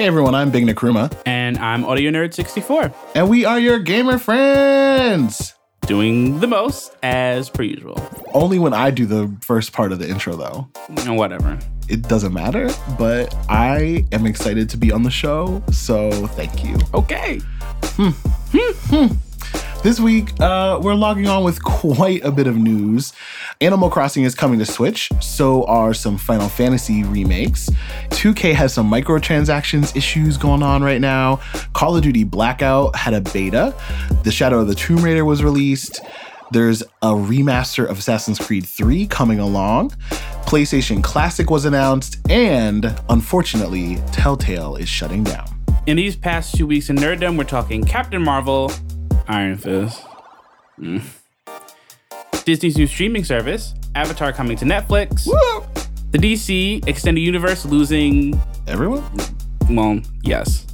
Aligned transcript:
Hey 0.00 0.06
everyone, 0.06 0.34
I'm 0.34 0.50
Big 0.50 0.64
Nakruma, 0.64 1.14
And 1.26 1.58
I'm 1.58 1.84
Audio 1.84 2.10
Nerd 2.10 2.32
64, 2.32 2.90
and 3.14 3.28
we 3.28 3.44
are 3.44 3.58
your 3.58 3.78
gamer 3.78 4.16
friends. 4.16 5.52
doing 5.82 6.40
the 6.40 6.46
most 6.46 6.96
as 7.02 7.50
per 7.50 7.64
usual. 7.64 8.02
Only 8.32 8.58
when 8.58 8.72
I 8.72 8.90
do 8.92 9.04
the 9.04 9.30
first 9.42 9.74
part 9.74 9.92
of 9.92 9.98
the 9.98 10.08
intro, 10.08 10.36
though. 10.36 10.70
And 11.04 11.18
Whatever. 11.18 11.58
It 11.90 12.08
doesn't 12.08 12.32
matter, 12.32 12.70
but 12.98 13.36
I 13.50 14.06
am 14.10 14.24
excited 14.24 14.70
to 14.70 14.78
be 14.78 14.90
on 14.90 15.02
the 15.02 15.10
show, 15.10 15.62
so 15.70 16.10
thank 16.28 16.64
you. 16.64 16.78
Okay. 16.94 17.38
Hmm. 17.82 18.08
Hmm. 18.56 19.06
Hmm. 19.06 19.29
This 19.82 19.98
week, 19.98 20.38
uh, 20.40 20.78
we're 20.82 20.94
logging 20.94 21.26
on 21.26 21.42
with 21.42 21.64
quite 21.64 22.22
a 22.22 22.30
bit 22.30 22.46
of 22.46 22.54
news. 22.54 23.14
Animal 23.62 23.88
Crossing 23.88 24.24
is 24.24 24.34
coming 24.34 24.58
to 24.58 24.66
Switch, 24.66 25.08
so 25.20 25.64
are 25.64 25.94
some 25.94 26.18
Final 26.18 26.50
Fantasy 26.50 27.02
remakes. 27.02 27.70
2K 28.10 28.52
has 28.52 28.74
some 28.74 28.90
microtransactions 28.90 29.96
issues 29.96 30.36
going 30.36 30.62
on 30.62 30.82
right 30.82 31.00
now. 31.00 31.40
Call 31.72 31.96
of 31.96 32.02
Duty 32.02 32.24
Blackout 32.24 32.94
had 32.94 33.14
a 33.14 33.22
beta. 33.22 33.74
The 34.22 34.30
Shadow 34.30 34.60
of 34.60 34.68
the 34.68 34.74
Tomb 34.74 35.02
Raider 35.02 35.24
was 35.24 35.42
released. 35.42 36.02
There's 36.50 36.82
a 37.00 37.12
remaster 37.12 37.88
of 37.88 38.00
Assassin's 38.00 38.38
Creed 38.38 38.66
3 38.66 39.06
coming 39.06 39.38
along. 39.38 39.92
PlayStation 40.44 41.02
Classic 41.02 41.48
was 41.48 41.64
announced, 41.64 42.18
and 42.28 42.94
unfortunately, 43.08 43.96
Telltale 44.12 44.76
is 44.76 44.90
shutting 44.90 45.24
down. 45.24 45.46
In 45.86 45.96
these 45.96 46.16
past 46.16 46.54
two 46.54 46.66
weeks 46.66 46.90
in 46.90 46.96
Nerddom, 46.96 47.38
we're 47.38 47.44
talking 47.44 47.82
Captain 47.82 48.22
Marvel, 48.22 48.70
Iron 49.30 49.56
Fist, 49.56 50.04
mm. 50.76 51.00
Disney's 52.44 52.76
new 52.76 52.88
streaming 52.88 53.22
service, 53.22 53.74
Avatar 53.94 54.32
coming 54.32 54.56
to 54.56 54.64
Netflix, 54.64 55.24
Woo! 55.24 55.64
the 56.10 56.18
DC 56.18 56.84
Extended 56.88 57.20
Universe 57.20 57.64
losing, 57.64 58.40
Everyone? 58.66 59.04
well, 59.70 60.00
yes. 60.24 60.66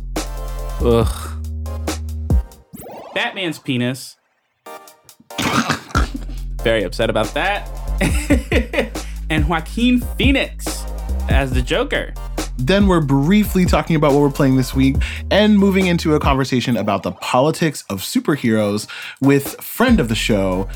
Ugh. 0.80 1.44
Batman's 3.14 3.58
penis. 3.58 4.16
Very 6.62 6.84
upset 6.84 7.10
about 7.10 7.34
that. 7.34 7.68
and 9.28 9.46
Joaquin 9.46 10.00
Phoenix 10.16 10.84
as 11.28 11.50
the 11.50 11.60
Joker. 11.60 12.14
Then 12.58 12.86
we're 12.86 13.00
briefly 13.02 13.64
talking 13.66 13.96
about 13.96 14.12
what 14.12 14.20
we're 14.22 14.30
playing 14.30 14.56
this 14.56 14.74
week 14.74 14.96
and 15.30 15.58
moving 15.58 15.86
into 15.86 16.14
a 16.14 16.20
conversation 16.20 16.76
about 16.76 17.02
the 17.02 17.12
politics 17.12 17.84
of 17.90 18.00
superheroes 18.00 18.88
with 19.20 19.60
friend 19.62 20.00
of 20.00 20.08
the 20.08 20.14
show, 20.14 20.68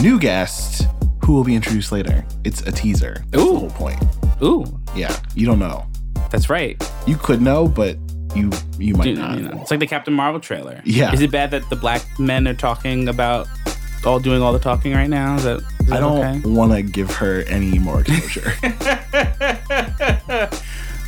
new 0.00 0.18
guest, 0.18 0.86
who 1.24 1.32
will 1.32 1.44
be 1.44 1.54
introduced 1.54 1.90
later. 1.92 2.24
It's 2.44 2.60
a 2.62 2.72
teaser. 2.72 3.24
That's 3.30 3.42
the 3.42 3.50
Ooh. 3.50 3.56
whole 3.56 3.70
point. 3.70 4.02
Ooh, 4.42 4.64
Yeah, 4.94 5.14
you 5.34 5.46
don't 5.46 5.58
know. 5.58 5.86
that's 6.30 6.48
right. 6.50 6.80
You 7.06 7.16
could 7.16 7.40
know, 7.42 7.66
but 7.68 7.96
you 8.34 8.50
you 8.78 8.94
might 8.94 9.06
You 9.06 9.14
not. 9.16 9.38
know, 9.38 9.60
it's 9.62 9.70
like 9.70 9.80
the 9.80 9.86
Captain 9.86 10.12
Marvel 10.14 10.40
trailer. 10.40 10.80
Yeah. 10.84 11.12
Is 11.12 11.20
it 11.20 11.30
bad 11.30 11.50
that 11.52 11.68
the 11.70 11.76
black 11.76 12.02
men 12.18 12.46
are 12.48 12.54
talking 12.54 13.08
about 13.08 13.46
all 14.04 14.18
doing 14.20 14.42
all 14.42 14.52
the 14.52 14.58
talking 14.58 14.92
right 14.92 15.08
now? 15.08 15.36
Is 15.36 15.44
that, 15.44 15.58
is 15.80 15.86
that 15.86 15.96
I 15.96 16.00
don't 16.00 16.18
okay? 16.38 16.48
want 16.48 16.72
to 16.72 16.82
give 16.82 17.10
her 17.12 17.42
any 17.48 17.78
more 17.78 18.00
exposure. 18.00 18.52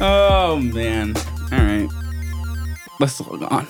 oh 0.01 0.59
man. 0.63 1.15
All 1.53 1.59
right. 1.59 1.89
Let's 3.01 3.21
log 3.21 3.43
on. 3.53 3.67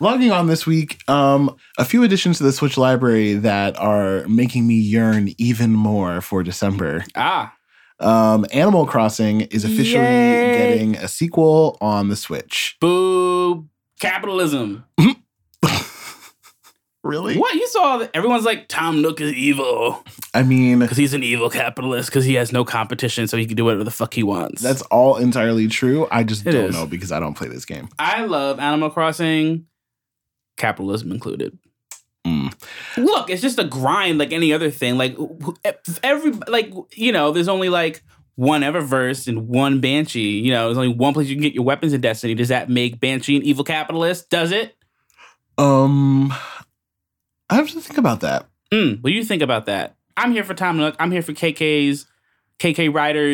Logging 0.00 0.32
on 0.32 0.46
this 0.48 0.66
week, 0.66 0.98
um, 1.08 1.54
a 1.78 1.84
few 1.84 2.02
additions 2.02 2.38
to 2.38 2.42
the 2.44 2.52
Switch 2.52 2.76
library 2.76 3.34
that 3.34 3.78
are 3.78 4.26
making 4.26 4.66
me 4.66 4.74
yearn 4.74 5.32
even 5.38 5.72
more 5.72 6.20
for 6.20 6.42
December. 6.42 7.04
Ah, 7.14 7.54
Um, 8.00 8.44
Animal 8.52 8.84
Crossing 8.84 9.42
is 9.42 9.64
officially 9.64 10.02
Yay. 10.02 10.56
getting 10.58 10.96
a 10.96 11.06
sequel 11.06 11.78
on 11.80 12.08
the 12.08 12.16
Switch. 12.16 12.76
boo 12.80 13.68
capitalism. 14.00 14.84
Really? 17.04 17.36
What 17.36 17.54
you 17.54 17.66
saw? 17.66 17.98
that 17.98 18.10
Everyone's 18.14 18.44
like 18.44 18.68
Tom 18.68 19.02
Nook 19.02 19.20
is 19.20 19.32
evil 19.32 20.04
I 20.34 20.42
mean, 20.44 20.78
because 20.78 20.96
he's 20.96 21.14
an 21.14 21.22
evil 21.24 21.50
capitalist 21.50 22.08
because 22.08 22.24
he 22.24 22.34
has 22.34 22.52
no 22.52 22.64
competition, 22.64 23.26
so 23.26 23.36
he 23.36 23.44
can 23.46 23.56
do 23.56 23.64
whatever 23.64 23.82
the 23.84 23.90
fuck 23.90 24.14
he 24.14 24.22
wants. 24.22 24.62
that's 24.62 24.82
all 24.82 25.16
entirely 25.16 25.66
true. 25.66 26.06
I 26.12 26.22
just 26.22 26.46
It 26.46 26.52
don't 26.52 26.66
is. 26.70 26.74
know 26.76 26.86
because 26.86 27.10
I 27.10 27.18
don't 27.20 27.34
play 27.34 27.48
this 27.48 27.64
game. 27.64 27.88
I 27.98 28.24
love 28.24 28.60
Animal 28.60 28.90
Crossing, 28.90 29.66
capitalism 30.56 31.10
included. 31.10 31.58
Mm. 32.24 32.54
Look, 32.98 33.30
it's 33.30 33.42
just 33.42 33.58
a 33.58 33.64
grind 33.64 34.18
like 34.18 34.32
any 34.32 34.52
other 34.52 34.70
thing. 34.70 34.96
Like 34.96 35.16
every 36.04 36.30
like 36.46 36.72
you 36.94 37.10
know, 37.10 37.32
there's 37.32 37.48
only 37.48 37.68
like 37.68 38.04
one 38.36 38.60
Eververse 38.62 39.26
and 39.26 39.48
one 39.48 39.80
Banshee. 39.80 40.38
You 40.38 40.52
know, 40.52 40.66
there's 40.66 40.78
only 40.78 40.94
one 40.94 41.14
place 41.14 41.26
you 41.26 41.34
can 41.34 41.42
get 41.42 41.52
your 41.52 41.64
weapons 41.64 41.92
in 41.92 42.00
Destiny. 42.00 42.34
Does 42.34 42.48
that 42.48 42.70
make 42.70 43.00
Banshee 43.00 43.36
an 43.36 43.42
evil 43.42 43.64
capitalist? 43.64 44.30
Does 44.30 44.52
it? 44.52 44.76
Um, 45.58 46.32
I 47.50 47.56
have 47.56 47.68
to 47.70 47.80
think 47.80 47.98
about 47.98 48.20
that. 48.20 48.48
What 48.70 49.02
do 49.04 49.10
you 49.10 49.24
think 49.24 49.42
about 49.42 49.66
that? 49.66 49.96
I'm 50.16 50.32
here 50.32 50.44
for 50.44 50.54
Tom 50.54 50.78
Nook. 50.78 50.96
I'm 50.98 51.10
here 51.10 51.22
for 51.22 51.32
KK's 51.32 52.06
KK 52.58 52.90
Slider. 52.92 53.32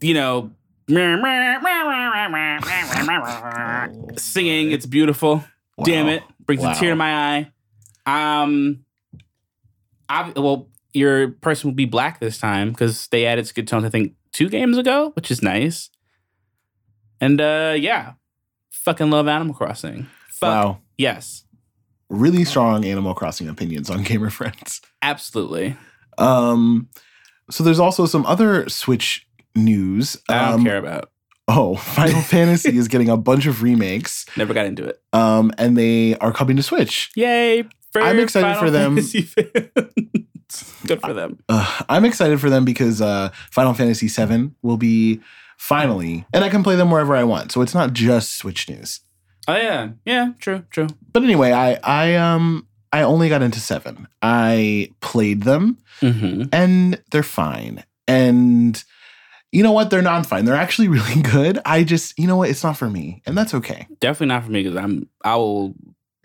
You 0.00 0.14
know, 0.14 0.50
singing. 4.16 4.72
It's 4.72 4.86
beautiful. 4.86 5.44
Damn 5.82 6.08
it, 6.08 6.22
brings 6.44 6.62
Wow. 6.62 6.72
a 6.72 6.74
tear 6.74 6.90
to 6.90 6.96
my 6.96 7.14
eye. 8.06 8.42
Um, 8.42 8.84
I, 10.08 10.30
well, 10.36 10.68
your 10.92 11.28
person 11.28 11.68
will 11.70 11.74
be 11.74 11.86
black 11.86 12.20
this 12.20 12.38
time 12.38 12.70
because 12.70 13.06
they 13.08 13.24
added 13.26 13.46
skid 13.46 13.66
tones. 13.66 13.84
I 13.84 13.88
think 13.88 14.14
two 14.32 14.48
games 14.50 14.76
ago, 14.76 15.10
which 15.14 15.30
is 15.30 15.42
nice. 15.42 15.88
And 17.20 17.40
uh, 17.40 17.74
yeah, 17.78 18.14
fucking 18.70 19.10
love 19.10 19.26
Animal 19.26 19.54
Crossing. 19.54 20.06
Fuck 20.28 20.48
Wow. 20.48 20.78
yes, 20.98 21.44
Really 22.10 22.44
strong 22.44 22.84
Animal 22.84 23.14
Crossing 23.14 23.48
opinions 23.48 23.88
on 23.88 24.02
Gamer 24.04 24.30
Friends. 24.30 24.80
absolutely. 25.00 25.76
Um, 26.18 26.88
so 27.50 27.64
there's 27.64 27.80
also 27.80 28.04
some 28.06 28.26
other 28.26 28.68
Switch 28.68 29.26
news. 29.54 30.16
I 30.28 30.50
don't 30.50 30.54
Um, 30.60 30.64
care 30.64 30.76
about. 30.78 31.10
Oh, 31.48 31.76
Final 31.96 32.20
Fantasy 32.20 32.76
is 32.76 32.88
getting 32.88 33.08
a 33.08 33.16
bunch 33.16 33.46
of 33.46 33.62
remakes, 33.62 34.26
Never 34.36 34.52
got 34.54 34.66
into 34.66 34.84
it. 34.84 35.00
um, 35.12 35.50
and 35.58 35.76
they 35.78 36.16
are 36.18 36.32
coming 36.32 36.56
to 36.56 36.62
Switch. 36.62 37.10
Yay! 37.16 37.64
I'm 37.96 38.18
excited 38.20 38.54
Final 38.56 38.60
for 38.62 38.70
them. 38.70 38.94
Fantasy 38.96 39.22
fans. 39.22 40.74
Good 40.86 41.00
for 41.00 41.12
them. 41.12 41.38
Uh, 41.48 41.82
I'm 41.88 42.04
excited 42.04 42.40
for 42.40 42.50
them 42.50 42.64
because 42.64 43.00
uh, 43.00 43.30
Final 43.50 43.74
Fantasy 43.74 44.08
VII 44.08 44.50
will 44.62 44.76
be 44.76 45.20
finally, 45.58 46.24
and 46.32 46.44
I 46.44 46.48
can 46.50 46.62
play 46.62 46.76
them 46.76 46.90
wherever 46.90 47.14
I 47.16 47.24
want. 47.24 47.50
So 47.52 47.62
it's 47.62 47.74
not 47.74 47.92
just 47.92 48.36
Switch 48.36 48.68
news. 48.68 49.00
Oh 49.48 49.56
yeah, 49.56 49.90
yeah. 50.04 50.32
True, 50.38 50.64
true. 50.70 50.88
But 51.12 51.22
anyway, 51.24 51.52
I 51.52 51.78
I 51.82 52.14
um 52.16 52.66
I 52.92 53.02
only 53.02 53.28
got 53.28 53.42
into 53.42 53.60
seven. 53.60 54.06
I 54.22 54.90
played 55.00 55.42
them, 55.42 55.78
Mm-hmm. 56.00 56.44
and 56.52 57.02
they're 57.10 57.22
fine. 57.22 57.84
And 58.08 58.82
you 59.52 59.62
know 59.62 59.72
what? 59.72 59.90
They're 59.90 60.02
not 60.02 60.26
fine. 60.26 60.44
They're 60.44 60.54
actually 60.56 60.88
really 60.96 61.22
good. 61.22 61.58
I 61.64 61.84
just 61.84 62.18
you 62.18 62.26
know 62.26 62.36
what? 62.36 62.50
It's 62.50 62.62
not 62.64 62.76
for 62.76 62.88
me, 62.90 63.22
and 63.26 63.36
that's 63.36 63.54
okay. 63.54 63.86
Definitely 64.00 64.26
not 64.28 64.44
for 64.44 64.50
me 64.50 64.62
because 64.62 64.76
I'm. 64.76 65.08
I 65.24 65.36
will 65.36 65.74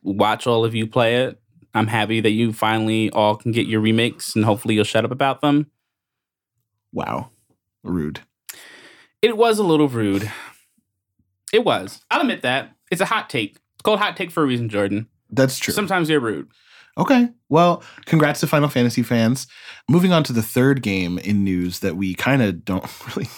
watch 0.04 0.46
all 0.48 0.64
of 0.66 0.76
you 0.76 0.86
play 0.88 1.24
it. 1.24 1.40
I'm 1.74 1.88
happy 1.88 2.22
that 2.22 2.30
you 2.32 2.54
finally 2.54 3.10
all 3.10 3.36
can 3.36 3.52
get 3.52 3.68
your 3.68 3.82
remakes, 3.82 4.36
and 4.36 4.46
hopefully 4.46 4.76
you'll 4.76 4.84
shut 4.86 5.04
up 5.06 5.12
about 5.12 5.42
them. 5.42 5.72
Wow, 6.94 7.32
rude. 7.84 8.22
It 9.22 9.38
was 9.38 9.58
a 9.60 9.64
little 9.64 9.88
rude. 9.90 10.32
It 11.52 11.64
was. 11.66 12.02
I'll 12.12 12.22
admit 12.22 12.44
that. 12.44 12.75
It's 12.92 13.02
a 13.02 13.06
hot 13.06 13.30
take. 13.30 13.58
It's 13.74 13.82
called 13.84 14.00
hot 14.00 14.16
take 14.18 14.32
for 14.32 14.44
a 14.44 14.46
reason, 14.46 14.70
Jordan. 14.70 15.08
That's 15.30 15.58
true. 15.58 15.74
Sometimes 15.74 16.10
you're 16.10 16.20
rude. 16.20 16.48
Okay. 16.98 17.30
Well, 17.50 17.84
congrats 18.06 18.40
to 18.40 18.48
Final 18.48 18.70
Fantasy 18.70 19.04
fans. 19.04 19.48
Moving 19.90 20.14
on 20.14 20.24
to 20.24 20.34
the 20.34 20.42
third 20.42 20.82
game 20.82 21.18
in 21.20 21.44
news 21.44 21.80
that 21.80 21.98
we 21.98 22.14
kind 22.16 22.42
of 22.42 22.64
don't 22.64 22.86
really 23.16 23.30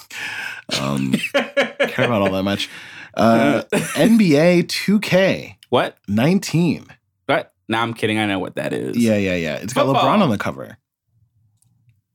um, 0.79 1.13
care 1.33 2.05
about 2.05 2.21
all 2.21 2.31
that 2.31 2.43
much. 2.43 2.69
Uh, 3.15 3.63
NBA 3.71 4.65
2K 4.65 5.57
what? 5.69 5.97
19. 6.07 6.85
What? 7.25 7.53
Now 7.67 7.81
I'm 7.81 7.93
kidding. 7.93 8.19
I 8.19 8.25
know 8.25 8.39
what 8.39 8.55
that 8.55 8.73
is. 8.73 8.97
Yeah, 8.97 9.17
yeah, 9.17 9.35
yeah. 9.35 9.55
It's 9.55 9.73
got 9.73 9.87
LeBron 9.87 10.21
on 10.21 10.29
the 10.29 10.37
cover. 10.37 10.77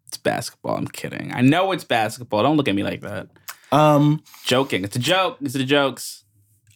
It's 0.06 0.16
basketball. 0.16 0.76
I'm 0.76 0.88
kidding. 0.88 1.32
I 1.34 1.42
know 1.42 1.72
it's 1.72 1.84
basketball. 1.84 2.42
Don't 2.42 2.56
look 2.56 2.68
at 2.68 2.74
me 2.74 2.82
like 2.82 3.02
that. 3.02 3.28
Um, 3.70 4.22
Joking. 4.44 4.84
It's 4.84 4.96
a 4.96 4.98
joke. 4.98 5.38
It's 5.42 5.54
the 5.54 5.64
jokes. 5.64 6.21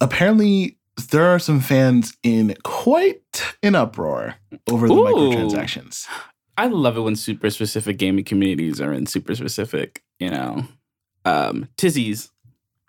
Apparently, 0.01 0.79
there 1.11 1.25
are 1.27 1.39
some 1.39 1.61
fans 1.61 2.17
in 2.23 2.57
quite 2.65 3.23
an 3.63 3.75
uproar 3.75 4.37
over 4.71 4.89
the 4.89 4.95
Ooh. 4.95 5.05
microtransactions. 5.05 6.07
I 6.59 6.69
love 6.69 6.97
it 6.97 7.01
when 7.03 7.17
super 7.17 7.51
specific 7.51 7.99
gaming 7.99 8.25
communities 8.25 8.81
are 8.81 8.93
in 8.93 9.07
super 9.07 9.35
specific, 9.35 10.03
you 10.19 10.31
know, 10.31 10.65
um, 11.25 11.69
tizzies. 11.77 12.31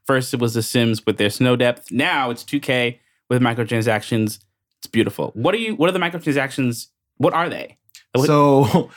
First, 0.06 0.34
it 0.34 0.40
was 0.40 0.54
The 0.54 0.64
Sims 0.64 1.06
with 1.06 1.18
their 1.18 1.30
snow 1.30 1.58
depth. 1.58 1.92
Now 1.92 2.30
it's 2.30 2.44
2K 2.46 3.00
with 3.30 3.42
microtransactions. 3.42 4.40
It's 4.80 4.88
beautiful. 4.90 5.32
What 5.34 5.54
are 5.54 5.58
you? 5.58 5.76
What 5.76 5.90
are 5.90 5.92
the 5.92 6.00
microtransactions? 6.00 6.88
What 7.18 7.34
are 7.34 7.50
they? 7.50 7.78
What- 8.14 8.28
So 8.28 8.90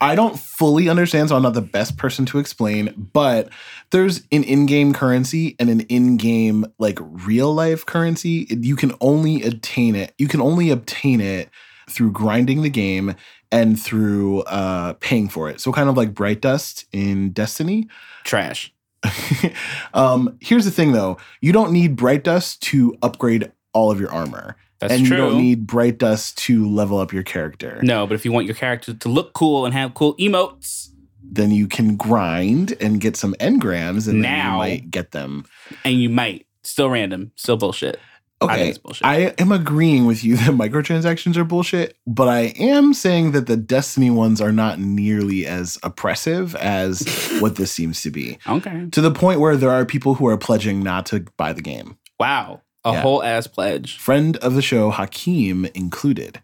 I 0.00 0.14
don't 0.14 0.38
fully 0.38 0.88
understand, 0.88 1.28
so 1.28 1.36
I'm 1.36 1.42
not 1.42 1.52
the 1.52 1.60
best 1.60 1.98
person 1.98 2.24
to 2.26 2.38
explain, 2.38 3.10
but 3.12 3.50
there's 3.90 4.22
an 4.32 4.44
in-game 4.44 4.94
currency 4.94 5.56
and 5.58 5.68
an 5.68 5.80
in-game 5.82 6.66
like 6.78 6.98
real 7.00 7.52
life 7.52 7.84
currency. 7.84 8.46
You 8.48 8.76
can 8.76 8.94
only 9.02 9.42
obtain 9.42 9.94
it. 9.94 10.14
You 10.16 10.26
can 10.26 10.40
only 10.40 10.70
obtain 10.70 11.20
it 11.20 11.50
through 11.90 12.12
grinding 12.12 12.62
the 12.62 12.70
game 12.70 13.14
and 13.52 13.80
through 13.80 14.42
uh 14.42 14.94
paying 14.94 15.28
for 15.28 15.50
it. 15.50 15.60
So 15.60 15.72
kind 15.72 15.88
of 15.88 15.96
like 15.96 16.14
Bright 16.14 16.40
Dust 16.40 16.86
in 16.92 17.30
Destiny. 17.32 17.88
Trash. 18.24 18.72
um, 19.94 20.36
here's 20.40 20.64
the 20.64 20.70
thing 20.70 20.92
though, 20.92 21.18
you 21.40 21.52
don't 21.52 21.72
need 21.72 21.96
Bright 21.96 22.24
Dust 22.24 22.62
to 22.64 22.96
upgrade 23.02 23.50
all 23.72 23.90
of 23.90 24.00
your 24.00 24.10
armor. 24.10 24.56
That's 24.80 24.94
and 24.94 25.06
true. 25.06 25.16
you 25.16 25.22
don't 25.22 25.38
need 25.40 25.66
Bright 25.66 25.98
Dust 25.98 26.38
to 26.38 26.68
level 26.68 26.98
up 26.98 27.12
your 27.12 27.22
character. 27.22 27.78
no, 27.82 28.06
but 28.06 28.14
if 28.14 28.24
you 28.24 28.32
want 28.32 28.46
your 28.46 28.54
character 28.56 28.94
to 28.94 29.08
look 29.08 29.32
cool 29.34 29.64
and 29.66 29.74
have 29.74 29.94
cool 29.94 30.16
emotes, 30.16 30.88
Then 31.22 31.50
you 31.52 31.68
can 31.68 31.96
grind 31.96 32.74
and 32.80 33.00
get 33.00 33.16
some 33.16 33.34
engrams 33.34 34.08
and 34.08 34.22
then 34.24 34.32
Now- 34.32 34.52
you 34.54 34.58
might 34.58 34.90
get 34.90 35.12
them. 35.12 35.44
and 35.84 35.94
you 36.00 36.08
might 36.10 36.46
still 36.64 36.90
random, 36.90 37.30
still 37.36 37.56
bullshit. 37.56 38.00
I 38.42 38.44
Okay. 38.44 38.68
it's 38.70 38.78
bullshit. 38.78 39.06
I 39.06 39.16
am 39.38 39.52
agreeing 39.52 40.06
with 40.06 40.24
you 40.24 40.36
that 40.38 40.50
microtransactions 40.52 41.36
are 41.36 41.44
bullshit, 41.44 41.98
but 42.06 42.26
I 42.26 42.54
am 42.58 42.94
saying 42.94 43.32
that 43.32 43.46
the 43.46 43.56
Destiny 43.58 44.10
ones 44.10 44.40
are 44.40 44.50
not 44.50 44.80
nearly 44.80 45.44
as 45.46 45.76
oppressive 45.82 46.54
as 46.56 47.02
what 47.40 47.56
this 47.56 47.70
seems 47.70 48.00
to 48.02 48.10
be. 48.10 48.38
okay. 48.48 48.86
To 48.92 49.00
the 49.02 49.10
point 49.10 49.40
where 49.40 49.56
there 49.58 49.70
are 49.70 49.84
people 49.84 50.14
who 50.14 50.26
are 50.26 50.38
pledging 50.38 50.82
not 50.82 51.04
to 51.06 51.26
buy 51.36 51.52
the 51.52 51.60
game. 51.62 51.98
Wow. 52.18 52.62
A 52.84 52.92
Yeah. 52.92 53.00
whole 53.02 53.22
ass 53.22 53.46
pledge. 53.46 53.98
friend 53.98 54.36
of 54.38 54.54
the 54.54 54.62
show, 54.62 54.90
Hakeem, 54.90 55.66
included. 55.74 56.40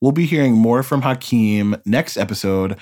We'll 0.00 0.12
be 0.12 0.26
hearing 0.26 0.54
more 0.54 0.82
from 0.82 1.02
Hakeem 1.02 1.76
next 1.84 2.16
episode. 2.16 2.76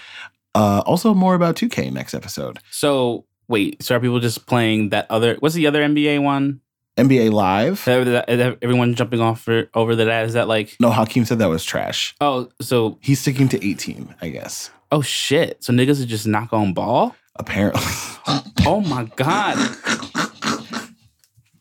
Uh, 0.54 0.82
also, 0.86 1.14
more 1.14 1.34
about 1.34 1.56
2K 1.56 1.90
next 1.92 2.14
episode. 2.14 2.58
So 2.70 3.24
wait, 3.48 3.82
so 3.82 3.96
are 3.96 4.00
people 4.00 4.20
just 4.20 4.46
playing 4.46 4.90
that 4.90 5.06
other? 5.10 5.36
What's 5.40 5.54
the 5.54 5.66
other 5.66 5.82
NBA 5.82 6.22
one? 6.22 6.60
NBA 6.98 7.30
Live. 7.32 7.88
Everyone 7.88 8.94
jumping 8.94 9.20
off 9.20 9.40
for, 9.40 9.68
over 9.74 9.96
to 9.96 10.04
that. 10.04 10.26
Is 10.26 10.34
that 10.34 10.46
like? 10.46 10.76
No, 10.78 10.90
Hakeem 10.90 11.24
said 11.24 11.38
that 11.38 11.48
was 11.48 11.64
trash. 11.64 12.14
Oh, 12.20 12.48
so 12.60 12.98
He's 13.00 13.18
sticking 13.18 13.48
to 13.48 13.66
18, 13.66 14.14
I 14.20 14.28
guess. 14.28 14.70
oh 14.90 15.00
shit. 15.00 15.64
So 15.64 15.72
niggas 15.72 16.02
are 16.02 16.06
just 16.06 16.26
not 16.26 16.52
on 16.52 16.72
ball. 16.74 17.16
Apparently. 17.36 17.80
Oh 18.64 18.80
my 18.80 19.04
god. 19.16 19.56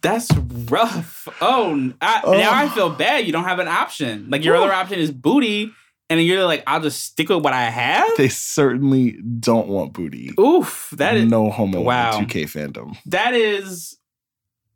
That's 0.02 0.32
rough. 0.70 1.28
Oh, 1.42 1.94
I, 2.02 2.22
Oh. 2.24 2.32
now 2.34 2.52
I 2.54 2.70
feel 2.70 2.90
bad. 2.90 3.26
You 3.26 3.32
don't 3.32 3.44
have 3.44 3.60
an 3.60 3.68
option. 3.68 4.28
Like 4.30 4.44
your 4.44 4.56
other 4.56 4.74
option 4.74 5.00
is 5.00 5.12
booty, 5.12 5.72
and 6.10 6.20
then 6.20 6.26
you're 6.26 6.44
like, 6.46 6.64
I'll 6.68 6.82
just 6.82 7.04
stick 7.04 7.30
with 7.30 7.44
what 7.44 7.54
I 7.54 7.64
have. 7.70 8.10
they 8.18 8.28
certainly 8.30 9.20
don't 9.40 9.68
want 9.68 9.94
booty. 9.94 10.32
Oof, 10.40 10.94
that 10.98 11.16
is 11.18 11.30
no 11.30 11.50
homo 11.52 11.82
wow. 11.82 12.20
2K 12.20 12.44
fandom. 12.46 12.98
that 13.06 13.34
is 13.34 13.98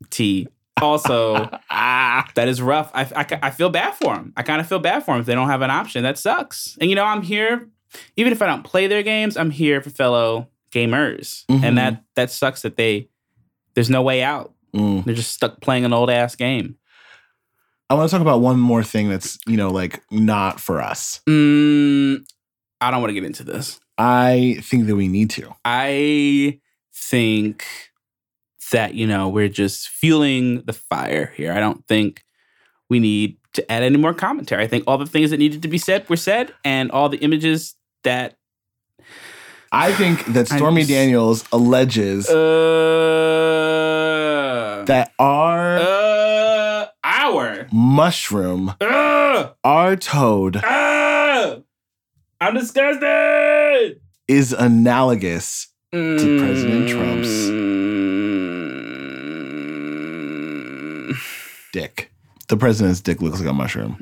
T. 0.09 0.47
Also, 0.81 1.49
Ah, 1.69 2.29
that 2.35 2.47
is 2.47 2.61
rough. 2.61 2.91
I, 2.93 3.01
I, 3.15 3.39
I 3.43 3.49
feel 3.49 3.69
bad 3.69 3.95
for 3.95 4.13
them. 4.13 4.33
I 4.37 4.43
kind 4.43 4.59
of 4.61 4.67
feel 4.67 4.79
bad 4.79 5.03
for 5.03 5.11
them 5.13 5.21
if 5.21 5.25
they 5.25 5.33
don't 5.35 5.47
have 5.49 5.61
an 5.61 5.71
option. 5.71 6.03
That 6.03 6.17
sucks. 6.19 6.77
And 6.81 6.89
you 6.89 6.95
know, 6.95 7.05
I'm 7.05 7.21
here, 7.21 7.69
even 8.17 8.31
if 8.33 8.41
I 8.41 8.45
don't 8.47 8.63
play 8.63 8.87
their 8.87 9.01
games, 9.03 9.37
I'm 9.37 9.51
here 9.51 9.81
for 9.81 9.89
fellow 9.89 10.49
gamers, 10.71 11.45
Mhm. 11.45 11.63
and 11.63 11.77
that 11.77 12.03
that 12.15 12.29
sucks 12.29 12.61
that 12.63 12.75
they 12.75 13.07
there's 13.73 13.89
no 13.89 14.01
way 14.01 14.21
out. 14.21 14.53
Mm. 14.75 15.03
They're 15.05 15.15
just 15.15 15.31
stuck 15.31 15.61
playing 15.61 15.85
an 15.85 15.93
old 15.93 16.09
ass 16.09 16.35
game. 16.35 16.77
I 17.89 17.93
want 17.93 18.09
to 18.09 18.15
talk 18.15 18.21
about 18.21 18.41
one 18.41 18.59
more 18.59 18.83
thing 18.83 19.09
that's, 19.09 19.37
you 19.45 19.57
know, 19.57 19.69
like 19.69 20.03
not 20.11 20.59
for 20.59 20.81
us. 20.81 21.21
Mm, 21.29 22.25
I 22.81 22.91
don't 22.91 23.01
want 23.01 23.09
to 23.09 23.13
get 23.13 23.23
into 23.23 23.43
this. 23.43 23.79
I 23.97 24.57
think 24.61 24.87
that 24.87 24.95
we 24.95 25.07
need 25.07 25.29
to. 25.31 25.53
I 25.63 26.59
think 26.93 27.65
that, 28.71 28.95
you 28.95 29.05
know, 29.05 29.29
we're 29.29 29.49
just 29.49 29.89
fueling 29.89 30.63
the 30.63 30.73
fire 30.73 31.31
here. 31.35 31.53
I 31.53 31.59
don't 31.59 31.85
think 31.87 32.23
we 32.89 32.99
need 32.99 33.37
to 33.53 33.71
add 33.71 33.83
any 33.83 33.97
more 33.97 34.13
commentary. 34.13 34.63
I 34.63 34.67
think 34.67 34.83
all 34.87 34.97
the 34.97 35.05
things 35.05 35.29
that 35.29 35.37
needed 35.37 35.61
to 35.61 35.67
be 35.67 35.77
said 35.77 36.09
were 36.09 36.17
said, 36.17 36.53
and 36.65 36.91
all 36.91 37.07
the 37.07 37.19
images 37.19 37.75
that 38.03 38.35
I 39.71 39.93
think 39.93 40.25
that 40.33 40.47
Stormy 40.47 40.81
just- 40.81 40.91
Daniels 40.91 41.45
alleges 41.51 42.29
uh 42.29 43.84
that 44.87 45.11
our 45.19 45.77
uh 45.77 46.85
our 47.03 47.67
mushroom, 47.71 48.73
uh, 48.81 49.49
our 49.63 49.95
toad, 49.95 50.57
uh, 50.57 51.59
I'm 52.41 52.53
disgusted. 52.55 54.01
is 54.27 54.53
analogous 54.53 55.67
to 55.93 56.39
President 56.39 56.89
Trump's 56.89 57.29
Mm. 59.85 61.15
dick. 61.73 62.11
The 62.47 62.57
president's 62.57 63.01
dick 63.01 63.21
looks 63.21 63.39
like 63.39 63.49
a 63.49 63.53
mushroom. 63.53 63.97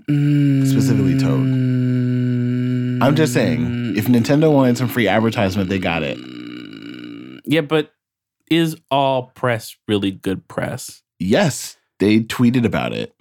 Specifically 0.68 1.18
Toad. 1.18 1.39
I'm 3.01 3.15
just 3.15 3.33
saying, 3.33 3.95
if 3.97 4.06
Nintendo 4.07 4.51
wanted 4.53 4.77
some 4.77 4.89
free 4.89 5.07
advertisement, 5.07 5.69
they 5.69 5.79
got 5.79 6.03
it. 6.03 6.18
Yeah, 7.45 7.62
but 7.62 7.93
is 8.57 8.75
all 8.91 9.31
press 9.35 9.75
really 9.88 10.11
good 10.11 10.47
press? 10.47 11.01
Yes, 11.19 11.77
they 12.00 12.19
tweeted 12.21 12.65
about 12.65 12.94
it. 12.94 13.13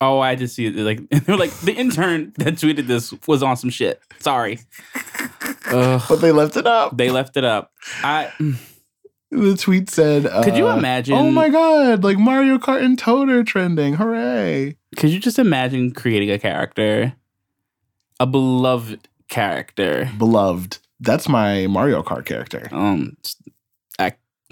Oh, 0.00 0.18
I 0.18 0.34
just 0.34 0.54
see 0.54 0.66
it. 0.66 0.76
Like 0.76 1.08
they're 1.24 1.36
like 1.36 1.52
the 1.60 1.72
intern 1.72 2.32
that 2.38 2.54
tweeted 2.54 2.86
this 2.86 3.14
was 3.26 3.42
on 3.42 3.56
some 3.56 3.70
shit. 3.70 4.00
Sorry. 4.20 4.58
Ugh, 5.66 6.02
But 6.08 6.16
they 6.16 6.32
left 6.32 6.56
it 6.56 6.66
up. 6.66 6.96
they 6.96 7.10
left 7.10 7.36
it 7.36 7.44
up. 7.44 7.72
I 8.02 8.32
The 9.30 9.56
tweet 9.56 9.90
said, 9.90 10.30
could 10.44 10.56
you 10.56 10.68
uh, 10.68 10.76
imagine? 10.76 11.14
Oh 11.14 11.28
my 11.28 11.48
god, 11.48 12.04
like 12.04 12.18
Mario 12.18 12.56
Kart 12.56 12.84
and 12.84 12.96
Toad 12.96 13.28
are 13.30 13.42
trending. 13.42 13.94
Hooray. 13.94 14.76
Could 14.96 15.10
you 15.10 15.18
just 15.18 15.40
imagine 15.40 15.90
creating 15.90 16.30
a 16.30 16.38
character, 16.38 17.14
a 18.20 18.26
beloved 18.26 19.08
character? 19.28 20.08
Beloved. 20.18 20.78
That's 21.00 21.28
my 21.28 21.66
Mario 21.66 22.04
Kart 22.04 22.24
character. 22.26 22.68
Um, 22.70 23.16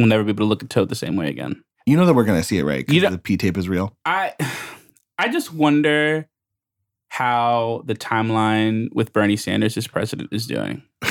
I 0.03 0.05
will 0.05 0.09
never 0.09 0.25
be 0.25 0.31
able 0.31 0.45
to 0.45 0.49
look 0.49 0.65
at 0.65 0.69
Toad 0.71 0.89
the 0.89 0.97
same 0.97 1.15
way 1.15 1.29
again. 1.29 1.63
You 1.87 1.97
know 1.97 2.07
that 2.07 2.15
we're 2.15 2.25
going 2.25 2.41
to 2.41 2.45
see 2.45 2.59
it, 2.59 2.65
right? 2.65 2.85
You 2.89 3.01
Because 3.01 3.15
the 3.15 3.19
P 3.19 3.37
tape 3.37 3.57
is 3.57 3.69
real. 3.69 3.97
I 4.05 4.35
I 5.17 5.29
just 5.29 5.53
wonder 5.55 6.29
how 7.09 7.83
the 7.85 7.95
timeline 7.95 8.93
with 8.95 9.13
Bernie 9.13 9.37
Sanders 9.37 9.77
as 9.77 9.87
president 9.87 10.31
is 10.33 10.47
doing. 10.47 10.83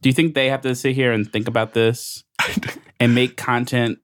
Do 0.00 0.08
you 0.08 0.12
think 0.12 0.34
they 0.34 0.48
have 0.48 0.62
to 0.62 0.74
sit 0.74 0.94
here 0.94 1.12
and 1.12 1.30
think 1.30 1.48
about 1.48 1.74
this 1.74 2.24
and 3.00 3.14
make 3.14 3.36
content 3.36 3.98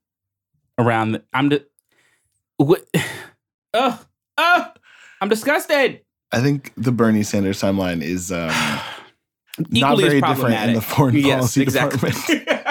around? 0.78 1.12
The, 1.12 1.22
I'm 1.32 1.50
just 1.50 1.64
what? 2.58 2.84
Oh, 3.76 4.00
oh, 4.38 4.66
I'm 5.20 5.28
disgusted. 5.28 6.00
I 6.30 6.40
think 6.40 6.72
the 6.76 6.92
Bernie 6.92 7.24
Sanders 7.24 7.60
timeline 7.60 8.02
is 8.02 8.30
um, 8.30 8.48
not 9.58 9.98
Equally 9.98 10.04
as 10.04 10.10
very 10.10 10.20
different 10.20 10.68
in 10.68 10.74
the 10.74 10.80
foreign 10.80 11.16
Yes, 11.16 11.38
policy 11.38 11.62
exactly. 11.62 12.12
department. 12.12 12.48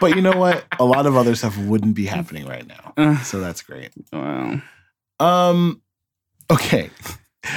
but 0.00 0.14
you 0.16 0.22
know 0.22 0.36
what? 0.36 0.64
A 0.78 0.84
lot 0.84 1.06
of 1.06 1.16
other 1.16 1.34
stuff 1.34 1.56
wouldn't 1.58 1.94
be 1.94 2.06
happening 2.06 2.46
right 2.46 2.66
now. 2.66 2.92
Uh, 2.96 3.18
So 3.22 3.40
that's 3.40 3.62
great. 3.62 3.90
Wow. 4.12 4.60
Um, 5.20 5.82
okay. 6.50 6.90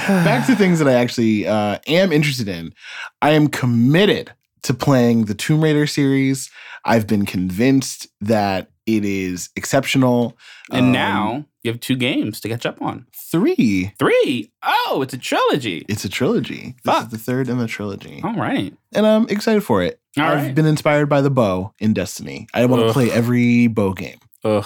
Back 0.07 0.47
to 0.47 0.55
things 0.55 0.79
that 0.79 0.87
I 0.87 0.93
actually 0.93 1.47
uh, 1.47 1.79
am 1.87 2.11
interested 2.11 2.47
in. 2.47 2.73
I 3.21 3.31
am 3.31 3.47
committed 3.47 4.31
to 4.63 4.73
playing 4.73 5.25
the 5.25 5.33
Tomb 5.33 5.61
Raider 5.63 5.87
series. 5.87 6.49
I've 6.85 7.07
been 7.07 7.25
convinced 7.25 8.07
that 8.21 8.69
it 8.85 9.03
is 9.05 9.49
exceptional. 9.55 10.37
and 10.71 10.87
Um, 10.87 10.91
now 10.91 11.45
you 11.63 11.71
have 11.71 11.79
two 11.79 11.95
games 11.95 12.39
to 12.41 12.49
catch 12.49 12.65
up 12.65 12.81
on. 12.81 13.05
Three. 13.31 13.93
Three. 13.97 14.51
Oh, 14.63 15.01
it's 15.01 15.13
a 15.13 15.17
trilogy. 15.17 15.85
It's 15.87 16.05
a 16.05 16.09
trilogy. 16.09 16.75
This 16.83 16.93
Fuck. 16.93 17.05
is 17.05 17.11
the 17.11 17.17
third 17.17 17.49
in 17.49 17.57
the 17.57 17.67
trilogy. 17.67 18.21
All 18.23 18.35
right. 18.35 18.75
And 18.93 19.07
I'm 19.07 19.27
excited 19.29 19.63
for 19.63 19.81
it. 19.81 19.99
All 20.17 20.23
I've 20.25 20.37
right. 20.37 20.55
been 20.55 20.65
inspired 20.65 21.07
by 21.07 21.21
the 21.21 21.29
bow 21.29 21.73
in 21.79 21.93
Destiny. 21.93 22.47
I 22.53 22.65
want 22.65 22.81
to 22.81 22.87
Ugh. 22.87 22.93
play 22.93 23.11
every 23.11 23.67
bow 23.67 23.93
game. 23.93 24.19
Ugh. 24.43 24.65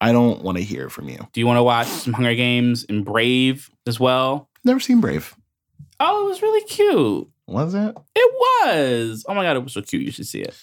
I 0.00 0.12
don't 0.12 0.42
want 0.42 0.56
to 0.58 0.64
hear 0.64 0.88
from 0.88 1.08
you. 1.08 1.18
Do 1.32 1.40
you 1.40 1.46
want 1.46 1.58
to 1.58 1.62
watch 1.62 1.88
some 1.88 2.12
Hunger 2.12 2.34
Games 2.34 2.86
and 2.88 3.04
Brave 3.04 3.68
as 3.86 3.98
well? 4.00 4.48
Never 4.64 4.80
seen 4.80 5.00
Brave. 5.00 5.34
Oh, 6.00 6.26
it 6.26 6.28
was 6.30 6.42
really 6.42 6.64
cute. 6.66 7.28
Was 7.48 7.74
it? 7.74 7.96
It 8.14 8.32
was. 8.64 9.24
Oh 9.28 9.34
my 9.34 9.42
god, 9.42 9.56
it 9.56 9.64
was 9.64 9.72
so 9.72 9.82
cute. 9.82 10.02
You 10.02 10.12
should 10.12 10.26
see 10.26 10.40
it. 10.40 10.54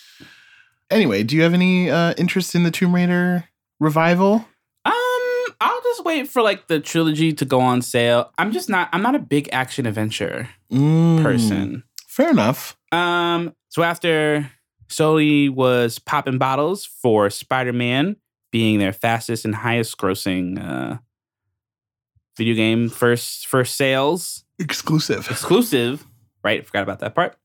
Anyway, 0.89 1.23
do 1.23 1.35
you 1.35 1.41
have 1.41 1.53
any 1.53 1.89
uh, 1.89 2.13
interest 2.17 2.55
in 2.55 2.63
the 2.63 2.71
Tomb 2.71 2.93
Raider 2.95 3.45
revival? 3.79 4.45
I'll 5.61 5.81
just 5.81 6.03
wait 6.05 6.27
for 6.27 6.41
like 6.41 6.67
the 6.67 6.79
trilogy 6.79 7.33
to 7.33 7.45
go 7.45 7.59
on 7.59 7.81
sale. 7.81 8.31
I'm 8.37 8.51
just 8.51 8.69
not. 8.69 8.89
I'm 8.93 9.01
not 9.01 9.15
a 9.15 9.19
big 9.19 9.49
action 9.51 9.85
adventure 9.85 10.49
Mm, 10.71 11.21
person. 11.21 11.83
Fair 12.07 12.29
enough. 12.31 12.75
Um, 12.91 13.53
so 13.69 13.83
after 13.83 14.49
Sony 14.87 15.49
was 15.49 15.99
popping 15.99 16.37
bottles 16.37 16.85
for 16.85 17.29
Spider-Man 17.29 18.15
being 18.51 18.79
their 18.79 18.93
fastest 18.93 19.43
and 19.45 19.53
highest 19.55 19.97
grossing 19.97 20.57
uh 20.63 20.97
video 22.37 22.55
game 22.55 22.89
first 22.89 23.47
first 23.47 23.75
sales 23.75 24.43
Exclusive. 24.59 25.27
exclusive, 25.29 26.05
right? 26.43 26.65
Forgot 26.65 26.83
about 26.83 26.99
that 26.99 27.15
part. 27.15 27.37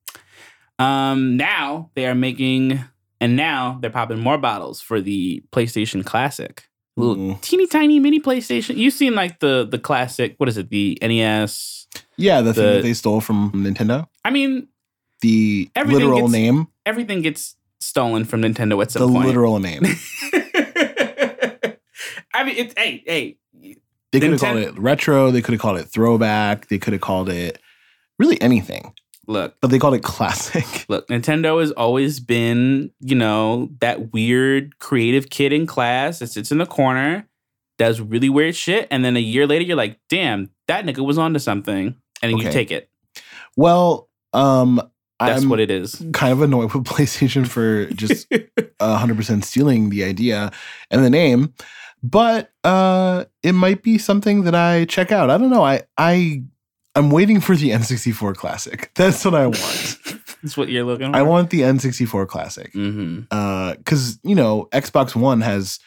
Um, 0.79 1.37
now 1.37 1.90
they 1.95 2.07
are 2.07 2.14
making, 2.14 2.83
and 3.21 3.37
now 3.37 3.79
they're 3.83 3.90
popping 3.90 4.21
more 4.21 4.38
bottles 4.38 4.81
for 4.81 5.00
the 5.00 5.43
PlayStation 5.52 6.05
Classic. 6.05 6.69
Little 6.97 7.16
Mm. 7.16 7.40
teeny 7.40 7.66
tiny 7.66 7.99
mini 8.00 8.20
PlayStation. 8.20 8.76
You've 8.76 8.94
seen 8.94 9.14
like 9.14 9.38
the 9.40 9.66
the 9.70 9.78
classic. 9.78 10.35
What 10.38 10.49
is 10.49 10.56
it? 10.59 10.68
The 10.70 10.99
NES. 11.00 11.87
Yeah, 12.16 12.40
the, 12.42 12.52
thing 12.52 12.64
that 12.64 12.82
they 12.82 12.92
stole 12.94 13.20
from 13.20 13.50
Nintendo. 13.52 14.06
I 14.25 14.30
mean, 14.30 14.68
The 15.23 15.70
Everything 15.76 16.04
literal 16.06 16.20
gets 16.23 16.32
name. 16.32 16.68
everything 16.87 17.23
gets 17.23 17.56
stolen 17.80 18.25
from 18.25 18.42
Nintendo 18.42 18.80
at 18.82 18.88
The 18.90 18.99
some 19.00 19.12
point. 19.12 19.26
literal 19.26 19.59
name. 19.59 19.82
I 22.32 22.44
mean, 22.44 22.54
it's 22.56 22.75
hey, 22.76 23.02
hey. 23.06 23.37
They 24.12 24.18
could 24.20 24.30
have 24.32 24.40
called 24.40 24.59
it 24.59 24.78
retro. 24.78 25.30
They 25.30 25.40
could 25.42 25.52
have 25.52 25.61
called 25.61 25.78
it 25.78 25.85
throwback. 25.85 26.66
They 26.68 26.78
could 26.78 26.92
have 26.92 27.00
called 27.02 27.28
it 27.28 27.59
really 28.18 28.40
anything, 28.42 28.92
Look, 29.27 29.55
but 29.61 29.71
they 29.71 29.79
called 29.79 29.95
it 29.95 30.03
classic. 30.03 30.85
look. 30.89 31.07
Nintendo 31.09 31.61
has 31.61 31.71
always 31.73 32.21
been, 32.21 32.91
you 33.00 33.15
know, 33.15 33.71
that 33.81 34.12
weird 34.12 34.79
creative 34.79 35.31
kid 35.31 35.53
in 35.53 35.67
class 35.67 36.19
that 36.19 36.29
sits 36.29 36.50
in 36.50 36.59
the 36.59 36.67
corner, 36.67 37.29
does 37.79 38.00
really 38.00 38.29
weird 38.29 38.57
shit, 38.57 38.89
and 38.91 39.05
then 39.05 39.17
a 39.17 39.21
year 39.21 39.47
later, 39.47 39.65
you're 39.65 39.77
like, 39.77 39.99
damn, 40.09 40.50
that 40.69 40.85
nigga 40.85 41.05
was 41.05 41.19
onto 41.19 41.39
something, 41.39 41.95
and 42.23 42.33
then 42.33 42.39
you 42.39 42.50
take 42.50 42.71
it. 42.71 42.91
Well, 43.57 44.09
um, 44.33 44.81
That's 45.19 45.43
I'm 45.43 45.49
what 45.49 45.61
it 45.61 45.71
is. 45.71 46.03
kind 46.12 46.33
of 46.33 46.43
annoyed 46.43 46.73
with 46.73 46.85
PlayStation 46.87 47.47
for 47.47 47.87
just 47.87 48.27
hundred 48.81 49.17
percent 49.17 49.45
stealing 49.45 49.91
the 49.91 50.05
idea 50.05 50.50
and 50.91 51.05
the 51.05 51.11
name, 51.11 51.55
but 52.03 52.50
uh, 52.65 53.27
it 53.43 53.53
might 53.53 53.83
be 53.83 53.99
something 53.99 54.45
that 54.45 54.55
I 54.55 54.87
check 54.87 55.12
out. 55.12 55.31
I 55.31 55.39
don't 55.39 55.50
know. 55.50 55.65
I 55.65 55.83
I 55.97 56.43
I'm 56.94 57.11
waiting 57.11 57.40
for 57.40 57.54
the 57.54 57.70
N64 57.70 58.35
Classic. 58.35 58.90
That's 58.94 59.25
what 59.25 59.35
I 59.35 59.47
want. 59.47 59.99
That's 60.42 60.56
what 60.56 60.68
you're 60.68 60.85
looking 60.85 61.12
for. 61.12 61.18
I 61.18 61.23
want 61.23 61.50
the 61.50 61.61
N64 61.61 62.26
Classic. 62.28 62.73
Mm-hmm. 62.73 63.76
because 63.76 64.18
you 64.23 64.35
know 64.35 64.68
Xbox 64.73 65.14
One 65.14 65.40
has 65.42 65.78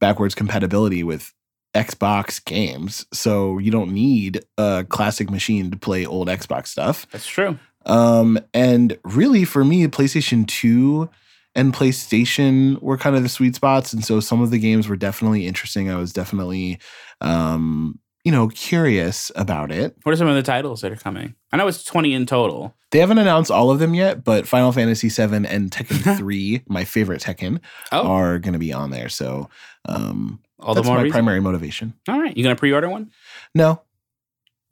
backwards 0.00 0.34
compatibility 0.34 1.02
with 1.02 1.32
Xbox 1.74 2.44
games, 2.44 3.06
so 3.12 3.58
you 3.58 3.70
don't 3.70 3.92
need 3.92 4.44
a 4.58 4.84
classic 4.88 5.30
machine 5.30 5.70
to 5.70 5.78
play 5.78 6.04
old 6.04 6.28
Xbox 6.28 6.66
stuff. 6.66 7.06
That's 7.10 7.26
true. 7.26 7.58
Um, 7.86 8.38
and 8.52 8.98
really, 9.04 9.44
for 9.44 9.64
me, 9.64 9.86
PlayStation 9.86 10.46
Two 10.46 11.08
and 11.54 11.72
PlayStation 11.72 12.80
were 12.82 12.98
kind 12.98 13.16
of 13.16 13.22
the 13.22 13.28
sweet 13.28 13.54
spots, 13.54 13.92
and 13.92 14.04
so 14.04 14.20
some 14.20 14.42
of 14.42 14.50
the 14.50 14.58
games 14.58 14.88
were 14.88 14.96
definitely 14.96 15.46
interesting. 15.46 15.90
I 15.90 15.96
was 15.96 16.12
definitely, 16.12 16.78
um, 17.20 17.98
you 18.24 18.32
know, 18.32 18.48
curious 18.48 19.30
about 19.34 19.72
it. 19.72 19.96
What 20.02 20.12
are 20.12 20.16
some 20.16 20.26
of 20.28 20.34
the 20.34 20.42
titles 20.42 20.80
that 20.82 20.92
are 20.92 20.96
coming? 20.96 21.34
I 21.52 21.56
know 21.56 21.66
it's 21.68 21.84
20 21.84 22.12
in 22.12 22.26
total. 22.26 22.74
They 22.90 22.98
haven't 22.98 23.18
announced 23.18 23.50
all 23.50 23.70
of 23.70 23.78
them 23.78 23.94
yet, 23.94 24.24
but 24.24 24.46
Final 24.48 24.72
Fantasy 24.72 25.08
VII 25.08 25.46
and 25.46 25.70
Tekken 25.70 26.16
3, 26.18 26.62
my 26.68 26.84
favorite 26.84 27.22
Tekken, 27.22 27.60
Oh, 27.92 28.06
are 28.06 28.38
going 28.38 28.52
to 28.52 28.58
be 28.58 28.72
on 28.72 28.90
there. 28.90 29.08
So 29.08 29.48
um, 29.86 30.40
all 30.58 30.74
the 30.74 30.82
more 30.82 30.96
my 30.96 31.02
reason. 31.02 31.12
primary 31.12 31.40
motivation. 31.40 31.94
All 32.08 32.20
right, 32.20 32.36
you 32.36 32.42
gonna 32.42 32.56
pre-order 32.56 32.88
one? 32.90 33.10
No. 33.54 33.82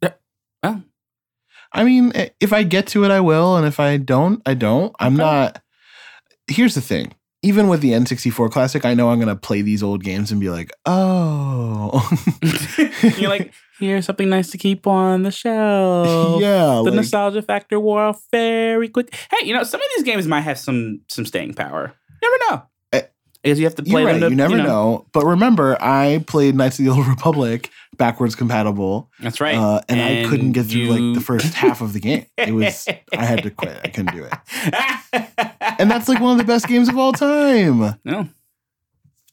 Yeah. 0.03 0.13
Oh. 0.63 0.81
I 1.71 1.83
mean, 1.83 2.11
if 2.39 2.51
I 2.53 2.63
get 2.63 2.87
to 2.87 3.03
it, 3.05 3.11
I 3.11 3.19
will. 3.21 3.55
And 3.55 3.65
if 3.65 3.79
I 3.79 3.97
don't, 3.97 4.41
I 4.45 4.53
don't. 4.53 4.93
I'm 4.99 5.15
Okay. 5.15 5.23
not. 5.23 5.61
Here's 6.47 6.75
the 6.75 6.81
thing. 6.81 7.13
Even 7.41 7.69
with 7.69 7.79
the 7.79 7.91
N64 7.91 8.51
Classic, 8.51 8.83
I 8.83 8.93
know 8.93 9.09
I'm 9.09 9.17
going 9.17 9.29
to 9.29 9.35
play 9.35 9.61
these 9.61 9.81
old 9.81 10.03
games 10.03 10.31
and 10.31 10.41
be 10.41 10.49
like, 10.49 10.71
oh. 10.85 12.05
You're 13.17 13.29
like, 13.29 13.53
here's 13.79 14.05
something 14.05 14.29
nice 14.29 14.51
to 14.51 14.57
keep 14.57 14.85
on 14.85 15.23
the 15.23 15.31
shelf. 15.31 16.41
yeah. 16.41 16.65
The 16.65 16.81
like- 16.83 16.93
nostalgia 16.95 17.41
factor 17.41 17.79
wore 17.79 18.01
off 18.01 18.21
very 18.31 18.89
quick. 18.89 19.15
Hey, 19.31 19.47
you 19.47 19.53
know, 19.53 19.63
some 19.63 19.79
of 19.79 19.87
these 19.95 20.03
games 20.03 20.27
might 20.27 20.41
have 20.41 20.59
some 20.59 20.99
some 21.07 21.25
staying 21.25 21.53
power. 21.53 21.93
Never 22.21 22.35
know. 22.49 22.63
Eh, 23.41 23.47
Because 23.47 23.59
you 23.59 23.65
have 23.65 23.75
to 23.75 23.83
play 23.83 24.01
You're 24.01 24.11
them 24.13 24.21
right. 24.21 24.27
to- 24.27 24.29
You 24.31 24.35
never 24.35 24.57
know. 24.57 25.05
But 25.13 25.25
remember, 25.25 25.77
I 25.81 26.23
played 26.27 26.55
Knights 26.55 26.77
of 26.79 26.85
the 26.85 26.91
Old 26.91 27.07
Republic 27.07 27.69
backwards 27.97 28.35
compatible. 28.35 29.09
That's 29.19 29.39
right. 29.39 29.55
Uh, 29.55 29.81
and, 29.87 30.01
I 30.01 30.29
couldn't 30.29 30.51
get 30.53 30.65
through 30.67 30.85
like 30.87 31.15
the 31.15 31.21
first 31.21 31.53
half 31.53 31.81
of 31.81 31.93
the 31.93 31.99
game. 31.99 32.25
It 32.37 32.53
was, 32.53 32.87
I 33.17 33.23
had 33.25 33.43
to 33.43 33.49
quit. 33.49 33.79
I 33.83 33.87
couldn't 33.89 34.13
do 34.15 34.25
it. 34.25 34.33
And 35.79 35.89
that's 35.89 36.09
like 36.09 36.19
one 36.19 36.33
of 36.33 36.37
the 36.37 36.43
best 36.51 36.67
games 36.67 36.89
of 36.89 36.97
all 36.97 37.13
time. 37.13 37.97
no. 38.03 38.27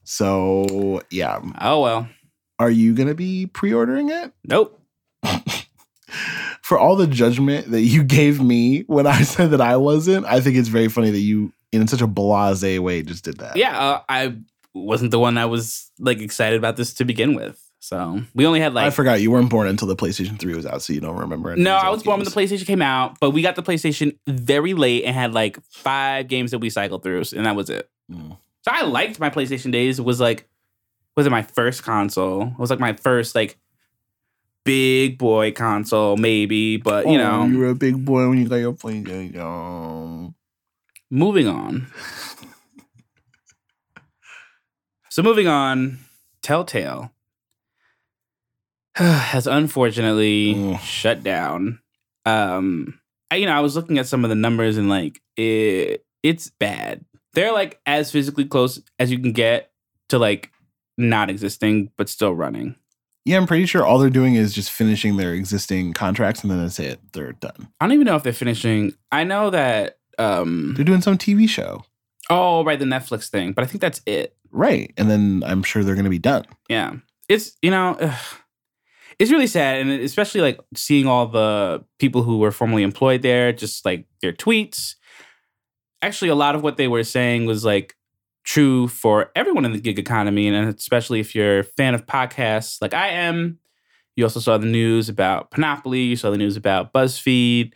So, 0.05 1.03
yeah. 1.11 1.41
Oh 1.61 1.81
well. 1.81 2.09
Are 2.61 2.71
you 2.71 2.95
going 2.95 3.09
to 3.09 3.15
be 3.17 3.47
pre 3.47 3.73
ordering 3.75 4.09
it? 4.11 4.33
Nope. 4.45 4.81
For 6.63 6.79
all 6.79 6.97
the 6.97 7.07
judgment 7.07 7.71
that 7.73 7.83
you 7.83 8.03
gave 8.05 8.41
me 8.41 8.83
when 8.87 9.07
I 9.07 9.23
said 9.25 9.51
that 9.51 9.61
I 9.61 9.77
wasn't, 9.77 10.27
I 10.27 10.41
think 10.41 10.57
it's 10.57 10.69
very 10.69 10.89
funny 10.89 11.11
that 11.11 11.19
you, 11.19 11.53
in 11.81 11.89
such 11.89 12.01
a 12.03 12.07
blase 12.07 12.63
way, 12.79 13.03
just 13.03 13.25
did 13.25 13.39
that. 13.39 13.57
Yeah, 13.57 13.79
uh, 13.79 14.01
I 14.09 14.37
wasn't 14.75 15.11
the 15.11 15.19
one 15.19 15.35
that 15.35 15.51
was 15.51 15.91
like 15.99 16.21
excited 16.21 16.59
about 16.59 16.77
this 16.77 16.95
to 16.95 17.05
begin 17.05 17.35
with. 17.35 17.63
So 17.79 18.21
we 18.35 18.47
only 18.47 18.59
had 18.61 18.75
like 18.75 18.87
I 18.87 18.91
forgot 18.91 19.21
you 19.21 19.31
weren't 19.31 19.49
born 19.49 19.69
until 19.69 19.87
the 19.87 19.95
PlayStation 19.95 20.39
3 20.39 20.55
was 20.57 20.67
out, 20.67 20.83
so 20.83 20.93
you 20.93 21.01
don't 21.01 21.17
remember. 21.17 21.55
No, 21.57 21.77
I 21.77 21.89
was 21.91 22.03
born 22.03 22.19
when 22.19 22.25
the 22.25 22.31
PlayStation 22.33 22.67
came 22.67 22.83
out, 22.83 23.19
but 23.21 23.31
we 23.31 23.43
got 23.43 23.55
the 23.55 23.63
PlayStation 23.63 24.19
very 24.27 24.75
late 24.75 25.05
and 25.05 25.15
had 25.15 25.35
like 25.35 25.61
five 25.71 26.27
games 26.27 26.51
that 26.51 26.59
we 26.59 26.69
cycled 26.69 27.03
through, 27.05 27.23
and 27.37 27.47
that 27.47 27.55
was 27.55 27.71
it. 27.71 27.89
Mm. 28.11 28.37
So 28.63 28.73
I 28.73 28.83
liked 28.83 29.21
my 29.21 29.31
PlayStation 29.31 29.71
days. 29.71 30.01
It 30.01 30.05
was 30.05 30.19
like, 30.21 30.49
was 31.17 31.27
it 31.27 31.31
my 31.31 31.43
first 31.43 31.85
console? 31.85 32.49
It 32.49 32.59
was 32.59 32.71
like 32.71 32.81
my 32.81 32.95
first 32.95 33.37
like 33.37 33.57
big 34.65 35.17
boy 35.17 35.53
console, 35.53 36.17
maybe. 36.17 36.79
But 36.79 37.07
you 37.07 37.21
Oh, 37.21 37.45
know, 37.45 37.45
you 37.47 37.59
were 37.59 37.69
a 37.69 37.75
big 37.77 38.05
boy 38.05 38.29
when 38.29 38.39
you 38.39 38.49
got 38.49 38.57
your 38.57 38.73
PlayStation. 38.73 40.35
Moving 41.11 41.47
on. 41.49 41.87
so 45.09 45.23
moving 45.23 45.47
on, 45.49 45.99
Telltale 46.43 47.13
has 48.95 49.47
unfortunately 49.47 50.55
Mm. 50.55 50.81
shut 50.81 51.23
down. 51.23 51.81
Um, 52.25 53.01
I, 53.31 53.37
you 53.37 53.47
know, 53.47 53.53
I 53.53 53.61
was 53.61 53.77
looking 53.77 53.99
at 53.99 54.07
some 54.07 54.25
of 54.25 54.31
the 54.31 54.35
numbers 54.37 54.77
and 54.77 54.89
like 54.89 55.21
it, 55.37 56.05
it's 56.23 56.51
bad. 56.59 57.05
They're 57.35 57.53
like 57.53 57.81
as 57.87 58.11
physically 58.11 58.45
close 58.47 58.81
as 58.99 59.11
you 59.11 59.19
can 59.19 59.33
get 59.33 59.71
to 60.09 60.19
like 60.19 60.51
not 60.99 61.29
existing 61.31 61.91
but 61.97 62.09
still 62.09 62.33
running. 62.35 62.77
Yeah, 63.25 63.37
I'm 63.39 63.47
pretty 63.47 63.67
sure 63.67 63.85
all 63.85 63.99
they're 63.99 64.09
doing 64.09 64.37
is 64.37 64.55
just 64.55 64.71
finishing 64.71 65.17
their 65.17 65.35
existing 65.35 65.93
contracts 65.95 66.43
and 66.43 66.51
then 66.51 66.63
that's 66.63 66.79
it. 66.79 67.01
They're 67.13 67.33
done. 67.33 67.69
I 67.81 67.87
don't 67.87 67.93
even 67.93 68.07
know 68.07 68.15
if 68.17 68.23
they're 68.23 68.33
finishing. 68.33 68.93
I 69.11 69.25
know 69.25 69.51
that. 69.51 69.99
Um, 70.19 70.75
They're 70.75 70.85
doing 70.85 71.03
some 71.03 71.19
TV 71.19 71.49
show. 71.49 71.85
oh, 72.31 72.65
right, 72.65 72.79
the 72.79 72.85
Netflix 72.85 73.29
thing, 73.29 73.53
but 73.53 73.63
I 73.65 73.67
think 73.67 73.81
that's 73.81 74.01
it. 74.07 74.37
Right. 74.51 74.93
And 74.97 75.11
then 75.11 75.43
I'm 75.47 75.63
sure 75.63 75.85
they're 75.85 75.95
going 75.95 76.05
to 76.05 76.11
be 76.11 76.19
done. 76.19 76.45
Yeah. 76.69 76.95
It's, 77.29 77.57
you 77.61 77.71
know, 77.71 77.97
ugh. 78.01 78.19
it's 79.19 79.31
really 79.31 79.47
sad. 79.47 79.81
And 79.81 79.91
especially 79.91 80.41
like 80.41 80.59
seeing 80.75 81.07
all 81.07 81.27
the 81.27 81.85
people 81.99 82.23
who 82.23 82.39
were 82.39 82.53
formerly 82.53 82.83
employed 82.83 83.23
there, 83.23 83.53
just 83.53 83.85
like 83.85 84.07
their 84.23 84.33
tweets. 84.33 84.95
Actually, 86.03 86.31
a 86.31 86.35
lot 86.35 86.55
of 86.55 86.63
what 86.63 86.77
they 86.77 86.89
were 86.89 87.05
saying 87.05 87.47
was 87.47 87.65
like 87.65 87.97
true 88.45 88.89
for 88.89 89.31
everyone 89.35 89.65
in 89.65 89.73
the 89.73 89.81
gig 89.81 89.99
economy. 89.99 90.49
And 90.49 90.75
especially 90.75 91.21
if 91.21 91.35
you're 91.35 91.61
a 91.61 91.65
fan 91.65 91.95
of 91.95 92.07
podcasts 92.07 92.81
like 92.81 92.95
I 92.95 93.09
am. 93.09 93.59
You 94.15 94.25
also 94.25 94.41
saw 94.41 94.57
the 94.57 94.67
news 94.67 95.11
about 95.11 95.51
Panoply, 95.51 96.01
you 96.01 96.17
saw 96.17 96.31
the 96.31 96.39
news 96.39 96.57
about 96.57 96.95
BuzzFeed. 96.95 97.75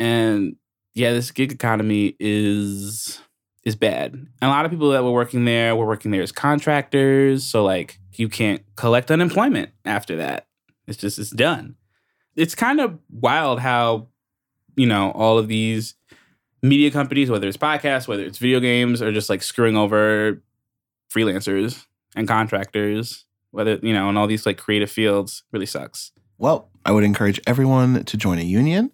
And 0.00 0.56
yeah, 0.94 1.12
this 1.12 1.30
gig 1.30 1.52
economy 1.52 2.16
is 2.18 3.20
is 3.64 3.76
bad. 3.76 4.14
And 4.14 4.28
a 4.40 4.48
lot 4.48 4.64
of 4.64 4.70
people 4.70 4.90
that 4.90 5.04
were 5.04 5.12
working 5.12 5.44
there 5.44 5.76
were 5.76 5.86
working 5.86 6.10
there 6.10 6.22
as 6.22 6.32
contractors. 6.32 7.44
So 7.44 7.64
like 7.64 7.98
you 8.14 8.28
can't 8.28 8.62
collect 8.76 9.10
unemployment 9.10 9.70
after 9.84 10.16
that. 10.16 10.46
It's 10.86 10.98
just 10.98 11.18
it's 11.18 11.30
done. 11.30 11.76
It's 12.36 12.54
kind 12.54 12.80
of 12.80 12.98
wild 13.10 13.60
how, 13.60 14.08
you 14.76 14.86
know, 14.86 15.10
all 15.12 15.38
of 15.38 15.48
these 15.48 15.94
media 16.62 16.90
companies, 16.90 17.30
whether 17.30 17.48
it's 17.48 17.56
podcasts, 17.56 18.08
whether 18.08 18.24
it's 18.24 18.38
video 18.38 18.60
games, 18.60 19.02
are 19.02 19.12
just 19.12 19.28
like 19.30 19.42
screwing 19.42 19.76
over 19.76 20.42
freelancers 21.12 21.86
and 22.16 22.26
contractors, 22.26 23.24
whether, 23.50 23.78
you 23.82 23.92
know, 23.92 24.08
in 24.08 24.16
all 24.16 24.26
these 24.26 24.46
like 24.46 24.58
creative 24.58 24.90
fields. 24.90 25.42
Really 25.52 25.66
sucks. 25.66 26.12
Well, 26.38 26.70
I 26.84 26.92
would 26.92 27.04
encourage 27.04 27.40
everyone 27.46 28.04
to 28.04 28.16
join 28.16 28.38
a 28.38 28.42
union. 28.42 28.90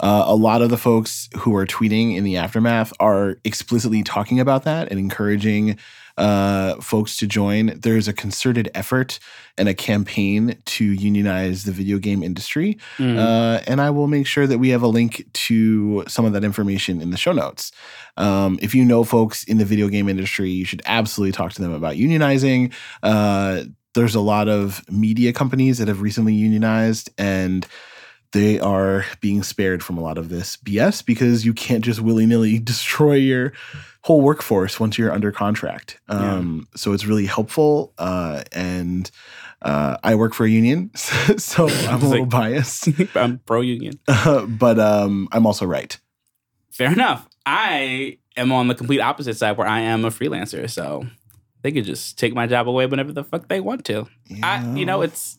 Uh, 0.00 0.24
a 0.26 0.34
lot 0.34 0.62
of 0.62 0.70
the 0.70 0.76
folks 0.76 1.28
who 1.38 1.54
are 1.54 1.66
tweeting 1.66 2.16
in 2.16 2.24
the 2.24 2.36
aftermath 2.36 2.92
are 3.00 3.36
explicitly 3.44 4.02
talking 4.02 4.40
about 4.40 4.64
that 4.64 4.88
and 4.90 4.98
encouraging 4.98 5.78
uh, 6.16 6.74
folks 6.76 7.16
to 7.16 7.26
join. 7.26 7.78
There's 7.78 8.08
a 8.08 8.12
concerted 8.12 8.70
effort 8.74 9.18
and 9.56 9.68
a 9.68 9.74
campaign 9.74 10.56
to 10.64 10.84
unionize 10.84 11.64
the 11.64 11.72
video 11.72 11.98
game 11.98 12.22
industry. 12.22 12.78
Mm. 12.98 13.18
Uh, 13.18 13.62
and 13.66 13.80
I 13.80 13.90
will 13.90 14.06
make 14.06 14.26
sure 14.26 14.46
that 14.46 14.58
we 14.58 14.70
have 14.70 14.82
a 14.82 14.86
link 14.86 15.24
to 15.32 16.04
some 16.08 16.24
of 16.24 16.32
that 16.32 16.44
information 16.44 17.00
in 17.00 17.10
the 17.10 17.16
show 17.16 17.32
notes. 17.32 17.72
Um, 18.16 18.58
if 18.60 18.74
you 18.74 18.84
know 18.84 19.04
folks 19.04 19.44
in 19.44 19.58
the 19.58 19.64
video 19.64 19.88
game 19.88 20.08
industry, 20.08 20.50
you 20.50 20.64
should 20.64 20.82
absolutely 20.86 21.32
talk 21.32 21.52
to 21.52 21.62
them 21.62 21.72
about 21.72 21.94
unionizing. 21.94 22.72
Uh, 23.02 23.64
there's 23.94 24.14
a 24.14 24.20
lot 24.20 24.48
of 24.48 24.82
media 24.90 25.32
companies 25.32 25.78
that 25.78 25.88
have 25.88 26.00
recently 26.00 26.34
unionized, 26.34 27.10
and 27.18 27.66
they 28.32 28.60
are 28.60 29.04
being 29.20 29.42
spared 29.42 29.82
from 29.82 29.98
a 29.98 30.00
lot 30.00 30.16
of 30.18 30.28
this 30.28 30.56
BS 30.58 31.04
because 31.04 31.44
you 31.44 31.52
can't 31.52 31.84
just 31.84 32.00
willy 32.00 32.26
nilly 32.26 32.58
destroy 32.72 33.14
your 33.14 33.52
whole 34.02 34.20
workforce 34.20 34.78
once 34.80 34.96
you're 34.98 35.12
under 35.12 35.32
contract. 35.32 36.00
Um, 36.08 36.66
So 36.76 36.92
it's 36.92 37.04
really 37.04 37.26
helpful. 37.26 37.92
Uh, 37.98 38.42
and 38.52 39.10
uh, 39.62 39.96
I 40.02 40.14
work 40.14 40.32
for 40.32 40.46
a 40.46 40.48
union, 40.48 40.90
so 40.96 41.68
I'm 41.68 42.02
a 42.02 42.08
little 42.08 42.20
like- 42.20 42.28
biased, 42.30 42.88
I'm 43.14 43.38
pro 43.40 43.60
union. 43.60 43.98
but 44.06 44.78
um, 44.78 45.28
I'm 45.32 45.44
also 45.46 45.66
right. 45.66 45.98
Fair 46.70 46.92
enough. 46.92 47.28
I 47.44 48.18
am 48.36 48.52
on 48.52 48.68
the 48.68 48.74
complete 48.74 49.00
opposite 49.00 49.36
side 49.36 49.58
where 49.58 49.66
I 49.66 49.80
am 49.80 50.04
a 50.04 50.10
freelancer, 50.10 50.70
so 50.70 51.04
they 51.62 51.72
could 51.72 51.84
just 51.84 52.18
take 52.18 52.32
my 52.32 52.46
job 52.46 52.68
away 52.68 52.86
whenever 52.86 53.12
the 53.12 53.24
fuck 53.24 53.48
they 53.48 53.60
want 53.60 53.84
to. 53.86 54.06
I, 54.42 54.64
you 54.76 54.86
know, 54.86 55.02
it's 55.02 55.38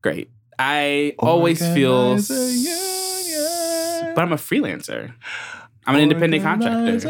great. 0.00 0.30
I 0.64 1.14
always 1.18 1.58
feel, 1.58 2.12
s- 2.14 2.28
but 4.14 4.22
I'm 4.22 4.32
a 4.32 4.36
freelancer. 4.36 5.12
I'm 5.86 5.96
an 5.96 6.02
independent 6.02 6.44
contractor. 6.44 7.08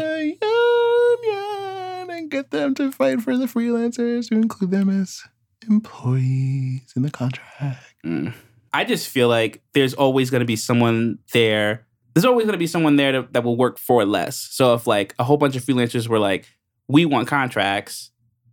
and 2.09 2.31
get 2.31 2.49
them 2.51 2.73
to 2.75 2.91
fight 2.91 3.21
for 3.21 3.37
the 3.37 3.45
freelancers 3.45 4.29
to 4.29 4.35
include 4.35 4.71
them 4.71 4.89
as 4.89 5.21
employees 5.69 6.91
in 6.95 7.03
the 7.03 7.11
contract. 7.11 7.93
Mm. 8.05 8.33
I 8.73 8.83
just 8.85 9.07
feel 9.07 9.27
like 9.27 9.61
there's 9.73 9.93
always 9.93 10.29
going 10.31 10.39
to 10.41 10.45
be 10.45 10.55
someone 10.55 11.19
there. 11.31 11.85
There's 12.15 12.25
always 12.25 12.45
going 12.45 12.53
to 12.53 12.59
be 12.59 12.67
someone 12.67 12.95
there 12.95 13.11
to, 13.11 13.27
that 13.31 13.43
will 13.43 13.55
work 13.57 13.77
for 13.77 14.03
less. 14.05 14.35
So 14.37 14.73
if 14.73 14.87
like 14.87 15.13
a 15.19 15.23
whole 15.23 15.37
bunch 15.37 15.55
of 15.55 15.63
freelancers 15.63 16.07
were 16.07 16.19
like, 16.19 16.47
we 16.87 17.05
want 17.05 17.27
contracts, 17.27 18.11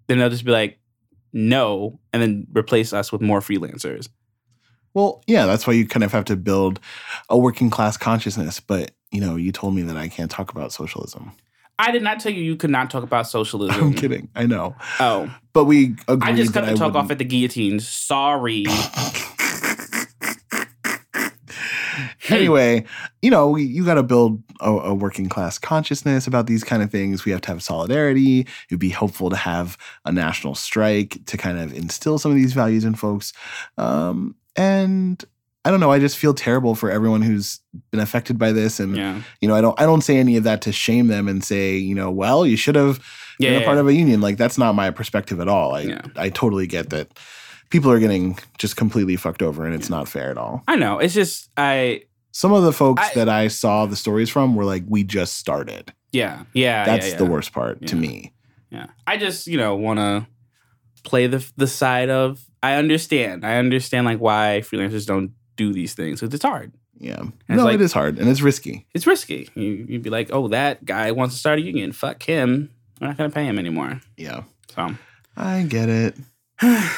then 0.09 0.19
they'll 0.19 0.29
just 0.31 0.45
be 0.45 0.51
like, 0.51 0.79
no, 1.33 2.01
and 2.13 2.21
then 2.21 2.47
replace 2.55 2.93
us 2.93 3.11
with 3.13 3.21
more 3.23 3.41
freelancers. 3.41 4.09
Well, 4.95 5.23
yeah, 5.27 5.47
that's 5.47 5.67
why 5.67 5.73
you 5.75 5.87
kind 5.87 6.03
of 6.05 6.13
have 6.13 6.25
to 6.27 6.37
build 6.37 6.81
a 7.29 7.39
working 7.39 7.71
class 7.71 7.97
consciousness. 7.97 8.61
But 8.61 8.91
you 9.13 9.21
know, 9.21 9.37
you 9.37 9.53
told 9.53 9.75
me 9.75 9.83
that 9.83 9.97
I 9.97 10.09
can't 10.09 10.31
talk 10.31 10.51
about 10.53 10.73
socialism. 10.73 11.33
I 11.79 11.93
did 11.93 12.03
not 12.03 12.21
tell 12.21 12.33
you 12.33 12.43
you 12.43 12.57
could 12.57 12.71
not 12.71 12.91
talk 12.91 13.03
about 13.03 13.27
socialism. 13.29 13.83
I'm 13.83 13.95
kidding. 13.95 14.29
I 14.35 14.47
know, 14.47 14.75
Oh, 14.99 15.35
but 15.53 15.65
we 15.65 15.97
agreed. 16.09 16.33
I 16.33 16.37
just 16.37 16.53
cut 16.53 16.63
the 16.67 16.73
talk 16.73 16.89
wouldn't- 16.93 16.97
off 16.97 17.11
at 17.11 17.19
the 17.19 17.25
guillotines. 17.25 17.87
Sorry. 17.89 18.65
anyway, 22.29 22.85
you 23.23 23.31
know, 23.31 23.49
we, 23.49 23.63
you 23.65 23.85
got 23.85 23.95
to 23.95 24.03
build 24.03 24.43
a, 24.61 24.71
a 24.71 24.95
working 24.95 25.29
class 25.29 25.59
consciousness 25.59 26.27
about 26.27 26.47
these 26.47 26.65
kind 26.65 26.83
of 26.83 26.91
things. 26.91 27.25
We 27.25 27.33
have 27.33 27.41
to 27.43 27.49
have 27.49 27.63
solidarity. 27.63 28.47
It'd 28.69 28.79
be 28.79 28.89
helpful 28.91 29.31
to 29.31 29.37
have 29.37 29.77
a 30.05 30.13
national 30.13 30.55
strike 30.55 31.19
to 31.27 31.37
kind 31.37 31.59
of 31.59 31.73
instill 31.73 32.19
some 32.19 32.31
of 32.31 32.37
these 32.37 32.53
values 32.53 32.85
in 32.85 32.95
folks. 32.95 33.33
Um, 33.79 34.35
and 34.57 35.23
I 35.65 35.71
don't 35.71 35.81
know. 35.81 35.91
I 35.93 35.99
just 35.99 36.17
feel 36.17 36.33
terrible 36.33 36.75
for 36.75 36.91
everyone 36.91 37.21
who's 37.23 37.61
been 37.91 38.01
affected 38.01 38.39
by 38.39 38.53
this. 38.53 38.81
And 38.81 38.97
Yeah. 38.97 39.21
you 39.41 39.49
know, 39.49 39.55
I 39.55 39.61
don't. 39.61 39.79
I 39.81 39.85
don't 39.85 40.01
say 40.03 40.17
any 40.17 40.37
of 40.37 40.45
that 40.45 40.63
to 40.63 40.73
shame 40.73 41.09
them 41.09 41.29
and 41.29 41.45
say, 41.45 41.77
you 41.77 41.95
know, 41.95 42.11
well, 42.11 42.47
you 42.47 42.57
should 42.57 42.77
have 42.77 42.99
Yeah. 43.39 43.51
been 43.51 43.63
a 43.63 43.65
part 43.67 43.79
of 43.79 43.87
a 43.87 43.95
union. 43.95 44.21
Like 44.21 44.37
that's 44.39 44.57
not 44.59 44.75
my 44.75 44.91
perspective 44.91 45.39
at 45.41 45.49
all. 45.49 45.75
I 45.75 45.81
Yeah. 45.83 46.03
I 46.17 46.31
totally 46.31 46.67
get 46.67 46.91
that. 46.91 47.09
People 47.69 47.91
are 47.93 47.99
getting 48.01 48.39
just 48.59 48.77
completely 48.77 49.17
fucked 49.17 49.43
over, 49.43 49.65
and 49.65 49.75
it's 49.75 49.89
not 49.91 50.09
fair 50.09 50.31
at 50.31 50.37
all. 50.39 50.65
I 50.67 50.75
know. 50.77 50.99
It's 50.99 51.15
just, 51.15 51.51
I, 51.57 52.03
Some 52.33 52.53
of 52.53 52.65
the 52.65 52.73
folks 52.73 53.03
I- 53.03 53.15
that 53.15 53.29
I 53.29 53.47
saw 53.49 53.87
the 53.87 53.95
stories 53.97 54.29
from 54.31 54.55
were 54.57 54.65
like, 54.65 54.83
"We 54.89 55.05
just 55.05 55.37
started." 55.37 55.93
yeah. 56.13 56.45
Yeah. 56.53 56.85
That's 56.85 57.11
yeah, 57.11 57.17
the 57.17 57.27
worst 57.27 57.53
part 57.53 57.87
to 57.87 57.95
me. 57.97 58.33
Yeah. 58.71 58.87
I 59.07 59.17
just, 59.19 59.47
you 59.47 59.57
know, 59.57 59.77
want 59.77 59.99
to 60.01 60.27
play 61.05 61.27
the 61.29 61.45
the 61.57 61.67
side 61.69 62.09
of 62.11 62.41
I 62.63 62.75
understand. 62.75 63.45
I 63.45 63.57
understand 63.57 64.07
like 64.07 64.19
why 64.19 64.63
freelancers 64.65 65.07
don't 65.07 65.33
do 65.57 65.73
these 65.73 65.95
things 65.95 66.21
because 66.21 66.35
It's 66.35 66.45
hard. 66.45 66.73
Yeah, 66.99 67.23
it's 67.49 67.57
no, 67.57 67.65
like- 67.65 67.77
it 67.77 67.81
is 67.81 67.93
hard 67.95 68.19
and 68.19 68.29
it's 68.29 68.43
risky. 68.43 68.87
It's 68.93 69.07
risky. 69.07 69.49
You, 69.55 69.87
you'd 69.89 70.03
be 70.03 70.11
like, 70.11 70.29
oh, 70.33 70.49
that 70.49 70.85
guy 70.85 71.13
wants 71.13 71.35
to 71.35 71.39
start 71.41 71.59
a 71.59 71.63
union. 71.63 71.93
Fuck 71.93 72.23
him. 72.23 72.71
We're 73.01 73.07
not 73.09 73.17
going 73.17 73.31
to 73.31 73.35
pay 73.35 73.45
him 73.47 73.59
anymore. 73.59 74.03
Yeah, 74.19 74.43
So, 74.75 74.95
I 75.37 75.63
get 75.63 75.89
it. 75.89 76.15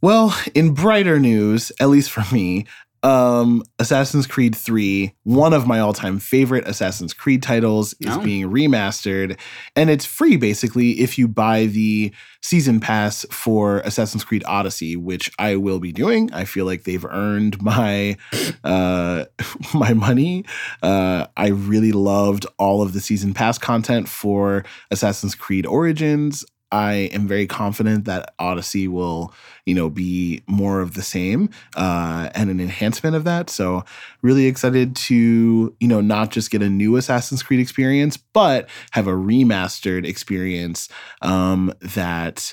Well, 0.00 0.36
in 0.54 0.74
brighter 0.74 1.18
news, 1.18 1.72
at 1.80 1.88
least 1.88 2.10
for 2.12 2.22
me, 2.32 2.66
um, 3.02 3.62
Assassin's 3.78 4.26
Creed 4.26 4.54
3, 4.56 5.12
one 5.24 5.52
of 5.52 5.66
my 5.66 5.78
all-time 5.78 6.18
favorite 6.18 6.66
Assassin's 6.66 7.12
Creed 7.14 7.42
titles, 7.42 7.94
is 8.00 8.16
Oh. 8.16 8.20
being 8.20 8.44
remastered, 8.50 9.38
and 9.76 9.90
it's 9.90 10.04
free 10.04 10.36
basically 10.36 11.00
if 11.00 11.18
you 11.18 11.28
buy 11.28 11.66
the 11.66 12.12
season 12.42 12.80
pass 12.80 13.24
for 13.30 13.78
Assassin's 13.80 14.24
Creed 14.24 14.42
Odyssey, 14.46 14.96
which 14.96 15.30
I 15.38 15.56
will 15.56 15.80
be 15.80 15.92
doing. 15.92 16.32
I 16.32 16.44
feel 16.44 16.64
like 16.66 16.84
they've 16.84 17.04
earned 17.04 17.60
my 17.62 18.16
uh, 18.64 19.24
my 19.74 19.92
money. 19.94 20.44
Uh, 20.82 21.26
I 21.36 21.48
really 21.48 21.92
loved 21.92 22.46
all 22.58 22.82
of 22.82 22.92
the 22.92 23.00
season 23.00 23.34
pass 23.34 23.58
content 23.58 24.08
for 24.08 24.64
Assassin's 24.90 25.34
Creed 25.34 25.66
Origins. 25.66 26.44
I 26.70 27.10
am 27.12 27.26
very 27.26 27.46
confident 27.46 28.04
that 28.04 28.34
Odyssey 28.38 28.88
will, 28.88 29.32
you 29.64 29.74
know, 29.74 29.88
be 29.88 30.42
more 30.46 30.80
of 30.80 30.94
the 30.94 31.02
same 31.02 31.50
uh, 31.76 32.28
and 32.34 32.50
an 32.50 32.60
enhancement 32.60 33.16
of 33.16 33.24
that. 33.24 33.48
So, 33.48 33.84
really 34.22 34.46
excited 34.46 34.94
to, 34.96 35.74
you 35.80 35.88
know, 35.88 36.00
not 36.00 36.30
just 36.30 36.50
get 36.50 36.62
a 36.62 36.68
new 36.68 36.96
Assassin's 36.96 37.42
Creed 37.42 37.60
experience, 37.60 38.16
but 38.16 38.68
have 38.90 39.06
a 39.06 39.12
remastered 39.12 40.06
experience 40.06 40.88
um, 41.22 41.72
that 41.80 42.52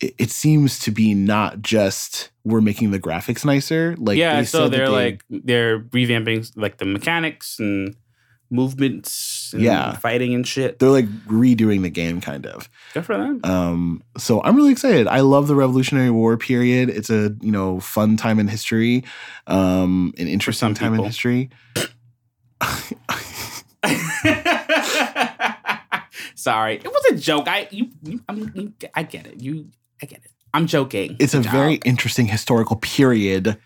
it, 0.00 0.30
seems 0.30 0.78
to 0.80 0.90
be 0.90 1.14
not 1.14 1.60
just 1.62 2.30
we're 2.44 2.60
making 2.60 2.90
the 2.90 3.00
graphics 3.00 3.44
nicer. 3.44 3.96
Like, 3.98 4.18
yeah, 4.18 4.42
so 4.42 4.68
they're 4.68 4.86
they- 4.86 4.92
like, 4.92 5.24
they're 5.30 5.80
revamping 5.80 6.50
like 6.56 6.78
the 6.78 6.84
mechanics 6.84 7.58
and 7.58 7.96
movements 8.50 9.52
and 9.52 9.62
Yeah. 9.62 9.92
fighting 9.96 10.34
and 10.34 10.46
shit. 10.46 10.78
they're 10.78 10.88
like 10.88 11.06
redoing 11.26 11.82
the 11.82 11.90
game, 11.90 12.20
kind 12.20 12.46
of. 12.46 12.68
Good 12.94 13.04
for 13.04 13.16
them. 13.16 13.40
Um, 13.44 14.02
so 14.16 14.42
I'm 14.42 14.56
really 14.56 14.72
excited. 14.72 15.06
I 15.06 15.20
love 15.20 15.48
the 15.48 15.54
Revolutionary 15.54 16.10
War 16.10 16.36
period. 16.36 16.88
It's 16.90 17.10
a 17.10 17.34
you 17.40 17.52
know 17.52 17.80
fun 17.80 18.16
time 18.16 18.38
in 18.38 18.48
history, 18.48 19.04
um, 19.46 20.12
an 20.18 20.28
interesting 20.28 20.74
time 20.74 20.94
in 20.94 21.04
history. 21.04 21.50
Sorry, 26.34 26.76
it 26.76 26.84
was 26.86 27.04
a 27.12 27.16
joke. 27.16 27.48
I 27.48 27.68
you, 27.70 27.88
you, 28.02 28.20
I, 28.28 28.32
mean, 28.32 28.52
you 28.54 28.72
I 28.94 29.02
get 29.02 29.26
it. 29.26 29.40
You 29.42 29.68
I 30.02 30.06
get 30.06 30.20
it. 30.24 30.30
I'm 30.54 30.66
joking. 30.66 31.16
It's 31.18 31.34
a 31.34 31.38
Good 31.38 31.50
very 31.50 31.74
interesting 31.84 32.26
historical 32.26 32.76
period, 32.76 33.58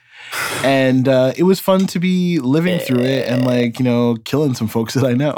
and 0.65 1.09
uh, 1.09 1.33
it 1.37 1.43
was 1.45 1.61
fun 1.61 1.87
to 1.89 1.99
be 1.99 2.39
living 2.39 2.79
through 2.79 3.03
it 3.03 3.29
and 3.29 3.45
like 3.45 3.79
you 3.79 3.85
know 3.85 4.17
killing 4.25 4.55
some 4.55 4.69
folks 4.69 4.95
that 4.95 5.05
I 5.05 5.13
know. 5.15 5.35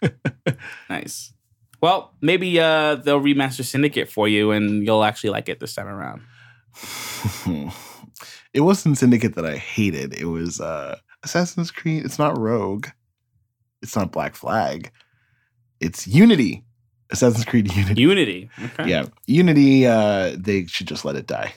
nice. 0.90 1.32
Well, 1.80 2.14
maybe 2.22 2.58
uh, 2.58 2.94
they'll 2.96 3.20
remaster 3.20 3.64
Syndicate 3.64 4.10
for 4.10 4.26
you, 4.26 4.52
and 4.52 4.86
you'll 4.86 5.04
actually 5.04 5.30
like 5.30 5.48
it 5.48 5.60
this 5.60 5.74
time 5.74 5.86
around. 5.86 6.22
it 8.54 8.60
wasn't 8.62 8.96
Syndicate 8.96 9.34
that 9.34 9.44
I 9.44 9.56
hated. 9.56 10.14
It 10.14 10.24
was 10.26 10.60
uh, 10.60 10.96
Assassin's 11.22 11.70
Creed. 11.70 12.04
It's 12.04 12.18
not 12.18 12.38
Rogue. 12.38 12.86
It's 13.82 13.94
not 13.94 14.12
Black 14.12 14.34
Flag. 14.34 14.90
It's 15.78 16.06
Unity. 16.06 16.64
Assassin's 17.10 17.44
Creed 17.44 17.70
Unity. 17.74 18.00
Unity. 18.00 18.50
Okay. 18.64 18.88
yeah, 18.88 19.06
Unity. 19.26 19.86
Uh, 19.86 20.34
they 20.38 20.66
should 20.66 20.86
just 20.88 21.04
let 21.04 21.16
it 21.16 21.26
die. 21.26 21.52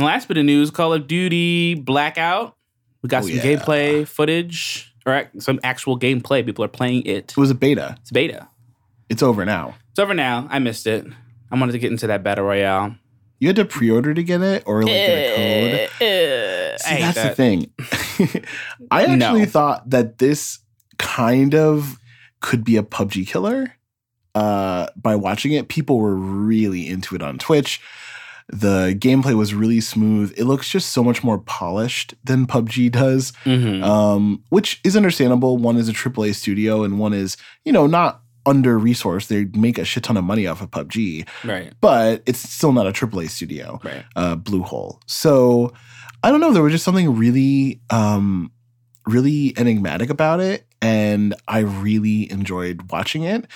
And 0.00 0.06
last 0.06 0.28
bit 0.28 0.38
of 0.38 0.46
news: 0.46 0.70
Call 0.70 0.94
of 0.94 1.06
Duty 1.06 1.74
Blackout. 1.74 2.56
We 3.02 3.10
got 3.10 3.22
Oh, 3.24 3.26
some 3.26 3.36
yeah. 3.36 3.42
gameplay 3.42 4.08
footage, 4.08 4.94
or 5.04 5.28
some 5.38 5.60
actual 5.62 5.98
gameplay. 5.98 6.42
People 6.42 6.64
are 6.64 6.68
playing 6.68 7.02
it. 7.04 7.32
It 7.32 7.36
was 7.36 7.50
a 7.50 7.54
beta. 7.54 7.98
It's 8.00 8.10
beta. 8.10 8.48
It's 9.10 9.22
over 9.22 9.44
now. 9.44 9.74
It's 9.90 9.98
over 9.98 10.14
now. 10.14 10.46
I 10.50 10.58
missed 10.58 10.86
it. 10.86 11.04
I 11.50 11.58
wanted 11.58 11.72
to 11.72 11.78
get 11.78 11.90
into 11.90 12.06
that 12.06 12.22
battle 12.22 12.46
royale. 12.46 12.96
You 13.40 13.48
had 13.48 13.56
to 13.56 13.66
pre-order 13.66 14.14
to 14.14 14.22
get 14.22 14.40
it, 14.40 14.62
or 14.64 14.82
like 14.84 14.86
get 14.90 15.08
a 15.18 15.36
code. 15.36 15.90
Eh, 16.08 16.76
See, 16.78 17.00
that's 17.02 17.16
that. 17.16 17.28
the 17.28 17.34
thing. 17.34 17.70
I 18.90 19.02
actually 19.04 19.40
No. 19.40 19.44
thought 19.44 19.90
that 19.90 20.16
this 20.16 20.60
kind 20.96 21.54
of 21.54 21.98
could 22.40 22.64
be 22.64 22.78
a 22.78 22.82
PUBG 22.82 23.26
killer. 23.26 23.74
Uh, 24.34 24.86
by 24.96 25.14
watching 25.14 25.52
it, 25.52 25.68
people 25.68 25.98
were 25.98 26.14
really 26.16 26.88
into 26.88 27.14
it 27.14 27.20
on 27.22 27.36
Twitch. 27.36 27.82
The 28.52 28.96
gameplay 28.98 29.34
was 29.34 29.54
really 29.54 29.80
smooth. 29.80 30.34
It 30.36 30.44
looks 30.44 30.68
just 30.68 30.90
so 30.90 31.04
much 31.04 31.22
more 31.22 31.38
polished 31.38 32.14
than 32.24 32.46
PUBG 32.46 32.90
does, 32.90 33.32
Mhm. 33.44 33.82
um, 33.84 34.42
which 34.48 34.80
is 34.84 34.96
understandable. 34.96 35.56
One 35.56 35.76
is 35.76 35.88
a 35.88 35.92
AAA 35.92 36.32
studio, 36.32 36.82
and 36.82 36.98
one 36.98 37.12
is, 37.12 37.36
you 37.64 37.72
know, 37.72 37.86
not 37.86 38.22
under 38.46 38.78
resourced. 38.80 39.28
They 39.28 39.44
make 39.58 39.78
a 39.78 39.84
shit 39.84 40.02
ton 40.02 40.16
of 40.16 40.24
money 40.24 40.46
off 40.46 40.62
of 40.62 40.70
PUBG, 40.70 41.26
right. 41.44 41.72
but 41.80 42.22
it's 42.26 42.38
still 42.40 42.72
not 42.72 42.86
a 42.86 42.92
AAA 42.92 43.28
studio 43.28 43.78
Right. 43.84 44.04
uh, 44.16 44.34
Bluehole. 44.36 44.98
So 45.06 45.72
I 46.22 46.30
don't 46.30 46.40
know. 46.40 46.52
There 46.52 46.62
was 46.62 46.72
just 46.72 46.84
something 46.84 47.14
really, 47.16 47.80
um, 47.90 48.50
really 49.06 49.54
enigmatic 49.56 50.10
about 50.10 50.40
it, 50.40 50.66
and 50.82 51.34
I 51.48 51.60
really 51.60 52.30
enjoyed 52.32 52.90
watching 52.90 53.22
it. 53.22 53.46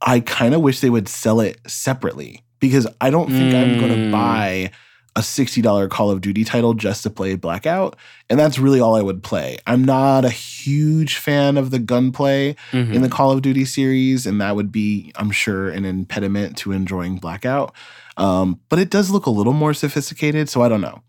I 0.00 0.20
kind 0.20 0.54
of 0.54 0.62
wish 0.62 0.80
they 0.80 0.90
would 0.90 1.08
sell 1.08 1.40
it 1.40 1.58
separately 1.66 2.42
because 2.62 2.86
I 3.00 3.10
don't 3.10 3.28
think 3.28 3.52
I'm 3.54 3.76
going 3.78 3.90
to 3.90 3.96
Mm. 4.08 4.12
buy 4.12 4.70
a 5.14 5.20
$60 5.20 5.88
Call 5.88 6.10
of 6.10 6.22
Duty 6.22 6.42
title 6.44 6.72
just 6.72 7.02
to 7.02 7.10
play 7.10 7.34
Blackout. 7.34 7.96
And 8.30 8.38
that's 8.40 8.58
really 8.58 8.80
all 8.80 8.94
I 8.96 9.02
would 9.02 9.22
play. 9.22 9.58
I'm 9.66 9.84
not 9.84 10.24
a 10.24 10.30
huge 10.30 11.16
fan 11.16 11.58
of 11.58 11.70
the 11.70 11.78
gunplay 11.78 12.56
Mhm. 12.72 12.94
in 12.94 13.02
the 13.02 13.10
Call 13.10 13.30
of 13.30 13.42
Duty 13.42 13.66
series, 13.66 14.24
and 14.24 14.40
that 14.40 14.56
would 14.56 14.72
be, 14.72 15.12
I'm 15.16 15.30
sure, 15.30 15.68
an 15.68 15.84
impediment 15.84 16.56
to 16.58 16.72
enjoying 16.72 17.16
Blackout. 17.16 17.74
Um, 18.16 18.60
but 18.70 18.78
it 18.78 18.88
does 18.88 19.10
look 19.10 19.26
a 19.26 19.30
little 19.30 19.52
more 19.52 19.74
sophisticated, 19.74 20.48
so 20.48 20.62
I 20.62 20.68
don't 20.70 20.80
know. 20.80 21.02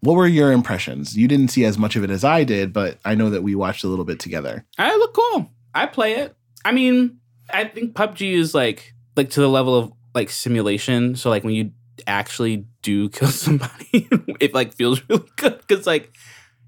What 0.00 0.16
were 0.16 0.26
your 0.26 0.52
impressions? 0.52 1.16
You 1.16 1.26
didn't 1.28 1.48
see 1.48 1.64
as 1.64 1.78
much 1.78 1.96
of 1.96 2.04
it 2.04 2.10
as 2.10 2.24
I 2.24 2.44
did, 2.44 2.72
but 2.74 2.98
I 3.06 3.14
know 3.14 3.30
that 3.30 3.42
we 3.42 3.54
watched 3.54 3.84
a 3.84 3.88
little 3.88 4.04
bit 4.04 4.18
together. 4.18 4.66
I 4.76 4.94
look 4.96 5.14
cool. 5.14 5.50
I 5.74 5.86
play 5.86 6.16
it. 6.16 6.34
I 6.64 6.72
mean, 6.72 7.18
I 7.50 7.64
think 7.64 7.94
PUBG 7.94 8.34
is 8.34 8.54
like 8.54 8.92
like 9.16 9.30
to 9.30 9.40
the 9.40 9.48
level 9.48 9.74
of 9.74 9.92
like 10.16 10.30
simulation. 10.30 11.14
So 11.14 11.30
like 11.30 11.44
when 11.44 11.54
you 11.54 11.70
actually 12.08 12.66
do 12.82 13.08
kill 13.16 13.28
somebody, 13.28 14.08
it 14.40 14.52
like 14.52 14.74
feels 14.74 15.00
really 15.08 15.28
good 15.36 15.60
because 15.60 15.86
like 15.86 16.12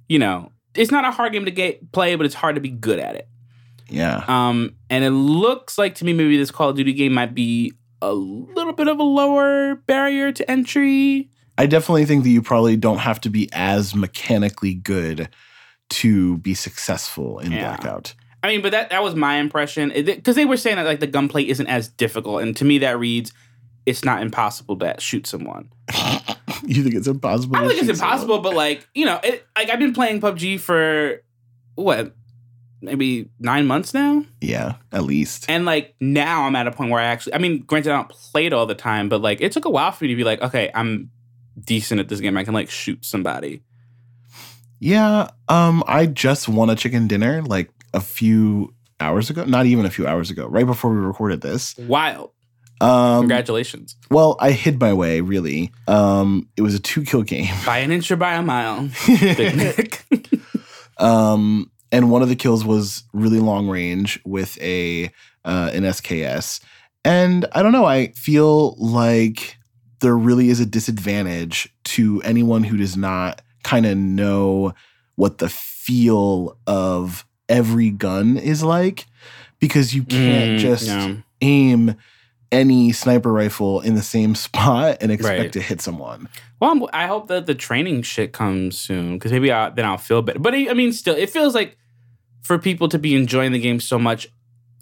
you 0.08 0.20
know 0.20 0.52
it's 0.74 0.92
not 0.92 1.04
a 1.04 1.10
hard 1.10 1.32
game 1.32 1.46
to 1.46 1.50
get 1.50 1.90
play, 1.90 2.14
but 2.14 2.24
it's 2.26 2.34
hard 2.36 2.54
to 2.54 2.60
be 2.60 2.68
good 2.70 3.00
at 3.00 3.16
it. 3.16 3.28
Yeah. 3.88 4.22
Um, 4.28 4.76
and 4.90 5.02
it 5.02 5.10
looks 5.10 5.78
like 5.78 5.96
to 5.96 6.04
me 6.04 6.12
maybe 6.12 6.36
this 6.36 6.52
Call 6.52 6.68
of 6.68 6.76
Duty 6.76 6.92
game 6.92 7.14
might 7.14 7.34
be 7.34 7.72
a 8.00 8.12
little 8.12 8.74
bit 8.74 8.86
of 8.86 9.00
a 9.00 9.02
lower 9.02 9.74
barrier 9.74 10.30
to 10.30 10.48
entry. 10.48 11.30
I 11.56 11.66
definitely 11.66 12.04
think 12.04 12.22
that 12.22 12.30
you 12.30 12.42
probably 12.42 12.76
don't 12.76 12.98
have 12.98 13.20
to 13.22 13.30
be 13.30 13.48
as 13.52 13.94
mechanically 13.94 14.74
good 14.74 15.28
to 15.90 16.36
be 16.38 16.54
successful 16.54 17.40
in 17.40 17.50
Yeah. 17.50 17.76
Blackout. 17.76 18.14
I 18.42 18.48
mean, 18.48 18.62
but 18.62 18.70
that 18.72 18.90
that 18.90 19.02
was 19.02 19.14
my 19.14 19.36
impression 19.36 19.90
because 19.94 20.36
they 20.36 20.44
were 20.44 20.56
saying 20.56 20.76
that 20.76 20.86
like 20.86 21.00
the 21.00 21.06
gunplay 21.06 21.46
isn't 21.48 21.66
as 21.66 21.88
difficult, 21.88 22.42
and 22.42 22.56
to 22.56 22.64
me 22.64 22.78
that 22.78 22.98
reads 22.98 23.32
it's 23.86 24.04
not 24.04 24.20
impossible 24.22 24.76
to 24.78 24.94
shoot 24.98 25.26
someone. 25.26 25.70
You 26.66 26.82
think 26.82 26.96
it's 26.96 27.06
impossible? 27.06 27.56
I 27.56 27.60
think 27.60 27.72
it's 27.78 27.86
shoot 27.86 27.96
someone? 27.96 28.12
impossible, 28.14 28.38
but 28.40 28.54
like 28.54 28.86
you 28.94 29.06
know, 29.06 29.20
it, 29.22 29.46
like 29.56 29.70
I've 29.70 29.78
been 29.78 29.92
playing 29.94 30.20
PUBG 30.20 30.58
for 30.60 31.22
what 31.76 32.14
maybe 32.82 33.28
nine 33.38 33.66
months 33.66 33.94
now, 33.94 34.24
Yeah, 34.40 34.74
at 34.92 35.04
least. 35.04 35.46
and 35.48 35.64
like 35.64 35.94
now 36.00 36.42
I'm 36.42 36.56
at 36.56 36.66
a 36.66 36.72
point 36.72 36.90
where 36.90 37.00
I 37.00 37.04
actually, 37.04 37.34
I 37.34 37.38
mean, 37.38 37.60
granted 37.62 37.92
I 37.92 37.96
don't 37.96 38.08
play 38.08 38.46
it 38.46 38.52
all 38.52 38.66
the 38.66 38.74
time, 38.74 39.08
but 39.08 39.20
like 39.22 39.40
it 39.40 39.52
took 39.52 39.64
a 39.66 39.70
while 39.70 39.92
for 39.92 40.04
me 40.04 40.08
to 40.08 40.16
be 40.16 40.24
like, 40.24 40.42
okay, 40.42 40.70
I'm 40.74 41.10
decent 41.58 42.00
at 42.00 42.08
this 42.08 42.20
game. 42.20 42.36
I 42.36 42.44
can 42.44 42.54
like 42.54 42.70
shoot 42.70 43.04
somebody. 43.04 43.62
Yeah, 44.80 45.28
um, 45.48 45.82
I 45.86 46.06
just 46.06 46.48
won 46.48 46.70
a 46.70 46.76
chicken 46.76 47.06
dinner 47.08 47.42
like 47.42 47.70
a 47.94 48.00
few 48.00 48.74
hours 49.00 49.30
ago. 49.30 49.44
Not 49.44 49.66
even 49.66 49.86
a 49.86 49.90
few 49.90 50.06
hours 50.06 50.30
ago, 50.30 50.46
right 50.46 50.66
before 50.66 50.92
we 50.92 50.98
recorded 50.98 51.40
this. 51.40 51.76
Wild! 51.78 52.30
Um, 52.80 53.22
Congratulations! 53.22 53.96
well, 54.10 54.36
I 54.38 54.52
hid 54.52 54.80
my 54.80 54.92
way. 54.92 55.20
Really, 55.20 55.72
um, 55.88 56.48
it 56.56 56.62
was 56.62 56.74
a 56.74 56.78
two 56.78 57.02
kill 57.04 57.22
game. 57.22 57.52
By 57.66 57.78
an 57.78 57.90
inch 57.90 58.10
or 58.10 58.16
by 58.16 58.34
a 58.34 58.42
mile, 58.42 58.88
Big 59.06 59.56
Nick. 59.56 60.04
um, 60.98 61.70
and 61.90 62.10
one 62.10 62.22
of 62.22 62.28
the 62.28 62.36
kills 62.36 62.64
was 62.64 63.04
really 63.12 63.40
long 63.40 63.68
range 63.68 64.20
with 64.24 64.60
a 64.62 65.10
uh, 65.44 65.70
an 65.72 65.82
SKS. 65.82 66.60
And 67.04 67.46
I 67.52 67.62
don't 67.62 67.72
know. 67.72 67.86
I 67.86 68.08
feel 68.08 68.74
like 68.76 69.56
there 70.00 70.16
really 70.16 70.50
is 70.50 70.60
a 70.60 70.66
disadvantage 70.66 71.72
to 71.84 72.20
anyone 72.22 72.64
who 72.64 72.76
does 72.76 72.96
not 72.96 73.42
kind 73.64 73.86
of 73.86 73.96
know 73.96 74.74
what 75.16 75.38
the 75.38 75.48
feel 75.48 76.58
of 76.66 77.24
every 77.48 77.90
gun 77.90 78.36
is 78.36 78.62
like, 78.62 79.06
because 79.58 79.94
you 79.94 80.04
can't 80.04 80.52
Mm, 80.52 80.58
just 80.58 80.86
yeah. 80.86 81.14
aim 81.40 81.96
any 82.50 82.92
sniper 82.92 83.32
rifle 83.32 83.80
in 83.80 83.94
the 83.94 84.02
same 84.02 84.34
spot 84.46 84.98
and 85.00 85.12
expect 85.12 85.38
Right. 85.40 85.52
to 85.52 85.60
hit 85.60 85.80
someone. 85.80 86.28
Well, 86.60 86.70
I'm, 86.70 86.82
I 86.92 87.06
hope 87.06 87.28
that 87.28 87.46
the 87.46 87.54
training 87.54 88.02
shit 88.02 88.32
comes 88.32 88.78
soon 88.80 89.14
because 89.14 89.32
maybe 89.32 89.52
I, 89.52 89.70
then 89.70 89.84
I'll 89.84 89.98
feel 89.98 90.22
better. 90.22 90.38
But 90.38 90.54
I 90.54 90.68
I 90.70 90.74
mean, 90.74 90.92
still, 90.92 91.14
it 91.14 91.30
feels 91.30 91.54
like 91.54 91.76
for 92.42 92.58
people 92.58 92.88
to 92.88 92.98
be 92.98 93.14
enjoying 93.14 93.52
the 93.52 93.58
game 93.58 93.80
so 93.80 93.98
much 93.98 94.28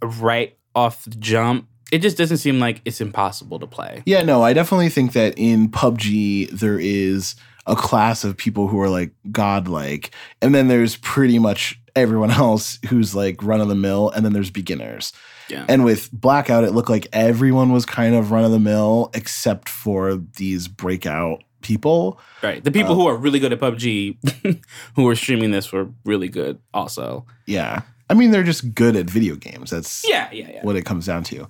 right 0.03 0.57
off 0.75 1.05
the 1.05 1.17
jump, 1.17 1.69
it 1.93 1.99
just 1.99 2.17
doesn't 2.17 2.37
seem 2.39 2.59
like 2.61 2.81
it's 2.85 3.01
impossible 3.01 3.59
to 3.59 3.67
play. 3.67 4.03
Yeah, 4.07 4.23
no, 4.23 4.43
I 4.43 4.53
definitely 4.53 4.89
think 4.89 5.13
that 5.13 5.35
in 5.37 5.69
PUBG 5.71 6.51
there 6.51 6.79
is 6.79 7.35
a 7.67 7.75
class 7.77 8.25
of 8.25 8.37
people 8.37 8.69
who 8.69 8.81
are 8.81 8.89
like 8.89 9.11
godlike, 9.33 10.11
and 10.41 10.55
then 10.55 10.69
there's 10.69 10.97
pretty 10.97 11.39
much 11.39 11.81
everyone 11.97 12.31
else 12.45 12.79
who's 12.89 13.15
like 13.15 13.43
run 13.43 13.61
of 13.61 13.69
the 13.69 13.75
mill, 13.75 14.11
and 14.11 14.25
then 14.25 14.33
there's 14.33 14.51
beginners. 14.51 15.13
Yeah. 15.49 15.65
And 15.69 15.85
with 15.85 16.11
Blackout, 16.13 16.65
it 16.65 16.73
looked 16.73 16.91
like 16.91 17.07
everyone 17.13 17.73
was 17.73 17.87
kind 17.87 18.15
of 18.15 18.31
run 18.33 18.45
of 18.45 18.51
the 18.51 18.59
mill 18.59 19.11
except 19.15 19.69
for 19.69 20.17
these 20.17 20.67
breakout 20.69 21.43
people. 21.63 22.21
Right. 22.43 22.63
The 22.63 22.71
people 22.73 22.93
Uh, 22.93 22.95
who 22.97 23.07
are 23.07 23.17
really 23.17 23.39
good 23.39 23.53
at 23.53 23.61
PUBG 23.61 24.61
who 24.97 25.09
are 25.09 25.15
streaming 25.15 25.53
this 25.53 25.73
were 25.73 25.89
really 26.05 26.29
good 26.29 26.59
also. 26.75 27.27
Yeah. 27.47 27.83
I 28.11 28.15
mean, 28.15 28.31
they're 28.31 28.45
just 28.45 28.75
good 28.75 28.95
at 28.97 29.07
video 29.07 29.35
games. 29.37 29.71
That's 29.71 30.05
Yeah, 30.09 30.29
yeah, 30.33 30.51
yeah. 30.55 30.63
what 30.63 30.77
it 30.77 30.85
comes 30.85 31.07
down 31.07 31.25
to. 31.25 31.49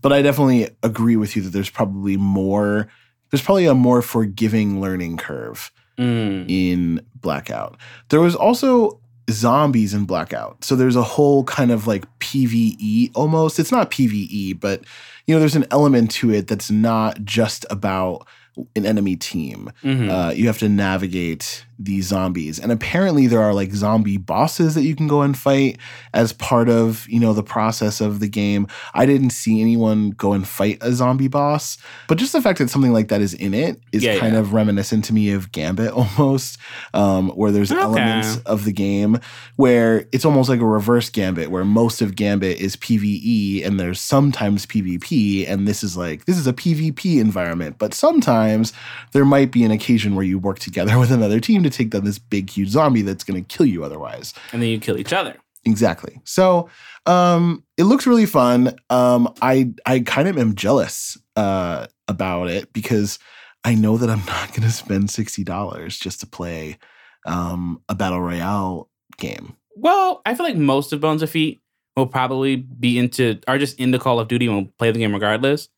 But 0.00 0.12
I 0.12 0.22
definitely 0.22 0.68
agree 0.82 1.16
with 1.16 1.36
you 1.36 1.42
that 1.42 1.50
there's 1.50 1.68
probably 1.70 2.16
more, 2.16 2.88
there's 3.30 3.42
probably 3.42 3.66
a 3.66 3.74
more 3.74 4.00
forgiving 4.02 4.80
learning 4.80 5.16
curve 5.16 5.70
Mm. 5.98 6.44
in 6.48 7.00
Blackout. 7.16 7.76
There 8.10 8.20
was 8.20 8.34
also 8.36 9.00
zombies 9.30 9.94
in 9.94 10.04
Blackout. 10.04 10.64
So 10.64 10.74
there's 10.76 10.96
a 10.96 11.02
whole 11.02 11.44
kind 11.44 11.70
of 11.70 11.86
like 11.86 12.06
PvE 12.18 13.10
almost. 13.14 13.58
It's 13.58 13.72
not 13.72 13.90
PvE, 13.90 14.58
but 14.58 14.82
you 15.26 15.34
know, 15.34 15.40
there's 15.40 15.56
an 15.56 15.66
element 15.70 16.10
to 16.12 16.32
it 16.32 16.46
that's 16.48 16.70
not 16.70 17.22
just 17.24 17.66
about 17.70 18.26
an 18.74 18.86
enemy 18.86 19.14
team. 19.16 19.70
Mhm. 19.84 20.10
Uh, 20.10 20.32
you 20.32 20.46
have 20.46 20.58
to 20.58 20.68
navigate 20.68 21.64
these 21.78 22.06
zombies, 22.08 22.58
and 22.58 22.72
apparently 22.72 23.26
there 23.26 23.40
are 23.40 23.54
like 23.54 23.72
zombie 23.72 24.16
bosses 24.16 24.74
that 24.74 24.82
you 24.82 24.96
can 24.96 25.06
go 25.06 25.22
and 25.22 25.38
fight 25.38 25.78
as 26.12 26.32
part 26.32 26.68
of 26.68 27.08
you 27.08 27.20
know 27.20 27.32
the 27.32 27.42
process 27.42 28.00
of 28.00 28.18
the 28.20 28.28
game. 28.28 28.66
I 28.94 29.06
didn't 29.06 29.30
see 29.30 29.60
anyone 29.60 30.10
go 30.10 30.32
and 30.32 30.46
fight 30.46 30.78
a 30.80 30.92
zombie 30.92 31.28
boss, 31.28 31.78
but 32.08 32.18
just 32.18 32.32
the 32.32 32.42
fact 32.42 32.58
that 32.58 32.68
something 32.70 32.92
like 32.92 33.08
that 33.08 33.20
is 33.20 33.32
in 33.34 33.54
it 33.54 33.80
is 33.92 34.02
Yeah, 34.02 34.18
kind 34.18 34.34
yeah. 34.34 34.40
of 34.40 34.52
reminiscent 34.52 35.04
to 35.06 35.12
me 35.12 35.30
of 35.32 35.52
Gambit 35.52 35.92
almost, 36.18 36.58
um, 36.94 37.28
where 37.30 37.52
there's 37.52 37.70
Okay. 37.70 37.80
elements 37.80 38.38
of 38.44 38.64
the 38.64 38.72
game 38.72 39.18
where 39.56 40.06
it's 40.12 40.24
almost 40.24 40.48
like 40.48 40.60
a 40.60 40.66
reverse 40.66 41.10
Gambit, 41.10 41.50
where 41.50 41.64
most 41.64 42.02
of 42.02 42.16
Gambit 42.16 42.58
is 42.60 42.76
PVE 42.76 43.64
and 43.66 43.78
there's 43.78 44.00
sometimes 44.00 44.66
PvP, 44.66 45.48
and 45.48 45.68
this 45.68 45.82
is 45.84 45.96
like 45.96 46.24
this 46.24 46.36
is 46.38 46.46
a 46.46 46.52
PvP 46.52 47.20
environment, 47.20 47.76
but 47.78 47.94
sometimes 47.94 48.72
there 49.12 49.24
might 49.24 49.50
be 49.52 49.64
an 49.64 49.70
occasion 49.70 50.14
where 50.14 50.24
you 50.24 50.38
work 50.38 50.58
together 50.58 50.98
with 51.02 51.10
another 51.12 51.38
team 51.40 51.62
to 51.70 51.76
take 51.76 51.90
down 51.90 52.04
this 52.04 52.18
big 52.18 52.50
huge 52.50 52.70
zombie 52.70 53.02
that's 53.02 53.24
going 53.24 53.42
to 53.42 53.56
kill 53.56 53.66
you 53.66 53.84
otherwise. 53.84 54.34
And 54.52 54.62
then 54.62 54.68
you 54.68 54.78
kill 54.78 54.98
each 54.98 55.12
other. 55.12 55.36
Exactly. 55.64 56.20
So 56.24 56.68
um, 57.06 57.64
it 57.76 57.84
looks 57.84 58.06
really 58.06 58.26
fun. 58.26 58.76
Um, 58.90 59.32
I 59.42 59.72
I 59.86 60.00
kind 60.00 60.28
of 60.28 60.38
am 60.38 60.54
jealous 60.54 61.16
uh, 61.36 61.86
about 62.06 62.48
it 62.48 62.72
because 62.72 63.18
I 63.64 63.74
know 63.74 63.96
that 63.96 64.08
I'm 64.08 64.24
not 64.26 64.48
going 64.50 64.62
to 64.62 64.70
spend 64.70 65.10
sixty 65.10 65.44
dollars 65.44 65.98
just 65.98 66.20
to 66.20 66.26
play 66.26 66.78
um, 67.26 67.82
a 67.88 67.94
battle 67.94 68.20
royale 68.20 68.88
game. 69.18 69.56
Well, 69.74 70.22
I 70.24 70.34
feel 70.34 70.46
like 70.46 70.56
most 70.56 70.92
of 70.92 71.00
Bones 71.00 71.22
of 71.22 71.30
Feet 71.30 71.60
will 71.96 72.06
probably 72.06 72.56
be 72.56 72.98
into 72.98 73.40
are 73.46 73.58
just 73.58 73.78
into 73.78 73.98
Call 73.98 74.20
of 74.20 74.28
Duty 74.28 74.46
and 74.46 74.54
will 74.54 74.72
play 74.78 74.90
the 74.90 74.98
game 74.98 75.12
regardless. 75.12 75.68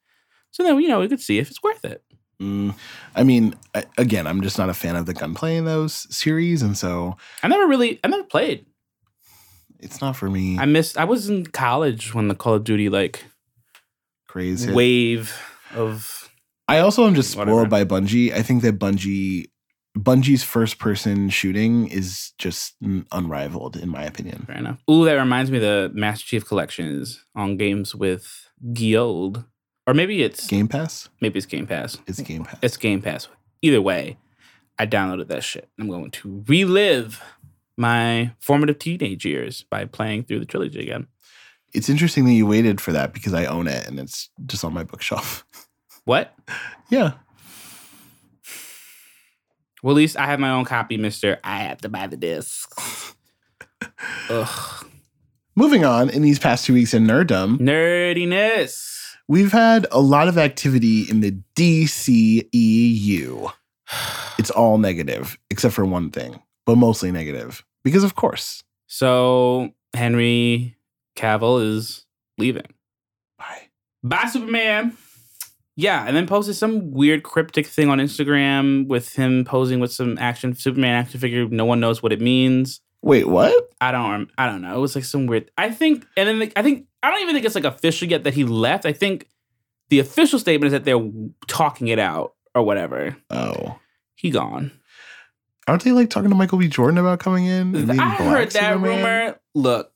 So 0.53 0.62
then 0.62 0.79
you 0.81 0.88
know 0.88 1.00
we 1.00 1.09
could 1.09 1.20
see 1.20 1.38
if 1.38 1.50
it's 1.50 1.62
worth 1.62 1.85
it. 1.85 2.05
Mm, 2.40 2.74
I 3.14 3.22
mean, 3.22 3.55
I, 3.74 3.85
again, 3.98 4.26
I'm 4.26 4.40
just 4.40 4.57
not 4.59 4.68
a 4.70 4.74
fan 4.74 4.96
of 4.96 5.07
the 5.07 5.12
gunplay 5.14 5.57
in 5.57 5.64
those 5.66 6.07
series, 6.14 6.62
and 6.62 6.76
so 6.76 7.16
I 7.42 7.48
never 7.48 7.66
really 7.66 8.00
I 8.03 8.09
never 8.09 8.24
played. 8.24 8.64
it's 9.79 10.00
not 10.00 10.16
for 10.16 10.31
me. 10.31 10.59
I 10.59 10.64
missed 10.64 10.96
I 10.96 11.05
was 11.05 11.29
in 11.29 11.46
college 11.46 12.14
when 12.14 12.29
the 12.29 12.35
Call 12.35 12.55
of 12.55 12.64
Duty 12.64 12.88
like 12.88 13.24
crazy. 14.29 14.72
wave 14.72 15.37
of 15.74 16.31
I 16.68 16.79
also 16.79 17.07
am 17.07 17.14
just 17.14 17.37
Whatever. 17.37 17.57
spoiled 17.59 17.70
by 17.70 17.85
Bungie. 17.85 18.33
I 18.33 18.42
think 18.42 18.62
that 18.62 18.79
Bungie, 18.79 19.46
Bungie's 19.98 20.44
first 20.44 20.79
person 20.79 21.29
shooting 21.29 21.88
is 21.88 22.33
just 22.38 22.74
unrivaled 23.11 23.76
in 23.76 23.88
my 23.88 24.05
opinion. 24.05 24.44
fair 24.46 24.57
enough. 24.57 24.79
Ooh, 24.88 25.05
that 25.05 25.14
reminds 25.14 25.50
me 25.50 25.59
the 25.59 25.90
Master 25.92 26.24
Chief 26.26 26.46
Collection 26.46 26.87
is 26.87 27.24
on 27.35 27.57
Games 27.57 27.94
with 27.94 28.48
Gold. 28.72 29.44
Or 29.87 29.95
maybe 29.95 30.23
it's 30.23 30.47
Game 30.47 30.69
Pass? 30.69 31.09
maybe 31.21 31.38
it's 31.38 31.47
Game 31.47 31.66
Pass. 31.66 31.99
It's 32.07 32.21
Game 32.21 32.45
Pass. 32.45 32.59
It's 32.62 32.77
Game 32.77 33.03
Pass. 33.03 33.29
Either 33.62 33.83
way, 33.83 34.19
I 34.79 34.87
downloaded 34.87 35.29
that 35.29 35.43
shit. 35.45 35.69
I'm 35.79 35.88
going 35.88 36.11
to 36.12 36.45
relive 36.47 37.21
my 37.77 38.33
formative 38.38 38.79
teenage 38.79 39.25
years 39.25 39.64
by 39.71 39.85
playing 39.87 40.25
through 40.25 40.40
the 40.40 40.47
trilogy 40.47 40.81
again. 40.81 41.07
It's 41.73 41.88
interesting 41.88 42.25
that 42.27 42.33
you 42.33 42.47
waited 42.47 42.81
for 42.81 42.93
that 42.93 43.12
because 43.12 43.33
I 43.35 43.47
own 43.47 43.66
it 43.69 43.87
and 43.87 43.99
it's 44.01 44.29
just 44.47 44.64
on 44.64 44.73
my 44.75 44.85
bookshelf. 44.85 45.45
What? 46.05 46.35
yeah. 46.88 47.12
Well, 49.83 49.93
at 49.95 49.97
least 49.97 50.16
I 50.16 50.27
have 50.27 50.40
my 50.40 50.51
own 50.51 50.64
copy, 50.64 50.97
Mister. 50.97 51.38
I 51.45 51.61
have 51.61 51.79
to 51.83 51.88
buy 51.88 52.07
the 52.07 52.16
discs. 52.16 53.14
Ugh, 54.31 54.87
Moving 55.55 55.85
on, 55.85 56.09
in 56.11 56.23
these 56.23 56.38
past 56.38 56.64
two 56.64 56.73
weeks 56.75 56.95
in 56.95 57.07
nerddom, 57.07 57.59
nerdiness. 57.59 58.89
We've 59.31 59.53
had 59.53 59.87
a 59.93 60.01
lot 60.01 60.27
of 60.27 60.37
activity 60.37 61.09
in 61.09 61.21
the 61.21 61.31
DCEU. 61.55 62.43
it's 64.38 64.51
all 64.51 64.77
negative 64.77 65.38
except 65.51 65.73
for 65.73 65.87
one 65.87 66.11
thing, 66.11 66.43
but 66.66 66.75
mostly 66.77 67.12
negative 67.12 67.64
because 67.85 68.03
of 68.03 68.16
course. 68.16 68.64
So 68.88 69.71
Henry 69.95 70.77
Cavill 71.16 71.64
is 71.64 72.05
leaving. 72.38 72.66
Bye. 73.38 73.69
Bye, 74.03 74.27
Superman. 74.27 74.97
Yeah, 75.77 76.05
and 76.07 76.16
then 76.16 76.27
posted 76.27 76.57
some 76.57 76.90
weird 76.90 77.23
cryptic 77.23 77.66
thing 77.66 77.88
on 77.88 77.99
Instagram 77.99 78.88
with 78.88 79.14
him 79.14 79.45
posing 79.45 79.79
with 79.79 79.93
some 79.93 80.19
action 80.19 80.55
Superman 80.57 80.97
action 80.97 81.21
figure. 81.21 81.47
No 81.49 81.64
one 81.64 81.79
knows 81.79 82.03
what 82.03 82.12
it 82.12 82.21
means. 82.21 82.81
Wait, 83.03 83.27
what? 83.27 83.71
I 83.81 83.93
don't. 83.93 84.31
I 84.37 84.47
don't 84.47 84.63
know. 84.63 84.77
It 84.77 84.81
was 84.81 84.95
like 84.95 85.05
some 85.05 85.27
weird. 85.27 85.51
I 85.57 85.71
think, 85.71 86.07
and 86.17 86.29
then 86.29 86.39
like, 86.39 86.53
I 86.57 86.63
think 86.63 86.87
I 87.03 87.11
don't 87.11 87.21
even 87.23 87.35
think 87.35 87.47
it's 87.47 87.55
like 87.55 87.65
official 87.65 88.09
yet 88.09 88.25
that 88.25 88.35
he 88.35 88.45
left. 88.45 88.85
I 88.85 88.93
think 88.93 89.29
the 89.89 90.01
official 90.01 90.39
statement 90.39 90.67
is 90.69 90.73
that 90.73 90.85
they're 90.85 91.11
talking 91.47 91.89
it 91.89 91.99
out 91.99 92.35
or 92.55 92.63
whatever. 92.63 93.17
Oh. 93.31 93.79
He 94.15 94.31
gone. 94.31 94.73
Aren't 95.67 95.85
they 95.85 95.93
like 95.93 96.11
talking 96.11 96.31
to 96.31 96.37
Michael 96.37 96.59
B. 96.59 96.69
Jordan 96.69 96.99
about 96.99 97.21
coming 97.21 97.47
in? 97.47 97.91
I 97.91 98.17
heard 98.17 98.51
that 98.51 98.75
Superman? 98.75 98.83
rumor. 98.83 99.41
Look. 99.55 99.93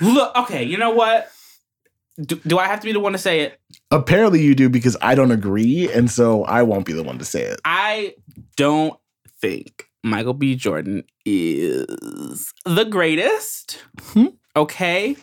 Look, 0.00 0.36
okay, 0.36 0.64
you 0.64 0.76
know 0.76 0.90
what? 0.90 1.30
Do, 2.20 2.36
do 2.46 2.58
I 2.58 2.66
have 2.66 2.80
to 2.80 2.84
be 2.84 2.92
the 2.92 3.00
one 3.00 3.12
to 3.12 3.18
say 3.18 3.40
it? 3.40 3.60
Apparently 3.90 4.42
you 4.42 4.54
do 4.54 4.68
because 4.68 4.96
I 5.00 5.14
don't 5.14 5.30
agree, 5.30 5.90
and 5.90 6.10
so 6.10 6.44
I 6.44 6.62
won't 6.62 6.86
be 6.86 6.92
the 6.92 7.02
one 7.02 7.18
to 7.18 7.24
say 7.24 7.42
it. 7.42 7.60
I 7.64 8.14
don't 8.56 8.98
think 9.40 9.88
Michael 10.04 10.34
B. 10.34 10.54
Jordan 10.54 11.02
is 11.24 12.52
the 12.66 12.84
greatest. 12.84 13.82
Hmm? 14.00 14.26
Okay. 14.54 15.16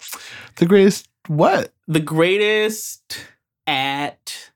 The 0.57 0.65
greatest 0.65 1.07
what? 1.27 1.71
The 1.87 1.99
greatest 1.99 3.25
at 3.67 4.51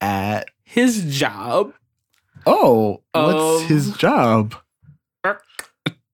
At 0.00 0.48
his 0.62 1.04
job. 1.18 1.74
oh, 2.46 3.02
what's 3.12 3.64
his 3.64 3.92
job? 3.96 4.54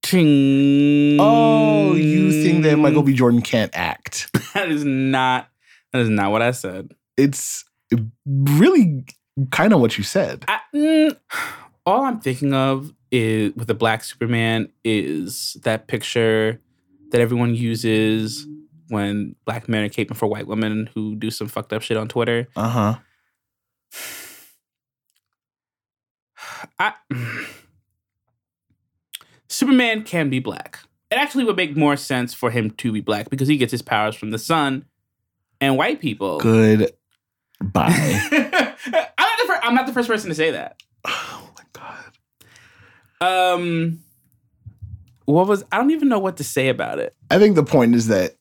Ting. 0.01 1.17
Oh, 1.19 1.93
you 1.93 2.31
think 2.43 2.63
that 2.63 2.77
Michael 2.77 3.03
B. 3.03 3.13
Jordan 3.13 3.41
can't 3.41 3.71
act? 3.75 4.31
That 4.53 4.69
is 4.71 4.83
not 4.83 5.49
that 5.93 6.01
is 6.01 6.09
not 6.09 6.31
what 6.31 6.41
I 6.41 6.49
said. 6.49 6.89
It's 7.15 7.63
really 8.25 9.05
kind 9.51 9.71
of 9.71 9.81
what 9.81 9.99
you 9.99 10.03
said. 10.03 10.45
I, 10.47 10.59
mm, 10.73 11.15
all 11.87 12.03
I'm 12.03 12.19
thinking 12.19 12.53
of 12.53 12.93
is 13.11 13.55
with 13.55 13.67
the 13.67 13.73
black 13.73 14.03
Superman 14.03 14.67
is 14.83 15.55
that 15.63 15.87
picture 15.87 16.59
that 17.11 17.21
everyone 17.21 17.55
uses 17.55 18.45
when 18.89 19.37
black 19.45 19.69
men 19.69 19.85
are 19.85 19.89
caping 19.89 20.17
for 20.17 20.27
white 20.27 20.47
women 20.47 20.89
who 20.93 21.15
do 21.15 21.31
some 21.31 21.47
fucked 21.47 21.71
up 21.71 21.81
shit 21.81 21.95
on 21.95 22.09
Twitter. 22.09 22.49
Uh 22.57 22.69
huh. 22.69 22.95
I, 26.77 26.93
Superman 29.47 30.03
can 30.03 30.29
be 30.29 30.39
black. 30.39 30.79
It 31.09 31.15
actually 31.15 31.45
would 31.45 31.55
make 31.55 31.77
more 31.77 31.95
sense 31.95 32.33
for 32.33 32.51
him 32.51 32.71
to 32.71 32.91
be 32.91 32.99
black 32.99 33.29
because 33.29 33.47
he 33.47 33.55
gets 33.55 33.71
his 33.71 33.81
powers 33.81 34.13
from 34.13 34.31
the 34.31 34.37
sun 34.37 34.83
and 35.61 35.77
white 35.77 36.01
people. 36.01 36.39
Good. 36.39 36.91
Bye. 37.61 37.87
I'm, 37.89 38.41
not 38.41 39.39
the 39.39 39.47
fir- 39.47 39.59
I'm 39.63 39.73
not 39.73 39.87
the 39.87 39.93
first 39.93 40.09
person 40.09 40.27
to 40.29 40.35
say 40.35 40.51
that. 40.51 40.81
God. 41.79 43.55
Um, 43.55 43.99
what 45.25 45.47
was 45.47 45.63
I 45.71 45.77
don't 45.77 45.91
even 45.91 46.09
know 46.09 46.19
what 46.19 46.37
to 46.37 46.43
say 46.43 46.69
about 46.69 46.99
it. 46.99 47.15
I 47.29 47.39
think 47.39 47.55
the 47.55 47.63
point 47.63 47.95
is 47.95 48.07
that 48.07 48.35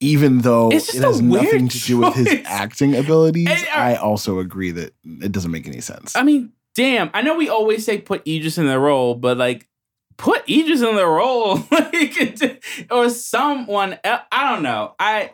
even 0.00 0.38
though 0.38 0.70
it 0.72 0.84
has 0.92 1.22
nothing 1.22 1.68
to 1.68 1.78
do 1.78 1.98
with 1.98 2.14
his 2.14 2.26
choice. 2.26 2.42
acting 2.46 2.96
abilities, 2.96 3.48
And, 3.48 3.60
uh, 3.68 3.80
I 3.80 3.94
also 3.96 4.40
agree 4.40 4.72
that 4.72 4.92
it 5.04 5.30
doesn't 5.30 5.50
make 5.50 5.68
any 5.68 5.80
sense. 5.80 6.16
I 6.16 6.24
mean, 6.24 6.52
damn. 6.74 7.10
I 7.14 7.22
know 7.22 7.36
we 7.36 7.48
always 7.48 7.84
say 7.84 7.98
put 7.98 8.26
Idris 8.26 8.58
in 8.58 8.66
the 8.66 8.80
role, 8.80 9.14
but 9.14 9.36
like, 9.36 9.68
put 10.16 10.42
Idris 10.50 10.82
in 10.82 10.96
the 10.96 11.06
role, 11.06 11.62
like, 11.70 12.62
or 12.90 13.10
someone. 13.10 13.98
Else. 14.02 14.22
I 14.32 14.52
don't 14.52 14.64
know. 14.64 14.94
I, 14.98 15.30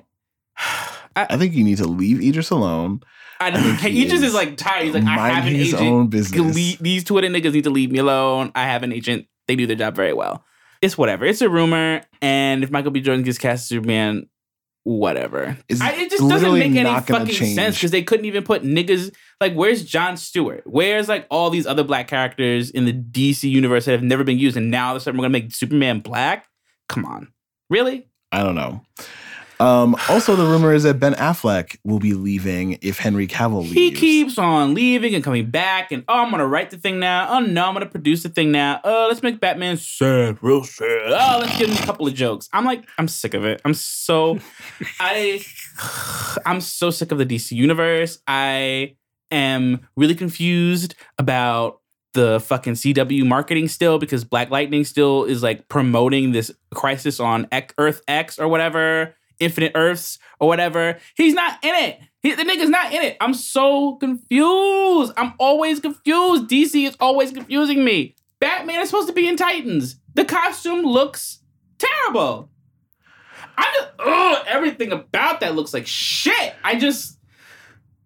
I 1.16 1.36
think 1.38 1.54
you 1.54 1.64
need 1.64 1.78
to 1.78 1.88
leave 1.88 2.20
Idris 2.20 2.50
alone. 2.50 3.00
I, 3.40 3.48
I 3.48 3.60
think 3.60 3.78
he 3.94 4.04
Idris 4.04 4.22
is, 4.22 4.34
like 4.34 4.56
tired. 4.56 4.84
He's 4.84 4.94
like, 4.94 5.04
I 5.04 5.28
have 5.30 5.46
an 5.46 5.54
his 5.54 5.74
agent. 5.74 5.88
own 5.90 6.06
business. 6.08 6.56
leave- 6.56 6.78
these 6.78 7.04
Twitter 7.04 7.28
niggas 7.28 7.52
need 7.52 7.64
to 7.64 7.70
leave 7.70 7.90
me 7.90 7.98
alone. 7.98 8.52
I 8.54 8.64
have 8.64 8.82
an 8.82 8.92
agent. 8.92 9.26
They 9.46 9.56
do 9.56 9.66
their 9.66 9.76
job 9.76 9.94
very 9.96 10.12
well. 10.12 10.44
It's 10.82 10.96
whatever. 10.96 11.24
It's 11.24 11.40
a 11.40 11.48
rumor, 11.48 12.02
and 12.22 12.62
if 12.62 12.70
Michael 12.70 12.90
B. 12.92 13.00
Jordan 13.00 13.24
gets 13.24 13.38
cast 13.38 13.62
as 13.62 13.68
Superman, 13.68 14.28
whatever. 14.84 15.56
I, 15.80 15.92
it 15.94 16.10
just 16.10 16.28
doesn't 16.28 16.52
make 16.58 16.74
any 16.74 17.00
fucking 17.00 17.26
change. 17.26 17.54
sense 17.54 17.76
because 17.76 17.90
they 17.90 18.02
couldn't 18.02 18.26
even 18.26 18.44
put 18.44 18.62
niggas 18.62 19.12
like 19.40 19.54
where's 19.54 19.84
John 19.84 20.16
Stewart? 20.16 20.62
Where's 20.66 21.08
like 21.08 21.26
all 21.30 21.50
these 21.50 21.66
other 21.66 21.84
black 21.84 22.08
characters 22.08 22.70
in 22.70 22.84
the 22.84 22.92
DC 22.92 23.50
universe 23.50 23.84
that 23.86 23.92
have 23.92 24.02
never 24.02 24.24
been 24.24 24.38
used, 24.38 24.56
and 24.56 24.70
now 24.70 24.88
all 24.88 24.96
of 24.96 24.98
a 24.98 25.00
sudden 25.00 25.18
we're 25.18 25.24
gonna 25.24 25.32
make 25.32 25.52
Superman 25.54 26.00
black? 26.00 26.46
Come 26.88 27.04
on, 27.04 27.32
really? 27.68 28.08
I 28.32 28.42
don't 28.42 28.54
know. 28.54 28.82
Um, 29.60 29.96
also, 30.08 30.36
the 30.36 30.44
rumor 30.44 30.72
is 30.72 30.84
that 30.84 31.00
Ben 31.00 31.14
Affleck 31.14 31.78
will 31.84 31.98
be 31.98 32.14
leaving 32.14 32.78
if 32.80 32.98
Henry 32.98 33.26
Cavill 33.26 33.62
leaves. 33.62 33.72
He 33.72 33.90
keeps 33.90 34.38
on 34.38 34.74
leaving 34.74 35.14
and 35.14 35.24
coming 35.24 35.50
back, 35.50 35.90
and 35.90 36.04
oh, 36.08 36.22
I'm 36.22 36.30
gonna 36.30 36.46
write 36.46 36.70
the 36.70 36.78
thing 36.78 37.00
now. 37.00 37.28
Oh 37.30 37.40
no, 37.40 37.66
I'm 37.66 37.74
gonna 37.74 37.86
produce 37.86 38.22
the 38.22 38.28
thing 38.28 38.52
now. 38.52 38.80
Oh, 38.84 39.06
let's 39.08 39.22
make 39.22 39.40
Batman 39.40 39.76
sad, 39.76 40.38
real 40.42 40.64
sad. 40.64 41.12
Oh, 41.12 41.38
let's 41.40 41.58
give 41.58 41.68
him 41.68 41.76
a 41.76 41.86
couple 41.86 42.06
of 42.06 42.14
jokes. 42.14 42.48
I'm 42.52 42.64
like, 42.64 42.84
I'm 42.98 43.08
sick 43.08 43.34
of 43.34 43.44
it. 43.44 43.60
I'm 43.64 43.74
so, 43.74 44.38
I, 45.00 45.44
I'm 46.46 46.60
so 46.60 46.90
sick 46.90 47.10
of 47.10 47.18
the 47.18 47.26
DC 47.26 47.52
universe. 47.52 48.20
I 48.26 48.96
am 49.30 49.88
really 49.96 50.14
confused 50.14 50.94
about 51.18 51.80
the 52.14 52.40
fucking 52.40 52.72
CW 52.74 53.26
marketing 53.26 53.68
still 53.68 53.98
because 53.98 54.24
Black 54.24 54.50
Lightning 54.50 54.84
still 54.84 55.24
is 55.24 55.42
like 55.42 55.68
promoting 55.68 56.32
this 56.32 56.50
crisis 56.74 57.20
on 57.20 57.46
Earth 57.78 58.02
X 58.08 58.38
or 58.38 58.48
whatever, 58.48 59.14
Infinite 59.40 59.72
Earths 59.74 60.18
or 60.40 60.48
whatever. 60.48 60.98
He's 61.16 61.34
not 61.34 61.62
in 61.64 61.74
it. 61.74 62.00
He, 62.22 62.34
the 62.34 62.42
nigga's 62.42 62.70
not 62.70 62.92
in 62.92 63.02
it. 63.02 63.16
I'm 63.20 63.34
so 63.34 63.96
confused. 63.96 65.12
I'm 65.16 65.34
always 65.38 65.80
confused. 65.80 66.48
DC 66.48 66.86
is 66.86 66.96
always 67.00 67.32
confusing 67.32 67.84
me. 67.84 68.16
Batman 68.40 68.80
is 68.80 68.88
supposed 68.88 69.08
to 69.08 69.14
be 69.14 69.28
in 69.28 69.36
Titans. 69.36 69.96
The 70.14 70.24
costume 70.24 70.82
looks 70.82 71.40
terrible. 71.78 72.50
I 73.56 73.72
just, 73.74 73.88
ugh, 73.98 74.46
everything 74.48 74.92
about 74.92 75.40
that 75.40 75.54
looks 75.54 75.74
like 75.74 75.86
shit. 75.86 76.54
I 76.62 76.78
just, 76.78 77.18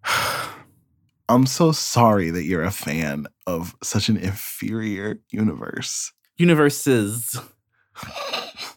I'm 1.29 1.45
so 1.45 1.71
sorry 1.71 2.29
that 2.31 2.43
you're 2.43 2.63
a 2.63 2.71
fan 2.71 3.27
of 3.47 3.75
such 3.81 4.09
an 4.09 4.17
inferior 4.17 5.19
universe. 5.29 6.11
universes. 6.37 7.39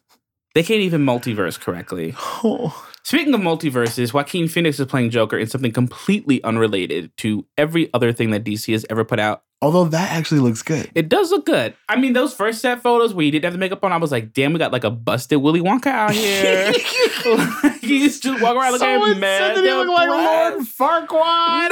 They 0.56 0.62
can't 0.62 0.80
even 0.80 1.04
multiverse 1.04 1.60
correctly. 1.60 2.14
Oh, 2.16 2.72
Speaking 3.02 3.34
of 3.34 3.42
multiverses, 3.42 4.14
Joaquin 4.14 4.48
Phoenix 4.48 4.80
is 4.80 4.86
playing 4.86 5.10
Joker 5.10 5.36
in 5.36 5.46
something 5.48 5.70
completely 5.70 6.42
unrelated 6.42 7.14
to 7.18 7.44
every 7.58 7.92
other 7.92 8.10
thing 8.10 8.30
that 8.30 8.42
DC 8.42 8.72
has 8.72 8.86
ever 8.88 9.04
put 9.04 9.20
out. 9.20 9.42
although 9.60 9.84
that 9.84 10.12
actually 10.12 10.40
looks 10.40 10.62
good. 10.62 10.90
It 10.94 11.10
does 11.10 11.30
look 11.30 11.44
good. 11.44 11.74
I 11.90 11.96
mean, 11.96 12.14
those 12.14 12.32
first 12.32 12.62
set 12.62 12.80
photos 12.82 13.12
where 13.12 13.24
you 13.26 13.30
didn't 13.32 13.44
have 13.44 13.52
the 13.52 13.58
makeup 13.58 13.84
on, 13.84 13.92
I 13.92 13.98
was 13.98 14.10
like, 14.10 14.32
damn, 14.32 14.54
we 14.54 14.58
got 14.58 14.72
like 14.72 14.84
a 14.84 14.90
busted 14.90 15.42
Willy 15.42 15.60
Wonka 15.60 15.88
out 15.88 16.12
here. 16.14 16.72
he 17.82 17.98
just 18.06 18.22
just 18.22 18.42
walk 18.42 18.56
around 18.56 18.72
looking 18.72 18.86
Someone 18.88 19.20
mad. 19.20 19.38
said 19.54 19.56
that 19.56 19.64
he 19.64 19.72
looked 19.72 19.90
like 19.90 20.08
Lord 20.08 20.64
Farquaad. 20.64 21.68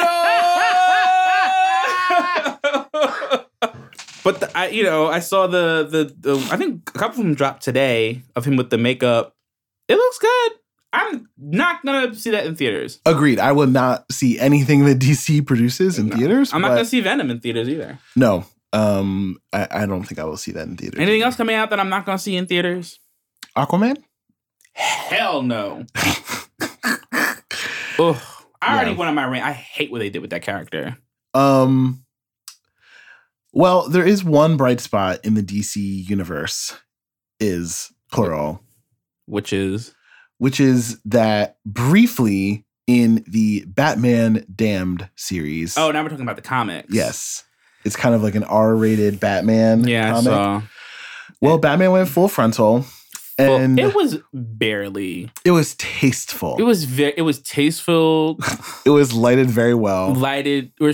No! 2.74 2.83
but 4.24 4.40
the, 4.40 4.50
I, 4.58 4.68
you 4.68 4.82
know, 4.82 5.06
I 5.06 5.20
saw 5.20 5.46
the, 5.46 5.86
the 5.88 6.14
the 6.34 6.48
I 6.50 6.56
think 6.56 6.90
a 6.94 6.98
couple 6.98 7.20
of 7.20 7.26
them 7.26 7.34
dropped 7.34 7.62
today 7.62 8.22
of 8.34 8.44
him 8.44 8.56
with 8.56 8.70
the 8.70 8.78
makeup. 8.78 9.36
It 9.88 9.96
looks 9.96 10.18
good. 10.18 10.52
I'm 10.92 11.28
not 11.36 11.84
gonna 11.84 12.14
see 12.14 12.30
that 12.30 12.46
in 12.46 12.54
theaters. 12.56 13.00
Agreed. 13.04 13.38
I 13.40 13.52
will 13.52 13.66
not 13.66 14.10
see 14.12 14.38
anything 14.38 14.84
that 14.86 14.98
DC 15.00 15.44
produces 15.46 15.98
in 15.98 16.08
No. 16.08 16.16
theaters. 16.16 16.52
I'm 16.54 16.60
not 16.62 16.68
gonna 16.68 16.84
see 16.84 17.00
Venom 17.00 17.30
in 17.30 17.40
theaters 17.40 17.68
either. 17.68 17.98
No, 18.16 18.44
um, 18.72 19.38
I, 19.52 19.66
I 19.70 19.86
don't 19.86 20.04
think 20.04 20.18
I 20.20 20.24
will 20.24 20.36
see 20.36 20.52
that 20.52 20.66
in 20.68 20.76
theaters. 20.76 21.00
Anything 21.00 21.22
else 21.22 21.34
coming 21.36 21.56
out 21.56 21.70
that 21.70 21.80
I'm 21.80 21.88
not 21.88 22.06
gonna 22.06 22.18
see 22.18 22.36
in 22.36 22.46
theaters? 22.46 23.00
Aquaman. 23.56 23.96
Hell 24.72 25.42
no. 25.42 25.84
Ugh. 27.98 28.16
I 28.62 28.74
already 28.74 28.92
Yeah. 28.92 28.96
went 28.96 29.08
on 29.08 29.14
my 29.14 29.24
rant. 29.26 29.44
I 29.44 29.52
hate 29.52 29.90
what 29.90 29.98
they 29.98 30.10
did 30.10 30.20
with 30.22 30.30
that 30.30 30.42
character. 30.42 30.96
Um. 31.34 32.03
Well, 33.54 33.88
there 33.88 34.04
is 34.06 34.24
one 34.24 34.56
bright 34.56 34.80
spot 34.80 35.20
in 35.24 35.34
the 35.34 35.42
DC 35.42 35.76
universe, 36.08 36.76
is 37.40 37.92
plural, 38.12 38.60
Which 39.26 39.52
is 39.52 39.94
which 40.38 40.58
is 40.60 41.00
that 41.04 41.56
briefly 41.64 42.66
in 42.88 43.24
the 43.28 43.64
Batman 43.66 44.44
Damned 44.54 45.08
series. 45.16 45.78
oh, 45.78 45.90
now 45.92 46.02
we're 46.02 46.08
talking 46.08 46.24
about 46.24 46.36
the 46.36 46.42
comics. 46.42 46.92
yes, 46.92 47.44
it's 47.84 47.96
kind 47.96 48.14
of 48.14 48.22
like 48.22 48.34
an 48.34 48.44
R-rated 48.44 49.20
Batman. 49.20 49.86
Yeah, 49.86 50.10
comic. 50.10 50.24
so 50.24 50.62
Well, 51.40 51.58
Batman 51.58 51.92
went 51.92 52.08
full 52.08 52.28
frontal, 52.28 52.84
well, 53.38 53.56
and 53.56 53.78
it 53.78 53.94
was 53.94 54.18
barely. 54.32 55.30
it 55.44 55.52
was 55.52 55.74
tasteful. 55.76 56.56
It 56.58 56.64
was 56.64 56.84
very. 56.84 57.14
It 57.16 57.22
was 57.22 57.40
tasteful, 57.40 58.38
it 58.84 58.90
was 58.90 59.12
lighted 59.12 59.48
very 59.48 59.74
well. 59.74 60.12
lighted. 60.12 60.72
Or 60.80 60.92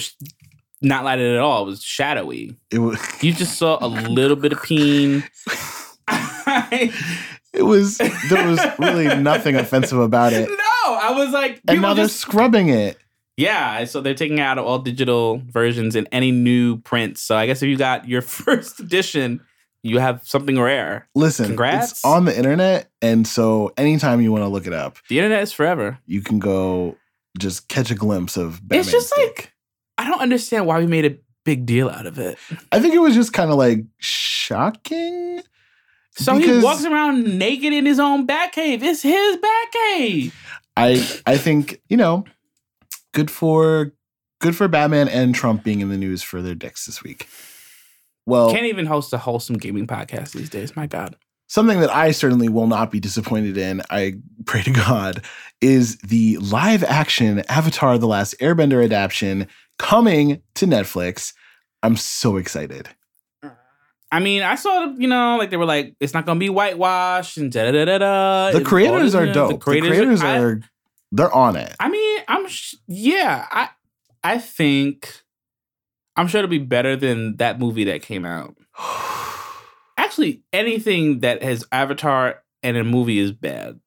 not 0.83 1.05
lighted 1.05 1.35
at 1.35 1.41
all. 1.41 1.63
It 1.63 1.67
was 1.67 1.83
shadowy. 1.83 2.57
It 2.71 2.79
was 2.79 2.99
You 3.23 3.33
just 3.33 3.59
saw 3.59 3.79
a 3.81 3.87
little 3.89 4.37
bit 4.37 4.53
of 4.53 4.63
peen. 4.63 5.25
it 7.53 7.63
was 7.65 7.99
there 7.99 8.47
was 8.49 8.61
really 8.79 9.15
nothing 9.21 9.57
offensive 9.57 9.99
about 9.99 10.33
it. 10.33 10.49
No, 10.49 10.57
I 10.95 11.13
was 11.17 11.31
like, 11.33 11.53
And 11.69 11.77
people 11.77 11.83
now 11.83 11.95
they're 11.95 12.05
just- 12.07 12.21
scrubbing 12.21 12.69
it. 12.69 12.99
yeah. 13.37 13.85
So 13.85 14.01
they're 14.01 14.15
taking 14.15 14.41
out 14.41 14.59
all 14.59 14.79
digital 14.79 15.43
versions 15.47 15.95
and 15.97 16.09
any 16.13 16.31
new 16.33 16.79
prints. 16.79 17.23
So 17.23 17.37
I 17.37 17.47
guess 17.47 17.63
if 17.63 17.69
you 17.69 17.77
got 17.77 18.09
your 18.09 18.23
first 18.45 18.81
edition, 18.81 19.41
you 19.83 19.99
have 19.99 20.27
something 20.27 20.61
rare. 20.61 21.09
Listen, 21.15 21.47
Congrats. 21.47 21.93
it's 21.93 22.05
on 22.05 22.27
the 22.27 22.37
internet, 22.37 22.91
and 23.01 23.27
so 23.27 23.73
anytime 23.79 24.21
you 24.21 24.31
want 24.31 24.43
to 24.45 24.49
look 24.49 24.67
it 24.67 24.75
up, 24.75 24.99
The 25.09 25.19
internet 25.19 25.43
is 25.43 25.53
forever. 25.53 25.99
you 26.07 26.21
can 26.21 26.39
go 26.39 26.97
just 27.39 27.69
catch 27.69 27.91
a 27.91 27.95
glimpse 27.95 28.37
of 28.37 28.61
Batman's 28.67 28.89
It's 28.89 28.93
just 28.93 29.15
dick. 29.17 29.37
like 29.39 29.53
I 30.01 30.09
don't 30.09 30.21
understand 30.21 30.67
why 30.67 30.79
we 30.79 30.87
made 30.87 31.05
a 31.05 31.19
big 31.45 31.67
deal 31.67 31.91
out 31.91 32.07
of 32.07 32.19
it. 32.19 32.39
I 32.73 32.81
think 32.81 32.95
it 32.95 32.99
was 33.01 33.15
just 33.15 33.33
kind 33.35 33.51
of 33.51 33.57
like 33.59 33.85
shocking. 33.99 35.43
So 36.13 36.37
he 36.37 36.61
walks 36.61 36.85
around 36.85 37.39
naked 37.39 37.73
in 37.73 37.87
his 37.87 38.01
own 38.01 38.27
Batcave. 38.27 38.83
It's 38.83 39.03
his 39.03 39.37
Batcave. 39.37 40.33
I 40.77 41.07
I 41.27 41.37
think 41.37 41.81
you 41.89 41.97
know, 41.97 42.25
good 43.13 43.31
for 43.31 43.93
good 44.41 44.57
for 44.57 44.69
Batman 44.69 45.09
and 45.09 45.35
Trump 45.35 45.65
being 45.65 45.81
in 45.81 45.89
the 45.91 45.99
news 45.99 46.23
for 46.23 46.41
their 46.43 46.55
dicks 46.55 46.87
this 46.87 47.03
week. 47.03 47.29
Well, 48.27 48.51
Can't 48.53 48.67
even 48.67 48.87
host 48.87 49.13
a 49.13 49.19
wholesome 49.19 49.57
gaming 49.57 49.87
podcast 49.87 50.33
these 50.33 50.49
days. 50.49 50.77
My 50.77 50.87
God. 50.87 51.17
something 51.47 51.81
that 51.81 51.91
I 51.95 52.13
certainly 52.13 52.49
will 52.49 52.67
not 52.69 52.91
be 52.91 53.01
disappointed 53.01 53.57
in, 53.57 53.83
I 53.91 54.15
pray 54.47 54.63
to 54.63 54.71
God, 54.71 55.25
is 55.61 55.97
the 55.99 56.37
live 56.39 56.85
action 56.85 57.41
Avatar 57.49 57.99
The 57.99 58.07
Last 58.07 58.35
Airbender 58.41 58.85
adaptation 58.85 59.49
coming 59.81 60.43
to 60.57 60.67
Netflix. 60.67 61.33
I'm 61.83 61.97
so 61.97 62.37
excited. 62.37 62.89
I 64.13 64.19
mean, 64.21 64.43
I 64.43 64.57
saw, 64.57 64.87
you 64.97 65.09
know, 65.09 65.37
like 65.39 65.51
they 65.51 65.57
were 65.57 65.65
like, 65.65 65.95
it's 66.01 66.13
not 66.13 66.27
gonna 66.27 66.39
be 66.41 66.51
whitewashed 66.51 67.39
and 67.39 67.51
da 67.51 67.71
da 67.71 67.85
da 67.85 67.99
da. 67.99 68.51
The 68.53 68.65
creators 68.65 69.15
are 69.15 69.27
dope. 69.33 69.53
The 69.53 69.59
creators, 69.59 70.21
I- 70.21 70.39
are 70.39 70.61
they're 71.13 71.33
on 71.33 71.57
it. 71.57 71.75
I 71.81 71.89
mean, 71.89 72.21
I'm 72.29 72.47
sh- 72.49 72.75
yeah. 72.87 73.47
I 73.51 73.71
I 74.23 74.39
think 74.39 75.23
I'm 76.17 76.27
sure 76.27 76.41
it'll 76.41 76.51
be 76.51 76.59
better 76.59 76.97
than 76.97 77.37
that 77.39 77.59
movie 77.59 77.85
that 77.85 78.03
came 78.03 78.25
out. 78.27 78.57
Actually, 79.97 80.43
anything 80.53 81.21
that 81.21 81.43
has 81.43 81.65
Avatar 81.73 82.43
and 82.63 82.77
a 82.77 82.85
movie 82.85 83.19
is 83.19 83.33
bad. 83.33 83.81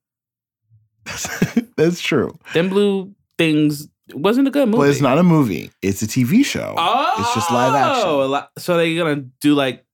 That's 1.75 1.99
true. 2.01 2.37
Them 2.53 2.69
blue 2.69 3.13
things 3.37 3.89
wasn't 4.13 4.47
a 4.47 4.51
good 4.51 4.67
movie. 4.67 4.77
But 4.83 4.89
it's 4.89 5.01
not 5.01 5.17
a 5.17 5.23
movie. 5.23 5.71
It's 5.81 6.01
a 6.01 6.07
TV 6.07 6.43
show. 6.43 6.75
Oh, 6.77 7.13
It's 7.19 7.33
just 7.33 7.51
live 7.51 7.73
action. 7.73 8.09
a 8.09 8.25
li- 8.25 8.41
So 8.57 8.77
they're 8.77 8.97
gonna 8.97 9.25
do 9.41 9.53
like 9.55 9.85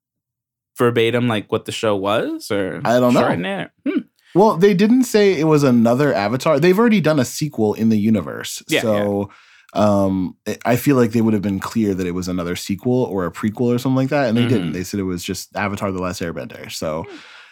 verbatim, 0.77 1.27
like 1.27 1.51
what 1.51 1.65
the 1.65 1.71
show 1.71 1.95
was, 1.95 2.51
or 2.51 2.81
I 2.85 2.99
don't 2.99 3.13
know. 3.13 3.27
it? 3.27 3.71
Hmm. 3.87 3.99
Well, 4.35 4.57
they 4.57 4.73
didn't 4.73 5.03
say 5.05 5.39
it 5.39 5.45
was 5.45 5.63
another 5.63 6.13
Avatar. 6.13 6.59
They've 6.59 6.77
already 6.77 7.01
done 7.01 7.19
a 7.19 7.25
sequel 7.25 7.73
in 7.73 7.89
the 7.89 7.97
universe. 7.97 8.61
Yeah, 8.67 8.81
so 8.81 9.29
um 9.73 10.35
I 10.65 10.75
feel 10.77 10.95
like 10.95 11.11
they 11.11 11.21
would 11.21 11.33
have 11.33 11.43
been 11.43 11.59
clear 11.59 11.93
that 11.93 12.07
it 12.07 12.11
was 12.15 12.27
another 12.27 12.55
sequel 12.55 13.03
or 13.03 13.25
a 13.25 13.31
prequel 13.31 13.73
or 13.75 13.77
something 13.77 13.95
like 13.97 14.09
that. 14.09 14.27
And 14.29 14.37
they 14.37 14.43
Mhm. 14.45 14.49
didn't. 14.49 14.71
They 14.71 14.83
said 14.83 14.99
it 14.99 15.03
was 15.03 15.23
just 15.23 15.55
Avatar 15.55 15.91
The 15.91 16.01
Last 16.01 16.21
Airbender. 16.21 16.71
So 16.71 17.05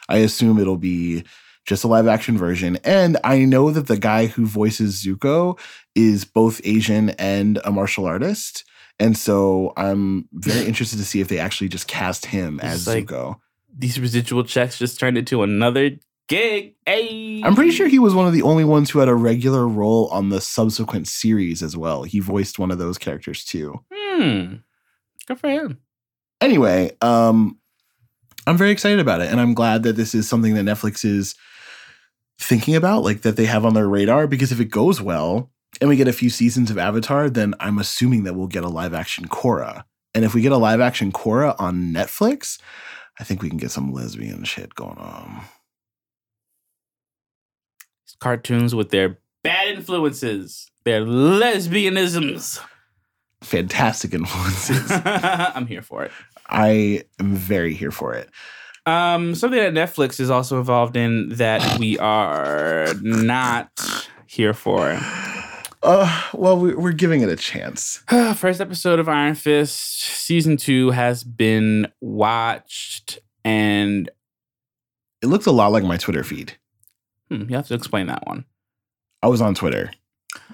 I 0.09 0.17
assume 0.17 0.57
it'll 0.59 0.77
be 0.77 1.23
just 1.67 1.83
a 1.83 1.87
live 1.87 2.07
action 2.07 2.37
version. 2.37 2.77
And 2.83 3.17
I 3.23 3.45
know 3.45 3.69
that 3.69 3.85
the 3.87 3.97
guy 3.99 4.25
who 4.25 4.47
voices 4.47 5.03
Zuko 5.03 5.59
is 5.93 6.25
both 6.25 6.59
Asian 6.63 7.11
and 7.11 7.59
a 7.63 7.71
martial 7.71 8.05
artist. 8.05 8.63
And 8.99 9.15
so 9.15 9.73
I'm 9.77 10.27
very 10.33 10.65
interested 10.71 10.97
to 10.97 11.05
see 11.05 11.21
if 11.21 11.27
they 11.27 11.37
actually 11.37 11.67
just 11.69 11.87
cast 11.87 12.25
him 12.25 12.55
It's 12.63 12.73
as 12.73 12.87
like- 12.87 13.05
Zuko. 13.05 13.35
These 13.79 13.99
residual 13.99 14.43
checks 14.43 14.79
just 14.79 14.99
turned 14.99 15.19
into 15.19 15.43
another 15.43 15.91
gig. 16.27 16.73
Hey, 16.83 17.41
I'm 17.43 17.53
pretty 17.53 17.69
sure 17.69 17.87
he 17.87 17.99
was 17.99 18.15
one 18.15 18.25
of 18.25 18.33
the 18.33 18.41
only 18.41 18.63
ones 18.65 18.89
who 18.89 18.97
had 18.97 19.07
a 19.07 19.13
regular 19.13 19.67
role 19.67 20.07
on 20.07 20.29
the 20.29 20.41
subsequent 20.41 21.07
series 21.07 21.61
as 21.61 21.77
well. 21.77 22.01
He 22.01 22.19
voiced 22.19 22.57
one 22.57 22.71
of 22.71 22.79
those 22.79 22.97
characters 22.97 23.45
too. 23.45 23.79
Hmm. 23.93 24.55
Good 25.27 25.39
for 25.39 25.47
him. 25.49 25.77
Anyway, 26.41 26.91
um 27.01 27.59
I'm 28.47 28.57
very 28.57 28.71
excited 28.71 28.99
about 28.99 29.21
it 29.21 29.29
and 29.29 29.39
I'm 29.39 29.53
glad 29.53 29.83
that 29.83 29.95
this 29.95 30.15
is 30.15 30.27
something 30.27 30.55
that 30.55 30.65
Netflix 30.65 31.05
is 31.05 31.35
thinking 32.39 32.75
about, 32.75 33.03
like 33.03 33.21
that 33.21 33.35
they 33.35 33.45
have 33.45 33.65
on 33.65 33.73
their 33.73 33.87
radar 33.87 34.27
because 34.27 34.51
if 34.51 34.59
it 34.59 34.65
goes 34.65 35.01
well 35.01 35.49
and 35.81 35.89
we 35.89 35.95
get 35.95 36.07
a 36.07 36.13
few 36.13 36.29
seasons 36.29 36.71
of 36.71 36.77
Avatar, 36.77 37.29
then 37.29 37.53
I'm 37.59 37.79
assuming 37.79 38.23
that 38.23 38.35
we'll 38.35 38.47
get 38.47 38.63
a 38.63 38.69
live 38.69 38.93
action 38.93 39.27
Korra. 39.27 39.83
And 40.13 40.25
if 40.25 40.33
we 40.33 40.41
get 40.41 40.51
a 40.51 40.57
live 40.57 40.79
action 40.79 41.11
Korra 41.11 41.55
on 41.59 41.93
Netflix, 41.93 42.59
I 43.19 43.23
think 43.23 43.41
we 43.41 43.49
can 43.49 43.57
get 43.57 43.71
some 43.71 43.93
lesbian 43.93 44.43
shit 44.43 44.75
going 44.75 44.97
on. 44.97 45.41
Cartoons 48.19 48.73
with 48.73 48.89
their 48.89 49.19
bad 49.43 49.67
influences, 49.67 50.71
their 50.85 51.01
lesbianisms. 51.01 52.59
Fantastic 53.43 54.13
influences. 54.13 54.91
I'm 55.05 55.67
here 55.67 55.83
for 55.83 56.03
it. 56.03 56.11
I 56.49 57.03
am 57.19 57.35
very 57.35 57.75
here 57.75 57.91
for 57.91 58.13
it. 58.15 58.29
Um, 58.87 59.35
something 59.35 59.59
that 59.59 59.73
Netflix 59.73 60.19
is 60.19 60.29
also 60.29 60.57
involved 60.59 60.95
in 60.95 61.29
that 61.35 61.77
we 61.77 61.99
are 61.99 62.87
not 63.01 63.69
here 64.25 64.53
for. 64.53 64.97
Uh, 65.83 66.23
well, 66.33 66.57
we, 66.57 66.73
we're 66.73 66.91
giving 66.93 67.21
it 67.21 67.29
a 67.29 67.35
chance. 67.35 68.01
First 68.35 68.61
episode 68.61 68.99
of 68.99 69.09
Iron 69.09 69.35
Fist 69.35 69.77
season 70.01 70.55
two 70.57 70.91
has 70.91 71.23
been 71.23 71.87
watched, 72.01 73.19
and 73.43 74.09
It 75.21 75.27
looks 75.27 75.45
a 75.45 75.51
lot 75.51 75.71
like 75.71 75.83
my 75.83 75.97
Twitter 75.97 76.23
feed. 76.23 76.53
hmm, 77.29 77.43
you 77.49 77.55
have 77.57 77.67
to 77.67 77.73
explain 77.73 78.07
that 78.07 78.25
one. 78.25 78.45
I 79.21 79.27
was 79.27 79.41
on 79.41 79.53
Twitter 79.53 79.91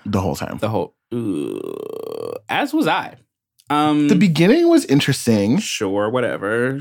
the 0.05 0.21
whole 0.21 0.35
time. 0.35 0.57
The 0.57 0.69
whole, 0.69 0.95
uh, 1.11 2.39
as 2.49 2.73
was 2.73 2.87
I. 2.87 3.15
Um, 3.69 4.07
The 4.07 4.15
beginning 4.15 4.67
was 4.69 4.85
interesting. 4.85 5.59
sure, 5.59 6.09
whatever. 6.09 6.79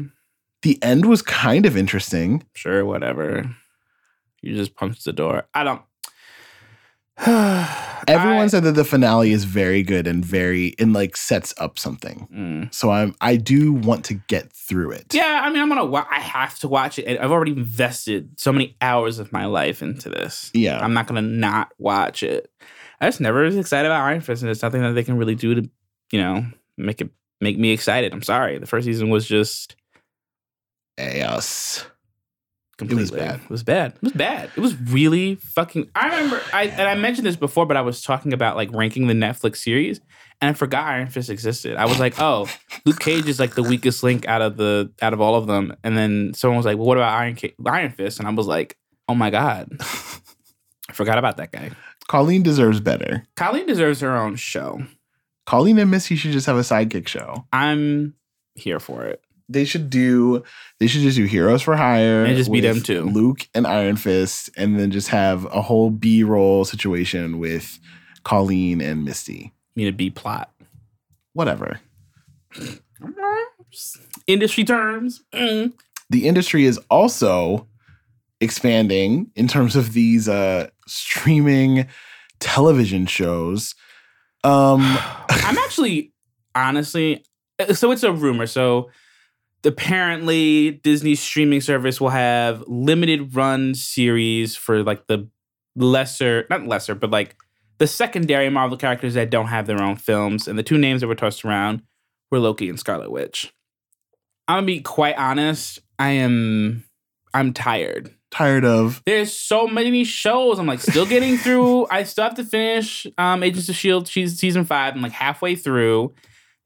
The 0.63 0.81
end 0.83 1.07
was 1.07 1.23
kind 1.23 1.67
of 1.67 1.77
interesting. 1.77 2.45
Sure, 2.55 2.85
whatever. 2.85 3.55
You 4.43 4.55
just 4.57 4.75
punched 4.77 5.05
the 5.05 5.13
door. 5.13 5.45
I 5.55 5.65
don't. 5.65 5.83
Everyone 8.09 8.43
I- 8.43 8.47
said 8.49 8.65
that 8.65 8.73
the 8.73 8.85
finale 8.85 9.31
is 9.31 9.45
very 9.45 9.83
good 9.83 10.07
and 10.07 10.25
very 10.25 10.75
and 10.79 10.93
like 10.93 11.17
sets 11.17 11.55
up 11.59 11.79
something. 11.79 12.27
Mm. 12.35 12.75
So 12.75 12.91
I'm 12.91 13.15
I 13.21 13.37
do 13.37 13.73
want 13.73 14.05
to 14.07 14.15
get 14.15 14.53
through 14.53 14.93
it. 14.93 15.15
Yeah, 15.15 15.41
I 15.45 15.51
mean, 15.51 15.61
I'm 15.61 15.69
gonna. 15.69 15.85
Wa- 15.85 16.07
I 16.11 16.21
have 16.21 16.59
to 16.61 16.69
watch 16.69 16.99
it. 16.99 17.21
I've 17.21 17.31
already 17.31 17.53
invested 17.53 18.41
so 18.41 18.53
many 18.53 18.77
hours 18.81 19.19
of 19.19 19.33
my 19.33 19.45
life 19.47 19.83
into 19.83 20.09
this. 20.09 20.51
Yeah. 20.55 20.81
I'm 20.83 20.95
not 20.95 21.07
gonna 21.07 21.23
not 21.23 21.73
watch 21.79 22.23
it. 22.23 22.51
I 23.01 23.07
just 23.09 23.21
never 23.21 23.43
was 23.43 23.57
excited 23.57 23.87
about 23.87 24.03
Iron 24.03 24.21
Fist, 24.21 24.43
and 24.43 24.51
it's 24.51 24.63
nothing 24.63 24.83
that 24.83 24.93
they 24.93 25.05
can 25.05 25.17
really 25.19 25.35
do 25.35 25.55
to, 25.55 25.71
you 26.13 26.21
know, 26.21 26.45
make 26.77 27.01
it 27.01 27.11
make 27.41 27.59
me 27.59 27.71
excited. 27.71 28.13
I'm 28.13 28.23
sorry. 28.23 28.59
The 28.59 28.67
first 28.67 28.85
season 28.87 29.11
was 29.11 29.27
just 29.27 29.77
Yes. 30.99 31.85
completely 32.77 33.03
was 33.03 33.11
bad. 33.11 33.41
It 33.41 33.51
was 33.51 33.63
bad. 33.63 33.93
It 33.95 34.03
was 34.03 34.13
bad. 34.13 34.51
It 34.57 34.61
was 34.61 34.81
really 34.81 35.37
fucking. 35.37 35.91
I 35.95 36.09
remember. 36.09 36.41
I 36.53 36.65
and 36.65 36.83
I 36.83 36.95
mentioned 36.95 37.27
this 37.27 37.37
before, 37.37 37.67
but 37.67 37.77
I 37.77 37.81
was 37.83 38.03
talking 38.03 38.33
about 38.33 38.57
like 38.57 38.71
ranking 38.73 39.07
the 39.07 39.15
Netflix 39.15 39.59
series, 39.59 40.01
and 40.41 40.51
I 40.51 40.53
forgot 40.53 40.85
Iron 40.87 41.09
Fist 41.09 41.31
existed. 41.31 41.77
I 41.77 41.87
was 41.87 41.99
like, 41.99 42.21
oh, 42.21 42.49
Luke 42.85 43.01
Cage 43.01 43.29
is 43.29 43.39
like 43.39 43.55
the 43.55 43.63
weakest 43.63 44.03
link 44.03 44.27
out 44.27 44.43
of 44.43 44.57
the 44.57 44.93
out 45.01 45.13
of 45.13 45.21
all 45.21 45.35
of 45.37 45.47
them. 45.47 45.75
And 45.85 45.97
then 45.97 46.33
someone 46.35 46.57
was 46.57 46.67
like, 46.67 46.77
well, 46.77 46.87
what 46.87 46.99
about 46.99 47.19
Iron 47.19 47.37
Ca- 47.37 47.55
Iron 47.67 47.93
Fist? 47.93 48.19
And 48.19 48.29
I 48.29 48.33
was 48.33 48.47
like, 48.47 48.77
oh 49.09 49.15
my 49.15 49.31
god, 49.31 49.69
I 49.81 50.93
forgot 50.93 51.19
about 51.19 51.37
that 51.39 51.53
guy. 51.53 51.71
Colleen 52.09 52.43
deserves 52.43 52.81
better. 52.81 53.25
Colleen 53.37 53.67
deserves 53.67 54.01
her 54.01 54.17
own 54.17 54.37
show. 54.37 54.83
Colleen 55.47 55.79
and 55.79 55.91
Misty 55.91 56.17
should 56.17 56.33
just 56.33 56.47
have 56.47 56.57
a 56.57 56.61
sidekick 56.61 57.09
show. 57.09 57.47
I'm 57.53 58.15
here 58.55 58.81
for 58.81 59.05
it. 59.05 59.23
They 59.53 59.65
should 59.65 59.91
do 59.91 60.43
they 60.79 60.87
should 60.87 61.03
just 61.03 61.17
do 61.17 61.25
Heroes 61.25 61.63
for 61.63 61.77
Hire 61.77 62.25
And 62.25 62.37
just 62.37 62.51
be 62.51 62.61
them 62.61 62.81
too. 62.81 63.05
Luke 63.05 63.47
and 63.55 63.67
Iron 63.67 63.97
Fist, 63.97 64.51
and 64.57 64.79
then 64.79 64.91
just 64.91 65.09
have 65.09 65.45
a 65.47 65.63
whole 65.63 65.91
B 65.91 66.23
roll 66.23 66.65
situation 66.65 67.39
with 67.39 67.79
Colleen 68.25 68.81
and 68.81 69.05
Misty. 69.05 69.53
Need 69.77 69.89
a 69.89 69.93
B 69.93 70.11
plot. 70.11 70.51
Whatever. 71.35 71.81
Industry 74.27 74.65
terms. 74.65 75.23
Mm. 75.33 75.73
the 76.11 76.29
industry 76.29 76.67
is 76.67 76.79
also 76.91 77.67
expanding 78.41 79.31
in 79.37 79.47
terms 79.49 79.77
of 79.77 79.93
these 79.93 80.29
uh 80.29 80.69
streaming 80.87 81.87
television 82.41 83.07
shows 83.07 83.75
um 84.43 84.81
I'm 85.29 85.57
actually 85.59 86.13
honestly 86.55 87.25
uh, 87.59 87.75
so 87.75 87.91
it's 87.91 88.03
a 88.03 88.13
rumor. 88.13 88.47
So 88.47 88.91
apparently 89.65 90.73
Disney's 90.83 91.21
streaming 91.21 91.61
service 91.61 92.01
will 92.01 92.11
have 92.11 92.65
limited 92.67 93.35
run 93.35 93.75
series 93.75 94.57
for 94.57 94.83
like 94.83 95.07
the 95.07 95.29
lesser 95.77 96.47
not 96.51 96.67
lesser, 96.67 96.95
but 96.95 97.11
like 97.11 97.37
the 97.79 97.87
secondary 97.87 98.49
Marvel 98.49 98.77
characters 98.77 99.15
that 99.15 99.31
don't 99.31 99.47
have 99.47 99.67
their 99.67 99.83
own 99.83 99.97
films. 99.97 100.47
And 100.47 100.59
the 100.59 100.63
two 100.63 100.79
names 100.79 101.01
that 101.01 101.09
were 101.09 101.15
tossed 101.15 101.45
around 101.45 101.83
were 102.31 102.39
Loki 102.39 102.69
and 102.69 102.79
Scarlet 102.79 103.11
Witch. 103.11 103.53
I'm 104.49 104.57
gonna 104.57 104.67
be 104.67 104.81
quite 104.81 105.17
honest. 105.17 105.81
I 105.99 106.11
am. 106.11 106.85
I'm 107.35 107.53
tired. 107.53 108.15
Tired 108.31 108.65
of 108.65 109.03
There's 109.05 109.33
so 109.33 109.67
many 109.67 110.05
shows. 110.05 110.59
I'm 110.59 110.67
like 110.67 110.81
still 110.81 111.07
getting 111.07 111.37
through. 111.37 111.87
I 111.91 112.05
still 112.05 112.25
have 112.25 112.35
to 112.37 112.45
finish 112.45 113.07
um, 113.19 113.43
Agents 113.43 113.69
of 113.69 113.75
Shield 113.75 114.09
season 114.09 114.65
five. 114.65 114.95
I'm 114.95 115.03
like 115.03 115.13
halfway 115.13 115.55
through. 115.55 116.15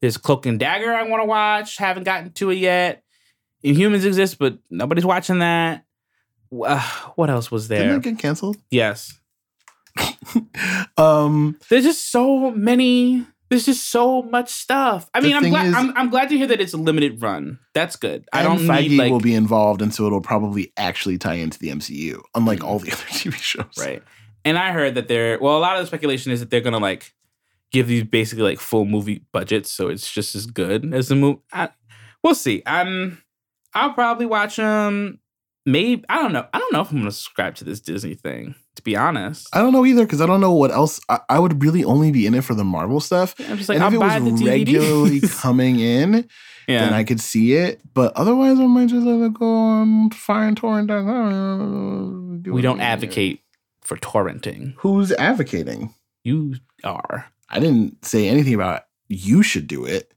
There's 0.01 0.17
Cloak 0.17 0.45
and 0.45 0.59
Dagger 0.59 0.93
I 0.93 1.03
want 1.03 1.21
to 1.21 1.25
watch. 1.25 1.77
Haven't 1.77 2.03
gotten 2.03 2.31
to 2.33 2.49
it 2.51 2.55
yet. 2.57 3.03
Inhumans 3.63 4.05
exist, 4.05 4.37
but 4.39 4.59
nobody's 4.69 5.05
watching 5.05 5.39
that. 5.39 5.85
Uh, 6.51 6.79
what 7.15 7.29
else 7.29 7.49
was 7.51 7.67
there? 7.67 7.79
didn't 7.83 7.97
it 7.97 8.03
get 8.03 8.19
canceled? 8.19 8.57
yes. 8.71 9.19
Um, 10.97 11.57
There's 11.69 11.83
just 11.83 12.11
so 12.11 12.51
many. 12.51 13.25
There's 13.49 13.65
just 13.65 13.89
so 13.89 14.21
much 14.23 14.49
stuff. 14.49 15.09
I 15.13 15.21
mean, 15.21 15.35
I'm 15.35 15.49
glad. 15.49 15.67
is- 15.67 15.75
I'm, 15.75 15.95
I'm 15.95 16.09
glad 16.09 16.27
to 16.29 16.37
hear 16.37 16.47
that 16.47 16.59
it's 16.59 16.73
a 16.73 16.77
limited 16.77 17.21
run. 17.21 17.59
That's 17.73 17.95
good. 17.95 18.27
I 18.33 18.43
don't 18.43 18.59
Feige 18.59 18.89
need 18.89 18.97
like 18.97 19.11
will 19.11 19.19
be 19.21 19.33
involved, 19.35 19.81
and 19.81 19.93
so 19.93 20.05
it'll 20.05 20.21
probably 20.21 20.73
actually 20.75 21.17
tie 21.17 21.35
into 21.35 21.57
the 21.57 21.69
MCU, 21.69 22.21
unlike 22.35 22.63
all 22.63 22.79
the 22.79 22.87
other 22.91 23.03
TV 23.03 23.33
shows. 23.35 23.65
right. 23.79 24.03
And 24.43 24.57
I 24.57 24.71
heard 24.71 24.95
that 24.95 25.07
they're 25.07 25.39
well. 25.39 25.57
A 25.57 25.59
lot 25.59 25.75
of 25.77 25.81
the 25.83 25.87
speculation 25.87 26.31
is 26.31 26.41
that 26.41 26.49
they're 26.49 26.61
gonna 26.61 26.77
like 26.79 27.13
give 27.71 27.87
these 27.87 28.03
basically 28.03 28.43
like 28.43 28.59
full 28.59 28.85
movie 28.85 29.23
budgets, 29.31 29.71
so 29.71 29.87
it's 29.89 30.11
just 30.11 30.35
as 30.35 30.45
good 30.45 30.93
as 30.93 31.07
the 31.09 31.15
movie. 31.15 31.39
We'll 32.23 32.35
see. 32.35 32.61
I'm. 32.65 33.21
I'll 33.73 33.91
probably 33.93 34.25
watch 34.25 34.55
them. 34.57 35.19
Maybe 35.65 36.05
I 36.07 36.21
don't 36.21 36.31
know. 36.31 36.47
I 36.53 36.59
don't 36.59 36.71
know 36.71 36.79
if 36.81 36.91
I'm 36.91 36.99
gonna 36.99 37.11
subscribe 37.11 37.55
to 37.55 37.65
this 37.65 37.81
Disney 37.81 38.13
thing. 38.15 38.55
To 38.77 38.83
be 38.83 38.95
honest, 38.95 39.49
I 39.53 39.59
don't 39.59 39.73
know 39.73 39.85
either 39.85 40.05
because 40.05 40.21
I 40.21 40.25
don't 40.25 40.39
know 40.39 40.53
what 40.53 40.71
else. 40.71 41.01
I, 41.09 41.19
I 41.29 41.39
would 41.39 41.61
really 41.61 41.83
only 41.83 42.11
be 42.11 42.25
in 42.25 42.33
it 42.35 42.45
for 42.45 42.53
the 42.53 42.63
Marvel 42.63 43.01
stuff. 43.01 43.35
I'm 43.39 43.57
just 43.57 43.67
like 43.67 43.75
and 43.75 43.83
I'll 43.83 43.89
if 43.89 43.95
it 43.95 43.99
buy 43.99 44.19
was 44.19 44.39
the 44.39 44.45
regularly 44.45 45.19
coming 45.21 45.79
in, 45.79 46.29
yeah. 46.67 46.85
then 46.85 46.93
I 46.93 47.03
could 47.03 47.19
see 47.19 47.53
it. 47.53 47.81
But 47.93 48.13
otherwise, 48.15 48.59
I 48.59 48.67
might 48.67 48.87
just 48.87 49.05
let 49.05 49.19
it 49.25 49.33
go 49.33 49.45
on 49.45 50.09
fireandtorrent.com. 50.11 52.43
we 52.43 52.61
don't 52.61 52.79
advocate 52.79 53.41
for 53.81 53.97
torrenting. 53.97 54.75
Who's 54.77 55.11
advocating? 55.11 55.93
You 56.23 56.55
are. 56.83 57.25
I 57.49 57.59
didn't 57.59 58.03
say 58.05 58.27
anything 58.27 58.53
about 58.53 58.83
you 59.07 59.41
should 59.43 59.67
do 59.67 59.85
it. 59.85 60.13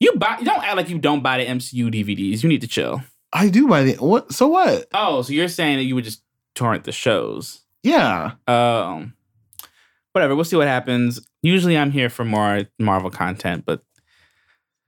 You 0.00 0.14
buy. 0.16 0.38
Don't 0.42 0.64
act 0.64 0.76
like 0.76 0.88
you 0.88 0.98
don't 0.98 1.22
buy 1.22 1.38
the 1.38 1.46
MCU 1.46 1.88
DVDs. 1.92 2.42
You 2.42 2.48
need 2.48 2.60
to 2.62 2.66
chill. 2.66 3.02
I 3.32 3.48
do 3.48 3.68
buy 3.68 3.84
the 3.84 3.94
what? 3.94 4.32
So 4.32 4.48
what? 4.48 4.86
Oh, 4.92 5.22
so 5.22 5.32
you're 5.32 5.48
saying 5.48 5.76
that 5.78 5.84
you 5.84 5.94
would 5.94 6.04
just 6.04 6.22
torrent 6.54 6.84
the 6.84 6.92
shows? 6.92 7.62
Yeah, 7.84 8.32
Um, 8.46 9.14
whatever. 10.12 10.34
We'll 10.36 10.44
see 10.44 10.56
what 10.56 10.68
happens. 10.68 11.26
Usually, 11.42 11.76
I'm 11.78 11.90
here 11.90 12.08
for 12.10 12.24
more 12.24 12.62
Marvel 12.78 13.10
content, 13.10 13.64
but 13.66 13.82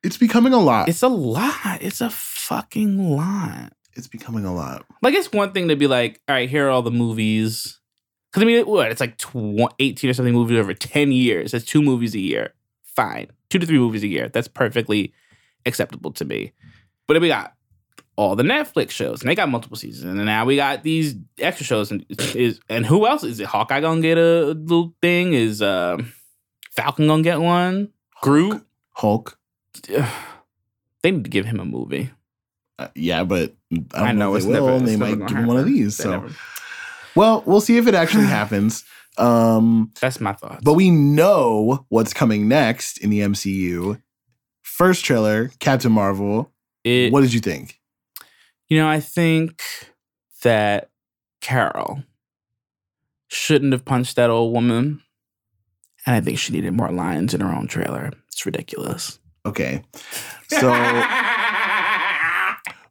it's 0.04 0.16
becoming 0.16 0.52
a 0.52 0.60
lot. 0.60 0.88
it's 0.88 1.02
a 1.02 1.08
lot. 1.08 1.80
It's 1.80 2.00
a 2.00 2.10
fucking 2.10 3.10
lot. 3.10 3.72
It's 3.94 4.06
becoming 4.08 4.44
a 4.44 4.54
lot. 4.54 4.84
Like, 5.02 5.14
it's 5.14 5.32
one 5.32 5.52
thing 5.52 5.68
to 5.68 5.76
be 5.76 5.86
like, 5.86 6.20
all 6.28 6.34
right, 6.34 6.48
here 6.48 6.66
are 6.66 6.70
all 6.70 6.82
the 6.82 6.90
movies. 6.90 7.80
Because 8.34 8.42
I 8.42 8.46
mean, 8.46 8.66
what? 8.66 8.90
It's 8.90 9.00
like 9.00 9.16
tw- 9.16 9.72
18 9.78 10.10
or 10.10 10.12
something 10.12 10.34
movies 10.34 10.58
over 10.58 10.74
10 10.74 11.12
years. 11.12 11.52
That's 11.52 11.64
two 11.64 11.80
movies 11.82 12.16
a 12.16 12.18
year. 12.18 12.52
Fine. 12.82 13.28
Two 13.48 13.60
to 13.60 13.66
three 13.66 13.78
movies 13.78 14.02
a 14.02 14.08
year. 14.08 14.28
That's 14.28 14.48
perfectly 14.48 15.14
acceptable 15.66 16.10
to 16.14 16.24
me. 16.24 16.50
But 17.06 17.14
then 17.14 17.22
we 17.22 17.28
got 17.28 17.54
all 18.16 18.34
the 18.34 18.42
Netflix 18.42 18.90
shows, 18.90 19.20
and 19.20 19.30
they 19.30 19.36
got 19.36 19.48
multiple 19.48 19.76
seasons. 19.76 20.14
And 20.16 20.24
now 20.26 20.44
we 20.46 20.56
got 20.56 20.82
these 20.82 21.14
extra 21.38 21.64
shows. 21.64 21.92
And 21.92 22.04
is 22.34 22.58
and 22.68 22.84
who 22.84 23.06
else 23.06 23.22
is 23.22 23.38
it? 23.38 23.46
Hawkeye 23.46 23.80
gonna 23.80 24.00
get 24.00 24.18
a 24.18 24.46
little 24.46 24.94
thing? 25.00 25.32
Is 25.32 25.62
uh, 25.62 25.98
Falcon 26.72 27.06
gonna 27.06 27.22
get 27.22 27.40
one? 27.40 27.90
Groot? 28.20 28.66
Hulk. 28.94 29.38
They 31.02 31.10
need 31.10 31.24
to 31.24 31.30
give 31.30 31.44
him 31.44 31.60
a 31.60 31.64
movie. 31.66 32.10
Uh, 32.78 32.88
yeah, 32.94 33.24
but 33.24 33.54
I, 33.70 33.76
don't 33.76 33.94
I 34.08 34.12
know 34.12 34.34
if 34.34 34.38
it's 34.38 34.46
they 34.46 34.58
will, 34.58 34.80
never. 34.80 34.82
it's 34.84 34.90
they 34.92 34.96
might 34.96 35.18
give 35.28 35.36
him 35.36 35.46
one 35.46 35.58
of 35.58 35.66
these. 35.66 35.98
They 35.98 36.04
So, 36.04 36.10
never- 36.12 36.32
well, 37.16 37.42
we'll 37.46 37.60
see 37.60 37.76
if 37.76 37.86
it 37.86 37.94
actually 37.94 38.24
happens. 38.26 38.84
Um, 39.16 39.92
that's 40.00 40.20
my 40.20 40.32
thought. 40.32 40.64
but 40.64 40.74
we 40.74 40.90
know 40.90 41.86
what's 41.88 42.12
coming 42.12 42.48
next 42.48 42.98
in 42.98 43.10
the 43.10 43.20
MCU. 43.20 44.00
First 44.62 45.04
trailer, 45.04 45.50
Captain 45.60 45.92
Marvel. 45.92 46.50
it, 46.82 47.12
what 47.12 47.20
did 47.20 47.32
you 47.32 47.40
think? 47.40 47.80
You 48.68 48.78
know, 48.78 48.88
I 48.88 48.98
think 48.98 49.62
that 50.42 50.90
Carol 51.40 52.02
shouldn't 53.28 53.72
have 53.72 53.84
punched 53.84 54.16
that 54.16 54.30
old 54.30 54.52
woman. 54.52 55.00
And 56.06 56.16
I 56.16 56.20
think 56.20 56.38
she 56.38 56.52
needed 56.52 56.72
more 56.72 56.90
lines 56.90 57.34
in 57.34 57.40
her 57.40 57.54
own 57.54 57.68
trailer. 57.68 58.10
It's 58.28 58.44
ridiculous. 58.44 59.18
Okay, 59.46 59.82
so 60.48 60.70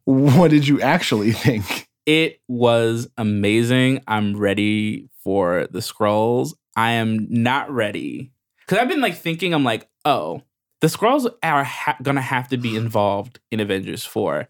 what 0.05 0.51
did 0.51 0.67
you 0.67 0.81
actually 0.81 1.31
think? 1.31 1.87
It 2.05 2.41
was 2.47 3.07
amazing. 3.17 4.03
I'm 4.07 4.35
ready 4.37 5.09
for 5.23 5.67
the 5.71 5.79
Skrulls. 5.79 6.53
I 6.75 6.91
am 6.91 7.27
not 7.29 7.71
ready. 7.71 8.31
Because 8.59 8.79
I've 8.79 8.89
been 8.89 9.01
like 9.01 9.15
thinking, 9.15 9.53
I'm 9.53 9.63
like, 9.63 9.89
oh, 10.05 10.41
the 10.81 10.87
Skrulls 10.87 11.31
are 11.41 11.63
ha- 11.63 11.97
going 12.01 12.15
to 12.15 12.21
have 12.21 12.49
to 12.49 12.57
be 12.57 12.75
involved 12.75 13.39
in 13.51 13.59
Avengers 13.59 14.05
4. 14.05 14.47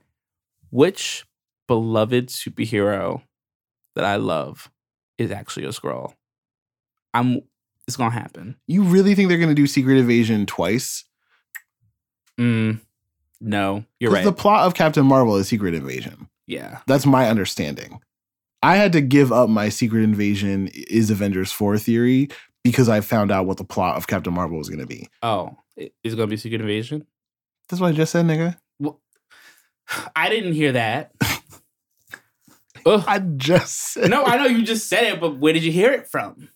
Which 0.72 1.26
beloved 1.68 2.30
superhero 2.30 3.22
that 3.96 4.06
I 4.06 4.16
love 4.16 4.72
is 5.18 5.32
actually 5.32 5.66
a 5.66 5.70
Skrull? 5.70 6.14
I'm, 7.14 7.42
it's 7.88 7.98
going 7.98 8.12
to 8.12 8.18
happen. 8.18 8.58
You 8.66 8.84
really 8.84 9.14
think 9.14 9.30
they're 9.30 9.38
going 9.38 9.50
to 9.50 9.56
do 9.56 9.68
Secret 9.68 9.98
Invasion 9.98 10.48
twice? 10.48 11.04
Mm, 12.40 12.82
no, 13.40 13.86
you're 14.00 14.12
right. 14.12 14.24
The 14.24 14.34
plot 14.34 14.66
of 14.66 14.74
Captain 14.74 15.06
Marvel 15.06 15.36
is 15.36 15.48
Secret 15.48 15.76
Invasion. 15.76 16.28
Yeah. 16.48 16.80
That's 16.88 17.06
my 17.06 17.30
understanding. 17.30 18.00
I 18.62 18.78
had 18.78 18.94
to 18.94 19.02
give 19.02 19.32
up 19.32 19.50
my 19.50 19.70
Secret 19.70 20.04
Invasion 20.04 20.70
is 20.74 21.10
Avengers 21.10 21.52
4 21.52 21.78
theory 21.78 22.30
because 22.64 22.88
I 22.88 23.02
found 23.02 23.32
out 23.32 23.46
what 23.46 23.58
the 23.58 23.66
plot 23.66 23.98
of 23.98 24.08
Captain 24.08 24.34
Marvel 24.34 24.58
was 24.58 24.70
going 24.70 24.80
to 24.80 24.88
be. 24.88 25.10
Oh, 25.22 25.58
is 25.76 25.90
it 26.04 26.16
going 26.16 26.18
to 26.18 26.28
be 26.28 26.38
Secret 26.38 26.62
Invasion? 26.62 27.06
That's 27.70 27.82
what 27.82 27.90
I 27.90 27.92
just 27.92 28.12
said, 28.12 28.26
nigga. 28.26 28.58
I 30.16 30.30
didn't 30.30 30.54
hear 30.54 30.72
that. 30.74 31.12
I 32.86 33.20
just 33.20 33.94
said. 33.94 34.10
no, 34.10 34.24
I 34.24 34.38
know 34.38 34.46
you 34.46 34.64
just 34.64 34.88
said 34.88 35.04
it, 35.04 35.20
but 35.20 35.38
where 35.38 35.54
did 35.54 35.64
you 35.64 35.72
hear 35.72 35.92
it 35.92 36.08
from? 36.08 36.50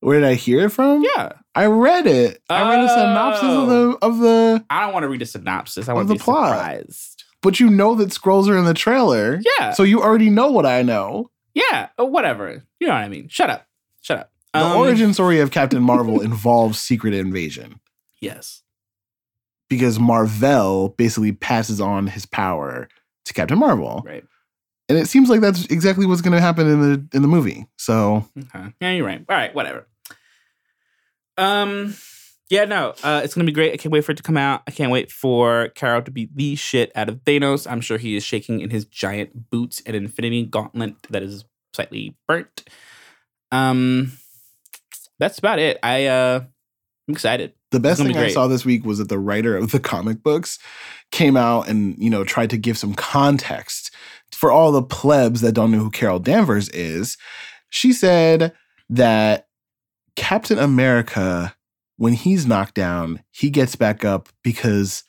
Where 0.00 0.20
did 0.20 0.28
I 0.28 0.34
hear 0.34 0.66
it 0.66 0.70
from? 0.70 1.02
Yeah, 1.02 1.32
I 1.54 1.66
read 1.66 2.06
it. 2.06 2.40
I 2.48 2.70
read 2.70 2.84
a 2.84 2.88
synopsis 2.88 3.48
of 3.48 3.66
the 3.68 3.74
oh. 3.74 3.98
of 4.02 4.18
the 4.18 4.64
I 4.70 4.82
don't 4.82 4.92
want 4.92 5.02
to 5.02 5.08
read 5.08 5.22
a 5.22 5.26
synopsis. 5.26 5.88
I 5.88 5.92
want 5.92 6.08
to 6.08 6.14
be 6.14 6.20
plot. 6.20 6.50
surprised. 6.50 7.24
But 7.42 7.60
you 7.60 7.70
know 7.70 7.94
that 7.94 8.08
Skrulls 8.10 8.48
are 8.48 8.56
in 8.58 8.64
the 8.64 8.74
trailer. 8.74 9.40
Yeah, 9.58 9.72
So 9.72 9.82
you 9.84 10.02
already 10.02 10.28
know 10.30 10.50
what 10.50 10.66
I 10.66 10.82
know. 10.82 11.30
yeah, 11.54 11.88
uh, 11.98 12.04
whatever. 12.04 12.64
You 12.80 12.86
know 12.88 12.94
what 12.94 13.00
I 13.02 13.08
mean. 13.08 13.28
Shut 13.28 13.48
up. 13.50 13.66
Shut 14.00 14.18
up. 14.18 14.32
The 14.54 14.60
Um, 14.64 14.76
origin 14.76 15.12
story 15.14 15.38
of 15.40 15.50
Captain 15.58 15.82
Marvel 15.82 16.20
involves 16.20 16.80
Secret 16.80 17.14
Invasion 17.14 17.80
Yes. 18.20 18.62
because 19.68 20.00
Marvel 20.00 20.90
basically 20.98 21.32
passes 21.32 21.80
on 21.80 22.06
his 22.08 22.26
power 22.26 22.88
to 23.26 23.32
Captain 23.34 23.58
Marvel. 23.58 24.02
Right. 24.04 24.24
And 24.88 24.96
it 24.98 25.06
seems 25.06 25.28
like 25.28 25.40
that's 25.42 25.66
exactly 25.66 26.06
what's 26.06 26.22
going 26.22 26.32
to 26.34 26.40
happen 26.40 26.66
in 26.66 26.80
the 26.80 27.06
in 27.16 27.20
the 27.22 27.28
movie. 27.28 27.66
So 27.76 28.24
Okay. 28.36 28.72
Yeah, 28.80 28.92
you're 28.92 29.06
right. 29.06 29.22
All 29.28 29.36
right. 29.36 29.54
Whatever. 29.54 29.86
Um. 31.36 31.94
Yeah. 32.50 32.64
No. 32.64 32.94
Uh. 33.02 33.20
It's 33.24 33.34
gonna 33.34 33.44
be 33.44 33.52
great. 33.52 33.72
I 33.72 33.76
can't 33.76 33.92
wait 33.92 34.04
for 34.04 34.12
it 34.12 34.16
to 34.16 34.22
come 34.22 34.36
out. 34.36 34.62
I 34.66 34.70
can't 34.70 34.90
wait 34.90 35.10
for 35.10 35.68
Carol 35.74 36.02
to 36.02 36.10
beat 36.10 36.34
the 36.34 36.54
shit 36.56 36.90
out 36.94 37.08
of 37.08 37.16
Thanos. 37.24 37.70
I'm 37.70 37.80
sure 37.80 37.98
he 37.98 38.16
is 38.16 38.24
shaking 38.24 38.60
in 38.60 38.70
his 38.70 38.84
giant 38.84 39.50
boots 39.50 39.82
and 39.84 39.94
Infinity 39.94 40.46
Gauntlet 40.46 40.94
that 41.10 41.22
is 41.22 41.44
slightly 41.74 42.16
burnt. 42.26 42.64
Um. 43.52 44.12
That's 45.18 45.38
about 45.38 45.58
it. 45.58 45.78
I 45.82 46.06
uh. 46.06 46.40
I'm 47.08 47.14
excited. 47.14 47.54
the 47.70 47.80
best 47.80 47.98
gonna 47.98 48.10
be 48.10 48.14
thing 48.14 48.24
I 48.24 48.28
saw 48.28 48.46
this 48.48 48.64
week 48.66 48.84
was 48.84 48.98
that 48.98 49.08
the 49.08 49.18
writer 49.18 49.56
of 49.56 49.72
the 49.72 49.80
comic 49.80 50.22
books 50.22 50.58
came 51.10 51.38
out 51.38 51.66
and 51.66 51.96
you 51.98 52.10
know 52.10 52.22
tried 52.22 52.50
to 52.50 52.58
give 52.58 52.76
some 52.76 52.92
context 52.94 53.90
for 54.32 54.52
all 54.52 54.72
the 54.72 54.82
plebs 54.82 55.40
that 55.40 55.52
don't 55.52 55.70
know 55.70 55.78
who 55.78 55.90
Carol 55.90 56.18
Danvers 56.18 56.68
is. 56.68 57.16
She 57.70 57.94
said 57.94 58.52
that 58.90 59.46
Captain 60.16 60.58
America, 60.58 61.54
when 61.98 62.14
he's 62.14 62.46
knocked 62.46 62.74
down, 62.74 63.22
he 63.30 63.50
gets 63.50 63.76
back 63.76 64.04
up 64.04 64.28
because 64.42 65.04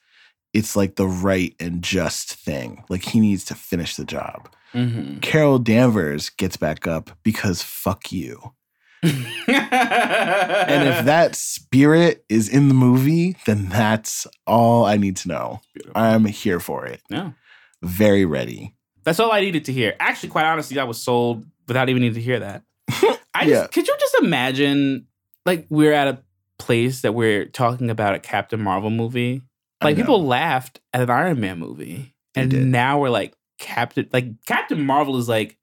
it's 0.53 0.75
like 0.75 0.95
the 0.95 1.07
right 1.07 1.55
and 1.59 1.81
just 1.81 2.33
thing. 2.33 2.83
Like 2.89 3.03
he 3.03 3.19
needs 3.21 3.45
to 3.45 3.55
finish 3.55 3.95
the 3.95 4.03
job. 4.05 4.49
Mm-hmm. 4.73 5.19
Carol 5.19 5.57
Danvers 5.59 6.29
gets 6.29 6.57
back 6.57 6.85
up 6.87 7.11
because 7.23 7.61
fuck 7.63 8.11
you. 8.11 8.53
and 9.01 9.15
if 9.47 11.05
that 11.05 11.35
spirit 11.35 12.25
is 12.29 12.49
in 12.49 12.67
the 12.67 12.73
movie, 12.73 13.35
then 13.45 13.69
that's 13.69 14.27
all 14.45 14.85
I 14.85 14.97
need 14.97 15.15
to 15.17 15.27
know. 15.27 15.61
I'm 15.95 16.25
here 16.25 16.59
for 16.59 16.85
it. 16.85 17.01
no, 17.09 17.33
Very 17.81 18.25
ready. 18.25 18.75
that's 19.03 19.19
all 19.19 19.31
I 19.31 19.41
needed 19.41 19.65
to 19.65 19.73
hear. 19.73 19.95
Actually, 19.99 20.29
quite 20.29 20.45
honestly, 20.45 20.77
I 20.79 20.83
was 20.83 21.01
sold 21.01 21.45
without 21.67 21.89
even 21.89 22.01
needing 22.01 22.15
to 22.15 22.21
hear 22.21 22.39
that. 22.39 22.63
I 23.33 23.45
just 23.45 23.47
Yeah. 23.47 23.67
could 23.67 23.87
you 23.87 23.95
just 23.99 24.15
imagine 24.23 25.07
like 25.45 25.65
we're 25.69 25.93
at 25.93 26.07
a 26.07 26.23
place 26.59 27.01
that 27.01 27.13
we're 27.13 27.45
talking 27.45 27.89
about 27.89 28.13
a 28.15 28.19
Captain 28.19 28.61
Marvel 28.61 28.89
movie 28.91 29.41
Like 29.83 29.95
people 29.95 30.23
laughed 30.25 30.79
at 30.93 31.01
an 31.01 31.09
Iron 31.09 31.39
Man 31.39 31.57
movie, 31.59 32.13
They 32.35 32.41
and 32.41 32.51
did. 32.51 32.67
now 32.67 32.99
we're 32.99 33.09
like 33.09 33.33
Captain. 33.59 34.07
Like 34.13 34.25
Captain 34.45 34.85
Marvel 34.85 35.17
is 35.17 35.27
like 35.29 35.57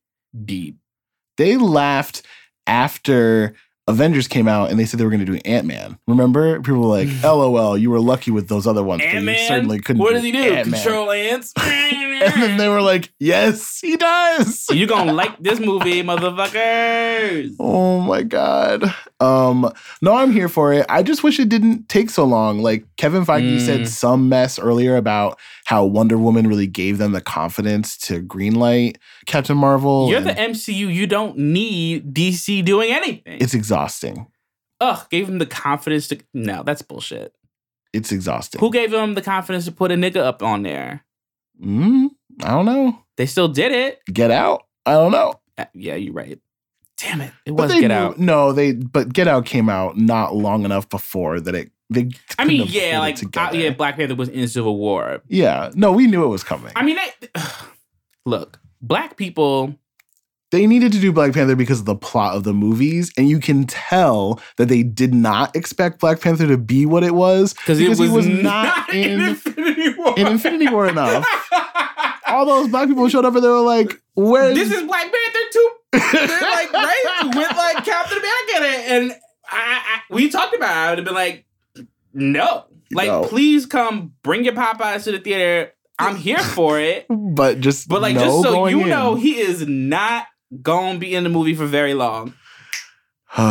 deep. 0.44 0.78
they 1.38 1.56
laughed 1.56 2.22
after 2.66 3.54
Avengers 3.88 4.26
came 4.26 4.48
out 4.48 4.70
and 4.70 4.80
they 4.80 4.84
said 4.84 4.98
they 4.98 5.04
were 5.04 5.10
going 5.10 5.24
to 5.24 5.32
do 5.32 5.38
Ant 5.44 5.64
Man. 5.66 5.96
Remember, 6.08 6.60
people 6.60 6.80
were 6.80 6.86
like, 6.86 7.08
"LOL, 7.22 7.78
you 7.78 7.90
were 7.90 8.00
lucky 8.00 8.30
with 8.32 8.48
those 8.48 8.66
other 8.66 8.82
ones, 8.82 9.02
but 9.04 9.22
you 9.22 9.34
certainly 9.46 9.78
couldn't." 9.80 10.02
What 10.02 10.12
does 10.14 10.22
he 10.24 10.32
do? 10.32 10.38
Ant-Man." 10.38 10.80
Control 10.82 11.10
ants. 11.10 11.52
And 12.16 12.42
then 12.42 12.56
they 12.56 12.68
were 12.68 12.80
like, 12.80 13.12
"Yes, 13.20 13.78
he 13.80 13.94
does." 13.96 14.66
you 14.70 14.86
gonna 14.86 15.12
like 15.12 15.38
this 15.38 15.60
movie, 15.60 16.02
motherfuckers? 16.02 17.54
Oh 17.60 18.00
my 18.00 18.22
god. 18.22 18.84
Um 19.20 19.70
no, 20.02 20.14
I'm 20.14 20.32
here 20.32 20.48
for 20.48 20.72
it. 20.72 20.86
I 20.88 21.02
just 21.02 21.22
wish 21.22 21.38
it 21.38 21.48
didn't 21.50 21.88
take 21.88 22.10
so 22.10 22.24
long. 22.24 22.60
Like 22.60 22.84
Kevin 22.96 23.24
Feige 23.24 23.56
Mm. 23.56 23.60
said 23.60 23.88
some 23.88 24.28
mess 24.30 24.58
earlier 24.58 24.96
about 24.96 25.38
how 25.66 25.84
Wonder 25.84 26.16
Woman 26.18 26.46
really 26.48 26.66
gave 26.66 26.98
them 26.98 27.12
the 27.12 27.20
confidence 27.20 27.96
to 27.98 28.22
greenlight 28.22 28.96
Captain 29.26 29.56
Marvel. 29.56 30.08
You're 30.10 30.20
the 30.20 30.32
MCU. 30.32 30.92
You 30.92 31.06
don't 31.06 31.36
need 31.38 32.14
DC 32.14 32.64
doing 32.64 32.90
anything. 32.92 33.38
it's 33.40 33.52
exhausting. 33.54 33.75
Ugh, 34.80 35.06
gave 35.10 35.28
him 35.28 35.38
the 35.38 35.46
confidence 35.46 36.08
to. 36.08 36.18
No, 36.34 36.62
that's 36.62 36.82
bullshit. 36.82 37.34
It's 37.92 38.12
exhausting. 38.12 38.60
Who 38.60 38.70
gave 38.70 38.92
him 38.92 39.14
the 39.14 39.22
confidence 39.22 39.64
to 39.66 39.72
put 39.72 39.90
a 39.90 39.94
nigga 39.94 40.16
up 40.18 40.42
on 40.42 40.62
there? 40.62 41.04
Mm, 41.62 42.10
I 42.42 42.50
don't 42.50 42.66
know. 42.66 42.98
They 43.16 43.26
still 43.26 43.48
did 43.48 43.72
it. 43.72 44.00
Get 44.12 44.30
out? 44.30 44.66
I 44.84 44.92
don't 44.92 45.12
know. 45.12 45.40
Uh, 45.56 45.64
yeah, 45.72 45.94
you're 45.94 46.12
right. 46.12 46.38
Damn 46.98 47.20
it. 47.22 47.32
It 47.46 47.52
was 47.52 47.72
Get 47.72 47.88
knew- 47.88 47.94
Out. 47.94 48.18
No, 48.18 48.52
they 48.52 48.72
but 48.72 49.12
Get 49.12 49.28
Out 49.28 49.46
came 49.46 49.68
out 49.68 49.96
not 49.96 50.34
long 50.34 50.64
enough 50.64 50.88
before 50.88 51.40
that 51.40 51.54
it 51.54 51.70
they 51.88 52.10
I 52.38 52.44
mean, 52.44 52.66
yeah, 52.68 52.98
like, 52.98 53.22
uh, 53.36 53.50
yeah, 53.52 53.70
Black 53.70 53.96
Panther 53.96 54.16
was 54.16 54.28
in 54.28 54.48
Civil 54.48 54.76
War. 54.76 55.22
yeah. 55.28 55.70
No, 55.74 55.92
we 55.92 56.06
knew 56.08 56.24
it 56.24 56.28
was 56.28 56.42
coming. 56.42 56.72
I 56.74 56.82
mean, 56.82 56.96
they, 56.96 57.40
look, 58.26 58.58
black 58.82 59.16
people, 59.16 59.76
they 60.52 60.66
needed 60.66 60.92
to 60.92 61.00
do 61.00 61.12
Black 61.12 61.32
Panther 61.32 61.56
because 61.56 61.80
of 61.80 61.86
the 61.86 61.96
plot 61.96 62.36
of 62.36 62.44
the 62.44 62.52
movies, 62.52 63.12
and 63.16 63.28
you 63.28 63.40
can 63.40 63.64
tell 63.66 64.40
that 64.58 64.66
they 64.68 64.82
did 64.82 65.12
not 65.14 65.54
expect 65.56 66.00
Black 66.00 66.20
Panther 66.20 66.46
to 66.46 66.56
be 66.56 66.86
what 66.86 67.02
it 67.02 67.14
was 67.14 67.52
because 67.54 67.80
it 67.80 67.88
was, 67.88 67.98
he 67.98 68.08
was 68.08 68.26
not 68.26 68.88
in 68.94 69.20
Infinity 69.20 69.94
War. 69.94 70.14
in 70.16 70.26
Infinity 70.28 70.68
War 70.68 70.86
enough. 70.88 71.26
All 72.28 72.44
those 72.44 72.68
black 72.68 72.88
people 72.88 73.08
showed 73.08 73.24
up 73.24 73.34
and 73.36 73.42
they 73.44 73.48
were 73.48 73.60
like, 73.60 74.00
"Where 74.14 74.52
this 74.52 74.70
is 74.72 74.82
Black 74.82 75.02
Panther 75.04 75.38
too. 75.52 75.70
They're 75.92 76.40
like, 76.40 76.72
right? 76.72 77.22
With 77.24 77.56
like 77.56 77.84
Captain 77.84 78.18
America 78.18 78.56
in 78.56 78.62
it. 78.64 78.90
And 78.90 79.12
I, 79.48 79.82
I, 79.96 80.00
we 80.10 80.28
talked 80.28 80.54
about 80.54 80.70
it. 80.70 80.76
I 80.76 80.90
would 80.90 80.98
have 80.98 81.04
been 81.04 81.14
like, 81.14 81.46
no. 82.12 82.64
Like, 82.92 83.08
No. 83.08 83.22
please 83.24 83.64
come 83.66 84.12
bring 84.22 84.44
your 84.44 84.54
Popeyes 84.54 85.04
to 85.04 85.12
the 85.12 85.18
theater. 85.20 85.72
I'm 85.98 86.16
here 86.16 86.38
for 86.38 86.78
it. 86.80 87.06
but 87.08 87.60
just 87.60 87.88
But 87.88 88.02
like, 88.02 88.16
no 88.16 88.20
just 88.24 88.42
so 88.42 88.66
you 88.66 88.82
in. 88.82 88.88
know, 88.88 89.14
he 89.14 89.38
is 89.38 89.66
not 89.66 90.26
gonna 90.62 90.98
be 90.98 91.14
in 91.14 91.24
the 91.24 91.30
movie 91.30 91.54
for 91.54 91.66
very 91.66 91.94
long. 91.94 92.34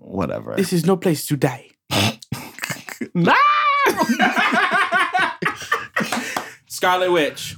whatever. 0.00 0.54
This 0.56 0.72
is 0.72 0.84
no 0.86 0.96
place 0.96 1.26
to 1.26 1.36
die. 1.36 1.70
no! 3.14 3.34
Scarlet 6.68 7.10
Witch. 7.12 7.56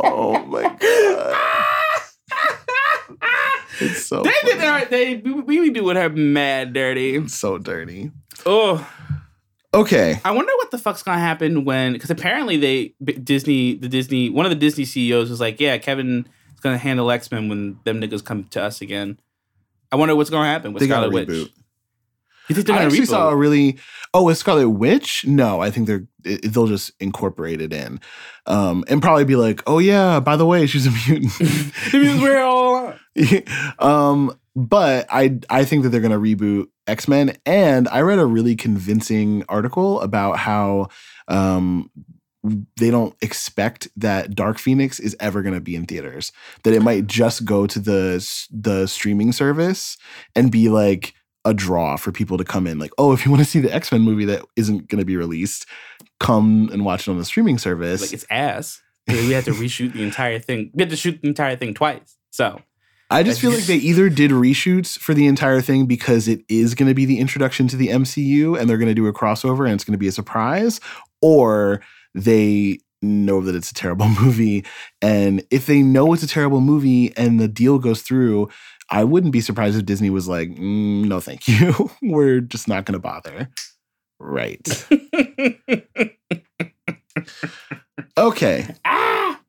oh 0.00 0.44
my 0.46 0.62
god, 0.62 1.36
it's 3.80 4.06
so 4.06 4.22
They 4.22 4.30
did 4.44 4.58
funny. 4.58 4.84
her. 4.84 4.84
They 4.86 5.16
we, 5.16 5.60
we 5.60 5.70
do 5.70 5.84
with 5.84 5.96
her 5.96 6.10
mad 6.10 6.72
dirty. 6.72 7.16
It's 7.16 7.34
so 7.36 7.58
dirty. 7.58 8.10
Oh, 8.46 8.86
Okay, 9.74 10.20
I 10.24 10.30
wonder 10.30 10.52
what 10.56 10.70
the 10.70 10.78
fuck's 10.78 11.02
gonna 11.02 11.18
happen 11.18 11.64
when 11.64 11.92
because 11.92 12.10
apparently 12.10 12.56
they 12.56 12.94
Disney 13.18 13.74
the 13.74 13.88
Disney 13.88 14.30
one 14.30 14.46
of 14.46 14.50
the 14.50 14.56
Disney 14.56 14.84
CEOs 14.84 15.30
was 15.30 15.40
like, 15.40 15.60
yeah, 15.60 15.76
Kevin 15.78 16.26
is 16.54 16.60
gonna 16.60 16.78
handle 16.78 17.10
X 17.10 17.30
Men 17.30 17.48
when 17.48 17.78
them 17.84 18.00
niggas 18.00 18.24
come 18.24 18.44
to 18.44 18.62
us 18.62 18.80
again. 18.80 19.18
I 19.90 19.96
wonder 19.96 20.14
what's 20.16 20.30
gonna 20.30 20.48
happen 20.50 20.72
with 20.72 20.80
they 20.80 20.86
Scarlet 20.86 21.12
reboot. 21.12 21.28
Witch. 21.28 21.52
You 22.48 22.54
think 22.54 22.66
they're 22.66 22.76
gonna 22.76 22.84
I 22.84 22.86
actually 22.88 23.06
reboot? 23.06 23.10
saw 23.10 23.30
a 23.30 23.36
really. 23.36 23.78
Oh, 24.12 24.24
with 24.24 24.38
Scarlet 24.38 24.68
Witch? 24.68 25.24
No, 25.26 25.60
I 25.60 25.70
think 25.70 25.86
they're 25.86 26.06
they'll 26.22 26.66
just 26.66 26.92
incorporate 27.00 27.60
it 27.60 27.72
in, 27.72 28.00
um, 28.46 28.84
and 28.88 29.02
probably 29.02 29.24
be 29.24 29.34
like, 29.36 29.62
oh 29.66 29.78
yeah, 29.78 30.20
by 30.20 30.36
the 30.36 30.46
way, 30.46 30.66
she's 30.66 30.86
a 30.86 30.90
mutant. 30.90 31.32
Because 31.90 32.20
we're 32.20 32.42
all 32.42 32.94
um, 33.78 34.38
but 34.56 35.06
I 35.10 35.40
I 35.50 35.64
think 35.64 35.82
that 35.82 35.90
they're 35.90 36.00
gonna 36.00 36.18
reboot 36.18 36.66
X 36.86 37.08
Men, 37.08 37.36
and 37.46 37.88
I 37.88 38.00
read 38.00 38.18
a 38.18 38.26
really 38.26 38.56
convincing 38.56 39.44
article 39.48 40.00
about 40.00 40.38
how 40.38 40.88
um 41.28 41.90
they 42.76 42.90
don't 42.90 43.16
expect 43.22 43.88
that 43.96 44.34
Dark 44.34 44.58
Phoenix 44.58 45.00
is 45.00 45.16
ever 45.18 45.40
going 45.42 45.54
to 45.54 45.60
be 45.60 45.74
in 45.74 45.86
theaters. 45.86 46.30
That 46.62 46.74
it 46.74 46.82
might 46.82 47.06
just 47.06 47.44
go 47.44 47.66
to 47.66 47.78
the 47.78 48.46
the 48.50 48.86
streaming 48.86 49.32
service 49.32 49.96
and 50.36 50.52
be 50.52 50.68
like 50.68 51.14
a 51.46 51.54
draw 51.54 51.96
for 51.96 52.12
people 52.12 52.38
to 52.38 52.44
come 52.44 52.66
in. 52.66 52.78
Like, 52.78 52.92
oh, 52.98 53.12
if 53.12 53.24
you 53.24 53.30
want 53.30 53.42
to 53.42 53.48
see 53.48 53.60
the 53.60 53.72
X 53.72 53.90
Men 53.90 54.02
movie 54.02 54.26
that 54.26 54.44
isn't 54.56 54.88
going 54.88 54.98
to 54.98 55.04
be 55.04 55.16
released, 55.16 55.66
come 56.20 56.68
and 56.72 56.84
watch 56.84 57.08
it 57.08 57.10
on 57.10 57.18
the 57.18 57.24
streaming 57.24 57.58
service. 57.58 58.02
like 58.02 58.12
it's 58.12 58.26
ass. 58.30 58.82
We 59.08 59.32
had 59.32 59.44
to 59.44 59.50
reshoot 59.52 59.92
the 59.92 60.02
entire 60.02 60.38
thing. 60.38 60.70
We 60.74 60.82
had 60.82 60.90
to 60.90 60.96
shoot 60.96 61.20
the 61.22 61.28
entire 61.28 61.56
thing 61.56 61.74
twice. 61.74 62.16
So 62.30 62.60
I 63.10 63.22
just 63.22 63.40
feel 63.40 63.52
like 63.52 63.64
they 63.64 63.76
either 63.76 64.08
did 64.08 64.30
reshoots 64.32 64.98
for 64.98 65.14
the 65.14 65.26
entire 65.26 65.60
thing 65.60 65.86
because 65.86 66.26
it 66.26 66.40
is 66.48 66.74
going 66.74 66.88
to 66.88 66.94
be 66.94 67.04
the 67.04 67.18
introduction 67.20 67.68
to 67.68 67.76
the 67.76 67.88
MCU 67.88 68.58
and 68.58 68.68
they're 68.68 68.78
going 68.78 68.88
to 68.88 68.94
do 68.94 69.06
a 69.06 69.12
crossover 69.12 69.64
and 69.66 69.74
it's 69.74 69.84
going 69.84 69.92
to 69.92 69.98
be 69.98 70.08
a 70.08 70.12
surprise, 70.12 70.80
or 71.22 71.80
they 72.14 72.78
know 73.02 73.40
that 73.42 73.54
it's 73.54 73.70
a 73.70 73.74
terrible 73.74 74.08
movie. 74.20 74.64
And 75.02 75.44
if 75.50 75.66
they 75.66 75.82
know 75.82 76.12
it's 76.12 76.22
a 76.22 76.28
terrible 76.28 76.60
movie 76.60 77.14
and 77.16 77.38
the 77.38 77.48
deal 77.48 77.78
goes 77.78 78.02
through, 78.02 78.48
I 78.90 79.04
wouldn't 79.04 79.32
be 79.32 79.40
surprised 79.40 79.78
if 79.78 79.86
Disney 79.86 80.10
was 80.10 80.28
like, 80.28 80.48
"Mm, 80.50 81.04
no, 81.06 81.20
thank 81.20 81.46
you. 81.48 81.90
We're 82.02 82.40
just 82.40 82.68
not 82.68 82.84
going 82.84 82.94
to 82.94 82.98
bother. 82.98 83.48
Right. 84.18 84.66
Okay. 88.16 88.66
ah, 88.84 89.40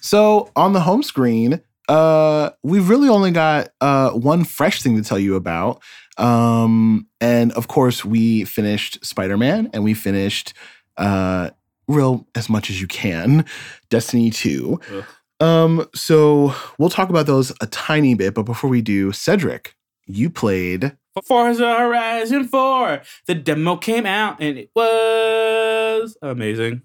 So 0.00 0.50
on 0.56 0.72
the 0.72 0.80
home 0.80 1.02
screen, 1.02 1.60
uh, 1.90 2.50
we've 2.62 2.88
really 2.88 3.08
only 3.08 3.32
got 3.32 3.70
uh, 3.80 4.10
one 4.10 4.44
fresh 4.44 4.80
thing 4.80 4.96
to 4.96 5.02
tell 5.02 5.18
you 5.18 5.34
about. 5.34 5.82
Um, 6.18 7.08
and 7.20 7.50
of 7.52 7.66
course, 7.66 8.04
we 8.04 8.44
finished 8.44 9.04
Spider 9.04 9.36
Man 9.36 9.68
and 9.72 9.82
we 9.82 9.94
finished 9.94 10.54
uh, 10.96 11.50
real 11.88 12.28
as 12.36 12.48
much 12.48 12.70
as 12.70 12.80
you 12.80 12.86
can 12.86 13.44
Destiny 13.88 14.30
2. 14.30 14.80
Ugh. 14.92 15.04
Um, 15.40 15.88
so 15.92 16.54
we'll 16.78 16.90
talk 16.90 17.10
about 17.10 17.26
those 17.26 17.50
a 17.60 17.66
tiny 17.66 18.14
bit, 18.14 18.34
but 18.34 18.44
before 18.44 18.70
we 18.70 18.82
do, 18.82 19.10
Cedric, 19.10 19.74
you 20.06 20.30
played. 20.30 20.96
Forza 21.26 21.76
Horizon 21.76 22.46
4. 22.46 23.02
The 23.26 23.34
demo 23.34 23.76
came 23.76 24.06
out 24.06 24.40
and 24.40 24.58
it 24.58 24.70
was 24.76 26.16
amazing. 26.22 26.82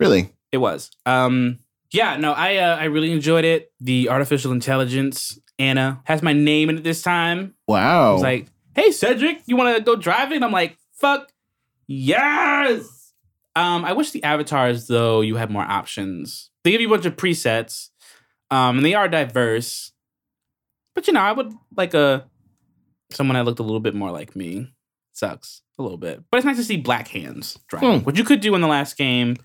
Really? 0.00 0.32
It 0.50 0.58
was. 0.58 0.90
Um 1.06 1.60
yeah, 1.92 2.16
no, 2.16 2.32
I 2.32 2.56
uh, 2.56 2.76
I 2.76 2.84
really 2.84 3.12
enjoyed 3.12 3.44
it. 3.44 3.72
The 3.80 4.08
artificial 4.08 4.52
intelligence 4.52 5.38
Anna 5.58 6.00
has 6.04 6.22
my 6.22 6.32
name 6.32 6.70
in 6.70 6.78
it 6.78 6.84
this 6.84 7.02
time. 7.02 7.54
Wow. 7.66 8.14
was 8.14 8.22
like, 8.22 8.46
"Hey 8.74 8.92
Cedric, 8.92 9.42
you 9.46 9.56
want 9.56 9.76
to 9.76 9.82
go 9.82 9.96
driving?" 9.96 10.42
I'm 10.42 10.52
like, 10.52 10.78
"Fuck. 10.94 11.32
Yes." 11.86 13.12
Um 13.56 13.84
I 13.84 13.92
wish 13.92 14.12
the 14.12 14.22
avatars 14.22 14.86
though 14.86 15.20
you 15.20 15.36
had 15.36 15.50
more 15.50 15.64
options. 15.64 16.50
They 16.62 16.70
give 16.70 16.80
you 16.80 16.86
a 16.88 16.90
bunch 16.90 17.06
of 17.06 17.16
presets. 17.16 17.88
Um 18.50 18.76
and 18.78 18.86
they 18.86 18.94
are 18.94 19.08
diverse. 19.08 19.92
But 20.94 21.06
you 21.06 21.12
know, 21.12 21.20
I 21.20 21.32
would 21.32 21.52
like 21.76 21.94
a 21.94 22.26
someone 23.10 23.34
that 23.34 23.44
looked 23.44 23.58
a 23.58 23.64
little 23.64 23.80
bit 23.80 23.94
more 23.94 24.12
like 24.12 24.36
me. 24.36 24.72
Sucks 25.12 25.62
a 25.78 25.82
little 25.82 25.98
bit. 25.98 26.22
But 26.30 26.38
it's 26.38 26.46
nice 26.46 26.56
to 26.56 26.64
see 26.64 26.76
black 26.76 27.08
hands 27.08 27.58
driving, 27.66 28.00
which 28.04 28.16
you 28.16 28.24
could 28.24 28.40
do 28.40 28.54
in 28.54 28.60
the 28.60 28.68
last 28.68 28.96
game 28.96 29.36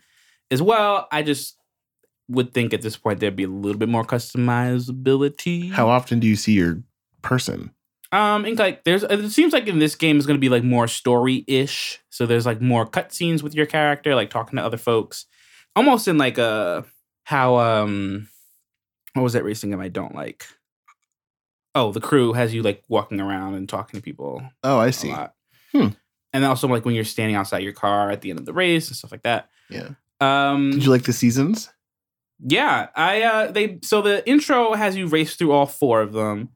as 0.52 0.62
well. 0.62 1.08
I 1.12 1.24
just 1.24 1.58
would 2.28 2.54
think 2.54 2.74
at 2.74 2.82
this 2.82 2.98
point 2.98 3.20
there'd 3.20 3.36
be 3.36 3.44
a 3.44 3.50
little 3.50 3.78
bit 3.78 3.90
more 3.90 4.04
customizability. 4.04 5.72
How 5.72 5.90
often 5.90 6.20
do 6.20 6.28
you 6.28 6.36
see 6.36 6.54
your 6.54 6.82
person? 7.22 7.72
Um, 8.12 8.46
and 8.46 8.58
like 8.58 8.84
there's 8.84 9.04
it 9.04 9.30
seems 9.32 9.52
like 9.52 9.68
in 9.68 9.80
this 9.80 9.96
game 9.96 10.18
is 10.18 10.26
gonna 10.26 10.40
be 10.40 10.50
like 10.50 10.64
more 10.64 10.88
story-ish. 10.88 12.00
So 12.10 12.26
there's 12.26 12.46
like 12.46 12.62
more 12.62 12.86
cutscenes 12.86 13.44
with 13.44 13.54
your 13.54 13.66
character, 13.66 14.16
like 14.16 14.30
talking 14.30 14.58
to 14.58 14.64
other 14.64 14.78
folks. 14.78 15.26
Almost 15.76 16.08
in 16.08 16.18
like 16.18 16.38
a 16.38 16.86
how 17.26 17.58
um 17.58 18.30
what 19.14 19.24
was 19.24 19.34
that 19.34 19.44
racing 19.44 19.72
game 19.72 19.82
I 19.82 19.90
don't 19.90 20.16
like? 20.16 20.46
Oh, 21.74 21.92
the 21.92 22.00
crew 22.00 22.32
has 22.34 22.54
you 22.54 22.64
like 22.64 22.84
walking 22.88 23.20
around 23.20 23.56
and 23.56 23.68
talking 23.68 24.00
to 24.00 24.04
people 24.04 24.42
Oh, 24.64 24.80
I 24.80 24.92
see. 24.92 25.14
Hmm. 25.74 25.90
And 26.32 26.46
also 26.46 26.68
like 26.68 26.86
when 26.86 26.96
you're 26.96 27.04
standing 27.04 27.36
outside 27.36 27.64
your 27.64 27.74
car 27.74 28.12
at 28.12 28.22
the 28.22 28.30
end 28.30 28.40
of 28.40 28.46
the 28.46 28.54
race 28.54 28.88
and 28.88 28.96
stuff 28.96 29.12
like 29.12 29.24
that. 29.24 29.50
Yeah. 29.70 29.90
Um 30.22 30.72
Did 30.72 30.86
you 30.86 30.92
like 30.92 31.04
the 31.04 31.14
seasons? 31.14 31.70
Yeah, 32.40 32.88
I 32.96 33.22
uh 33.24 33.52
they 33.52 33.80
so 33.84 34.02
the 34.02 34.28
intro 34.28 34.74
has 34.74 34.96
you 34.96 35.08
race 35.08 35.36
through 35.36 35.52
all 35.52 35.66
four 35.66 36.02
of 36.02 36.14
them. 36.14 36.50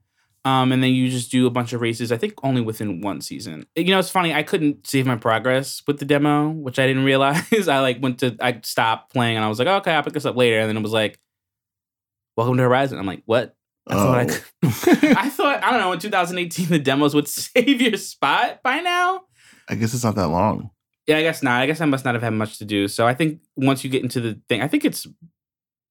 Um, 0.46 0.72
and 0.72 0.82
then 0.82 0.92
you 0.92 1.10
just 1.10 1.32
do 1.32 1.46
a 1.48 1.50
bunch 1.50 1.74
of 1.74 1.82
races. 1.82 2.14
I 2.14 2.18
think 2.18 2.34
only 2.44 2.62
within 2.62 3.02
one 3.02 3.20
season. 3.20 3.66
You 3.76 3.84
know, 3.92 4.00
it's 4.00 4.10
funny. 4.10 4.34
I 4.34 4.42
couldn't 4.42 4.88
save 4.88 5.06
my 5.06 5.18
progress 5.18 5.84
with 5.86 6.00
the 6.00 6.06
demo, 6.06 6.50
which 6.50 6.80
I 6.80 6.88
didn't 6.88 7.04
realize. 7.12 7.68
I 7.68 7.80
like 7.80 8.02
went 8.02 8.20
to 8.20 8.38
I 8.40 8.62
stopped 8.64 9.12
playing 9.14 9.36
and 9.36 9.44
I 9.44 9.50
was 9.50 9.60
like, 9.60 9.68
okay, 9.68 9.92
I'll 9.94 10.02
pick 10.04 10.14
this 10.14 10.26
up 10.26 10.38
later. 10.38 10.60
And 10.60 10.70
then 10.70 10.78
it 10.78 10.82
was 10.82 10.94
like, 10.94 11.20
welcome 12.38 12.56
to 12.58 12.64
Horizon. 12.64 12.98
I'm 12.98 13.06
like, 13.06 13.22
what? 13.26 13.56
I 13.88 13.94
thought 13.96 14.18
I, 14.18 14.28
Oh. 14.32 14.44
I 15.18 15.30
thought 15.30 15.64
I 15.64 15.72
don't 15.72 15.80
know 15.82 15.92
in 15.94 16.00
2018 16.00 16.68
the 16.68 16.80
demos 16.80 17.14
would 17.16 17.28
save 17.28 17.82
your 17.82 17.98
spot 17.98 18.62
by 18.64 18.80
now. 18.80 19.22
I 19.68 19.76
guess 19.76 19.94
it's 19.94 20.04
not 20.04 20.16
that 20.16 20.28
long. 20.30 20.70
Yeah, 21.06 21.18
I 21.18 21.22
guess 21.22 21.44
not. 21.44 21.62
I 21.62 21.66
guess 21.66 21.82
I 21.82 21.86
must 21.86 22.06
not 22.06 22.14
have 22.16 22.22
had 22.24 22.34
much 22.34 22.60
to 22.60 22.66
do. 22.66 22.88
So 22.88 23.06
I 23.06 23.14
think 23.14 23.42
once 23.56 23.84
you 23.84 23.90
get 23.90 24.04
into 24.04 24.22
the 24.22 24.40
thing, 24.48 24.62
I 24.62 24.68
think 24.68 24.86
it's 24.86 25.06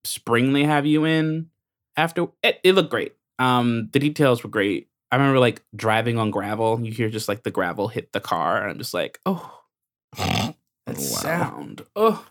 spring 0.08 0.52
they 0.52 0.64
have 0.64 0.86
you 0.86 1.04
in 1.04 1.50
after. 1.96 2.26
It, 2.42 2.58
it 2.64 2.74
looked 2.74 2.90
great. 2.90 3.14
Um, 3.38 3.88
the 3.92 3.98
details 3.98 4.42
were 4.42 4.50
great. 4.50 4.88
I 5.10 5.16
remember 5.16 5.38
like 5.38 5.62
driving 5.74 6.18
on 6.18 6.30
gravel. 6.30 6.80
You 6.82 6.92
hear 6.92 7.08
just 7.08 7.28
like 7.28 7.42
the 7.42 7.50
gravel 7.50 7.88
hit 7.88 8.12
the 8.12 8.20
car, 8.20 8.60
and 8.60 8.70
I'm 8.70 8.78
just 8.78 8.92
like, 8.94 9.20
oh, 9.26 9.60
that 10.16 10.54
Wow. 10.86 10.94
sound. 10.94 11.82
Oh, 11.96 12.26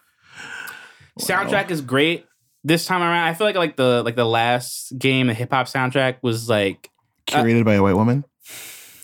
soundtrack 1.19 1.71
is 1.71 1.81
great. 1.81 2.25
This 2.63 2.85
time 2.85 3.01
around, 3.01 3.27
I 3.27 3.33
feel 3.33 3.47
like 3.47 3.55
like 3.55 3.75
the 3.77 4.03
like 4.03 4.15
the 4.15 4.25
last 4.25 4.97
game, 4.97 5.27
the 5.27 5.33
hip 5.33 5.51
hop 5.51 5.67
soundtrack 5.67 6.17
was 6.21 6.49
like 6.49 6.89
Curated 7.27 7.63
by 7.65 7.75
a 7.75 7.81
white 7.83 7.93
woman. 7.95 8.25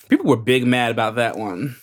people 0.09 0.26
were 0.26 0.38
big 0.38 0.65
mad 0.65 0.91
about 0.91 1.15
that 1.15 1.38
one. 1.38 1.76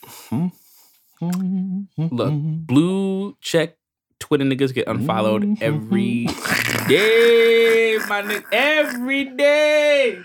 Look, 1.21 2.33
blue 2.67 3.37
check 3.41 3.77
Twitter 4.21 4.45
niggas 4.45 4.73
get 4.73 4.87
unfollowed 4.87 5.61
every 5.61 6.27
mm-hmm. 6.29 6.89
day, 6.89 7.99
my 8.09 8.23
nigga. 8.23 8.45
Every 8.53 9.25
day. 9.25 10.21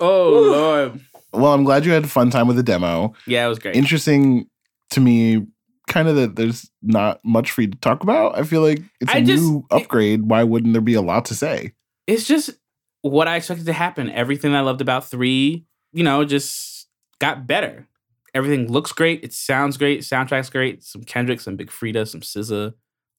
Oh 0.00 0.30
lord. 0.30 1.00
Well, 1.32 1.54
I'm 1.54 1.62
glad 1.62 1.84
you 1.84 1.92
had 1.92 2.04
a 2.04 2.08
fun 2.08 2.30
time 2.30 2.48
with 2.48 2.56
the 2.56 2.62
demo. 2.64 3.14
Yeah, 3.26 3.46
it 3.46 3.48
was 3.48 3.60
great. 3.60 3.76
Interesting 3.76 4.46
to 4.90 5.00
me, 5.00 5.46
kind 5.86 6.08
of 6.08 6.16
that 6.16 6.34
there's 6.34 6.68
not 6.82 7.20
much 7.24 7.52
for 7.52 7.60
you 7.60 7.68
to 7.68 7.78
talk 7.78 8.02
about. 8.02 8.36
I 8.36 8.42
feel 8.42 8.62
like 8.62 8.82
it's 9.00 9.12
a 9.12 9.18
I 9.18 9.22
just- 9.22 9.42
new 9.42 9.64
upgrade. 9.70 10.22
Why 10.22 10.42
wouldn't 10.42 10.72
there 10.72 10.82
be 10.82 10.94
a 10.94 11.02
lot 11.02 11.26
to 11.26 11.34
say? 11.34 11.74
it's 12.10 12.26
just 12.26 12.50
what 13.02 13.28
I 13.28 13.36
expected 13.36 13.66
to 13.66 13.72
happen. 13.72 14.10
Everything 14.10 14.54
I 14.54 14.60
loved 14.60 14.80
about 14.80 15.08
three, 15.08 15.64
you 15.92 16.02
know, 16.02 16.24
just 16.24 16.88
got 17.20 17.46
better. 17.46 17.86
Everything 18.34 18.70
looks 18.70 18.92
great. 18.92 19.24
It 19.24 19.32
sounds 19.32 19.76
great. 19.76 20.00
Soundtrack's 20.00 20.50
great. 20.50 20.82
Some 20.82 21.04
Kendrick, 21.04 21.40
some 21.40 21.56
Big 21.56 21.70
Freedia, 21.70 22.06
some 22.06 22.20
SZA. 22.20 22.74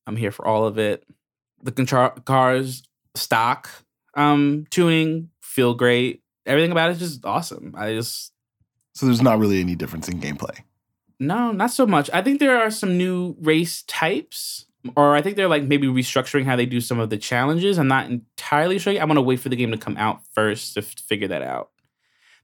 I'm 0.08 0.16
here 0.16 0.32
for 0.32 0.46
all 0.48 0.66
of 0.66 0.78
it. 0.78 1.06
The 1.64 1.72
contra- 1.72 2.20
cars 2.26 2.84
stock 3.16 3.70
um 4.16 4.66
tuning 4.70 5.30
feel 5.42 5.74
great. 5.74 6.22
Everything 6.46 6.72
about 6.72 6.90
it 6.90 6.94
is 6.94 7.00
just 7.00 7.26
awesome. 7.26 7.74
I 7.78 7.94
just 7.94 8.34
So 8.94 9.06
there's 9.06 9.22
not 9.22 9.40
really 9.40 9.60
any 9.62 9.76
difference 9.76 10.08
in 10.10 10.20
gameplay. 10.20 10.58
no, 11.20 11.52
not 11.52 11.72
so 11.72 11.86
much. 11.86 12.10
I 12.14 12.22
think 12.22 12.40
there 12.40 12.60
are 12.60 12.72
some 12.72 12.98
new 12.98 13.36
race 13.40 13.84
types, 13.84 14.66
or 14.96 15.16
I 15.16 15.22
think 15.22 15.36
they're 15.36 15.48
like 15.48 15.64
maybe 15.64 15.88
restructuring 15.88 16.46
how 16.46 16.56
they 16.56 16.66
do 16.66 16.82
some 16.82 17.00
of 17.00 17.10
the 17.12 17.18
challenges. 17.18 17.78
I'm 17.78 17.88
not 17.88 18.10
entirely 18.10 18.80
sure. 18.80 18.94
I'm 19.00 19.08
gonna 19.08 19.22
wait 19.22 19.40
for 19.40 19.50
the 19.50 19.56
game 19.56 19.72
to 19.72 19.78
come 19.78 19.98
out 19.98 20.22
first 20.34 20.74
to 20.74 20.80
f- 20.82 20.96
figure 21.00 21.28
that 21.28 21.44
out. 21.44 21.70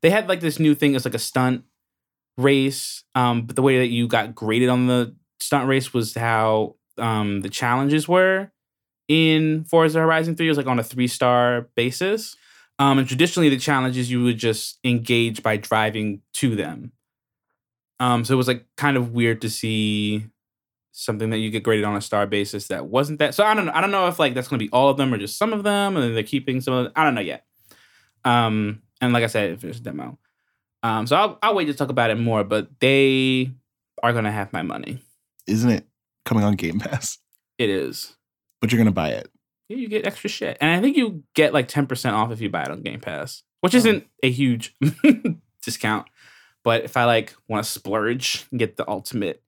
They 0.01 0.11
had 0.11 0.29
like 0.29 0.41
this 0.41 0.59
new 0.59 0.75
thing. 0.75 0.93
It's 0.95 1.05
like 1.05 1.15
a 1.15 1.19
stunt 1.19 1.63
race, 2.37 3.03
um, 3.15 3.41
but 3.47 3.55
the 3.55 3.61
way 3.63 3.79
that 3.79 3.87
you 3.87 4.07
got 4.07 4.35
graded 4.35 4.69
on 4.69 4.87
the 4.87 5.15
stunt 5.39 5.67
race 5.67 5.93
was 5.93 6.13
how 6.13 6.75
um, 6.97 7.41
the 7.41 7.49
challenges 7.49 8.07
were 8.07 8.51
in 9.07 9.63
Forza 9.65 9.99
Horizon 9.99 10.35
3. 10.35 10.45
It 10.45 10.49
was 10.49 10.57
like 10.57 10.67
on 10.67 10.79
a 10.79 10.83
three 10.83 11.07
star 11.07 11.69
basis. 11.75 12.35
Um, 12.79 12.99
and 12.99 13.07
traditionally, 13.07 13.49
the 13.49 13.57
challenges 13.57 14.11
you 14.11 14.23
would 14.23 14.37
just 14.37 14.77
engage 14.83 15.41
by 15.41 15.57
driving 15.57 16.21
to 16.33 16.55
them. 16.55 16.91
Um, 17.99 18.23
so 18.23 18.33
it 18.33 18.37
was 18.37 18.47
like 18.47 18.65
kind 18.75 18.97
of 18.97 19.13
weird 19.13 19.41
to 19.41 19.49
see 19.49 20.27
something 20.91 21.29
that 21.29 21.37
you 21.37 21.49
get 21.49 21.63
graded 21.63 21.85
on 21.85 21.95
a 21.95 22.01
star 22.01 22.27
basis 22.27 22.67
that 22.67 22.85
wasn't 22.85 23.19
that. 23.19 23.33
So 23.33 23.43
I 23.43 23.55
don't 23.55 23.65
know. 23.65 23.71
I 23.73 23.81
don't 23.81 23.91
know 23.91 24.07
if 24.07 24.19
like 24.19 24.35
that's 24.35 24.47
going 24.47 24.59
to 24.59 24.65
be 24.65 24.71
all 24.71 24.89
of 24.89 24.97
them 24.97 25.13
or 25.13 25.17
just 25.17 25.37
some 25.37 25.53
of 25.53 25.63
them, 25.63 25.95
and 25.95 26.03
then 26.03 26.13
they're 26.13 26.23
keeping 26.23 26.61
some 26.61 26.73
of. 26.73 26.83
Them. 26.85 26.93
I 26.95 27.03
don't 27.03 27.15
know 27.15 27.21
yet. 27.21 27.45
Um, 28.23 28.83
and 29.01 29.13
like 29.13 29.23
I 29.23 29.27
said, 29.27 29.51
if 29.51 29.61
there's 29.61 29.77
a 29.77 29.81
demo, 29.81 30.19
um, 30.83 31.07
so 31.07 31.15
I'll 31.15 31.39
I'll 31.41 31.55
wait 31.55 31.65
to 31.65 31.73
talk 31.73 31.89
about 31.89 32.11
it 32.11 32.19
more. 32.19 32.43
But 32.43 32.79
they 32.79 33.51
are 34.03 34.11
going 34.11 34.25
to 34.25 34.31
have 34.31 34.53
my 34.53 34.61
money. 34.61 34.99
Isn't 35.47 35.71
it 35.71 35.87
coming 36.27 36.43
on 36.43 36.55
Game 36.55 36.79
Pass? 36.79 37.17
It 37.57 37.69
is. 37.71 38.15
But 38.61 38.71
you're 38.71 38.77
gonna 38.77 38.91
buy 38.91 39.09
it. 39.09 39.29
Yeah, 39.69 39.77
you 39.77 39.87
get 39.87 40.05
extra 40.05 40.29
shit, 40.29 40.57
and 40.61 40.69
I 40.71 40.81
think 40.81 40.95
you 40.97 41.23
get 41.33 41.53
like 41.53 41.67
ten 41.67 41.87
percent 41.87 42.15
off 42.15 42.31
if 42.31 42.39
you 42.41 42.49
buy 42.49 42.61
it 42.63 42.69
on 42.71 42.81
Game 42.81 42.99
Pass, 42.99 43.43
which 43.61 43.73
Oh. 43.73 43.77
isn't 43.79 44.05
a 44.23 44.29
huge 44.29 44.75
discount. 45.63 46.07
But 46.63 46.83
if 46.83 46.97
I 46.97 47.05
like 47.05 47.33
want 47.47 47.65
to 47.65 47.71
splurge 47.71 48.45
and 48.51 48.59
get 48.59 48.77
the 48.77 48.87
ultimate 48.89 49.41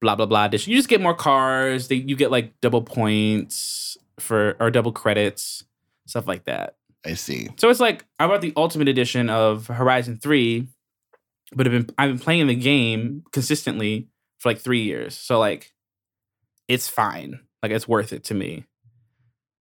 blah 0.00 0.14
blah 0.16 0.26
blah 0.26 0.44
edition, 0.46 0.70
you 0.72 0.78
just 0.78 0.88
get 0.88 1.00
more 1.00 1.14
cars. 1.14 1.88
They, 1.88 1.96
you 1.96 2.16
get 2.16 2.30
like 2.30 2.58
double 2.60 2.82
points 2.82 3.96
for 4.18 4.56
or 4.60 4.70
double 4.70 4.92
credits, 4.92 5.64
stuff 6.06 6.26
like 6.26 6.44
that. 6.44 6.76
I 7.04 7.14
see. 7.14 7.48
So 7.58 7.70
it's 7.70 7.80
like 7.80 8.04
I 8.18 8.26
bought 8.26 8.40
the 8.42 8.52
ultimate 8.56 8.88
edition 8.88 9.30
of 9.30 9.66
Horizon 9.68 10.18
Three, 10.22 10.68
but 11.54 11.66
I've 11.66 11.72
been 11.72 11.90
I've 11.98 12.10
been 12.10 12.18
playing 12.18 12.46
the 12.46 12.54
game 12.54 13.24
consistently 13.32 14.08
for 14.38 14.50
like 14.50 14.58
three 14.58 14.82
years. 14.82 15.16
So 15.16 15.38
like, 15.38 15.72
it's 16.70 16.88
fine. 16.88 17.40
Like 17.62 17.72
it's 17.72 17.88
worth 17.88 18.12
it 18.12 18.24
to 18.24 18.34
me. 18.34 18.64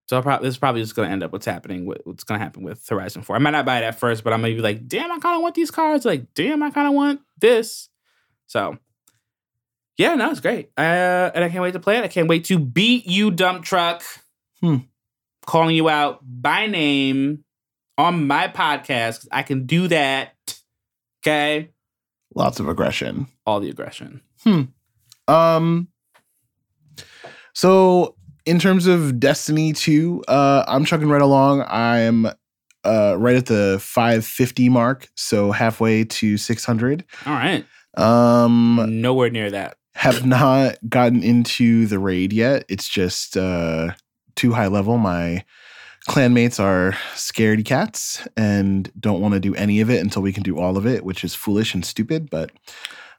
So 0.09 0.17
I'll 0.17 0.23
probably 0.23 0.47
this 0.47 0.55
is 0.55 0.59
probably 0.59 0.83
just 0.83 0.95
gonna 0.95 1.09
end 1.09 1.23
up 1.23 1.33
what's 1.33 1.47
happening 1.47 1.87
with 1.87 2.03
what's 2.05 2.23
gonna 2.23 2.39
happen 2.39 2.63
with 2.63 2.87
Horizon 2.87 3.23
Four. 3.23 3.37
I 3.37 3.39
might 3.39 3.51
not 3.51 3.65
buy 3.65 3.79
it 3.79 3.85
at 3.85 3.99
first, 3.99 4.23
but 4.23 4.33
I'm 4.33 4.43
gonna 4.43 4.55
be 4.55 4.61
like, 4.61 4.87
damn, 4.87 5.11
I 5.11 5.19
kind 5.19 5.35
of 5.35 5.43
want 5.43 5.55
these 5.55 5.71
cards. 5.71 6.05
Like, 6.05 6.35
damn, 6.35 6.63
I 6.63 6.71
kind 6.71 6.87
of 6.87 6.93
want 6.93 7.21
this. 7.41 7.89
So. 8.47 8.79
Yeah, 9.97 10.15
no, 10.15 10.31
it's 10.31 10.39
great. 10.39 10.71
Uh, 10.79 11.33
and 11.35 11.43
I 11.43 11.49
can't 11.49 11.63
wait 11.63 11.73
to 11.73 11.81
play 11.81 11.97
it. 11.99 12.05
I 12.05 12.09
can't 12.09 12.29
wait 12.29 12.45
to 12.45 12.59
beat 12.59 13.09
you, 13.09 13.33
dump 13.33 13.65
truck. 13.65 14.05
Hmm. 14.61 14.77
Calling 15.45 15.75
you 15.75 15.89
out 15.89 16.21
by 16.23 16.67
name 16.67 17.43
on 17.97 18.29
my 18.29 18.47
podcast. 18.47 19.27
I 19.33 19.43
can 19.43 19.67
do 19.67 19.89
that. 19.89 20.35
Okay. 21.21 21.71
Lots 22.33 22.61
of 22.61 22.69
aggression. 22.69 23.27
All 23.45 23.59
the 23.59 23.71
aggression. 23.71 24.21
Hmm. 24.45 24.63
Um 25.27 25.89
so 27.59 28.15
in 28.47 28.61
terms 28.61 28.87
of 28.87 29.19
Destiny 29.19 29.73
2, 29.73 30.25
uh 30.29 30.65
I'm 30.69 30.85
chugging 30.85 31.09
right 31.09 31.21
along. 31.21 31.65
I'm 31.69 32.27
uh 32.85 33.17
right 33.19 33.35
at 33.37 33.47
the 33.47 33.79
550 33.81 34.69
mark, 34.69 35.09
so 35.17 35.51
halfway 35.51 36.05
to 36.05 36.37
600. 36.37 37.05
All 37.27 37.33
right. 37.33 37.65
Um 37.97 39.01
Nowhere 39.01 39.31
near 39.31 39.51
that. 39.51 39.77
have 39.95 40.25
not 40.25 40.77
gotten 40.89 41.25
into 41.25 41.87
the 41.87 41.99
raid 41.99 42.33
yet. 42.33 42.65
It's 42.69 42.89
just 42.89 43.37
uh 43.37 43.91
too 44.37 44.53
high 44.53 44.69
level. 44.69 44.97
My 44.99 45.45
clanmates 46.09 46.61
are 46.61 46.93
scaredy 47.15 47.65
cats 47.65 48.27
and 48.37 48.91
don't 48.99 49.21
want 49.21 49.35
to 49.35 49.41
do 49.41 49.55
any 49.57 49.81
of 49.81 49.91
it 49.91 50.01
until 50.01 50.23
we 50.23 50.33
can 50.33 50.45
do 50.45 50.59
all 50.59 50.77
of 50.79 50.87
it, 50.87 51.05
which 51.05 51.25
is 51.25 51.35
foolish 51.35 51.75
and 51.75 51.85
stupid, 51.85 52.31
but 52.31 52.51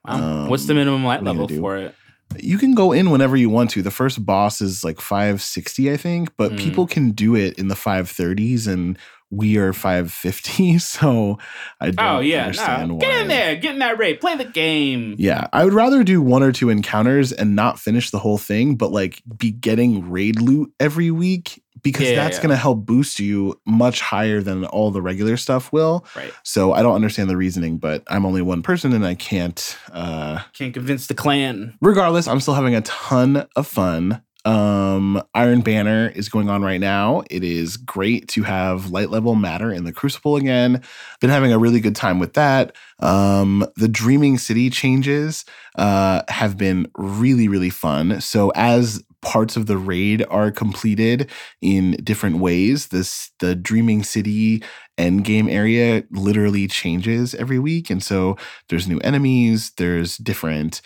Wow. 0.06 0.48
What's 0.48 0.66
the 0.66 0.72
Um, 0.74 0.78
minimum 0.78 1.04
light 1.04 1.22
what 1.22 1.28
are 1.30 1.34
you 1.34 1.42
level 1.42 1.58
for 1.60 1.76
it? 1.78 1.94
You 2.38 2.58
can 2.58 2.74
go 2.76 2.92
in 2.92 3.10
whenever 3.12 3.36
you 3.36 3.50
want 3.50 3.70
to. 3.72 3.82
The 3.82 3.92
first 3.92 4.26
boss 4.26 4.62
is 4.62 4.84
like 4.84 5.02
560, 5.02 5.92
I 5.92 5.98
think, 5.98 6.36
but 6.38 6.52
Mm. 6.52 6.58
people 6.58 6.88
can 6.88 7.12
do 7.12 7.36
it 7.36 7.58
in 7.58 7.68
the 7.68 7.76
530s 7.76 8.68
and 8.68 8.98
we 9.32 9.58
are 9.58 9.74
550, 9.74 10.78
so 10.80 11.38
I 11.80 11.92
don't 11.92 12.00
Oh 12.00 12.20
yeah, 12.20 12.42
understand 12.44 12.90
no. 12.90 12.96
why. 12.96 13.00
Get 13.02 13.22
in 13.22 13.28
there, 13.28 13.56
get 13.56 13.74
in 13.74 13.80
that 13.80 13.98
raid, 14.00 14.20
play 14.20 14.36
the 14.36 14.46
game. 14.46 15.16
Yeah, 15.20 15.48
I 15.54 15.64
would 15.66 15.74
rather 15.74 16.04
do 16.04 16.22
one 16.22 16.42
or 16.44 16.52
two 16.52 16.70
encounters 16.70 17.32
and 17.32 17.56
not 17.56 17.80
finish 17.80 18.10
the 18.10 18.20
whole 18.20 18.38
thing, 18.40 18.76
but 18.76 18.92
like 18.92 19.22
be 19.38 19.52
getting 19.52 20.10
raid 20.10 20.42
loot 20.42 20.72
every 20.80 21.12
week 21.12 21.62
because 21.84 22.10
Yeah, 22.10 22.16
that's 22.16 22.38
yeah. 22.38 22.44
going 22.44 22.50
to 22.52 22.58
help 22.58 22.86
boost 22.86 23.20
you 23.20 23.60
much 23.66 24.02
higher 24.02 24.42
than 24.42 24.66
all 24.66 24.92
the 24.92 25.02
regular 25.02 25.38
stuff 25.38 25.72
will. 25.74 26.06
Right. 26.16 26.34
So 26.44 26.74
I 26.74 26.82
don't 26.82 26.96
understand 26.96 27.30
the 27.30 27.38
reasoning, 27.38 27.78
but 27.78 28.04
I'm 28.08 28.26
only 28.26 28.42
one 28.42 28.62
person 28.62 28.94
and 28.94 29.06
I 29.06 29.16
can't. 29.16 29.78
Uh, 29.92 30.40
Can't 30.54 30.74
convince 30.74 31.08
the 31.08 31.14
clan. 31.14 31.76
regardless, 31.82 32.28
I'm 32.28 32.40
still 32.40 32.54
having 32.56 32.76
a 32.76 32.82
ton 32.82 33.48
of 33.56 33.68
fun. 33.68 34.22
Um, 34.46 35.22
Iron 35.36 35.60
Banner 35.62 36.08
is 36.16 36.30
going 36.30 36.50
on 36.50 36.64
right 36.64 36.80
now. 36.80 37.24
It 37.30 37.44
is 37.44 37.76
great 37.76 38.30
to 38.30 38.44
have 38.44 38.90
light 38.90 39.10
level 39.10 39.36
matter 39.36 39.72
in 39.72 39.84
the 39.84 39.92
Crucible 39.92 40.38
again. 40.38 40.82
Been 41.20 41.30
having 41.30 41.52
a 41.52 41.60
really 41.60 41.82
good 41.82 41.96
time 41.96 42.20
with 42.20 42.34
that. 42.34 42.74
Um, 43.00 43.66
the 43.76 43.90
Dreaming 43.90 44.38
City 44.38 44.70
changes 44.70 45.44
uh, 45.76 46.22
have 46.30 46.58
been 46.58 46.88
really, 46.98 47.48
really 47.50 47.70
fun. 47.70 48.22
So 48.22 48.52
as 48.56 49.04
parts 49.22 49.58
of 49.58 49.66
the 49.66 49.78
raid 49.78 50.26
are 50.30 50.52
completed 50.52 51.30
in 51.62 51.92
different 52.04 52.38
ways, 52.38 52.88
this 52.88 53.32
the 53.40 53.56
Dreaming 53.56 54.04
City 54.04 54.64
end 54.98 55.26
game 55.26 55.50
area 55.50 56.04
literally 56.12 56.68
changes 56.68 57.36
every 57.36 57.60
week, 57.60 57.90
and 57.90 58.02
so 58.04 58.38
there's 58.70 58.88
new 58.88 59.00
enemies. 59.00 59.72
There's 59.78 60.18
different 60.18 60.82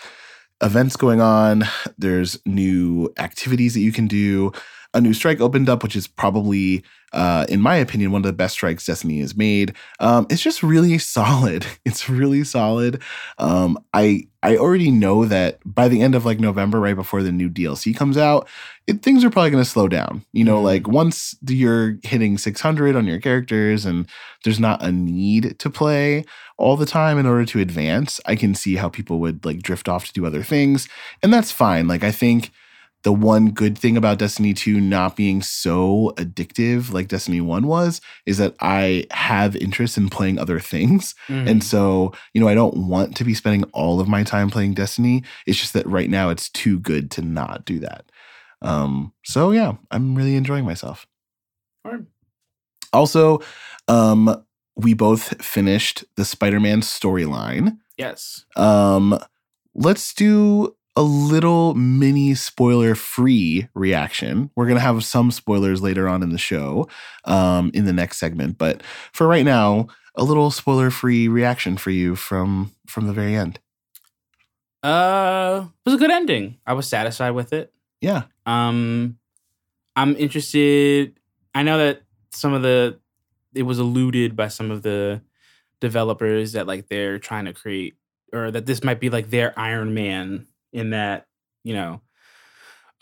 events 0.62 0.96
going 0.96 1.22
on. 1.22 1.64
There's 1.98 2.40
new 2.46 3.14
activities 3.18 3.74
that 3.74 3.82
you 3.82 3.92
can 3.92 4.08
do. 4.08 4.52
a 4.94 5.02
new 5.02 5.14
strike 5.14 5.42
opened 5.42 5.70
up, 5.70 5.84
which 5.84 5.96
is 5.96 6.08
probably, 6.08 6.84
uh, 7.14 7.46
in 7.50 7.62
my 7.62 7.76
opinion, 7.78 8.12
one 8.12 8.20
of 8.22 8.26
the 8.28 8.34
best 8.34 8.54
strikes 8.56 8.86
Destiny 8.86 9.20
has 9.20 9.36
made. 9.36 9.74
Um, 10.00 10.26
it's 10.30 10.42
just 10.42 10.64
really 10.64 10.98
solid. 11.18 11.66
It's 11.86 12.10
really 12.10 12.44
solid. 12.44 13.02
Um, 13.38 13.78
I 13.94 14.28
I 14.42 14.58
already 14.58 14.92
know 14.92 15.24
that 15.26 15.60
by 15.66 15.88
the 15.88 16.02
end 16.02 16.16
of 16.16 16.26
like 16.26 16.40
November, 16.40 16.80
right 16.80 16.96
before 16.96 17.24
the 17.24 17.32
new 17.32 17.50
DLC 17.50 17.96
comes 17.96 18.18
out, 18.18 18.48
it, 18.88 19.02
things 19.02 19.24
are 19.24 19.30
probably 19.30 19.52
going 19.52 19.64
to 19.64 19.70
slow 19.70 19.88
down. 19.88 20.26
You 20.34 20.44
know, 20.44 20.60
Mhm. 20.60 20.64
like 20.64 20.88
once 20.88 21.36
you're 21.48 21.98
hitting 22.04 22.38
600 22.38 22.96
on 22.96 23.06
your 23.08 23.20
characters 23.20 23.86
and 23.86 24.06
there's 24.44 24.60
not 24.60 24.84
a 24.84 24.92
need 24.92 25.58
to 25.60 25.70
play 25.70 26.26
all 26.58 26.76
the 26.76 26.86
time 26.86 27.18
in 27.18 27.26
order 27.26 27.46
to 27.46 27.60
advance, 27.60 28.20
I 28.26 28.36
can 28.36 28.54
see 28.54 28.76
how 28.76 28.90
people 28.90 29.20
would 29.20 29.46
like 29.46 29.62
drift 29.62 29.88
off 29.88 30.08
to 30.08 30.14
do 30.14 30.26
other 30.26 30.44
things. 30.44 30.88
And 31.22 31.34
that's 31.34 31.52
fine. 31.52 31.88
Like, 31.88 32.04
I 32.04 32.12
think 32.12 32.52
the 33.04 33.12
one 33.14 33.52
good 33.52 33.78
thing 33.78 33.98
about 33.98 34.18
Destiny 34.18 34.54
2 34.54 34.80
not 34.80 35.16
being 35.16 35.42
so 35.42 36.14
addictive 36.18 36.92
like 36.94 37.10
Destiny 37.10 37.42
1 37.42 37.68
was 37.68 38.00
is 38.26 38.38
that 38.38 38.56
I 38.62 39.06
have 39.12 39.56
interest 39.58 39.98
in 39.98 40.10
playing 40.10 40.40
other 40.40 40.60
things. 40.60 41.14
Mhm. 41.28 41.50
And 41.50 41.64
so, 41.64 42.14
you 42.34 42.40
know, 42.42 42.48
I 42.48 42.54
don't 42.56 42.88
want 42.88 43.16
to 43.18 43.24
be 43.26 43.34
spending 43.34 43.66
all 43.74 44.00
of 44.00 44.08
my 44.08 44.24
time 44.24 44.50
playing 44.50 44.74
Destiny. 44.76 45.24
It's 45.46 45.60
just 45.60 45.74
that 45.74 45.86
right 45.86 46.10
now 46.10 46.30
it's 46.30 46.50
too 46.50 46.80
good 46.80 47.12
to 47.12 47.22
not 47.22 47.66
do 47.66 47.80
that. 47.80 48.06
Um, 48.62 49.12
so 49.26 49.52
yeah, 49.52 49.74
I'm 49.92 50.16
really 50.16 50.36
enjoying 50.38 50.64
myself. 50.64 51.06
Also, 52.94 53.42
um, 53.88 54.46
we 54.76 54.94
both 54.94 55.44
finished 55.44 56.04
the 56.16 56.26
Spider-Man 56.26 56.82
storyline. 56.82 57.78
yes. 57.98 58.46
Um, 58.56 59.20
let's 59.76 60.14
do 60.14 60.76
a 60.96 61.02
little 61.02 61.74
mini 61.74 62.36
spoiler 62.36 62.96
free 62.96 63.68
reaction. 63.74 64.52
We're 64.56 64.68
going 64.68 64.78
to 64.78 64.82
have 64.82 65.04
some 65.04 65.32
spoilers 65.32 65.82
later 65.82 66.08
on 66.08 66.22
in 66.22 66.30
the 66.30 66.38
show, 66.38 66.88
um, 67.26 67.72
in 67.74 67.86
the 67.86 67.94
next 67.94 68.18
segment. 68.18 68.58
But 68.58 68.84
for 69.12 69.28
right 69.28 69.46
now, 69.46 69.88
a 70.16 70.24
little 70.24 70.52
spoiler 70.52 70.92
free 70.92 71.28
reaction 71.28 71.78
for 71.78 71.92
you 71.92 72.16
from 72.16 72.72
from 72.88 73.08
the 73.08 73.14
very 73.14 73.36
end. 73.36 73.60
Uh, 74.84 75.66
it 75.68 75.90
was 75.90 75.96
a 75.96 75.98
good 75.98 76.12
ending. 76.12 76.58
I 76.66 76.74
was 76.74 76.88
satisfied 76.88 77.32
with 77.32 77.54
it. 77.54 77.74
Yeah. 78.02 78.24
Um, 78.46 79.18
I'm 79.96 80.16
interested. 80.18 81.18
I 81.56 81.64
know 81.64 81.78
that 81.78 82.04
some 82.32 82.54
of 82.54 82.62
the 82.62 83.00
it 83.56 83.64
was 83.64 83.80
alluded 83.80 84.36
by 84.36 84.48
some 84.48 84.72
of 84.72 84.82
the 84.84 85.22
developers 85.80 86.54
that 86.54 86.68
like 86.68 86.88
they're 86.88 87.20
trying 87.20 87.46
to 87.46 87.54
create 87.54 87.96
or 88.32 88.52
that 88.52 88.66
this 88.66 88.84
might 88.84 89.00
be 89.00 89.10
like 89.10 89.30
their 89.30 89.58
Iron 89.58 89.94
Man 89.94 90.48
in 90.74 90.90
that 90.90 91.28
you 91.64 91.74
know 91.74 92.02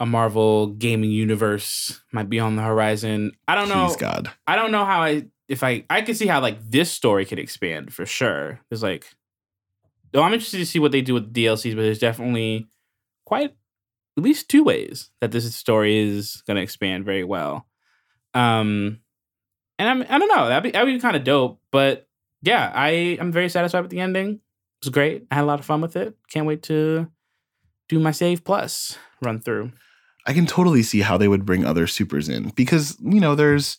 a 0.02 0.06
Marvel 0.06 0.68
gaming 0.68 1.12
universe 1.12 2.02
might 2.12 2.28
be 2.28 2.40
on 2.40 2.56
the 2.56 2.64
horizon. 2.64 3.34
I 3.48 3.54
don't 3.54 3.70
know. 3.70 3.86
Please 3.86 3.98
God. 3.98 4.32
I 4.48 4.56
don't 4.56 4.72
know 4.72 4.84
how 4.84 5.02
I 5.02 5.28
if 5.48 5.64
I 5.64 5.86
I 5.90 6.02
could 6.02 6.18
see 6.18 6.26
how 6.26 6.42
like 6.42 6.58
this 6.72 6.92
story 6.92 7.24
could 7.24 7.38
expand 7.38 7.94
for 7.94 8.06
sure. 8.06 8.60
There's 8.70 8.82
like, 8.82 9.06
though 10.12 10.24
I'm 10.24 10.34
interested 10.34 10.58
to 10.58 10.66
see 10.66 10.80
what 10.80 10.92
they 10.92 11.02
do 11.02 11.14
with 11.14 11.32
DLCs, 11.32 11.76
but 11.76 11.84
there's 11.84 12.00
definitely 12.00 12.68
quite 13.26 13.56
at 14.18 14.24
least 14.24 14.50
two 14.50 14.64
ways 14.64 15.12
that 15.20 15.32
this 15.32 15.54
story 15.56 15.98
is 15.98 16.42
going 16.48 16.58
to 16.58 16.64
expand 16.64 17.06
very 17.06 17.24
well. 17.24 17.68
Um, 18.34 19.02
and 19.78 19.88
I'm 19.88 20.02
I 20.10 20.18
don't 20.18 20.36
know 20.36 20.48
that'd 20.48 20.64
be 20.64 20.72
that'd 20.72 20.92
be 20.92 21.00
kind 21.00 21.16
of 21.16 21.24
dope, 21.24 21.60
but 21.72 22.08
yeah, 22.42 22.72
I 22.74 23.20
I'm 23.22 23.32
very 23.32 23.50
satisfied 23.50 23.82
with 23.82 23.92
the 23.92 24.00
ending. 24.00 24.30
It 24.30 24.86
was 24.86 24.90
great. 24.90 25.28
I 25.30 25.36
had 25.36 25.44
a 25.44 25.46
lot 25.46 25.60
of 25.60 25.66
fun 25.66 25.82
with 25.82 25.96
it. 25.96 26.16
Can't 26.28 26.48
wait 26.48 26.64
to 26.64 27.08
do 27.92 28.00
my 28.00 28.12
save 28.12 28.44
plus 28.46 28.98
run 29.22 29.40
through. 29.42 29.72
I 30.26 30.34
can 30.34 30.46
totally 30.46 30.82
see 30.82 31.02
how 31.02 31.18
they 31.18 31.28
would 31.28 31.46
bring 31.46 31.66
other 31.66 31.88
supers 31.88 32.30
in 32.30 32.50
because 32.56 32.98
you 33.02 33.20
know 33.20 33.36
there's 33.36 33.78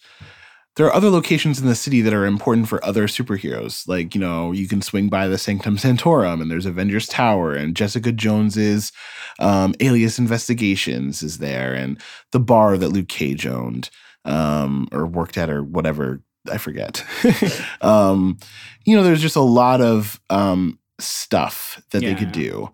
there 0.76 0.86
are 0.86 0.92
other 0.92 1.08
locations 1.08 1.60
in 1.60 1.66
the 1.66 1.74
city 1.74 2.00
that 2.02 2.12
are 2.12 2.26
important 2.26 2.68
for 2.68 2.84
other 2.84 3.06
superheroes. 3.06 3.88
Like 3.88 4.14
you 4.14 4.20
know 4.20 4.52
you 4.52 4.68
can 4.68 4.82
swing 4.82 5.08
by 5.08 5.28
the 5.28 5.38
Sanctum 5.38 5.78
Sanctorum 5.78 6.42
and 6.42 6.50
there's 6.50 6.66
Avengers 6.66 7.06
Tower 7.06 7.54
and 7.54 7.74
Jessica 7.74 8.12
Jones's 8.12 8.92
um, 9.38 9.74
Alias 9.80 10.18
Investigations 10.18 11.22
is 11.22 11.38
there 11.38 11.72
and 11.72 11.98
the 12.32 12.40
bar 12.40 12.76
that 12.76 12.90
Luke 12.90 13.08
Cage 13.08 13.46
owned 13.46 13.88
um, 14.26 14.88
or 14.92 15.06
worked 15.06 15.38
at 15.38 15.48
or 15.48 15.62
whatever 15.62 16.20
I 16.50 16.58
forget. 16.58 17.02
um, 17.80 18.36
you 18.84 18.94
know 18.94 19.04
there's 19.04 19.22
just 19.22 19.36
a 19.36 19.40
lot 19.40 19.80
of 19.80 20.20
um, 20.28 20.78
stuff 20.98 21.82
that 21.92 22.00
they 22.02 22.14
could 22.14 22.32
do. 22.32 22.70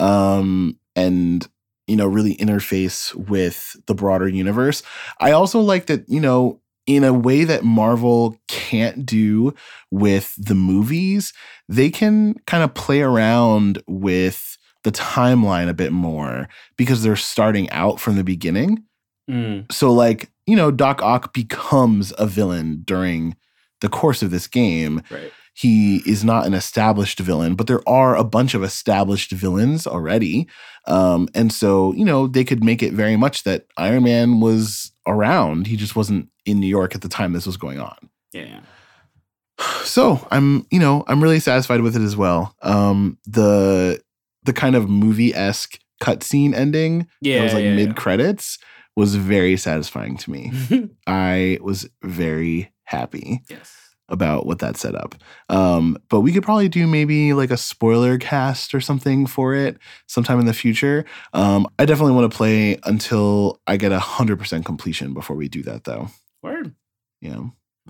Um, 0.00 0.78
and 0.96 1.46
you 1.86 1.96
know, 1.96 2.06
really 2.06 2.36
interface 2.36 3.12
with 3.16 3.74
the 3.86 3.94
broader 3.94 4.28
universe. 4.28 4.84
I 5.18 5.32
also 5.32 5.58
like 5.58 5.86
that, 5.86 6.08
you 6.08 6.20
know, 6.20 6.60
in 6.86 7.02
a 7.02 7.12
way 7.12 7.42
that 7.42 7.64
Marvel 7.64 8.36
can't 8.46 9.04
do 9.04 9.54
with 9.90 10.34
the 10.38 10.54
movies, 10.54 11.32
they 11.68 11.90
can 11.90 12.34
kind 12.46 12.62
of 12.62 12.74
play 12.74 13.00
around 13.00 13.82
with 13.88 14.56
the 14.84 14.92
timeline 14.92 15.68
a 15.68 15.74
bit 15.74 15.92
more 15.92 16.48
because 16.76 17.02
they're 17.02 17.16
starting 17.16 17.68
out 17.70 17.98
from 18.00 18.14
the 18.16 18.24
beginning. 18.24 18.84
Mm, 19.28 19.70
So, 19.70 19.92
like, 19.92 20.30
you 20.46 20.56
know, 20.56 20.70
Doc 20.70 21.02
Ock 21.02 21.32
becomes 21.32 22.12
a 22.18 22.26
villain 22.26 22.82
during 22.84 23.36
the 23.80 23.88
course 23.88 24.22
of 24.22 24.30
this 24.30 24.46
game 24.46 25.02
right. 25.10 25.32
He 25.60 25.96
is 26.06 26.24
not 26.24 26.46
an 26.46 26.54
established 26.54 27.18
villain, 27.20 27.54
but 27.54 27.66
there 27.66 27.86
are 27.88 28.16
a 28.16 28.24
bunch 28.24 28.54
of 28.54 28.62
established 28.62 29.30
villains 29.32 29.86
already. 29.86 30.48
Um, 30.86 31.28
and 31.34 31.52
so, 31.52 31.92
you 31.94 32.04
know, 32.04 32.26
they 32.26 32.44
could 32.44 32.64
make 32.64 32.82
it 32.82 32.92
very 32.94 33.16
much 33.16 33.42
that 33.44 33.66
Iron 33.76 34.04
Man 34.04 34.40
was 34.40 34.92
around. 35.06 35.66
He 35.66 35.76
just 35.76 35.94
wasn't 35.96 36.28
in 36.46 36.60
New 36.60 36.66
York 36.68 36.94
at 36.94 37.02
the 37.02 37.08
time 37.08 37.32
this 37.32 37.46
was 37.46 37.56
going 37.56 37.80
on. 37.80 37.96
Yeah. 38.32 38.60
So 39.84 40.26
I'm, 40.30 40.66
you 40.70 40.78
know, 40.78 41.04
I'm 41.06 41.22
really 41.22 41.40
satisfied 41.40 41.80
with 41.82 41.94
it 41.96 42.00
as 42.02 42.16
well. 42.16 42.54
Um, 42.62 43.18
the 43.26 44.00
the 44.44 44.52
kind 44.54 44.74
of 44.74 44.88
movie 44.88 45.34
esque 45.34 45.78
cutscene 46.02 46.54
ending 46.54 47.06
Yeah. 47.20 47.38
that 47.38 47.44
was 47.44 47.54
like 47.54 47.64
yeah, 47.64 47.74
mid 47.74 47.96
credits 47.96 48.58
was 48.96 49.16
very 49.16 49.56
satisfying 49.58 50.16
to 50.18 50.30
me. 50.30 50.52
I 51.06 51.58
was 51.60 51.88
very 52.02 52.72
happy 52.84 53.42
yes. 53.50 53.74
About 54.10 54.46
what 54.46 54.58
that 54.60 54.76
set 54.76 54.94
up. 54.94 55.14
Um, 55.48 55.96
but 56.08 56.20
we 56.20 56.32
could 56.32 56.42
probably 56.42 56.68
do 56.68 56.86
maybe 56.86 57.32
like 57.32 57.50
a 57.50 57.56
spoiler 57.56 58.18
cast 58.18 58.74
or 58.74 58.80
something 58.80 59.26
for 59.26 59.54
it 59.54 59.78
sometime 60.06 60.40
in 60.40 60.46
the 60.46 60.52
future. 60.52 61.04
Um, 61.32 61.66
I 61.78 61.84
definitely 61.86 62.14
want 62.14 62.30
to 62.30 62.36
play 62.36 62.78
until 62.84 63.60
I 63.66 63.76
get 63.76 63.92
a 63.92 63.98
hundred 64.00 64.38
percent 64.38 64.64
completion 64.64 65.14
before 65.14 65.36
we 65.36 65.48
do 65.48 65.62
that, 65.62 65.84
though. 65.84 66.08
Word. 66.42 66.74
Yeah. 67.20 67.36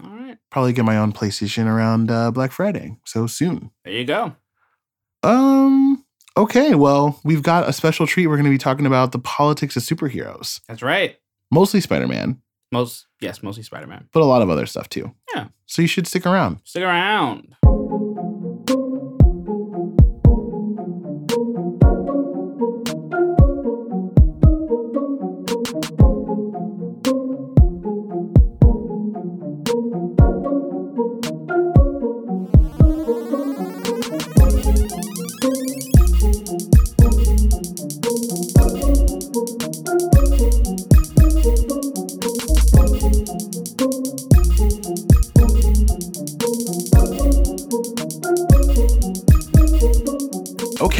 All 0.02 0.10
right. 0.10 0.38
probably 0.50 0.72
get 0.72 0.84
my 0.84 0.96
own 0.96 1.12
PlayStation 1.12 1.66
around 1.66 2.10
uh, 2.10 2.30
Black 2.30 2.52
Friday, 2.52 2.96
so 3.04 3.26
soon. 3.26 3.70
There 3.84 3.92
you 3.94 4.04
go. 4.04 4.34
Um. 5.22 6.04
Okay, 6.36 6.74
well, 6.76 7.20
we've 7.24 7.42
got 7.42 7.68
a 7.68 7.72
special 7.72 8.06
treat. 8.06 8.28
We're 8.28 8.36
going 8.36 8.44
to 8.44 8.50
be 8.50 8.56
talking 8.56 8.86
about 8.86 9.10
the 9.12 9.18
politics 9.18 9.76
of 9.76 9.82
superheroes, 9.82 10.60
That's 10.68 10.80
right. 10.80 11.18
mostly 11.50 11.80
Spider 11.80 12.06
Man, 12.06 12.40
Most 12.72 13.06
yes, 13.20 13.42
mostly 13.42 13.62
Spider 13.62 13.86
Man. 13.86 14.08
but 14.12 14.22
a 14.22 14.24
lot 14.24 14.42
of 14.42 14.50
other 14.50 14.66
stuff 14.66 14.88
too. 14.88 15.12
Yeah. 15.34 15.48
So 15.66 15.82
you 15.82 15.88
should 15.88 16.06
stick 16.06 16.26
around. 16.26 16.60
Stick 16.64 16.82
around. 16.82 17.54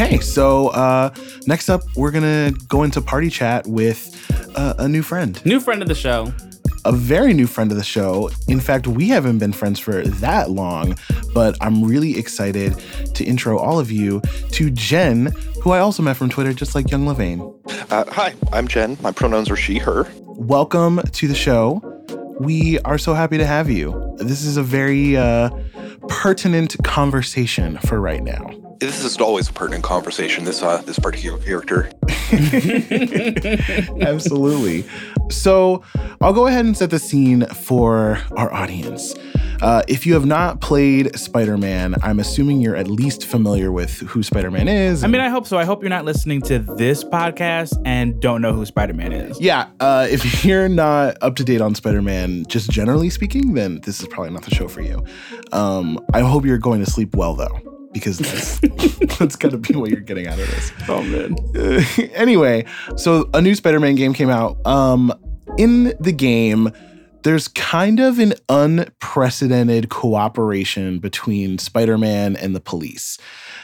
Okay, 0.01 0.19
so 0.19 0.69
uh, 0.69 1.13
next 1.47 1.69
up, 1.69 1.83
we're 1.95 2.11
gonna 2.11 2.53
go 2.69 2.85
into 2.85 3.03
party 3.03 3.29
chat 3.29 3.67
with 3.67 4.17
uh, 4.57 4.73
a 4.79 4.89
new 4.89 5.03
friend, 5.03 5.45
New 5.45 5.61
friend 5.61 5.83
of 5.83 5.89
the 5.89 5.95
show. 5.95 6.33
a 6.87 6.93
very 6.93 7.35
new 7.35 7.47
friend 7.47 7.71
of 7.71 7.77
the 7.77 7.85
show. 7.85 8.31
In 8.49 8.61
fact, 8.61 8.87
we 8.87 9.09
haven't 9.09 9.39
been 9.41 9.53
friends 9.53 9.79
for 9.79 10.01
that 10.03 10.49
long, 10.49 10.97
but 11.35 11.55
I'm 11.61 11.85
really 11.85 12.17
excited 12.19 12.75
to 13.15 13.25
intro 13.25 13.59
all 13.59 13.79
of 13.79 13.91
you 13.91 14.23
to 14.53 14.71
Jen, 14.71 15.35
who 15.61 15.73
I 15.73 15.81
also 15.81 16.03
met 16.03 16.17
from 16.17 16.31
Twitter, 16.31 16.55
just 16.55 16.75
like 16.75 16.91
Young 16.91 17.05
Levain. 17.05 17.55
Uh, 17.93 18.07
hi, 18.11 18.33
I'm 18.55 18.69
Jen. 18.69 18.97
My 19.03 19.13
pronouns 19.13 19.51
are 19.51 19.57
she, 19.57 19.77
her. 19.77 20.11
Welcome 20.23 21.03
to 21.13 21.29
the 21.29 21.35
show. 21.35 21.83
We 22.41 22.79
are 22.81 22.97
so 22.97 23.13
happy 23.13 23.37
to 23.37 23.45
have 23.45 23.69
you. 23.69 24.17
This 24.17 24.47
is 24.47 24.57
a 24.57 24.63
very 24.63 25.19
uh, 25.19 25.51
pertinent 26.09 26.83
conversation 26.85 27.77
for 27.81 28.01
right 28.01 28.23
now. 28.23 28.60
This 28.81 29.05
is 29.05 29.19
always 29.19 29.49
a 29.49 29.53
pertinent 29.53 29.85
conversation. 29.85 30.45
This 30.45 30.63
uh, 30.63 30.79
this 30.83 30.99
particular 30.99 31.39
character. 31.39 31.91
Absolutely. 34.01 34.85
So 35.31 35.83
I'll 36.21 36.33
go 36.33 36.47
ahead 36.47 36.65
and 36.65 36.77
set 36.77 36.91
the 36.91 36.99
scene 36.99 37.47
for 37.47 38.19
our 38.37 38.53
audience. 38.53 39.15
Uh, 39.63 39.83
if 39.89 40.07
you 40.07 40.15
have 40.15 40.25
not 40.25 40.63
played 40.63 41.15
Spider 41.19 41.59
Man, 41.59 41.95
I'm 42.03 42.19
assuming 42.19 42.63
you're 42.63 42.77
at 42.77 42.89
least 42.89 43.27
familiar 43.27 43.71
with 43.71 44.01
who 44.01 44.23
Spider 44.23 44.51
Man 44.51 44.69
is. 44.69 45.05
I 45.05 45.07
mean, 45.07 45.21
I 45.21 45.29
hope 45.29 45.47
so. 45.47 45.59
I 45.59 45.65
hope 45.65 45.83
you're 45.83 45.91
not 45.91 46.07
listening 46.07 46.41
to 46.43 46.61
this 46.61 47.05
podcast 47.05 47.75
and 47.85 48.19
don't 48.21 48.41
know 48.41 48.55
who 48.55 48.65
Spider 48.65 48.95
Man 48.95 49.13
is. 49.13 49.39
yeah, 49.39 49.69
uh, 49.81 50.07
if 50.11 50.45
you're 50.47 50.69
not 50.71 51.19
up 51.21 51.37
to 51.37 51.45
date 51.45 51.61
on 51.61 51.75
Spider 51.75 52.01
Man, 52.01 52.47
just 52.47 52.71
generally 52.71 53.11
speaking, 53.11 53.53
then 53.53 53.81
this 53.81 54.01
is 54.01 54.09
probably 54.09 54.33
not 54.33 54.45
the 54.45 54.55
show 54.55 54.67
for 54.69 54.81
you. 54.81 55.05
Um, 55.53 56.01
I 56.15 56.21
hope 56.21 56.47
you're 56.47 56.57
going 56.57 56.83
to 56.83 56.91
sleep 56.91 57.15
well, 57.15 57.35
though, 57.35 57.61
because 57.93 58.19
that's, 58.61 58.61
that's 59.19 59.37
going 59.37 59.53
to 59.53 59.59
be 59.59 59.75
what 59.75 59.91
you're 59.91 60.01
getting 60.01 60.27
out 60.27 60.39
of 60.39 60.51
this. 60.51 60.73
Oh 60.89 61.03
man. 61.03 61.37
anyway, 62.15 62.65
so 62.97 63.29
a 63.35 63.41
new 63.41 63.55
Spider-Man 63.55 63.95
game 63.95 64.13
came 64.13 64.31
out. 64.31 64.65
Um, 64.67 65.13
in 65.59 65.95
the 66.01 66.13
game, 66.13 66.71
there's 67.23 67.49
kind 67.49 68.01
of 68.01 68.19
an 68.19 68.35
unprecedented 68.49 69.91
cooperation 69.91 70.99
between 70.99 71.59
Spider-Man 71.59 72.37
and 72.37 72.55
the 72.55 72.61
police. 72.61 73.19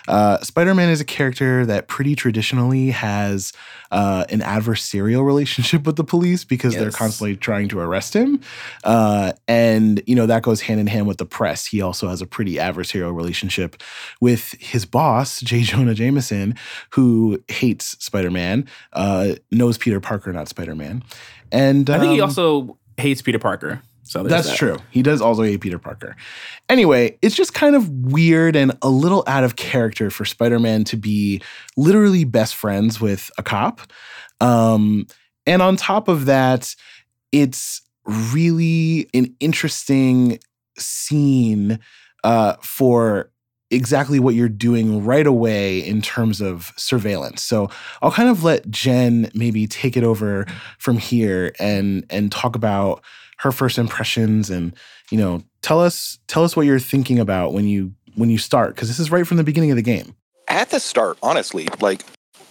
Uh, 0.09 0.39
Spider-Man 0.41 0.91
is 0.91 1.01
a 1.01 1.05
character 1.05 1.65
that 1.67 1.89
pretty 1.89 2.15
traditionally 2.15 2.91
has 2.91 3.53
uh, 3.91 4.25
an 4.29 4.41
adversarial 4.41 5.25
relationship 5.25 5.85
with 5.85 5.97
the 5.97 6.05
police 6.05 6.45
because 6.45 6.75
they're 6.75 6.91
constantly 6.91 7.37
trying 7.37 7.69
to 7.69 7.81
arrest 7.81 8.15
him, 8.15 8.41
uh, 8.85 9.33
and 9.49 10.03
you 10.07 10.15
know 10.15 10.27
that 10.27 10.43
goes 10.43 10.61
hand 10.61 10.81
in 10.81 10.87
hand 10.87 11.07
with 11.07 11.19
the 11.19 11.27
press. 11.27 11.67
He 11.67 11.81
also 11.81 12.09
has 12.09 12.21
a 12.21 12.27
pretty 12.27 12.55
adversarial 12.55 13.15
relationship 13.15 13.83
with 14.21 14.53
his 14.61 14.85
boss, 14.85 15.41
J. 15.47 15.63
Jonah 15.63 15.95
Jameson, 15.95 16.57
who 16.91 17.43
hates 17.49 17.97
Spider-Man, 18.05 18.67
uh, 18.93 19.35
knows 19.51 19.79
Peter 19.79 20.01
Parker, 20.01 20.33
not 20.33 20.49
Spider-Man, 20.49 21.03
and 21.51 21.89
I 21.91 21.99
think 21.99 22.13
he 22.13 22.21
um, 22.21 22.29
also 22.29 22.79
hates 22.97 23.23
Peter 23.23 23.39
Parker. 23.39 23.83
So 24.03 24.23
that's 24.23 24.49
that. 24.49 24.57
true. 24.57 24.77
He 24.91 25.03
does 25.03 25.21
also 25.21 25.43
hate 25.43 25.61
Peter 25.61 25.81
Parker. 25.81 26.15
Anyway, 26.69 27.19
it's 27.23 27.35
just 27.35 27.55
kind 27.55 27.75
of 27.75 27.89
weird 27.89 28.55
and 28.55 28.77
a 28.81 28.89
little 28.89 29.25
out 29.27 29.43
of 29.43 29.57
character 29.57 30.11
for 30.11 30.25
Spider 30.25 30.61
Man 30.61 30.85
to 30.85 30.97
be 30.97 31.43
literally 31.77 32.23
best 32.23 32.55
friends 32.55 33.01
with 33.01 33.31
a 33.37 33.43
cop. 33.43 33.81
Um, 34.41 35.07
and 35.45 35.61
on 35.61 35.77
top 35.77 36.07
of 36.07 36.27
that, 36.27 36.75
it's 37.33 37.83
really 38.05 39.09
an 39.13 39.35
interesting 39.41 40.39
scene 40.79 41.81
uh, 42.23 42.55
for 42.63 43.31
exactly 43.71 44.19
what 44.21 44.35
you're 44.35 44.49
doing 44.49 45.05
right 45.05 45.27
away 45.27 45.81
in 45.81 46.01
terms 46.01 46.41
of 46.41 46.73
surveillance. 46.77 47.43
So 47.43 47.69
I'll 48.03 48.13
kind 48.13 48.29
of 48.29 48.45
let 48.45 48.71
Jen 48.71 49.31
maybe 49.35 49.67
take 49.67 49.97
it 49.97 50.05
over 50.05 50.47
from 50.79 50.99
here 50.99 51.53
and 51.59 52.05
and 52.11 52.31
talk 52.31 52.55
about 52.55 53.03
her 53.39 53.53
first 53.53 53.77
impressions 53.77 54.49
and 54.49 54.75
you 55.11 55.19
know 55.19 55.43
tell 55.63 55.81
us 55.81 56.19
tell 56.27 56.45
us 56.45 56.57
what 56.57 56.67
you're 56.67 56.79
thinking 56.79 57.19
about 57.19 57.53
when 57.53 57.67
you 57.67 57.93
when 58.15 58.31
you 58.31 58.39
start 58.39 58.75
because 58.75 58.89
this 58.89 58.99
is 58.99 59.11
right 59.11 59.27
from 59.27 59.37
the 59.37 59.45
beginning 59.45 59.71
of 59.71 59.77
the 59.77 59.83
game. 59.83 60.15
At 60.49 60.71
the 60.71 60.79
start, 60.79 61.19
honestly, 61.23 61.69
like 61.81 62.03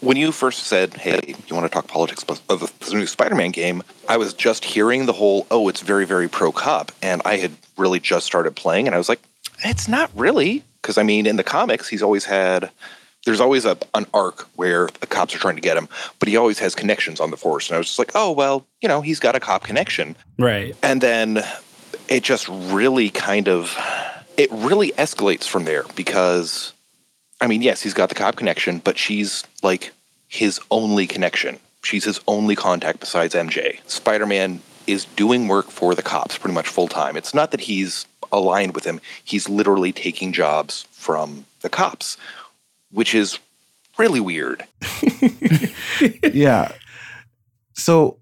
when 0.01 0.17
you 0.17 0.31
first 0.31 0.63
said, 0.63 0.93
"Hey, 0.95 1.35
you 1.47 1.55
want 1.55 1.65
to 1.65 1.73
talk 1.73 1.87
politics 1.87 2.23
of 2.49 2.59
the 2.79 2.93
new 2.93 3.07
Spider-Man 3.07 3.51
game?" 3.51 3.83
I 4.09 4.17
was 4.17 4.33
just 4.33 4.65
hearing 4.65 5.05
the 5.05 5.13
whole, 5.13 5.47
"Oh, 5.49 5.69
it's 5.69 5.81
very, 5.81 6.05
very 6.05 6.27
pro 6.27 6.51
cop," 6.51 6.91
and 7.01 7.21
I 7.25 7.37
had 7.37 7.51
really 7.77 7.99
just 7.99 8.25
started 8.25 8.55
playing, 8.55 8.87
and 8.87 8.93
I 8.93 8.97
was 8.97 9.09
like, 9.09 9.21
"It's 9.63 9.87
not 9.87 10.11
really," 10.13 10.63
because 10.85 10.99
I 10.99 11.03
mean, 11.03 11.25
in 11.25 11.35
the 11.35 11.43
comics, 11.43 11.87
he's 11.87 12.03
always 12.03 12.25
had. 12.25 12.69
There's 13.25 13.41
always 13.41 13.65
a, 13.65 13.75
an 13.95 14.05
arc 14.13 14.41
where 14.55 14.87
the 14.99 15.07
cops 15.07 15.33
are 15.33 15.39
trying 15.39 15.55
to 15.55 15.61
get 15.61 15.75
him, 15.75 15.89
but 16.19 16.29
he 16.29 16.37
always 16.37 16.59
has 16.59 16.75
connections 16.75 17.19
on 17.19 17.31
the 17.31 17.37
force. 17.37 17.69
And 17.69 17.75
I 17.75 17.79
was 17.79 17.87
just 17.87 17.97
like, 17.97 18.11
oh, 18.13 18.31
well, 18.31 18.67
you 18.81 18.87
know, 18.87 19.01
he's 19.01 19.19
got 19.19 19.35
a 19.35 19.39
cop 19.39 19.63
connection. 19.63 20.15
Right. 20.37 20.75
And 20.83 21.01
then 21.01 21.43
it 22.07 22.21
just 22.21 22.47
really 22.47 23.09
kind 23.09 23.47
of 23.47 23.75
it 24.37 24.51
really 24.51 24.91
escalates 24.91 25.45
from 25.45 25.65
there 25.65 25.85
because 25.95 26.73
I 27.41 27.47
mean, 27.47 27.63
yes, 27.63 27.81
he's 27.81 27.95
got 27.95 28.09
the 28.09 28.15
cop 28.15 28.35
connection, 28.35 28.77
but 28.77 28.95
she's 28.95 29.43
like 29.63 29.91
his 30.27 30.59
only 30.69 31.07
connection. 31.07 31.57
She's 31.83 32.03
his 32.03 32.21
only 32.27 32.55
contact 32.55 32.99
besides 32.99 33.33
MJ. 33.33 33.79
Spider-Man 33.89 34.61
is 34.85 35.05
doing 35.05 35.47
work 35.47 35.71
for 35.71 35.95
the 35.95 36.03
cops 36.03 36.37
pretty 36.37 36.53
much 36.53 36.67
full 36.67 36.87
time. 36.87 37.17
It's 37.17 37.33
not 37.33 37.49
that 37.51 37.61
he's 37.61 38.05
aligned 38.35 38.75
with 38.75 38.85
him. 38.85 38.99
He's 39.23 39.49
literally 39.49 39.91
taking 39.91 40.33
jobs 40.33 40.87
from 40.91 41.45
the 41.61 41.69
cops, 41.69 42.17
which 42.91 43.15
is 43.15 43.39
really 43.97 44.19
weird. 44.19 44.65
yeah. 46.33 46.71
So 47.73 48.19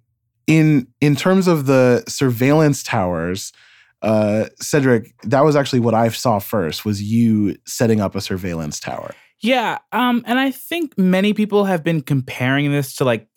in 0.48 0.88
in 1.02 1.16
terms 1.16 1.48
of 1.48 1.66
the 1.66 2.04
surveillance 2.08 2.84
towers, 2.84 3.54
uh, 4.02 4.46
Cedric, 4.60 5.14
that 5.24 5.44
was 5.44 5.56
actually 5.56 5.80
what 5.80 5.94
I 5.94 6.10
saw 6.10 6.40
first. 6.40 6.86
Was 6.86 7.02
you 7.02 7.58
setting 7.66 8.02
up 8.02 8.16
a 8.16 8.22
surveillance 8.22 8.80
tower? 8.80 9.16
Yeah, 9.40 9.80
um, 9.92 10.24
and 10.26 10.40
I 10.40 10.52
think 10.52 10.98
many 10.98 11.34
people 11.34 11.66
have 11.66 11.84
been 11.84 12.02
comparing 12.02 12.72
this 12.72 12.96
to 12.96 13.06
like 13.06 13.28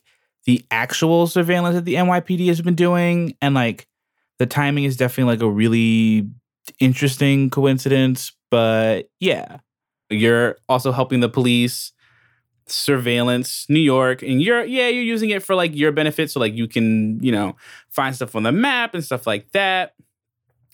the 0.45 0.65
actual 0.71 1.27
surveillance 1.27 1.75
that 1.75 1.85
the 1.85 1.95
NYPD 1.95 2.47
has 2.47 2.61
been 2.61 2.77
doing, 2.77 3.37
and 3.43 3.55
like 3.55 3.87
the 4.39 4.47
timing 4.47 4.85
is 4.85 4.97
definitely 4.97 5.35
like 5.35 5.43
a 5.43 5.51
really 5.51 6.29
interesting 6.79 7.51
coincidence. 7.51 8.33
But 8.51 9.11
yeah, 9.21 9.59
You're 10.11 10.57
also 10.69 10.93
helping 10.93 11.21
the 11.21 11.29
police 11.29 11.93
surveillance 12.69 13.65
New 13.69 13.81
York 13.81 14.23
and 14.23 14.43
you're 14.43 14.65
yeah, 14.65 14.89
you're 14.89 15.03
using 15.05 15.31
it 15.31 15.43
for 15.43 15.55
like 15.55 15.75
your 15.75 15.93
benefit 15.93 16.31
so 16.31 16.41
like 16.41 16.55
you 16.55 16.67
can, 16.67 17.23
you 17.23 17.31
know, 17.31 17.57
find 17.91 18.15
stuff 18.15 18.35
on 18.35 18.43
the 18.43 18.53
map 18.53 18.95
and 18.95 19.05
stuff 19.05 19.27
like 19.27 19.51
that. 19.53 19.95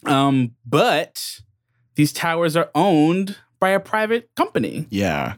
Um 0.06 0.52
but 0.66 1.40
these 1.94 2.12
towers 2.12 2.56
are 2.56 2.70
owned 2.74 3.36
by 3.60 3.70
a 3.70 3.80
private 3.80 4.30
company. 4.36 4.86
Yeah. 4.90 5.34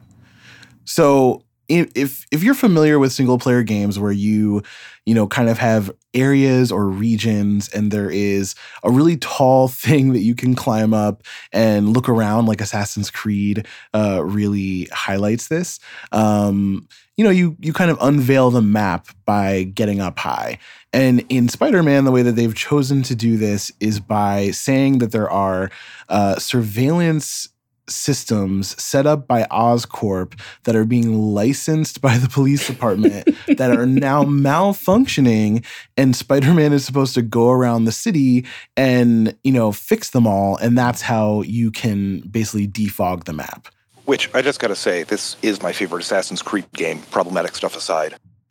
So 0.85 1.44
if 1.69 2.27
if, 2.31 2.43
you're 2.43 2.55
familiar 2.55 2.99
with 2.99 3.12
single 3.12 3.39
player 3.39 3.62
games 3.62 3.99
where 3.99 4.12
you 4.12 4.62
you 5.07 5.15
know 5.15 5.27
kind 5.27 5.49
of 5.49 5.59
have 5.59 5.91
areas 6.12 6.71
or 6.71 6.89
regions 6.89 7.69
and 7.71 7.91
there 7.91 8.11
is 8.11 8.55
a 8.83 8.91
really 8.91 9.17
tall 9.17 9.69
thing 9.85 10.12
that 10.12 10.21
you 10.21 10.35
can 10.35 10.55
climb 10.55 10.93
up 10.95 11.23
and 11.53 11.93
look 11.93 12.09
around 12.09 12.47
like 12.47 12.61
Assassin's 12.61 13.11
Creed 13.11 13.67
uh, 13.93 14.23
really 14.25 14.89
highlights 14.93 15.49
this. 15.49 15.81
Um, 16.12 16.89
you 17.17 17.25
know, 17.25 17.31
you 17.31 17.57
you 17.61 17.73
kind 17.73 17.91
of 17.91 17.99
unveil 18.01 18.51
the 18.51 18.62
map 18.62 19.09
by 19.25 19.65
getting 19.65 20.01
up 20.01 20.19
high. 20.19 20.59
And 20.93 21.25
in 21.29 21.49
Spider-Man, 21.49 22.05
the 22.05 22.12
way 22.12 22.23
that 22.23 22.33
they've 22.33 22.55
chosen 22.55 23.03
to 23.05 23.15
do 23.15 23.37
this 23.37 23.73
is 23.81 23.99
by 23.99 24.51
saying 24.53 24.99
that 24.99 25.11
there 25.12 25.31
are 25.31 25.71
uh, 26.09 26.39
surveillance 26.39 27.49
systems 27.89 28.80
set 28.82 29.07
up 29.07 29.26
by 29.26 29.45
Oscorp 29.45 30.39
that 30.64 30.74
are 30.74 30.85
being 30.85 31.35
licensed 31.35 32.01
by 32.01 32.16
the 32.18 32.28
police 32.28 32.66
department 32.66 33.28
that 33.59 33.70
are 33.70 33.87
now 33.87 34.24
malfunctioning 34.24 35.64
and 35.97 36.16
Spider-Man 36.16 36.72
is 36.72 36.85
supposed 36.85 37.14
to 37.14 37.22
go 37.22 37.51
around 37.51 37.85
the 37.85 37.93
city 37.93 38.45
and 38.76 39.37
you 39.45 39.53
know 39.53 39.72
fix 39.72 40.11
them 40.11 40.26
all 40.26 40.57
and 40.57 40.76
that's 40.76 41.03
how 41.03 41.43
you 41.43 41.70
can 41.70 42.20
basically 42.20 42.66
defog 42.66 43.24
the 43.24 43.32
map. 43.32 43.68
Which 44.05 44.35
I 44.35 44.43
just 44.43 44.61
got 44.61 44.68
to 44.68 44.76
say, 44.76 45.03
this 45.03 45.37
is 45.41 45.62
my 45.62 45.72
favorite 45.72 46.03
Assassin's 46.03 46.43
Creed 46.43 46.66
game, 46.74 47.01
problematic 47.11 47.55
stuff 47.57 47.74
aside. 47.74 48.16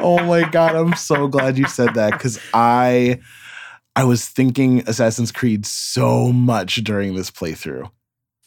oh 0.00 0.22
my 0.24 0.48
god, 0.50 0.76
I'm 0.76 0.94
so 0.94 1.26
glad 1.26 1.58
you 1.58 1.66
said 1.66 1.94
that 1.94 2.18
cuz 2.20 2.38
I 2.54 3.18
I 3.96 4.04
was 4.04 4.28
thinking 4.28 4.84
Assassin's 4.86 5.32
Creed 5.32 5.64
so 5.64 6.30
much 6.30 6.76
during 6.84 7.14
this 7.14 7.30
playthrough. 7.30 7.90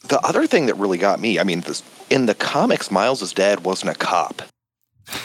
The 0.08 0.20
other 0.20 0.46
thing 0.46 0.66
that 0.66 0.76
really 0.76 0.96
got 0.96 1.20
me, 1.20 1.40
I 1.40 1.44
mean, 1.44 1.60
this, 1.62 1.82
in 2.08 2.26
the 2.26 2.34
comics, 2.34 2.90
Miles' 2.90 3.32
dad 3.32 3.64
wasn't 3.64 3.90
a 3.90 3.98
cop. 3.98 4.42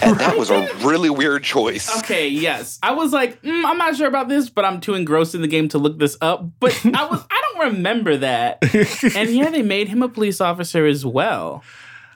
And 0.02 0.18
that 0.18 0.36
was 0.36 0.50
a 0.50 0.68
really 0.78 1.12
weird 1.12 1.44
choice. 1.44 1.96
Okay, 2.00 2.28
yes. 2.28 2.80
I 2.82 2.94
was 2.94 3.14
like, 3.14 3.40
mm, 3.44 3.66
I'm 3.66 3.78
not 3.78 3.96
sure 3.96 4.08
about 4.08 4.28
this, 4.28 4.50
but 4.50 4.66
I'm 4.66 4.82
too 4.82 4.96
engrossed 4.96 5.36
in 5.36 5.42
the 5.42 5.48
game 5.48 5.70
to 5.70 5.78
look 5.78 6.00
this 6.00 6.18
up. 6.22 6.50
But 6.60 6.74
I 6.84 7.06
was 7.06 7.24
I 7.30 7.44
don't 7.54 7.74
remember 7.74 8.18
that. 8.18 8.64
And 9.16 9.30
yeah, 9.30 9.52
they 9.52 9.62
made 9.62 9.90
him 9.90 10.02
a 10.02 10.10
police 10.10 10.42
officer 10.42 10.88
as 10.88 11.06
well. 11.06 11.64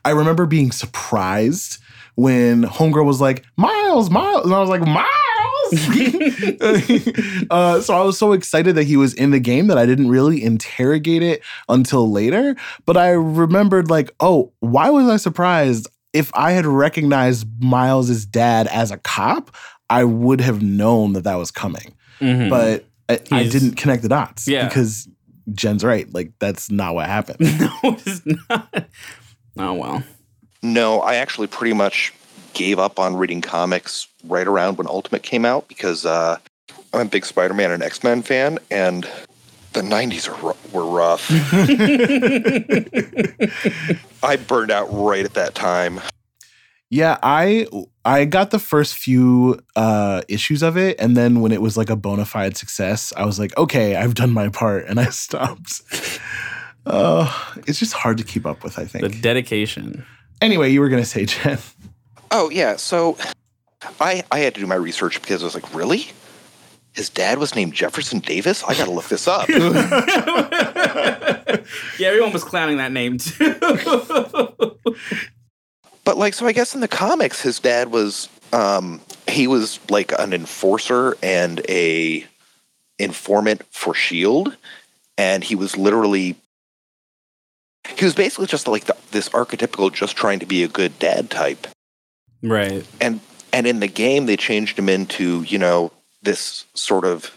I 0.03 0.11
remember 0.11 0.47
being 0.47 0.71
surprised 0.71 1.77
when 2.15 2.63
Homegirl 2.63 3.05
was 3.05 3.21
like, 3.21 3.45
Miles, 3.55 4.09
Miles. 4.09 4.45
And 4.45 4.53
I 4.53 4.59
was 4.59 4.69
like, 4.69 4.81
Miles. 4.81 5.05
uh, 7.49 7.81
so 7.81 7.93
I 7.93 8.01
was 8.03 8.17
so 8.17 8.33
excited 8.33 8.75
that 8.75 8.83
he 8.83 8.97
was 8.97 9.13
in 9.13 9.31
the 9.31 9.39
game 9.39 9.67
that 9.67 9.77
I 9.77 9.85
didn't 9.85 10.09
really 10.09 10.43
interrogate 10.43 11.23
it 11.23 11.41
until 11.67 12.09
later. 12.11 12.55
But 12.85 12.97
I 12.97 13.09
remembered, 13.11 13.89
like, 13.89 14.11
oh, 14.19 14.51
why 14.59 14.89
was 14.89 15.07
I 15.07 15.17
surprised? 15.17 15.87
If 16.13 16.31
I 16.35 16.51
had 16.51 16.65
recognized 16.65 17.47
Miles's 17.61 18.25
dad 18.25 18.67
as 18.67 18.91
a 18.91 18.97
cop, 18.97 19.55
I 19.89 20.03
would 20.03 20.41
have 20.41 20.61
known 20.61 21.13
that 21.13 21.23
that 21.23 21.35
was 21.35 21.51
coming. 21.51 21.93
Mhm. 22.19 22.49
But 22.49 22.85
I, 23.07 23.19
I 23.35 23.47
didn't 23.47 23.75
connect 23.75 24.01
the 24.03 24.09
dots 24.09 24.47
Yeah. 24.47 24.67
because 24.67 25.07
Jen's 25.53 25.83
right. 25.83 26.11
Like 26.13 26.31
that's 26.39 26.69
not 26.71 26.95
what 26.95 27.05
happened. 27.07 27.39
no, 27.59 27.71
it's 27.83 28.21
not. 28.49 28.87
Oh 29.57 29.73
well. 29.73 30.03
No, 30.61 30.99
I 31.01 31.15
actually 31.15 31.47
pretty 31.47 31.73
much 31.73 32.13
gave 32.53 32.79
up 32.79 32.99
on 32.99 33.15
reading 33.15 33.41
comics 33.41 34.07
right 34.25 34.47
around 34.47 34.77
when 34.77 34.87
Ultimate 34.87 35.23
came 35.23 35.45
out 35.45 35.67
because 35.67 36.05
uh, 36.05 36.37
I'm 36.93 37.01
a 37.01 37.05
big 37.05 37.25
Spider-Man 37.25 37.71
and 37.71 37.83
X-Men 37.83 38.21
fan, 38.21 38.59
and 38.71 39.07
the 39.73 39.81
'90s 39.81 40.27
are, 40.27 40.55
were 40.73 40.85
rough. 40.85 41.29
I 44.23 44.35
burned 44.37 44.71
out 44.71 44.87
right 44.91 45.25
at 45.25 45.33
that 45.35 45.55
time. 45.55 46.01
Yeah, 46.89 47.17
I 47.21 47.67
I 48.03 48.25
got 48.25 48.49
the 48.49 48.57
first 48.59 48.95
few 48.95 49.59
uh 49.75 50.23
issues 50.27 50.63
of 50.63 50.75
it 50.75 50.99
and 50.99 51.15
then 51.15 51.41
when 51.41 51.51
it 51.51 51.61
was 51.61 51.77
like 51.77 51.91
a 51.91 51.95
bona 51.95 52.25
fide 52.25 52.57
success, 52.57 53.13
I 53.15 53.25
was 53.25 53.37
like, 53.37 53.55
"Okay, 53.57 53.95
I've 53.95 54.15
done 54.15 54.31
my 54.31 54.49
part." 54.49 54.87
And 54.87 54.99
I 54.99 55.05
stopped. 55.11 55.83
Uh, 56.85 57.31
it's 57.67 57.77
just 57.77 57.93
hard 57.93 58.17
to 58.17 58.23
keep 58.23 58.45
up 58.47 58.63
with, 58.63 58.79
I 58.79 58.85
think. 58.85 59.03
The 59.03 59.21
dedication. 59.21 60.05
anyway, 60.41 60.71
you 60.71 60.79
were 60.79 60.89
going 60.89 61.03
to 61.03 61.07
say, 61.07 61.25
Jen. 61.25 61.59
Oh 62.31 62.49
yeah, 62.49 62.75
so 62.75 63.17
I 63.99 64.23
I 64.31 64.39
had 64.39 64.55
to 64.55 64.61
do 64.61 64.67
my 64.67 64.75
research 64.75 65.21
because 65.21 65.41
I 65.41 65.45
was 65.45 65.55
like, 65.55 65.73
really? 65.73 66.07
His 66.93 67.09
dad 67.09 67.37
was 67.37 67.55
named 67.55 67.73
Jefferson 67.73 68.19
Davis. 68.19 68.63
I 68.63 68.75
got 68.75 68.85
to 68.85 68.91
look 68.91 69.07
this 69.07 69.27
up. 69.27 69.47
Yeah, 71.99 72.07
everyone 72.07 72.31
was 72.31 72.43
clowning 72.43 72.77
that 72.77 72.91
name 72.91 73.17
too. 73.17 73.53
But 76.03 76.17
like, 76.17 76.33
so 76.33 76.47
I 76.47 76.53
guess 76.53 76.73
in 76.73 76.81
the 76.81 76.87
comics, 76.87 77.41
his 77.41 77.59
dad 77.59 77.91
was 77.91 78.29
um, 78.53 79.01
he 79.27 79.45
was 79.45 79.79
like 79.89 80.11
an 80.17 80.33
enforcer 80.33 81.17
and 81.21 81.61
a 81.69 82.25
informant 82.97 83.63
for 83.69 83.93
Shield, 83.93 84.55
and 85.17 85.43
he 85.43 85.55
was 85.55 85.77
literally 85.77 86.35
he 87.95 88.05
was 88.05 88.15
basically 88.15 88.47
just 88.47 88.67
like 88.67 88.85
the, 88.85 88.95
this 89.11 89.29
archetypical, 89.29 89.93
just 89.93 90.15
trying 90.15 90.39
to 90.39 90.45
be 90.45 90.63
a 90.63 90.67
good 90.67 90.97
dad 90.97 91.29
type. 91.29 91.67
Right. 92.41 92.85
And 93.01 93.19
and 93.51 93.65
in 93.67 93.79
the 93.79 93.87
game, 93.87 94.25
they 94.25 94.37
changed 94.37 94.77
him 94.77 94.89
into 94.89 95.43
you 95.43 95.57
know 95.57 95.91
this 96.21 96.65
sort 96.73 97.05
of 97.05 97.35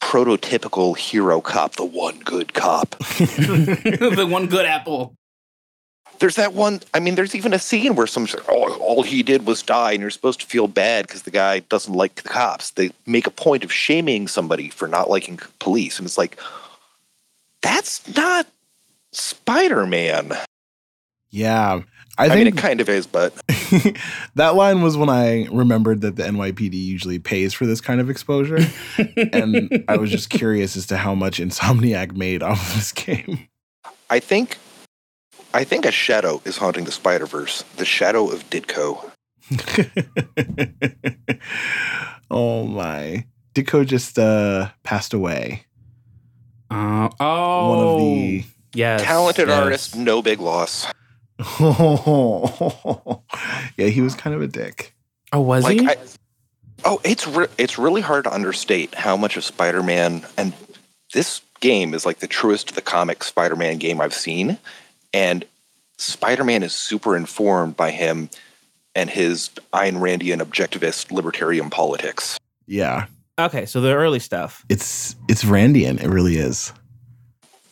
prototypical 0.00 0.96
hero 0.96 1.40
cop, 1.40 1.76
the 1.76 1.84
one 1.84 2.18
good 2.20 2.52
cop. 2.54 2.90
the 2.98 4.26
one 4.28 4.46
good 4.46 4.66
apple. 4.66 5.14
There's 6.20 6.36
that 6.36 6.54
one. 6.54 6.80
I 6.92 7.00
mean, 7.00 7.16
there's 7.16 7.34
even 7.34 7.52
a 7.52 7.58
scene 7.58 7.96
where 7.96 8.06
someone's 8.06 8.34
like, 8.34 8.48
"Oh, 8.48 8.72
all 8.78 9.02
he 9.02 9.22
did 9.22 9.46
was 9.46 9.62
die," 9.62 9.92
and 9.92 10.00
you're 10.00 10.10
supposed 10.10 10.40
to 10.40 10.46
feel 10.46 10.68
bad 10.68 11.06
because 11.06 11.22
the 11.22 11.30
guy 11.30 11.60
doesn't 11.60 11.92
like 11.92 12.14
the 12.14 12.28
cops. 12.28 12.70
They 12.70 12.90
make 13.06 13.26
a 13.26 13.30
point 13.30 13.64
of 13.64 13.72
shaming 13.72 14.28
somebody 14.28 14.68
for 14.68 14.86
not 14.86 15.10
liking 15.10 15.40
police, 15.58 15.98
and 15.98 16.06
it's 16.06 16.18
like, 16.18 16.38
that's 17.62 18.14
not 18.14 18.46
Spider-Man. 19.12 20.34
Yeah. 21.30 21.80
I 22.16 22.26
I, 22.26 22.28
mean, 22.28 22.44
think 22.44 22.58
it 22.58 22.60
kind 22.60 22.80
of 22.80 22.88
is, 22.88 23.06
but 23.06 23.32
that 24.34 24.54
line 24.54 24.82
was 24.82 24.96
when 24.96 25.08
I 25.08 25.46
remembered 25.50 26.00
that 26.02 26.16
the 26.16 26.24
NYPD 26.24 26.74
usually 26.74 27.18
pays 27.18 27.54
for 27.54 27.66
this 27.66 27.80
kind 27.80 28.00
of 28.00 28.10
exposure. 28.10 28.58
and 29.32 29.84
I 29.88 29.96
was 29.96 30.10
just 30.10 30.30
curious 30.30 30.76
as 30.76 30.86
to 30.86 30.96
how 30.96 31.14
much 31.14 31.38
Insomniac 31.38 32.16
made 32.16 32.42
off 32.42 32.68
of 32.68 32.74
this 32.76 32.92
game. 32.92 33.48
I 34.10 34.20
think, 34.20 34.58
I 35.52 35.64
think 35.64 35.86
a 35.86 35.90
shadow 35.90 36.40
is 36.44 36.56
haunting 36.56 36.84
the 36.84 36.92
Spider-Verse. 36.92 37.62
The 37.76 37.84
shadow 37.84 38.30
of 38.30 38.48
Ditko. 38.50 39.10
oh 42.30 42.66
my. 42.66 43.26
Ditko 43.54 43.86
just 43.86 44.18
uh 44.18 44.70
passed 44.82 45.14
away. 45.14 45.66
Uh, 46.70 47.08
oh, 47.20 47.68
One 47.68 47.86
of 47.86 48.00
the 48.00 48.44
yes, 48.74 49.02
Talented 49.02 49.48
yes. 49.48 49.62
artist, 49.62 49.96
no 49.96 50.22
big 50.22 50.40
loss. 50.40 50.86
yeah, 53.76 53.88
he 53.88 54.00
was 54.00 54.14
kind 54.14 54.34
of 54.34 54.42
a 54.42 54.46
dick. 54.46 54.94
Oh, 55.32 55.40
was 55.40 55.64
like 55.64 55.80
he? 55.80 55.88
I, 55.88 55.96
oh 56.84 57.00
it's 57.04 57.26
re- 57.26 57.48
it's 57.58 57.78
really 57.78 58.00
hard 58.00 58.24
to 58.24 58.32
understate 58.32 58.94
how 58.94 59.16
much 59.16 59.36
of 59.36 59.44
spider-man 59.44 60.24
and 60.36 60.52
this 61.12 61.40
game 61.60 61.94
is 61.94 62.06
like 62.06 62.18
the 62.18 62.26
truest 62.26 62.68
to 62.68 62.74
the 62.74 62.82
comic 62.82 63.24
spider-man 63.24 63.78
game 63.78 64.00
i've 64.00 64.14
seen 64.14 64.58
and 65.12 65.44
spider-man 65.98 66.62
is 66.62 66.72
super 66.74 67.16
informed 67.16 67.76
by 67.76 67.90
him 67.90 68.28
and 68.94 69.10
his 69.10 69.50
Ayn 69.72 69.96
Randian 69.96 70.40
objectivist 70.40 71.10
libertarian 71.10 71.70
politics. 71.70 72.38
Yeah. 72.66 73.06
Okay, 73.38 73.66
so 73.66 73.80
the 73.80 73.92
early 73.92 74.20
stuff. 74.20 74.64
It's 74.68 75.16
it's 75.28 75.42
Randian. 75.44 76.02
It 76.02 76.08
really 76.08 76.36
is. 76.36 76.72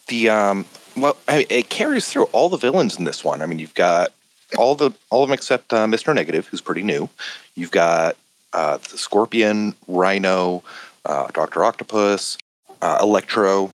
The 0.09 0.31
um, 0.31 0.65
well, 0.97 1.17
I, 1.29 1.47
it 1.49 1.69
carries 1.69 2.09
through 2.09 2.25
all 2.27 2.49
the 2.49 2.57
villains 2.57 2.99
in 2.99 3.05
this 3.05 3.25
one. 3.25 3.43
I 3.43 3.47
mean, 3.47 3.59
you've 3.59 3.75
got 3.75 4.13
all 4.59 4.75
the 4.75 4.93
all 5.11 5.23
of 5.23 5.29
them 5.29 5.35
except 5.35 5.73
uh, 5.73 5.87
Mister 5.87 6.13
Negative, 6.15 6.47
who's 6.47 6.61
pretty 6.61 6.83
new. 6.83 7.09
You've 7.55 7.71
got 7.71 8.17
uh, 8.53 8.79
the 8.79 8.99
Scorpion, 8.99 9.75
Rhino, 9.89 10.63
uh, 11.05 11.29
Doctor 11.33 11.65
Octopus, 11.65 12.39
uh, 12.81 12.99
Electro. 13.01 13.71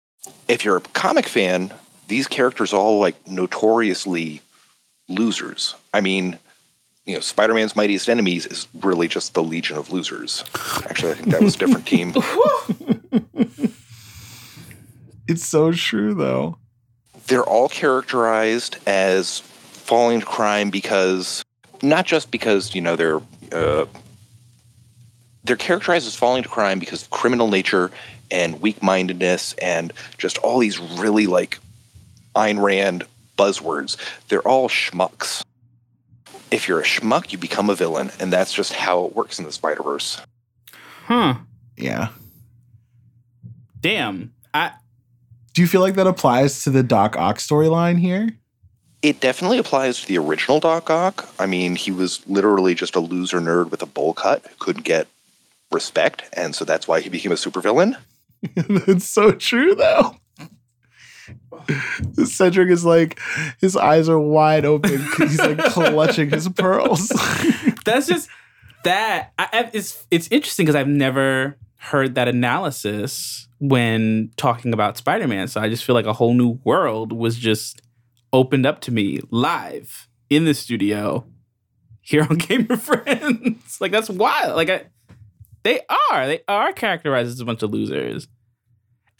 If 0.47 0.65
you're 0.65 0.77
a 0.77 0.81
comic 0.81 1.27
fan, 1.27 1.73
these 2.09 2.27
characters 2.27 2.73
are 2.73 2.81
all 2.81 2.99
like 2.99 3.17
notoriously 3.27 4.41
losers. 5.09 5.75
I 5.93 6.01
mean, 6.01 6.39
you 7.07 7.15
know, 7.15 7.21
Spider-Man's 7.21 7.75
mightiest 7.75 8.09
enemies 8.09 8.47
is 8.47 8.69
really 8.83 9.09
just 9.09 9.35
the 9.35 9.43
Legion 9.43 9.79
of 9.79 9.91
Losers. 9.91 10.45
Actually, 10.85 11.13
I 11.13 11.15
think 11.15 11.29
that 11.31 11.43
was 11.43 11.55
a 11.55 11.59
different 11.59 11.87
team. 11.87 12.15
It's 15.29 15.47
so 15.47 15.73
true 15.73 16.15
though. 16.15 16.57
They're 17.29 17.45
all 17.45 17.69
characterized 17.69 18.79
as 18.87 19.41
falling 19.41 20.21
to 20.21 20.27
crime 20.27 20.71
because 20.71 21.45
not 21.83 22.05
just 22.05 22.31
because 22.31 22.75
you 22.75 22.81
know 22.81 22.97
they're 22.97 23.21
uh, 23.53 23.87
they're 25.45 25.57
characterized 25.57 26.07
as 26.07 26.17
falling 26.17 26.43
to 26.43 26.49
crime 26.49 26.79
because 26.79 27.03
of 27.03 27.11
criminal 27.11 27.49
nature 27.49 27.91
and 28.31 28.61
weak-mindedness 28.61 29.55
and 29.55 29.93
just 30.19 30.37
all 30.39 30.59
these 30.59 30.79
really 30.79 31.27
like 31.27 31.59
Ayn 32.35 32.63
Rand 32.63 33.05
buzzwords. 33.39 33.97
They're 34.29 34.47
all 34.47 34.69
schmucks. 34.69 35.43
If 36.51 36.69
you're 36.69 36.81
a 36.81 36.85
schmuck, 36.85 37.33
you 37.33 37.39
become 37.39 37.71
a 37.71 37.75
villain, 37.75 38.11
and 38.21 38.33
that's 38.33 38.53
just 38.53 38.73
how 38.73 39.05
it 39.05 39.15
works 39.15 39.39
in 39.39 39.45
the 39.45 39.53
Spider 39.53 39.83
Verse. 39.83 40.21
Huh. 41.05 41.35
Yeah. 41.77 42.09
Damn. 43.81 44.33
I 44.53 44.73
Do 45.59 45.63
you 45.63 45.67
feel 45.67 45.81
like 45.81 45.97
that 45.97 46.07
applies 46.07 46.63
to 46.63 46.71
the 46.71 46.85
Doc 46.85 47.17
Ock 47.17 47.39
storyline 47.39 47.99
here? 47.99 48.29
It 49.03 49.19
definitely 49.19 49.59
applies 49.59 50.01
to 50.01 50.07
the 50.07 50.17
original 50.17 50.61
Doc 50.61 50.89
Ock. 50.89 51.29
I 51.37 51.47
mean, 51.47 51.75
he 51.75 51.91
was 51.91 52.25
literally 52.29 52.77
just 52.77 52.95
a 52.95 53.01
loser 53.01 53.41
nerd 53.41 53.73
with 53.73 53.83
a 53.83 53.87
bowl 53.87 54.15
cut 54.15 54.47
who 54.47 54.55
couldn't 54.61 54.85
get 54.85 55.09
respect, 55.73 56.23
and 56.35 56.55
so 56.55 56.65
that's 56.65 56.87
why 56.87 57.01
he 57.01 57.09
became 57.09 57.33
a 57.33 57.35
supervillain. 57.35 57.97
That's 58.87 59.09
so 59.09 59.33
true 59.33 59.75
though. 59.75 60.15
Cedric 62.25 62.71
is 62.71 62.85
like 62.85 63.19
his 63.61 63.77
eyes 63.77 64.09
are 64.09 64.21
wide 64.21 64.65
open. 64.65 65.05
He's 65.17 65.41
like 65.41 65.59
clutching 65.73 66.31
his 66.31 66.49
pearls. 66.51 67.09
that's 67.85 68.07
just 68.07 68.29
that 68.85 69.33
I, 69.41 69.49
I- 69.53 69.71
it's 69.73 70.07
it's 70.13 70.29
interesting 70.31 70.67
because 70.67 70.77
I've 70.77 70.87
never 70.87 71.57
heard 71.79 72.15
that 72.15 72.29
analysis 72.29 73.48
when 73.61 74.31
talking 74.37 74.73
about 74.73 74.97
Spider-Man. 74.97 75.49
So 75.49 75.61
I 75.61 75.69
just 75.69 75.85
feel 75.85 75.95
like 75.95 76.07
a 76.07 76.13
whole 76.13 76.35
new 76.35 76.61
world 76.65 77.13
was 77.13 77.37
just 77.37 77.83
opened 78.33 78.67
up 78.67 78.81
to 78.83 78.91
me 78.91 79.21
live 79.31 80.09
in 80.31 80.45
the 80.45 80.55
studio 80.55 81.27
here 82.01 82.27
on 82.29 82.37
Gamer 82.39 82.77
Friends. 82.77 83.81
like 83.81 83.93
that's 83.93 84.11
wild. 84.11 84.57
Like 84.57 84.71
I, 84.71 84.85
they 85.63 85.81
are 86.11 86.27
they 86.27 86.41
are 86.49 86.73
characterized 86.73 87.31
as 87.31 87.41
a 87.41 87.45
bunch 87.45 87.63
of 87.63 87.71
losers. 87.71 88.29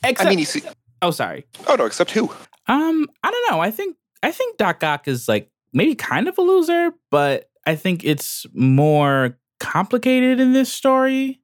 Except, 0.05 0.27
I 0.27 0.31
mean, 0.31 0.39
you 0.39 0.45
see, 0.45 0.63
oh 1.03 1.11
sorry. 1.11 1.45
oh 1.67 1.75
no, 1.75 1.87
except 1.87 2.13
who? 2.13 2.31
Um, 2.67 3.09
I 3.23 3.31
don't 3.31 3.51
know. 3.51 3.61
I 3.61 3.71
think 3.71 3.97
I 4.23 4.31
think 4.31 4.57
Doc 4.57 4.83
Ock 4.85 5.09
is 5.09 5.29
like 5.29 5.51
maybe 5.73 5.95
kind 5.95 6.29
of 6.29 6.39
a 6.39 6.43
loser, 6.43 6.93
but 7.11 7.51
I 7.67 7.75
think 7.75 8.05
it's 8.05 8.47
more 8.53 9.39
complicated 9.61 10.41
in 10.41 10.53
this 10.53 10.73
story. 10.73 11.41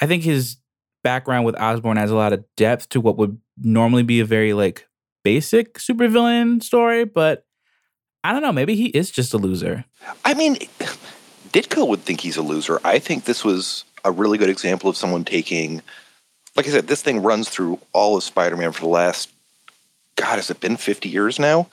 I 0.00 0.06
think 0.06 0.22
his 0.22 0.56
background 1.02 1.44
with 1.44 1.60
Osborn 1.60 1.98
adds 1.98 2.10
a 2.10 2.16
lot 2.16 2.32
of 2.32 2.44
depth 2.56 2.88
to 2.90 3.00
what 3.00 3.16
would 3.16 3.38
normally 3.58 4.02
be 4.02 4.20
a 4.20 4.24
very 4.24 4.52
like 4.52 4.86
basic 5.22 5.74
supervillain 5.74 6.62
story, 6.62 7.04
but 7.04 7.44
I 8.22 8.32
don't 8.32 8.42
know, 8.42 8.52
maybe 8.52 8.74
he 8.76 8.86
is 8.86 9.10
just 9.10 9.34
a 9.34 9.38
loser. 9.38 9.84
I 10.24 10.34
mean, 10.34 10.56
Ditko 11.52 11.88
would 11.88 12.00
think 12.00 12.20
he's 12.20 12.36
a 12.36 12.42
loser. 12.42 12.80
I 12.84 12.98
think 12.98 13.24
this 13.24 13.44
was 13.44 13.84
a 14.04 14.10
really 14.10 14.38
good 14.38 14.50
example 14.50 14.90
of 14.90 14.96
someone 14.96 15.24
taking, 15.24 15.82
like 16.56 16.66
I 16.66 16.70
said, 16.70 16.86
this 16.86 17.02
thing 17.02 17.22
runs 17.22 17.48
through 17.48 17.78
all 17.92 18.16
of 18.16 18.22
Spider 18.22 18.56
Man 18.56 18.72
for 18.72 18.80
the 18.80 18.88
last, 18.88 19.30
God, 20.16 20.36
has 20.36 20.50
it 20.50 20.60
been 20.60 20.76
50 20.76 21.08
years 21.08 21.38
now? 21.38 21.68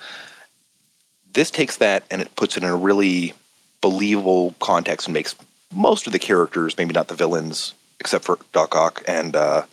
This 1.33 1.51
takes 1.51 1.77
that 1.77 2.03
and 2.09 2.21
it 2.21 2.35
puts 2.35 2.57
it 2.57 2.63
in 2.63 2.69
a 2.69 2.75
really 2.75 3.33
believable 3.81 4.55
context 4.59 5.07
and 5.07 5.13
makes 5.13 5.35
most 5.73 6.07
of 6.07 6.13
the 6.13 6.19
characters, 6.19 6.77
maybe 6.77 6.93
not 6.93 7.09
the 7.09 7.15
villains, 7.15 7.73
except 7.99 8.25
for 8.25 8.39
Doc 8.53 8.75
Ock 8.75 9.03
and 9.07 9.35
uh, 9.35 9.63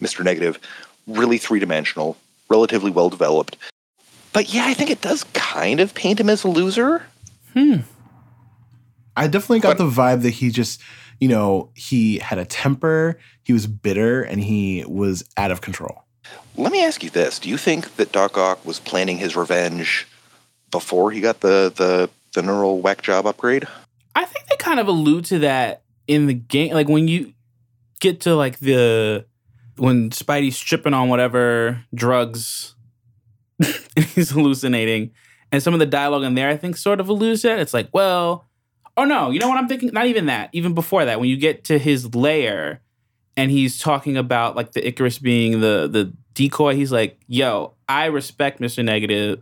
Mr. 0.00 0.24
Negative, 0.24 0.58
really 1.06 1.38
three 1.38 1.58
dimensional, 1.60 2.16
relatively 2.48 2.90
well 2.90 3.08
developed. 3.10 3.56
But 4.32 4.52
yeah, 4.52 4.64
I 4.66 4.74
think 4.74 4.90
it 4.90 5.00
does 5.00 5.24
kind 5.34 5.80
of 5.80 5.94
paint 5.94 6.20
him 6.20 6.30
as 6.30 6.44
a 6.44 6.48
loser. 6.48 7.04
Hmm. 7.52 7.78
I 9.16 9.26
definitely 9.26 9.60
got 9.60 9.76
But- 9.76 9.84
the 9.84 9.90
vibe 9.90 10.22
that 10.22 10.30
he 10.30 10.50
just, 10.50 10.80
you 11.20 11.28
know, 11.28 11.70
he 11.74 12.18
had 12.18 12.38
a 12.38 12.44
temper, 12.46 13.18
he 13.44 13.52
was 13.52 13.66
bitter, 13.66 14.22
and 14.22 14.40
he 14.40 14.84
was 14.88 15.24
out 15.36 15.50
of 15.50 15.60
control. 15.60 16.04
Let 16.56 16.72
me 16.72 16.82
ask 16.84 17.02
you 17.02 17.10
this: 17.10 17.38
Do 17.38 17.48
you 17.48 17.56
think 17.58 17.96
that 17.96 18.12
Doc 18.12 18.38
Ock 18.38 18.64
was 18.64 18.78
planning 18.78 19.18
his 19.18 19.36
revenge 19.36 20.06
before 20.70 21.10
he 21.10 21.20
got 21.20 21.40
the 21.40 21.72
the 21.74 22.08
the 22.34 22.42
neural 22.42 22.80
whack 22.80 23.02
job 23.02 23.26
upgrade? 23.26 23.66
I 24.14 24.24
think 24.24 24.46
they 24.46 24.56
kind 24.56 24.78
of 24.80 24.86
allude 24.88 25.24
to 25.26 25.38
that 25.40 25.82
in 26.06 26.26
the 26.26 26.34
game. 26.34 26.72
Like 26.74 26.88
when 26.88 27.08
you 27.08 27.32
get 28.02 28.20
to 28.22 28.34
like 28.34 28.58
the 28.58 29.24
when 29.76 30.10
Spidey's 30.10 30.58
tripping 30.60 30.92
on 30.92 31.08
whatever 31.08 31.82
drugs 31.94 32.74
he's 34.14 34.30
hallucinating, 34.30 35.12
and 35.50 35.62
some 35.62 35.72
of 35.72 35.80
the 35.80 35.86
dialogue 35.86 36.24
in 36.24 36.34
there, 36.34 36.50
I 36.50 36.56
think, 36.56 36.76
sort 36.76 37.00
of 37.00 37.08
alludes 37.08 37.42
to 37.42 37.48
that. 37.48 37.60
It's 37.60 37.72
like, 37.72 37.88
well, 37.92 38.48
oh 38.96 39.04
no, 39.04 39.30
you 39.30 39.38
know 39.38 39.48
what 39.48 39.58
I'm 39.58 39.68
thinking? 39.68 39.90
Not 39.92 40.06
even 40.06 40.26
that. 40.26 40.50
Even 40.52 40.74
before 40.74 41.04
that, 41.04 41.20
when 41.20 41.28
you 41.28 41.36
get 41.36 41.64
to 41.64 41.78
his 41.78 42.14
lair 42.14 42.82
and 43.36 43.50
he's 43.50 43.78
talking 43.78 44.16
about 44.16 44.56
like 44.56 44.72
the 44.72 44.86
Icarus 44.86 45.18
being 45.18 45.60
the 45.60 45.88
the 45.90 46.12
decoy, 46.34 46.74
he's 46.74 46.92
like, 46.92 47.20
yo, 47.26 47.74
I 47.88 48.06
respect 48.06 48.60
Mr. 48.60 48.84
Negative 48.84 49.40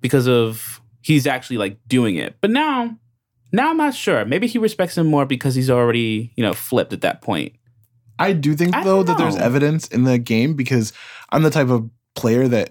because 0.00 0.26
of 0.28 0.80
he's 1.02 1.26
actually 1.26 1.58
like 1.58 1.78
doing 1.86 2.16
it. 2.16 2.36
But 2.40 2.50
now 2.50 2.98
now 3.52 3.70
I'm 3.70 3.76
not 3.76 3.94
sure. 3.94 4.24
Maybe 4.24 4.48
he 4.48 4.58
respects 4.58 4.98
him 4.98 5.06
more 5.06 5.24
because 5.24 5.54
he's 5.54 5.70
already, 5.70 6.32
you 6.36 6.42
know, 6.42 6.52
flipped 6.52 6.92
at 6.92 7.02
that 7.02 7.22
point. 7.22 7.54
I 8.18 8.32
do 8.32 8.54
think 8.54 8.74
I 8.74 8.84
though 8.84 9.02
that 9.02 9.18
there's 9.18 9.36
evidence 9.36 9.88
in 9.88 10.04
the 10.04 10.18
game 10.18 10.54
because 10.54 10.92
I'm 11.30 11.42
the 11.42 11.50
type 11.50 11.68
of 11.68 11.88
player 12.14 12.48
that 12.48 12.70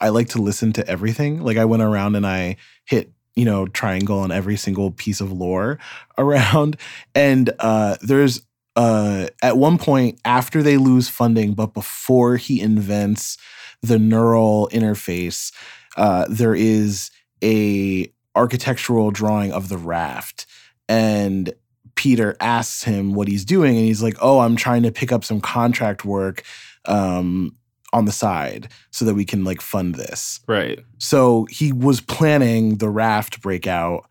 I 0.00 0.10
like 0.10 0.28
to 0.30 0.42
listen 0.42 0.72
to 0.74 0.86
everything. 0.86 1.42
Like 1.42 1.56
I 1.56 1.64
went 1.64 1.82
around 1.82 2.16
and 2.16 2.26
I 2.26 2.56
hit, 2.84 3.10
you 3.34 3.44
know, 3.44 3.66
triangle 3.66 4.18
on 4.18 4.30
every 4.30 4.56
single 4.56 4.90
piece 4.90 5.20
of 5.20 5.32
lore 5.32 5.78
around. 6.18 6.76
And 7.14 7.50
uh 7.58 7.96
there's 8.02 8.42
uh 8.76 9.28
at 9.42 9.56
one 9.56 9.78
point 9.78 10.20
after 10.24 10.62
they 10.62 10.76
lose 10.76 11.08
funding, 11.08 11.54
but 11.54 11.72
before 11.72 12.36
he 12.36 12.60
invents 12.60 13.38
the 13.82 13.98
neural 13.98 14.68
interface, 14.72 15.52
uh 15.96 16.26
there 16.28 16.54
is 16.54 17.10
a 17.42 18.12
architectural 18.34 19.10
drawing 19.10 19.52
of 19.52 19.68
the 19.68 19.78
raft. 19.78 20.46
And 20.88 21.52
Peter 21.96 22.36
asks 22.40 22.84
him 22.84 23.12
what 23.14 23.26
he's 23.28 23.44
doing, 23.44 23.76
and 23.76 23.84
he's 23.84 24.02
like, 24.02 24.16
"Oh, 24.20 24.38
I'm 24.40 24.54
trying 24.56 24.84
to 24.84 24.92
pick 24.92 25.10
up 25.12 25.24
some 25.24 25.40
contract 25.40 26.04
work 26.04 26.44
um, 26.84 27.56
on 27.92 28.04
the 28.04 28.12
side 28.12 28.68
so 28.90 29.04
that 29.04 29.14
we 29.14 29.24
can 29.24 29.42
like 29.44 29.60
fund 29.60 29.96
this." 29.96 30.40
Right. 30.46 30.78
So 30.98 31.46
he 31.50 31.72
was 31.72 32.00
planning 32.00 32.76
the 32.78 32.88
raft 32.88 33.40
breakout 33.42 34.08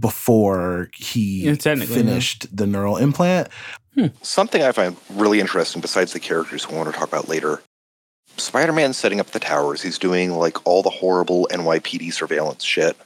before 0.00 0.90
he 0.94 1.44
Yeah, 1.44 1.54
technically, 1.54 1.96
yeah. 1.96 2.02
finished 2.02 2.56
the 2.56 2.66
neural 2.66 2.96
implant. 2.96 3.48
Something 4.22 4.62
I 4.62 4.70
find 4.72 4.96
really 5.10 5.40
interesting, 5.40 5.80
besides 5.82 6.12
the 6.12 6.20
characters 6.20 6.64
who 6.64 6.74
I 6.74 6.78
want 6.78 6.92
to 6.92 6.98
talk 6.98 7.08
about 7.08 7.28
later. 7.28 7.60
Spider-Man's 8.36 8.96
setting 8.96 9.18
up 9.18 9.28
the 9.32 9.40
towers. 9.40 9.82
He's 9.82 9.98
doing 9.98 10.30
like 10.32 10.64
all 10.64 10.82
the 10.84 10.90
horrible 10.90 11.48
NYPD 11.50 12.12
surveillance 12.12 12.62
shit. 12.62 12.96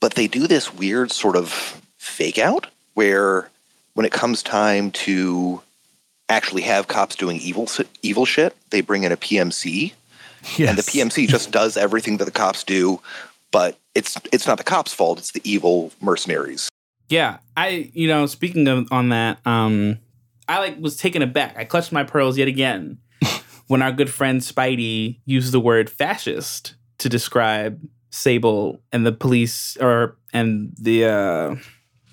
But 0.00 0.14
they 0.14 0.28
do 0.28 0.46
this 0.46 0.72
weird 0.72 1.10
sort 1.10 1.34
of 1.34 1.82
fake 1.96 2.38
out 2.38 2.68
where 2.98 3.48
when 3.94 4.04
it 4.04 4.10
comes 4.10 4.42
time 4.42 4.90
to 4.90 5.62
actually 6.28 6.62
have 6.62 6.88
cops 6.88 7.14
doing 7.14 7.36
evil 7.36 7.68
evil 8.02 8.26
shit, 8.26 8.56
they 8.70 8.80
bring 8.80 9.04
in 9.04 9.12
a 9.12 9.16
PMC 9.16 9.92
Yes. 10.56 10.68
and 10.68 10.76
the 10.78 10.82
PMC 10.82 11.28
just 11.28 11.50
does 11.60 11.76
everything 11.76 12.16
that 12.16 12.24
the 12.24 12.32
cops 12.32 12.64
do, 12.64 13.00
but 13.52 13.78
it's 13.94 14.16
it's 14.32 14.48
not 14.48 14.58
the 14.58 14.64
cops' 14.64 14.92
fault, 14.92 15.18
it's 15.18 15.30
the 15.30 15.40
evil 15.44 15.92
mercenaries. 16.00 16.68
Yeah. 17.08 17.38
I 17.56 17.90
you 17.94 18.08
know, 18.08 18.26
speaking 18.26 18.66
of 18.66 18.88
on 18.90 19.10
that, 19.10 19.38
um, 19.46 19.98
I 20.48 20.58
like 20.58 20.80
was 20.80 20.96
taken 20.96 21.22
aback. 21.22 21.56
I 21.56 21.64
clutched 21.64 21.92
my 21.92 22.02
pearls 22.02 22.36
yet 22.36 22.48
again 22.48 22.98
when 23.68 23.80
our 23.80 23.92
good 23.92 24.10
friend 24.10 24.40
Spidey 24.40 25.20
used 25.24 25.52
the 25.52 25.60
word 25.60 25.88
fascist 25.88 26.74
to 26.98 27.08
describe 27.08 27.80
Sable 28.10 28.80
and 28.90 29.06
the 29.06 29.12
police 29.12 29.76
or 29.80 30.16
and 30.32 30.72
the 30.80 31.04
uh 31.04 31.56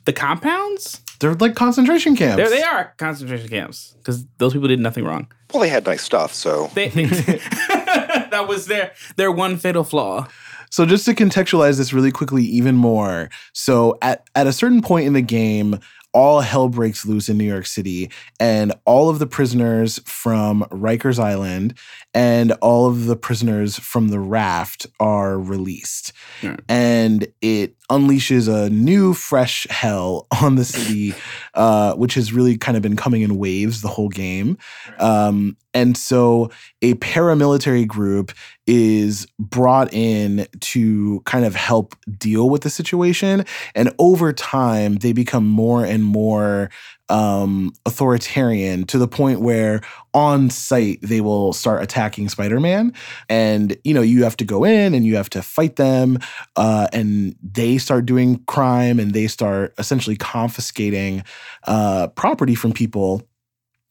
the 0.06 0.14
compounds. 0.14 1.02
They're 1.20 1.34
like 1.34 1.56
concentration 1.56 2.16
camps. 2.16 2.38
There 2.38 2.50
they 2.50 2.64
are 2.64 2.94
concentration 2.98 3.50
camps 3.50 3.96
because 3.98 4.26
those 4.38 4.54
people 4.54 4.68
did 4.68 4.80
nothing 4.80 5.06
wrong. 5.06 5.28
Well, 5.54 5.62
they 5.62 5.70
had 5.70 5.86
nice 5.86 6.02
stuff, 6.02 6.34
so 6.34 6.70
They, 6.74 6.90
that 6.90 8.46
was 8.48 8.68
their 8.68 8.92
their 9.16 9.32
one 9.32 9.58
fatal 9.58 9.84
flaw. 9.84 10.28
So 10.70 10.86
just 10.86 11.06
to 11.06 11.14
contextualize 11.14 11.78
this 11.78 11.94
really 11.94 12.12
quickly 12.12 12.44
even 12.44 12.76
more. 12.76 13.30
So 13.54 13.98
at 14.02 14.28
at 14.36 14.48
a 14.48 14.54
certain 14.54 14.82
point 14.82 15.08
in 15.08 15.14
the 15.14 15.22
game, 15.22 15.80
all 16.16 16.40
hell 16.40 16.70
breaks 16.70 17.06
loose 17.06 17.28
in 17.28 17.38
New 17.38 17.44
York 17.44 17.66
City 17.66 18.10
and 18.40 18.74
all 18.86 19.10
of 19.10 19.20
the 19.20 19.28
prisoners 19.28 20.00
from 20.06 20.64
Rikers 20.72 21.20
Island 21.20 21.78
and 22.14 22.54
all 22.54 22.88
of 22.88 23.06
the 23.06 23.18
prisoners 23.18 23.78
from 23.78 24.08
the 24.08 24.20
raft 24.20 24.88
are 25.00 25.38
released. 25.38 26.14
Yeah. 26.42 26.56
And 26.70 27.28
it 27.42 27.76
unleashes 27.90 28.48
a 28.48 28.70
new 28.70 29.14
fresh 29.14 29.68
hell 29.70 30.28
on 30.42 30.56
the 30.56 30.66
city 30.66 31.14
uh, 31.54 31.94
which 31.94 32.14
has 32.16 32.34
really 32.34 32.58
kind 32.58 32.76
of 32.76 32.84
been 32.84 32.96
coming 32.96 33.22
in 33.22 33.38
waves 33.38 33.82
the 33.82 33.88
whole 33.88 34.10
game. 34.10 34.58
Um, 35.00 35.58
and 35.74 35.98
so 35.98 36.52
a 36.82 36.96
paramilitary 36.96 37.86
group 37.88 38.32
is 38.66 39.28
brought 39.38 39.94
in 39.94 40.48
to 40.62 41.22
kind 41.26 41.46
of 41.46 41.56
help 41.56 41.96
deal 42.18 42.50
with 42.50 42.64
the 42.64 42.70
situation. 42.70 43.46
And 43.76 43.94
over 44.00 44.32
time, 44.34 44.96
they 44.96 45.14
become 45.14 45.46
more 45.46 45.86
and 45.86 46.04
more 46.04 46.70
um, 47.10 47.72
authoritarian 47.86 48.86
to 48.86 48.98
the 48.98 49.08
point 49.08 49.42
where 49.42 49.82
on 50.14 50.50
site 50.50 51.00
they 51.02 51.22
will 51.22 51.54
start 51.54 51.84
attacking 51.84 52.30
Spider-Man, 52.30 52.94
and 53.30 53.78
you 53.84 53.94
know 53.94 54.02
you 54.02 54.24
have 54.24 54.38
to 54.38 54.46
go 54.46 54.64
in 54.64 54.94
and 54.94 55.06
you 55.06 55.16
have 55.16 55.30
to 55.32 55.42
fight 55.42 55.76
them, 55.76 56.20
uh, 56.56 56.88
and 56.94 57.36
they 57.42 57.78
start 57.78 58.06
doing 58.06 58.44
crime 58.46 59.00
and 59.00 59.14
they 59.14 59.28
start 59.28 59.74
essentially 59.78 60.16
confiscating 60.16 61.24
uh, 61.66 62.08
property 62.10 62.56
from 62.56 62.72
people. 62.74 63.22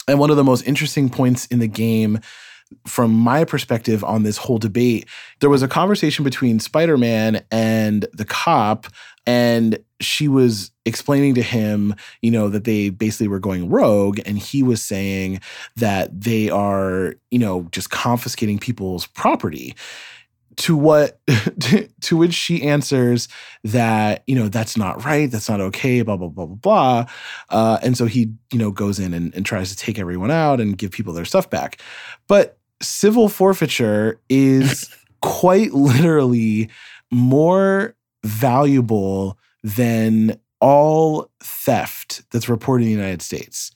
And 0.07 0.19
one 0.19 0.31
of 0.31 0.37
the 0.37 0.45
most 0.45 0.67
interesting 0.67 1.09
points 1.09 1.47
in 1.47 1.61
the 1.61 1.69
game 1.69 2.21
from 2.87 3.13
my 3.13 3.45
perspective 3.45 4.03
on 4.05 4.23
this 4.23 4.37
whole 4.37 4.59
debate, 4.59 5.07
there 5.41 5.51
was 5.51 5.63
a 5.63 5.69
conversation 5.69 6.25
between 6.25 6.59
Spider 6.59 6.99
Man 6.99 7.45
and 7.51 8.07
the 8.13 8.25
cop, 8.25 8.87
and 9.27 9.79
she 10.01 10.29
was 10.29 10.71
explaining 10.85 11.35
to 11.35 11.43
him, 11.43 11.95
you 12.23 12.31
know, 12.31 12.49
that 12.49 12.65
they 12.65 12.91
basically 12.91 13.29
were 13.29 13.39
going 13.41 13.69
rogue, 13.69 14.21
and 14.27 14.39
he 14.39 14.63
was 14.63 14.83
saying 14.83 15.41
that 15.77 16.21
they 16.21 16.51
are, 16.51 17.15
you 17.31 17.39
know, 17.39 17.69
just 17.73 17.91
confiscating 17.91 18.59
people's 18.59 19.07
property. 19.07 19.75
To 20.59 20.77
what, 20.77 21.19
to 22.03 22.17
which 22.17 22.33
she 22.33 22.63
answers 22.63 23.27
that, 23.65 24.23
you 24.29 24.37
know, 24.37 24.49
that's 24.49 24.77
not 24.77 25.05
right, 25.05 25.29
that's 25.29 25.49
not 25.49 25.61
okay, 25.61 26.03
blah, 26.03 26.17
blah, 26.17 26.29
blah, 26.29 26.47
blah, 26.47 26.55
blah. 26.55 27.07
Uh, 27.51 27.79
and 27.83 27.97
so 27.97 28.07
he, 28.07 28.33
you 28.53 28.61
know, 28.61 28.71
goes 28.71 29.01
in 29.01 29.15
and, 29.15 29.35
and 29.35 29.45
tries 29.45 29.71
to 29.71 29.77
take 29.77 29.99
everyone 29.99 30.31
out 30.31 30.61
and 30.61 30.79
give 30.79 30.93
people 30.93 31.13
their 31.13 31.25
stuff 31.25 31.51
back. 31.51 31.81
But 32.29 32.57
civil 32.81 33.29
forfeiture 33.29 34.21
is 34.29 34.95
quite 35.23 35.73
literally 35.73 36.71
more 37.11 37.97
valuable 38.23 39.37
than 39.65 40.39
all 40.65 41.31
theft 41.41 42.23
that's 42.31 42.49
reported 42.49 42.85
in 42.85 42.89
the 42.89 42.97
United 42.97 43.21
States. 43.21 43.71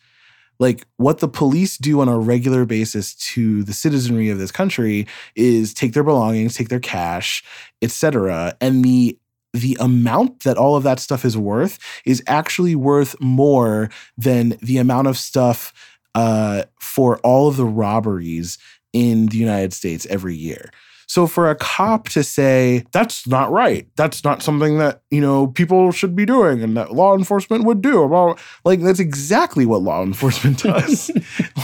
Like 0.59 0.87
what 0.97 1.19
the 1.19 1.29
police 1.29 1.77
do 1.77 2.01
on 2.01 2.09
a 2.09 2.19
regular 2.19 2.65
basis 2.65 3.15
to 3.35 3.63
the 3.63 3.75
citizenry 3.75 4.31
of 4.31 4.39
this 4.39 4.51
country 4.51 5.07
is 5.37 5.75
take 5.75 5.93
their 5.93 6.03
belongings, 6.03 6.57
take 6.57 6.71
their 6.71 6.81
cash, 6.81 7.45
etc. 7.83 8.57
And 8.63 8.83
the 8.83 9.19
the 9.53 9.77
amount 9.81 10.41
that 10.41 10.57
all 10.57 10.77
of 10.77 10.83
that 10.83 10.99
stuff 10.99 11.27
is 11.27 11.37
worth 11.37 11.79
is 12.07 12.23
actually 12.27 12.75
worth 12.75 13.21
more 13.21 13.91
than 14.17 14.57
the 14.63 14.79
amount 14.79 15.09
of 15.09 15.19
stuff 15.19 15.75
uh, 16.15 16.63
for 16.81 17.19
all 17.19 17.49
of 17.49 17.59
the 17.59 17.67
robberies 17.67 18.57
in 18.95 19.27
the 19.27 19.37
United 19.37 19.75
States 19.75 20.07
every 20.07 20.35
year. 20.35 20.71
So 21.09 21.27
for 21.27 21.51
a 21.51 21.55
cop 21.55 22.11
to 22.11 22.23
say 22.23 22.85
that's 22.93 23.27
not 23.27 23.51
right, 23.51 23.89
that's 23.97 24.23
not 24.25 24.43
something 24.43 24.79
that 24.79 25.03
you 25.11 25.23
know 25.23 25.47
people 25.49 25.91
should 25.91 26.15
be 26.15 26.27
doing 26.27 26.63
and 26.63 26.77
that 26.77 26.93
law 26.93 27.17
enforcement 27.17 27.65
would 27.65 27.81
do, 27.81 28.03
about 28.03 28.39
like 28.65 28.81
that's 28.83 29.01
exactly 29.01 29.65
what 29.65 29.83
law 29.83 30.03
enforcement 30.05 30.63
does. 30.63 31.11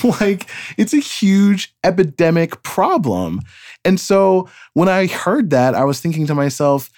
like 0.21 0.49
it's 0.79 0.95
a 0.95 0.99
huge 0.99 1.75
epidemic 1.85 2.63
problem. 2.63 3.41
And 3.85 4.01
so 4.01 4.49
when 4.73 4.89
I 4.89 5.07
heard 5.07 5.51
that, 5.51 5.75
I 5.75 5.85
was 5.85 6.01
thinking 6.01 6.27
to 6.27 6.35
myself, 6.35 6.91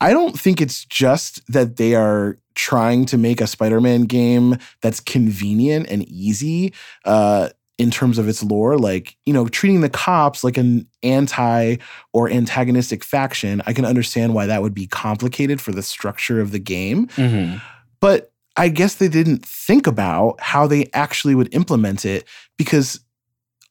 I 0.00 0.12
don't 0.12 0.38
think 0.38 0.60
it's 0.60 0.86
just 0.86 1.46
that 1.52 1.76
they 1.76 1.94
are 1.94 2.38
trying 2.54 3.04
to 3.06 3.18
make 3.18 3.40
a 3.40 3.46
Spider-Man 3.46 4.02
game 4.02 4.56
that's 4.80 5.00
convenient 5.00 5.88
and 5.88 6.08
easy. 6.08 6.72
Uh, 7.04 7.50
in 7.78 7.90
terms 7.90 8.18
of 8.18 8.28
its 8.28 8.42
lore. 8.42 8.76
Like, 8.76 9.16
you 9.24 9.32
know, 9.32 9.48
treating 9.48 9.80
the 9.80 9.88
cops 9.88 10.44
like 10.44 10.56
an 10.56 10.86
anti 11.02 11.76
or 12.12 12.28
antagonistic 12.28 13.04
faction, 13.04 13.62
I 13.66 13.72
can 13.72 13.84
understand 13.84 14.34
why 14.34 14.46
that 14.46 14.62
would 14.62 14.74
be 14.74 14.86
complicated 14.86 15.60
for 15.60 15.72
the 15.72 15.82
structure 15.82 16.40
of 16.40 16.50
the 16.50 16.58
game. 16.58 17.06
Mm-hmm. 17.08 17.58
But 18.00 18.32
I 18.56 18.68
guess 18.68 18.96
they 18.96 19.08
didn't 19.08 19.46
think 19.46 19.86
about 19.86 20.40
how 20.40 20.66
they 20.66 20.90
actually 20.92 21.36
would 21.36 21.54
implement 21.54 22.04
it 22.04 22.26
because 22.56 23.00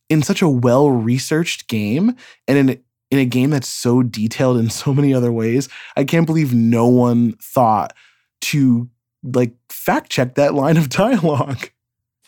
in 0.10 0.24
such 0.24 0.42
a 0.42 0.50
well 0.50 0.90
researched 0.90 1.68
game 1.68 2.16
and 2.48 2.58
in 2.58 2.82
in 3.10 3.20
a 3.20 3.26
game 3.26 3.50
that's 3.52 3.70
so 3.70 4.04
detailed 4.04 4.58
in 4.58 4.70
so 4.72 4.94
many 4.94 5.14
other 5.14 5.32
ways, 5.32 5.70
I 5.96 6.06
can't 6.06 6.26
believe 6.26 6.54
no 6.54 6.88
one 6.88 7.34
thought 7.42 7.94
to 8.42 8.90
like 9.24 9.54
fact 9.70 10.10
check 10.10 10.36
that 10.36 10.54
line 10.54 10.78
of 10.78 10.90
dialogue. 10.90 11.70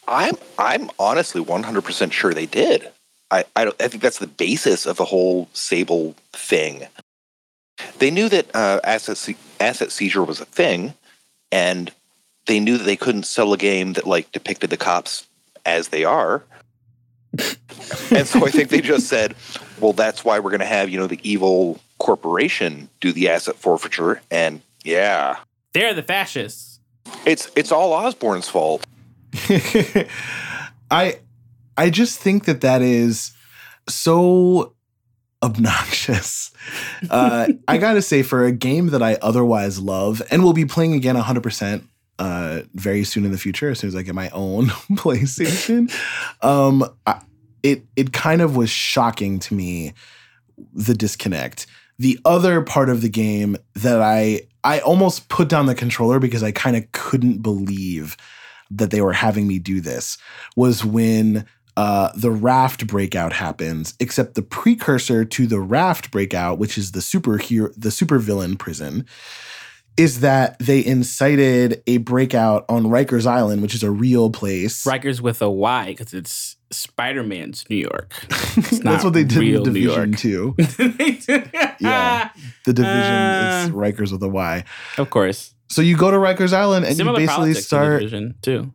I'm 0.10 0.36
I'm 0.58 0.90
honestly 1.00 1.44
100% 1.44 2.12
sure 2.12 2.34
they 2.34 2.48
did. 2.48 2.90
I 3.32 3.46
I, 3.56 3.66
don't, 3.66 3.82
I 3.82 3.88
think 3.88 4.02
that's 4.02 4.20
the 4.20 4.28
basis 4.28 4.86
of 4.86 4.98
the 4.98 5.06
whole 5.06 5.48
Sable 5.54 6.16
thing. 6.34 6.88
They 8.00 8.12
knew 8.12 8.28
that 8.30 8.54
uh, 8.56 8.82
asset 8.84 9.18
se- 9.18 9.38
asset 9.60 9.92
seizure 9.92 10.24
was 10.24 10.42
a 10.42 10.46
thing, 10.46 10.96
and 11.52 11.92
they 12.48 12.60
knew 12.60 12.78
that 12.78 12.84
they 12.84 12.98
couldn't 12.98 13.24
sell 13.24 13.54
a 13.54 13.58
game 13.58 13.94
that 13.94 14.06
like 14.08 14.32
depicted 14.32 14.70
the 14.70 14.78
cops 14.78 15.28
as 15.66 15.90
they 15.90 16.04
are. 16.04 16.44
and 18.12 18.28
so 18.28 18.46
I 18.46 18.50
think 18.50 18.70
they 18.70 18.82
just 18.82 19.08
said, 19.08 19.36
"Well, 19.80 19.94
that's 19.94 20.26
why 20.26 20.40
we're 20.40 20.50
going 20.50 20.60
to 20.60 20.66
have 20.66 20.90
you 20.90 21.00
know 21.00 21.08
the 21.08 21.20
evil 21.24 21.80
corporation 22.00 22.90
do 23.00 23.14
the 23.14 23.30
asset 23.30 23.56
forfeiture." 23.56 24.22
And 24.32 24.62
yeah, 24.84 25.38
They're 25.74 25.94
the 25.94 26.04
fascists. 26.04 26.80
it's 27.26 27.52
it's 27.56 27.72
all 27.72 27.94
Osborn's 27.94 28.50
fault. 28.50 28.86
I 30.92 31.20
I 31.78 31.90
just 31.90 32.20
think 32.20 32.46
that 32.46 32.62
that 32.62 32.82
is 32.82 33.32
so 33.88 34.76
obnoxious. 35.42 36.52
Uh, 37.10 37.48
I 37.68 37.78
gotta 37.78 38.02
say, 38.02 38.22
for 38.22 38.44
a 38.44 38.52
game 38.52 38.88
that 38.88 39.02
I 39.02 39.16
otherwise 39.22 39.80
love 39.80 40.22
and 40.30 40.44
will 40.44 40.54
be 40.54 40.66
playing 40.66 40.94
again 40.94 41.16
100% 41.16 41.88
uh, 42.20 42.62
very 42.74 43.06
soon 43.06 43.26
in 43.26 43.32
the 43.32 43.38
future, 43.38 43.70
as 43.70 43.80
soon 43.80 43.88
as 43.88 43.96
I 43.96 44.02
get 44.02 44.14
my 44.14 44.30
own 44.32 44.66
PlayStation, 44.92 45.92
um, 46.44 46.84
I, 47.08 47.22
it 47.64 47.86
it 47.96 48.12
kind 48.12 48.42
of 48.42 48.58
was 48.58 48.70
shocking 48.70 49.40
to 49.40 49.54
me 49.56 49.94
the 50.74 50.94
disconnect. 50.94 51.66
The 51.98 52.20
other 52.26 52.62
part 52.62 52.90
of 52.90 53.02
the 53.02 53.10
game 53.10 53.56
that 53.76 54.02
I 54.02 54.42
I 54.64 54.80
almost 54.80 55.30
put 55.30 55.48
down 55.48 55.66
the 55.66 55.76
controller 55.76 56.20
because 56.20 56.44
I 56.44 56.52
kind 56.52 56.76
of 56.76 56.92
couldn't 56.92 57.42
believe 57.42 58.18
that 58.72 58.92
they 58.92 59.02
were 59.02 59.14
having 59.14 59.48
me 59.48 59.60
do 59.60 59.82
this 59.82 60.18
was 60.56 60.84
when 60.86 61.46
uh, 61.78 62.12
the 62.16 62.32
raft 62.32 62.88
breakout 62.88 63.34
happens, 63.34 63.94
except 64.00 64.36
the 64.36 64.42
precursor 64.42 65.24
to 65.26 65.48
the 65.48 65.60
raft 65.60 66.12
breakout, 66.12 66.60
which 66.60 66.78
is 66.78 66.92
the 66.92 67.00
superhero, 67.00 67.74
the 67.78 67.90
supervillain 67.90 68.58
prison, 68.60 69.06
is 69.98 70.20
that 70.22 70.58
they 70.60 70.86
incited 70.86 71.82
a 71.88 71.98
breakout 71.98 72.66
on 72.70 72.84
Rikers 72.86 73.26
Island, 73.26 73.62
which 73.62 73.76
is 73.76 73.84
a 73.84 73.92
real 73.92 74.30
place. 74.30 74.84
Rikers 74.86 75.20
with 75.22 75.42
a 75.42 75.50
Y 75.50 75.88
because 75.88 76.14
it's 76.14 76.58
Spider 76.72 77.24
Man's 77.24 77.66
New 77.70 77.76
York. 77.78 78.14
That's 78.82 79.04
what 79.04 79.14
they 79.14 79.24
did 79.24 79.38
in 79.40 79.44
New 79.46 79.64
Division 79.64 80.16
yeah. 80.24 81.74
Yeah. 81.80 82.30
The 82.66 82.74
Division 82.74 83.14
Uh. 83.14 83.64
is 83.66 83.72
Rikers 83.72 84.12
with 84.12 84.24
a 84.24 84.30
Y. 84.30 84.64
Of 84.98 85.10
course. 85.10 85.54
So 85.70 85.82
you 85.82 85.96
go 85.96 86.12
to 86.12 86.18
Rikers 86.18 86.54
Island 86.54 86.86
and 86.86 86.96
Similar 86.96 87.20
you 87.20 87.28
basically 87.28 87.54
politics 87.54 87.60
in 87.60 87.64
start. 87.64 88.00
Division 88.02 88.36
too. 88.42 88.74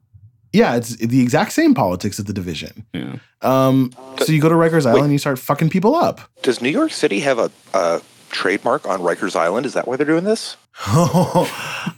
Yeah, 0.53 0.77
it's 0.77 0.97
the 0.97 1.21
exact 1.21 1.53
same 1.53 1.75
politics 1.75 2.21
of 2.21 2.27
the 2.27 2.33
Division. 2.33 2.87
Yeah. 2.93 3.17
Um, 3.43 3.91
so 4.23 4.33
you 4.33 4.41
go 4.41 4.49
to 4.49 4.55
Rikers 4.55 4.87
Island 4.87 5.05
and 5.05 5.13
you 5.13 5.19
start 5.19 5.39
fucking 5.41 5.71
people 5.71 5.97
up. 5.97 6.21
Does 6.43 6.63
New 6.63 6.69
York 6.69 6.93
City 6.93 7.19
have 7.21 7.41
a, 7.41 7.51
a 7.75 8.01
trademark 8.31 8.87
on 8.87 9.01
Rikers 9.01 9.35
Island? 9.35 9.67
Is 9.67 9.75
that 9.75 9.89
why 9.89 9.97
they're 9.97 10.07
doing 10.07 10.23
this? 10.23 10.57
I 10.87 11.49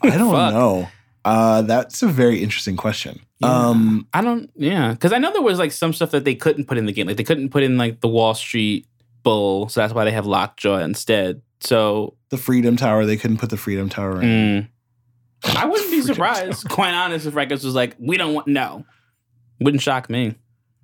don't 0.02 0.32
know. 0.54 0.88
Uh, 1.26 1.62
that's 1.62 2.02
a 2.02 2.06
very 2.06 2.42
interesting 2.42 2.76
question. 2.76 3.20
Yeah. 3.40 3.48
Um, 3.48 4.06
I 4.14 4.22
don't. 4.22 4.50
Yeah, 4.54 4.92
because 4.92 5.12
I 5.12 5.18
know 5.18 5.32
there 5.32 5.42
was 5.42 5.58
like 5.58 5.72
some 5.72 5.92
stuff 5.92 6.12
that 6.12 6.24
they 6.24 6.34
couldn't 6.34 6.64
put 6.66 6.78
in 6.78 6.86
the 6.86 6.92
game. 6.92 7.06
Like 7.06 7.16
they 7.16 7.24
couldn't 7.24 7.50
put 7.50 7.62
in 7.62 7.76
like 7.76 8.00
the 8.00 8.08
Wall 8.08 8.32
Street 8.32 8.86
Bull, 9.22 9.68
so 9.68 9.80
that's 9.80 9.92
why 9.92 10.04
they 10.04 10.12
have 10.12 10.24
Lockjaw 10.24 10.78
instead. 10.78 11.42
So 11.60 12.14
the 12.30 12.36
Freedom 12.38 12.76
Tower, 12.76 13.04
they 13.04 13.16
couldn't 13.16 13.38
put 13.38 13.50
the 13.50 13.56
Freedom 13.56 13.88
Tower 13.88 14.22
in. 14.22 14.28
mm, 14.28 14.68
I 15.54 15.66
wouldn't 15.66 15.90
be 15.90 16.00
surprised, 16.02 16.68
quite 16.68 16.94
honest, 16.94 17.26
if 17.26 17.34
Rikers 17.34 17.64
was 17.64 17.74
like, 17.74 17.96
"We 17.98 18.16
don't 18.16 18.34
want 18.34 18.48
no." 18.48 18.84
Wouldn't 19.60 19.82
shock 19.82 20.10
me. 20.10 20.34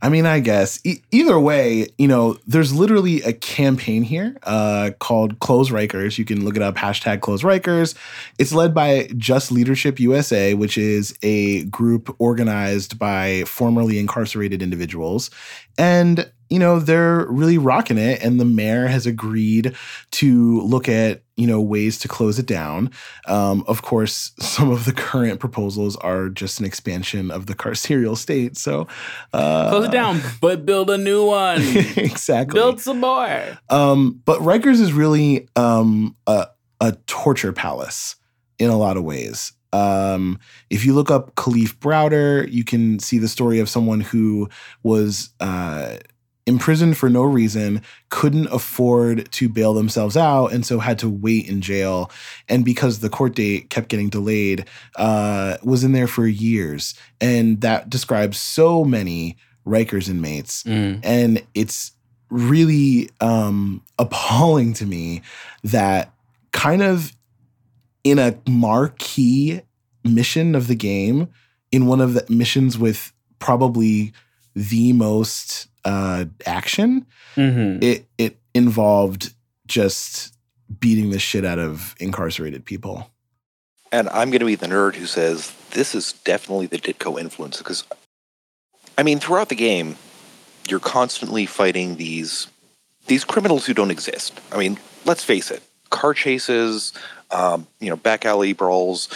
I 0.05 0.09
mean, 0.09 0.27
I 0.27 0.41
guess 0.41 0.81
e- 0.85 1.01
either 1.13 1.39
way, 1.39 1.87
you 1.97 2.09
know, 2.09 2.37
there's 2.45 2.75
literally 2.75 3.23
a 3.23 3.33
campaign 3.33 4.03
here 4.03 4.37
uh, 4.43 4.91
called 4.99 5.39
Close 5.39 5.71
Rikers. 5.71 6.19
You 6.19 6.25
can 6.25 6.45
look 6.45 6.57
it 6.57 6.63
up, 6.63 6.75
hashtag 6.75 7.21
Close 7.21 7.43
Rikers. 7.43 7.95
It's 8.37 8.53
led 8.53 8.75
by 8.75 9.09
Just 9.17 9.53
Leadership 9.53 10.01
USA, 10.01 10.55
which 10.55 10.77
is 10.77 11.17
a 11.23 11.65
group 11.67 12.17
organized 12.19 12.99
by 12.99 13.45
formerly 13.47 14.01
incarcerated 14.01 14.61
individuals. 14.61 15.31
And, 15.79 16.33
you 16.53 16.59
know, 16.59 16.79
they're 16.79 17.25
really 17.31 17.57
rocking 17.57 17.97
it. 17.97 18.23
And 18.23 18.39
the 18.39 18.45
mayor 18.45 18.87
has 18.87 19.07
agreed 19.07 19.75
to 20.11 20.61
look 20.61 20.87
at, 20.87 21.23
you 21.35 21.47
know, 21.47 21.63
ways 21.63 21.99
to 22.01 22.09
close 22.09 22.39
it 22.39 22.45
down. 22.45 22.91
Um, 23.27 23.65
of 23.67 23.81
course, 23.81 24.33
some 24.39 24.71
of 24.71 24.85
the 24.85 24.93
current 24.93 25.41
proposals 25.41 25.97
are 25.97 26.29
just 26.29 26.61
an 26.61 26.67
expansion 26.67 27.31
of 27.31 27.47
the 27.47 27.55
carceral 27.55 28.19
state. 28.19 28.59
So, 28.59 28.87
uh, 29.33 29.71
Close 29.71 29.87
it 29.87 29.93
down, 29.93 30.21
but 30.43 30.67
build 30.67 30.91
a 30.91 30.99
new 30.99 31.25
one. 31.25 31.63
exactly. 31.97 32.61
build 32.61 32.81
some 32.81 33.01
more. 33.01 33.59
Um, 33.71 34.21
but 34.27 34.41
Rikers 34.41 34.79
is 34.79 34.93
really 34.93 35.49
um, 35.57 36.17
a, 36.27 36.49
a 36.83 36.93
torture 37.07 37.55
palace 37.55 38.17
in 38.59 38.69
a 38.69 38.77
lot 38.77 38.99
of 38.99 39.05
ways. 39.05 39.55
Um, 39.73 40.39
if 40.69 40.85
you 40.85 40.93
look 40.93 41.11
up 41.11 41.35
Kalief 41.35 41.79
Browder, 41.79 42.47
you 42.53 42.63
can 42.63 42.99
see 42.99 43.17
the 43.17 43.27
story 43.27 43.59
of 43.59 43.71
someone 43.71 44.03
who 44.03 44.51
was 44.83 45.31
uh, 45.41 45.97
imprisoned 46.47 46.97
for 46.97 47.09
no 47.09 47.23
reason, 47.23 47.83
couldn't 48.09 48.49
afford 48.49 49.31
to 49.33 49.49
bail 49.49 49.75
themselves 49.75 50.17
out, 50.17 50.49
and 50.53 50.67
so 50.67 50.81
had 50.81 50.99
to 50.99 51.09
wait 51.09 51.49
in 51.49 51.61
jail. 51.61 52.11
And 52.49 52.65
because 52.65 52.99
the 52.99 53.09
court 53.09 53.35
date 53.37 53.71
kept 53.71 53.89
getting 53.89 54.09
delayed, 54.09 54.67
uh, 54.97 55.59
was 55.63 55.85
in 55.85 55.93
there 55.93 56.09
for 56.09 56.27
years. 56.27 56.95
And 57.21 57.61
that 57.61 57.89
describes 57.91 58.39
so 58.39 58.85
many 58.85 59.37
Rikers 59.65 60.09
inmates 60.09 60.65
Mm. 60.65 60.99
and 61.05 61.43
it's 61.55 61.93
really 62.31 63.11
um 63.21 63.81
appalling 63.99 64.73
to 64.73 64.87
me 64.87 65.23
that 65.63 66.13
kind 66.51 66.83
of 66.83 67.13
in 68.03 68.19
a 68.19 68.35
marquee 68.49 69.61
mission 70.03 70.55
of 70.57 70.67
the 70.67 70.75
game 70.75 71.29
in 71.71 71.87
one 71.87 72.01
of 72.01 72.15
the 72.15 72.25
missions 72.29 72.77
with 72.77 73.13
probably 73.39 74.13
the 74.57 74.93
most 74.93 75.69
uh 75.85 76.25
action 76.47 77.07
Mhm. 77.37 77.83
it 77.83 78.07
it 78.19 78.37
involved 78.55 79.33
just 79.67 80.35
beating 80.81 81.11
the 81.11 81.19
shit 81.19 81.45
out 81.45 81.59
of 81.59 81.95
incarcerated 81.99 82.65
people 82.65 83.11
And 83.91 84.09
I'm 84.09 84.31
going 84.31 84.41
to 84.41 84.47
be 84.47 84.55
the 84.55 84.67
nerd 84.69 84.95
who 84.95 85.07
says 85.07 85.53
this 85.73 85.95
is 85.95 86.13
definitely 86.25 86.67
the 86.67 86.79
Ditko 86.79 87.21
influence 87.21 87.59
because, 87.59 87.85
I 88.97 89.03
mean, 89.03 89.19
throughout 89.19 89.49
the 89.51 89.55
game, 89.55 89.97
you're 90.69 90.81
constantly 90.81 91.45
fighting 91.47 91.97
these 91.97 92.47
these 93.07 93.25
criminals 93.25 93.67
who 93.67 93.75
don't 93.75 93.91
exist. 93.91 94.41
I 94.53 94.57
mean, 94.59 94.79
let's 95.05 95.25
face 95.25 95.51
it: 95.51 95.63
car 95.91 96.15
chases, 96.15 96.93
um, 97.31 97.67
you 97.81 97.91
know, 97.91 97.97
back 97.97 98.25
alley 98.25 98.53
brawls, 98.55 99.09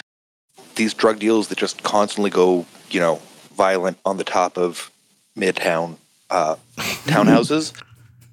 these 0.74 0.92
drug 0.92 1.18
deals 1.20 1.48
that 1.48 1.56
just 1.58 1.82
constantly 1.82 2.30
go, 2.30 2.66
you 2.90 3.00
know, 3.00 3.20
violent 3.56 3.96
on 4.04 4.16
the 4.18 4.24
top 4.24 4.58
of 4.58 4.90
midtown 5.38 5.96
uh, 6.30 6.56
townhouses. 6.76 7.72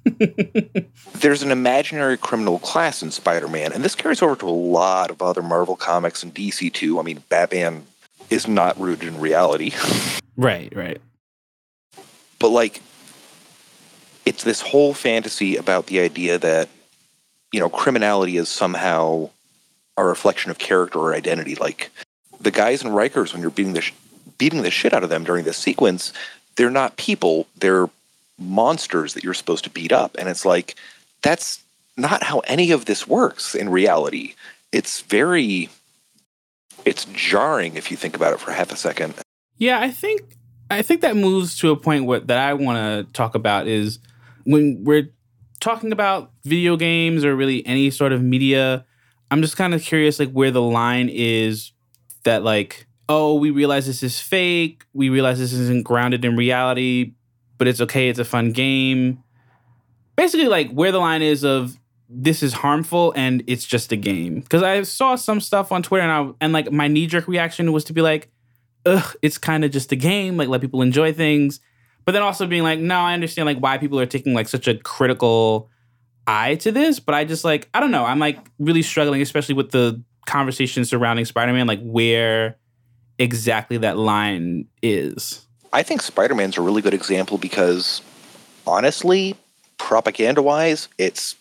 There's 1.20 1.42
an 1.42 1.50
imaginary 1.50 2.16
criminal 2.18 2.58
class 2.58 3.02
in 3.02 3.10
Spider-Man, 3.10 3.72
and 3.72 3.82
this 3.82 3.94
carries 3.94 4.20
over 4.22 4.36
to 4.36 4.48
a 4.48 4.50
lot 4.50 5.10
of 5.10 5.22
other 5.22 5.42
Marvel 5.42 5.76
comics 5.76 6.22
and 6.22 6.34
DC 6.34 6.72
too. 6.72 6.98
I 6.98 7.02
mean, 7.02 7.22
Batman 7.28 7.86
is 8.30 8.46
not 8.46 8.78
rooted 8.78 9.08
in 9.08 9.20
reality, 9.20 9.72
Right, 10.36 10.74
right. 10.74 11.00
but 12.38 12.48
like, 12.50 12.82
it's 14.26 14.42
this 14.42 14.60
whole 14.60 14.94
fantasy 14.94 15.56
about 15.56 15.86
the 15.86 16.00
idea 16.00 16.38
that 16.38 16.68
you 17.52 17.60
know 17.60 17.68
criminality 17.68 18.36
is 18.36 18.48
somehow 18.48 19.30
a 19.96 20.04
reflection 20.04 20.50
of 20.50 20.58
character 20.58 20.98
or 20.98 21.14
identity. 21.14 21.54
Like 21.54 21.90
the 22.40 22.50
guys 22.50 22.82
in 22.82 22.90
Rikers, 22.90 23.32
when 23.32 23.40
you're 23.42 23.50
beating 23.50 23.74
the 23.74 23.80
sh- 23.82 23.92
beating 24.38 24.62
the 24.62 24.70
shit 24.70 24.92
out 24.92 25.04
of 25.04 25.10
them 25.10 25.24
during 25.24 25.44
this 25.44 25.56
sequence, 25.58 26.12
they're 26.56 26.70
not 26.70 26.96
people; 26.96 27.46
they're 27.58 27.88
monsters 28.38 29.14
that 29.14 29.24
you're 29.24 29.34
supposed 29.34 29.64
to 29.64 29.70
beat 29.70 29.92
up, 29.92 30.16
and 30.18 30.28
it's 30.28 30.44
like 30.44 30.76
that's 31.22 31.62
not 31.96 32.22
how 32.22 32.40
any 32.40 32.70
of 32.70 32.84
this 32.86 33.06
works 33.06 33.54
in 33.54 33.68
reality. 33.68 34.34
It's 34.72 35.02
very 35.02 35.68
it's 36.84 37.06
jarring 37.06 37.76
if 37.76 37.90
you 37.90 37.96
think 37.96 38.16
about 38.16 38.32
it 38.32 38.40
for 38.40 38.50
half 38.50 38.72
a 38.72 38.76
second. 38.76 39.14
Yeah, 39.58 39.80
I 39.80 39.90
think 39.90 40.36
I 40.70 40.82
think 40.82 41.00
that 41.02 41.16
moves 41.16 41.58
to 41.58 41.70
a 41.70 41.76
point 41.76 42.04
where 42.04 42.20
that 42.20 42.38
I 42.38 42.54
want 42.54 42.78
to 42.78 43.12
talk 43.12 43.34
about 43.34 43.66
is 43.66 43.98
when 44.44 44.84
we're 44.84 45.10
talking 45.60 45.92
about 45.92 46.30
video 46.44 46.76
games 46.76 47.24
or 47.24 47.34
really 47.34 47.66
any 47.66 47.90
sort 47.90 48.12
of 48.12 48.22
media. 48.22 48.84
I'm 49.30 49.40
just 49.40 49.56
kind 49.56 49.74
of 49.74 49.82
curious, 49.82 50.18
like 50.18 50.30
where 50.30 50.50
the 50.50 50.62
line 50.62 51.08
is 51.10 51.72
that 52.24 52.44
like, 52.44 52.83
oh, 53.08 53.34
we 53.34 53.50
realize 53.50 53.86
this 53.86 54.02
is 54.02 54.20
fake. 54.20 54.84
We 54.92 55.08
realize 55.08 55.38
this 55.38 55.52
isn't 55.52 55.84
grounded 55.84 56.24
in 56.24 56.36
reality, 56.36 57.14
but 57.58 57.68
it's 57.68 57.80
okay. 57.80 58.08
It's 58.08 58.18
a 58.18 58.24
fun 58.24 58.52
game. 58.52 59.22
Basically, 60.16 60.48
like 60.48 60.70
where 60.70 60.92
the 60.92 60.98
line 60.98 61.22
is 61.22 61.44
of 61.44 61.76
this 62.08 62.42
is 62.42 62.52
harmful 62.52 63.12
and 63.16 63.42
it's 63.46 63.64
just 63.64 63.92
a 63.92 63.96
game. 63.96 64.40
Because 64.40 64.62
I 64.62 64.82
saw 64.82 65.16
some 65.16 65.40
stuff 65.40 65.72
on 65.72 65.82
Twitter 65.82 66.02
and 66.02 66.12
I 66.12 66.34
and 66.40 66.52
like 66.52 66.70
my 66.70 66.88
knee 66.88 67.06
jerk 67.06 67.26
reaction 67.26 67.72
was 67.72 67.84
to 67.84 67.92
be 67.92 68.00
like, 68.00 68.30
ugh, 68.86 69.14
it's 69.22 69.38
kind 69.38 69.64
of 69.64 69.70
just 69.70 69.92
a 69.92 69.96
game. 69.96 70.36
Like 70.36 70.48
let 70.48 70.60
people 70.60 70.82
enjoy 70.82 71.12
things. 71.12 71.60
But 72.04 72.12
then 72.12 72.22
also 72.22 72.46
being 72.46 72.62
like, 72.62 72.78
no, 72.78 73.00
I 73.00 73.14
understand 73.14 73.46
like 73.46 73.58
why 73.58 73.78
people 73.78 73.98
are 73.98 74.06
taking 74.06 74.34
like 74.34 74.48
such 74.48 74.68
a 74.68 74.76
critical 74.76 75.70
eye 76.26 76.56
to 76.56 76.70
this. 76.70 77.00
But 77.00 77.14
I 77.14 77.24
just 77.24 77.44
like, 77.44 77.68
I 77.74 77.80
don't 77.80 77.90
know. 77.90 78.04
I'm 78.04 78.18
like 78.18 78.38
really 78.58 78.82
struggling, 78.82 79.22
especially 79.22 79.54
with 79.54 79.70
the 79.70 80.02
conversation 80.26 80.84
surrounding 80.84 81.24
Spider-Man, 81.24 81.66
like 81.66 81.82
where 81.82 82.58
exactly 83.18 83.76
that 83.78 83.96
line 83.96 84.66
is. 84.82 85.44
I 85.72 85.82
think 85.82 86.02
Spider 86.02 86.34
Man's 86.34 86.56
a 86.56 86.60
really 86.60 86.82
good 86.82 86.94
example 86.94 87.38
because 87.38 88.00
honestly, 88.66 89.36
propaganda 89.78 90.42
wise, 90.42 90.88
it's 90.98 91.36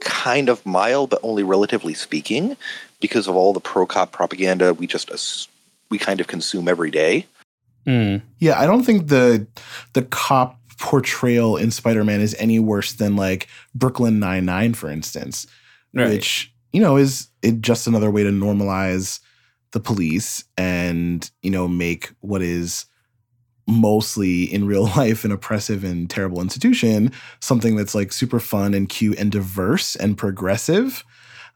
kind 0.00 0.48
of 0.48 0.64
mild, 0.64 1.10
but 1.10 1.20
only 1.22 1.42
relatively 1.42 1.94
speaking, 1.94 2.56
because 3.00 3.28
of 3.28 3.36
all 3.36 3.52
the 3.52 3.60
pro 3.60 3.86
cop 3.86 4.12
propaganda 4.12 4.72
we 4.74 4.86
just 4.86 5.48
we 5.90 5.98
kind 5.98 6.20
of 6.20 6.26
consume 6.26 6.68
every 6.68 6.90
day. 6.90 7.26
Mm. 7.86 8.22
Yeah, 8.38 8.58
I 8.60 8.66
don't 8.66 8.84
think 8.84 9.08
the 9.08 9.46
the 9.92 10.02
cop 10.02 10.58
portrayal 10.78 11.56
in 11.56 11.70
Spider-Man 11.70 12.20
is 12.20 12.36
any 12.38 12.58
worse 12.60 12.92
than 12.92 13.16
like 13.16 13.48
Brooklyn 13.74 14.20
Nine-Nine, 14.20 14.74
for 14.74 14.88
instance, 14.88 15.46
Right. 15.92 16.08
which, 16.08 16.52
you 16.72 16.80
know, 16.80 16.96
is 16.96 17.28
it 17.42 17.60
just 17.60 17.86
another 17.88 18.10
way 18.10 18.22
to 18.22 18.30
normalize 18.30 19.18
the 19.72 19.80
police 19.80 20.44
and, 20.56 21.30
you 21.42 21.50
know, 21.50 21.68
make 21.68 22.12
what 22.20 22.42
is 22.42 22.86
mostly 23.66 24.44
in 24.44 24.66
real 24.66 24.84
life 24.96 25.24
an 25.24 25.32
oppressive 25.32 25.84
and 25.84 26.08
terrible 26.08 26.40
institution 26.40 27.12
something 27.40 27.76
that's 27.76 27.94
like 27.94 28.12
super 28.12 28.40
fun 28.40 28.72
and 28.72 28.88
cute 28.88 29.18
and 29.18 29.30
diverse 29.30 29.94
and 29.96 30.16
progressive. 30.16 31.04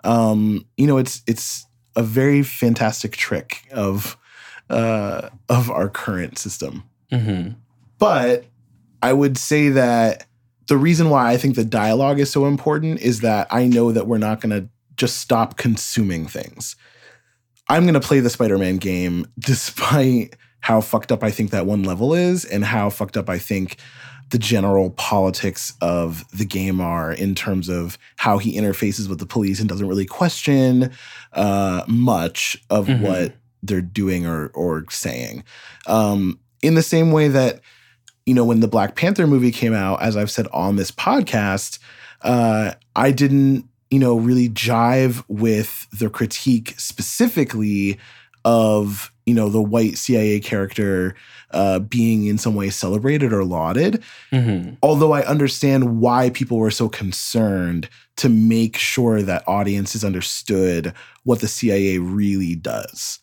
Um 0.05 0.67
you 0.77 0.87
know 0.87 0.99
it's 0.99 1.23
it's 1.27 1.65
a 1.97 2.03
very 2.03 2.43
fantastic 2.43 3.13
trick 3.13 3.67
of 3.73 4.19
uh 4.69 5.31
of 5.49 5.71
our 5.71 5.89
current 5.89 6.39
system. 6.39 6.85
Hmm 7.09 7.53
but 8.03 8.47
I 9.01 9.13
would 9.13 9.39
say 9.39 9.69
that 9.69 10.27
the 10.67 10.77
reason 10.77 11.09
why 11.09 11.31
I 11.31 11.37
think 11.37 11.55
the 11.55 11.65
dialogue 11.65 12.19
is 12.19 12.33
so 12.33 12.47
important 12.47 13.01
is 13.01 13.21
that 13.21 13.47
I 13.49 13.69
know 13.69 13.93
that 13.93 14.09
we're 14.09 14.19
not 14.19 14.41
going 14.41 14.51
to 14.51 14.69
just 14.97 15.19
stop 15.19 15.57
consuming 15.57 16.27
things. 16.27 16.75
I'm 17.73 17.85
going 17.85 17.95
to 17.95 18.01
play 18.01 18.21
the 18.21 18.29
Spider 18.31 18.59
Man 18.59 18.77
game 18.77 19.27
despite 19.39 20.37
how 20.61 20.81
fucked 20.81 21.11
up 21.11 21.25
I 21.25 21.31
think 21.31 21.51
that 21.51 21.67
one 21.67 21.83
level 21.85 22.13
is 22.15 22.45
and 22.45 22.65
how 22.65 22.91
fucked 22.91 23.17
up 23.17 23.29
I 23.31 23.39
think 23.39 23.77
the 24.31 24.39
general 24.39 24.91
politics 24.91 25.75
of 25.81 26.25
the 26.37 26.45
game 26.45 26.81
are 26.81 27.13
in 27.13 27.35
terms 27.35 27.69
of 27.69 27.99
how 28.17 28.39
he 28.39 28.57
interfaces 28.57 29.09
with 29.09 29.19
the 29.19 29.27
police 29.27 29.59
and 29.59 29.69
doesn't 29.69 29.87
really 29.89 30.07
question 30.07 30.91
uh, 31.33 31.83
much 31.89 32.57
of 32.71 32.87
Mhm. 32.87 33.01
what 33.01 33.37
they're 33.63 33.81
doing 33.81 34.27
or 34.27 34.49
or 34.55 34.85
saying. 34.91 35.43
Um, 35.87 36.39
in 36.63 36.75
the 36.75 36.83
same 36.83 37.11
way 37.11 37.29
that 37.29 37.61
you 38.27 38.35
know 38.35 38.45
when 38.45 38.61
the 38.61 38.69
Black 38.69 38.97
Panther 38.97 39.27
movie 39.27 39.51
came 39.51 39.75
out, 39.75 40.01
as 40.03 40.17
I've 40.17 40.31
said 40.31 40.47
on 40.53 40.77
this 40.77 40.91
podcast, 40.91 41.79
uh, 42.23 42.73
I 42.95 43.11
didn't 43.13 43.65
you 43.93 43.99
know 43.99 44.17
really 44.17 44.49
jive 44.49 45.23
with 45.29 45.87
the 45.93 46.11
critique 46.11 46.75
specifically 46.79 47.99
of 48.45 49.13
you 49.27 49.35
know 49.35 49.49
the 49.49 49.63
white 49.63 49.97
CIA 49.99 50.41
character 50.41 51.15
uh, 51.53 51.79
being 51.79 52.27
in 52.27 52.39
some 52.39 52.55
way 52.55 52.71
celebrated 52.71 53.33
or 53.33 53.45
lauded 53.45 54.03
hmm 54.31 54.71
although 54.83 55.13
I 55.13 55.23
understand 55.25 56.01
why 56.01 56.31
people 56.31 56.59
were 56.59 56.71
so 56.71 56.89
concerned 56.89 57.89
to 58.17 58.29
make 58.29 58.77
sure 58.77 59.23
that 59.23 59.47
audiences 59.47 60.05
understood 60.05 60.93
what 61.25 61.41
the 61.41 61.49
CIA 61.49 61.99
really 61.99 62.55
does. 62.55 63.21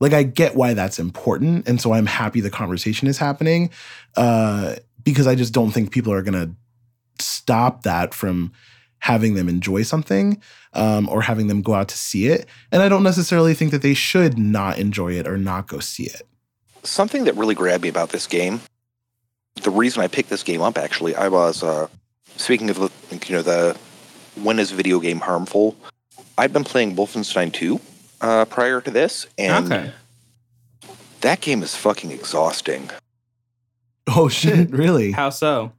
Like, 0.00 0.12
I 0.12 0.24
get 0.24 0.56
why 0.56 0.74
that's 0.74 0.98
important. 0.98 1.68
And 1.68 1.80
so 1.80 1.92
I'm 1.92 2.06
happy 2.06 2.40
the 2.40 2.50
conversation 2.50 3.08
is 3.08 3.18
happening 3.18 3.70
uh, 4.16 4.76
because 5.04 5.26
I 5.26 5.34
just 5.34 5.52
don't 5.52 5.70
think 5.70 5.90
people 5.90 6.12
are 6.12 6.22
going 6.22 6.34
to 6.34 7.22
stop 7.22 7.82
that 7.82 8.12
from 8.12 8.52
having 9.00 9.34
them 9.34 9.48
enjoy 9.48 9.82
something 9.82 10.40
um, 10.72 11.08
or 11.08 11.22
having 11.22 11.46
them 11.46 11.62
go 11.62 11.74
out 11.74 11.88
to 11.88 11.96
see 11.96 12.26
it. 12.26 12.46
And 12.72 12.82
I 12.82 12.88
don't 12.88 13.02
necessarily 13.02 13.54
think 13.54 13.70
that 13.70 13.82
they 13.82 13.94
should 13.94 14.36
not 14.38 14.78
enjoy 14.78 15.12
it 15.12 15.26
or 15.28 15.36
not 15.36 15.68
go 15.68 15.78
see 15.78 16.04
it. 16.04 16.22
Something 16.82 17.24
that 17.24 17.34
really 17.36 17.54
grabbed 17.54 17.82
me 17.82 17.88
about 17.88 18.10
this 18.10 18.26
game, 18.26 18.60
the 19.62 19.70
reason 19.70 20.02
I 20.02 20.08
picked 20.08 20.30
this 20.30 20.42
game 20.42 20.60
up 20.60 20.76
actually, 20.78 21.14
I 21.14 21.28
was 21.28 21.62
uh, 21.62 21.88
speaking 22.36 22.70
of 22.70 22.76
the 22.76 22.90
you 23.26 23.34
know 23.36 23.42
the 23.42 23.76
when 24.42 24.58
is 24.58 24.70
video 24.70 25.00
game 25.00 25.20
harmful? 25.20 25.76
I'd 26.38 26.52
been 26.52 26.64
playing 26.64 26.96
Wolfenstein 26.96 27.52
2 27.52 27.80
uh, 28.20 28.44
prior 28.44 28.80
to 28.82 28.90
this, 28.90 29.26
and 29.38 29.72
Okay. 29.72 29.90
that 31.22 31.40
game 31.40 31.62
is 31.62 31.74
fucking 31.74 32.10
exhausting. 32.10 32.90
Oh, 34.06 34.28
shit, 34.28 34.70
really? 34.82 35.12
How 35.12 35.30
so? 35.30 35.72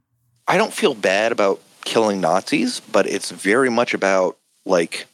I 0.46 0.56
don't 0.56 0.72
feel 0.72 0.94
bad 0.94 1.30
about 1.32 1.60
killing 1.88 2.20
Nazis, 2.20 2.80
but 2.80 3.06
it's 3.06 3.30
very 3.30 3.70
much 3.70 3.94
about 3.94 4.36
like 4.66 5.06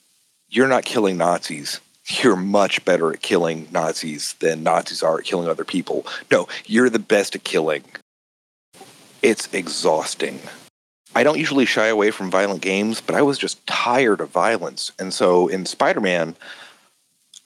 you're 0.48 0.66
not 0.66 0.84
killing 0.84 1.16
Nazis. 1.16 1.80
You're 2.06 2.36
much 2.36 2.84
better 2.84 3.12
at 3.12 3.22
killing 3.22 3.68
Nazis 3.70 4.34
than 4.40 4.64
Nazis 4.64 5.02
are 5.02 5.18
at 5.18 5.24
killing 5.24 5.48
other 5.48 5.64
people. 5.64 6.04
No, 6.32 6.48
you're 6.66 6.90
the 6.90 6.98
best 6.98 7.36
at 7.36 7.44
killing. 7.44 7.84
It's 9.22 9.48
exhausting. 9.54 10.40
I 11.14 11.22
don't 11.22 11.38
usually 11.38 11.64
shy 11.64 11.86
away 11.86 12.10
from 12.10 12.28
violent 12.28 12.60
games, 12.60 13.00
but 13.00 13.14
I 13.14 13.22
was 13.22 13.38
just 13.38 13.64
tired 13.68 14.20
of 14.20 14.30
violence. 14.30 14.90
And 14.98 15.14
so 15.14 15.46
in 15.46 15.66
Spider 15.66 16.00
Man, 16.00 16.34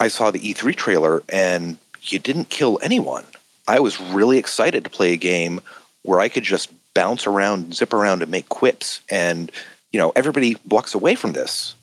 I 0.01 0.09
saw 0.09 0.31
the 0.31 0.41
E3 0.41 0.75
trailer 0.75 1.23
and 1.29 1.77
you 2.01 2.19
didn't 2.19 2.49
kill 2.49 2.81
anyone. 2.83 3.27
I 3.69 3.79
was 3.81 4.01
really 4.01 4.39
excited 4.39 4.85
to 4.85 4.91
play 4.91 5.13
a 5.13 5.19
game 5.19 5.61
where 6.03 6.19
I 6.19 6.31
could 6.31 6.45
just 6.45 6.71
bounce 6.99 7.29
around, 7.29 7.77
zip 7.77 7.93
around, 7.93 8.23
and 8.23 8.31
make 8.31 8.49
quips. 8.49 9.03
And, 9.09 9.53
you 9.93 10.01
know, 10.01 10.13
everybody 10.17 10.57
walks 10.69 10.97
away 10.97 11.15
from 11.15 11.33
this. 11.33 11.77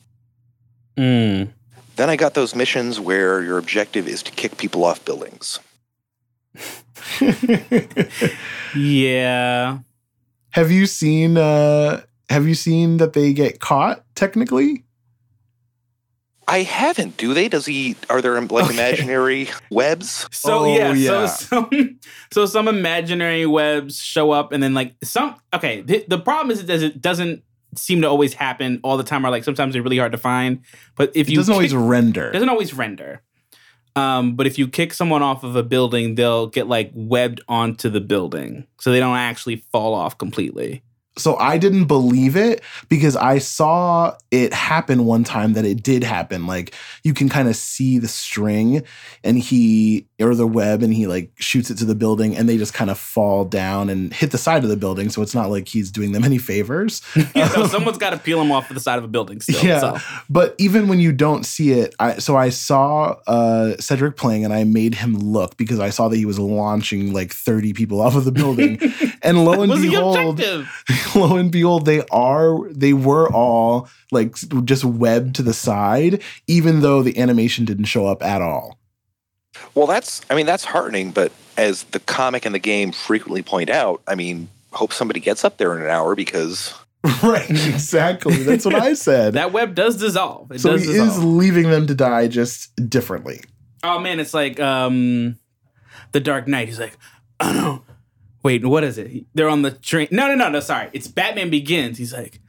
Mm. 0.97 1.47
Then 1.95 2.09
I 2.09 2.17
got 2.17 2.33
those 2.33 2.53
missions 2.53 2.99
where 2.99 3.41
your 3.41 3.57
objective 3.57 4.09
is 4.09 4.21
to 4.23 4.31
kick 4.33 4.57
people 4.57 4.83
off 4.83 5.05
buildings. 5.05 5.59
Yeah. 8.75 9.77
have 10.49 10.69
you 10.69 10.85
seen 10.85 11.37
uh 11.37 12.01
have 12.29 12.45
you 12.45 12.55
seen 12.55 12.97
that 12.97 13.13
they 13.13 13.31
get 13.31 13.61
caught 13.61 14.03
technically? 14.15 14.83
I 16.47 16.59
haven't, 16.63 17.17
do 17.17 17.33
they? 17.33 17.47
Does 17.47 17.65
he, 17.65 17.95
are 18.09 18.21
there 18.21 18.39
like 18.39 18.51
Okay. 18.65 18.73
imaginary 18.73 19.49
webs? 19.71 20.27
So 20.31 20.59
Oh, 20.59 20.75
yeah, 20.75 20.93
yeah. 20.93 21.25
so 21.25 21.67
some 21.69 21.99
so 22.31 22.45
some 22.45 22.67
imaginary 22.67 23.45
webs 23.45 23.97
show 23.99 24.31
up, 24.31 24.51
and 24.51 24.61
then 24.61 24.73
like 24.73 24.93
some. 25.03 25.35
Okay, 25.53 25.81
the, 25.81 26.05
the 26.07 26.19
problem 26.19 26.51
is 26.51 26.59
it 26.61 26.67
does 26.67 26.83
it 26.83 27.01
doesn't 27.01 27.43
seem 27.75 28.01
to 28.01 28.07
always 28.07 28.33
happen 28.35 28.79
all 28.83 28.95
the 28.97 29.03
time, 29.03 29.25
or 29.25 29.29
like 29.31 29.43
sometimes 29.43 29.73
they're 29.73 29.81
really 29.83 29.97
hard 29.97 30.11
to 30.11 30.17
find. 30.17 30.61
But 30.95 31.11
if 31.15 31.27
It 31.27 31.31
you 31.31 31.37
doesn't 31.37 31.53
always 31.53 31.71
kick- 31.71 31.81
render. 31.81 32.31
doesn't 32.31 32.49
always 32.49 32.73
render. 32.73 33.21
Um, 33.97 34.35
but 34.35 34.45
if 34.45 34.57
you 34.59 34.67
kick 34.67 34.93
someone 34.93 35.23
off 35.23 35.43
of 35.45 35.55
a 35.55 35.63
building, 35.63 36.15
they'll 36.15 36.47
get 36.47 36.67
like 36.67 36.91
webbed 36.93 37.41
onto 37.47 37.89
the 37.89 38.01
building, 38.01 38.67
so 38.79 38.91
they 38.91 38.99
don't 38.99 39.15
actually 39.17 39.63
fall 39.71 39.93
off 39.93 40.17
completely. 40.17 40.83
So 41.17 41.37
I 41.37 41.57
didn't 41.57 41.85
believe 41.85 42.35
it 42.35 42.61
because 42.89 43.15
I 43.15 43.37
saw 43.37 44.15
it 44.31 44.53
happen 44.53 45.05
one 45.05 45.23
time 45.23 45.53
that 45.53 45.63
it 45.65 45.81
did 45.81 46.03
happen. 46.03 46.45
Like 46.45 46.73
you 47.03 47.13
can 47.13 47.29
kind 47.29 47.47
of 47.47 47.55
see 47.55 47.99
the 47.99 48.07
string 48.07 48.83
and 49.23 49.39
he 49.39 50.07
or 50.21 50.35
the 50.35 50.47
web 50.47 50.83
and 50.83 50.93
he 50.93 51.07
like 51.07 51.31
shoots 51.37 51.69
it 51.69 51.77
to 51.77 51.85
the 51.85 51.95
building 51.95 52.35
and 52.35 52.49
they 52.49 52.57
just 52.57 52.73
kind 52.73 52.89
of 52.89 52.97
fall 52.99 53.45
down 53.45 53.89
and 53.89 54.13
hit 54.13 54.31
the 54.31 54.37
side 54.37 54.63
of 54.63 54.69
the 54.69 54.75
building. 54.77 55.09
So 55.09 55.21
it's 55.21 55.33
not 55.35 55.49
like 55.49 55.67
he's 55.67 55.89
doing 55.91 56.11
them 56.11 56.23
any 56.23 56.37
favors. 56.37 57.01
Yeah, 57.35 57.49
so 57.49 57.67
someone's 57.67 57.97
got 57.97 58.11
to 58.11 58.17
peel 58.17 58.39
him 58.41 58.51
off 58.51 58.69
of 58.69 58.75
the 58.75 58.79
side 58.79 58.97
of 58.97 59.03
a 59.03 59.07
building. 59.09 59.41
Still, 59.41 59.61
Yeah. 59.65 59.79
so. 59.79 59.97
But 60.29 60.55
even 60.57 60.87
when 60.87 60.99
you 60.99 61.11
don't 61.11 61.45
see 61.45 61.71
it, 61.71 61.93
I 61.99 62.17
so 62.19 62.37
I 62.37 62.49
saw 62.49 63.15
uh, 63.27 63.75
Cedric 63.77 64.15
playing 64.15 64.45
and 64.45 64.53
I 64.53 64.63
made 64.63 64.95
him 64.95 65.15
look 65.17 65.57
because 65.57 65.79
I 65.79 65.89
saw 65.89 66.07
that 66.07 66.15
he 66.15 66.25
was 66.25 66.39
launching 66.39 67.11
like 67.13 67.33
30 67.33 67.73
people 67.73 67.99
off 67.99 68.15
of 68.15 68.23
the 68.25 68.31
building. 68.31 68.79
and 69.21 69.43
lo 69.43 69.61
and 69.61 69.69
was 69.71 69.81
the 69.81 69.89
behold, 69.89 70.17
objective? 70.39 70.69
lo 71.15 71.35
and 71.35 71.51
behold, 71.51 71.85
they 71.85 72.01
are 72.11 72.69
they 72.71 72.93
were 72.93 73.31
all 73.31 73.89
like 74.11 74.35
just 74.63 74.85
webbed 74.85 75.35
to 75.35 75.43
the 75.43 75.53
side, 75.53 76.21
even 76.47 76.81
though 76.81 77.01
the 77.01 77.17
animation 77.17 77.65
didn't 77.65 77.85
show 77.85 78.07
up 78.07 78.23
at 78.23 78.41
all. 78.41 78.77
Well, 79.73 79.87
that's 79.87 80.21
I 80.29 80.35
mean 80.35 80.45
that's 80.45 80.65
heartening, 80.65 81.11
but 81.11 81.31
as 81.57 81.83
the 81.83 81.99
comic 81.99 82.45
and 82.45 82.53
the 82.53 82.59
game 82.59 82.91
frequently 82.91 83.41
point 83.41 83.69
out, 83.69 84.01
I 84.07 84.15
mean, 84.15 84.49
hope 84.71 84.93
somebody 84.93 85.19
gets 85.19 85.45
up 85.45 85.57
there 85.57 85.75
in 85.75 85.81
an 85.81 85.89
hour 85.89 86.15
because 86.15 86.73
right, 87.23 87.49
exactly. 87.49 88.35
That's 88.43 88.65
what 88.65 88.75
I 88.75 88.93
said. 88.93 89.33
That 89.35 89.51
web 89.51 89.75
does 89.75 89.97
dissolve. 89.97 90.51
It 90.51 90.59
so 90.59 90.71
does 90.71 90.85
he 90.85 90.93
dissolve. 90.93 91.09
is 91.09 91.23
leaving 91.23 91.69
them 91.69 91.87
to 91.87 91.95
die 91.95 92.27
just 92.27 92.75
differently. 92.89 93.41
Oh 93.83 93.99
man, 93.99 94.19
it's 94.19 94.33
like 94.33 94.59
um 94.59 95.37
the 96.11 96.19
Dark 96.19 96.47
Knight. 96.47 96.67
He's 96.67 96.79
like, 96.79 96.97
oh 97.39 97.51
no. 97.53 97.94
Wait, 98.45 98.63
what 98.63 98.83
is 98.83 98.99
it? 98.99 99.25
They're 99.33 99.49
on 99.49 99.63
the 99.63 99.71
train. 99.71 100.07
No, 100.11 100.27
no, 100.27 100.35
no, 100.35 100.49
no, 100.49 100.59
sorry. 100.59 100.91
It's 100.93 101.07
Batman 101.07 101.49
Begins. 101.49 101.97
He's 101.97 102.13
like, 102.13 102.39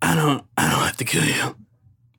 I 0.00 0.16
don't 0.16 0.42
I 0.56 0.70
don't 0.70 0.80
have 0.80 0.96
to 0.96 1.04
kill 1.04 1.22
you. 1.22 1.54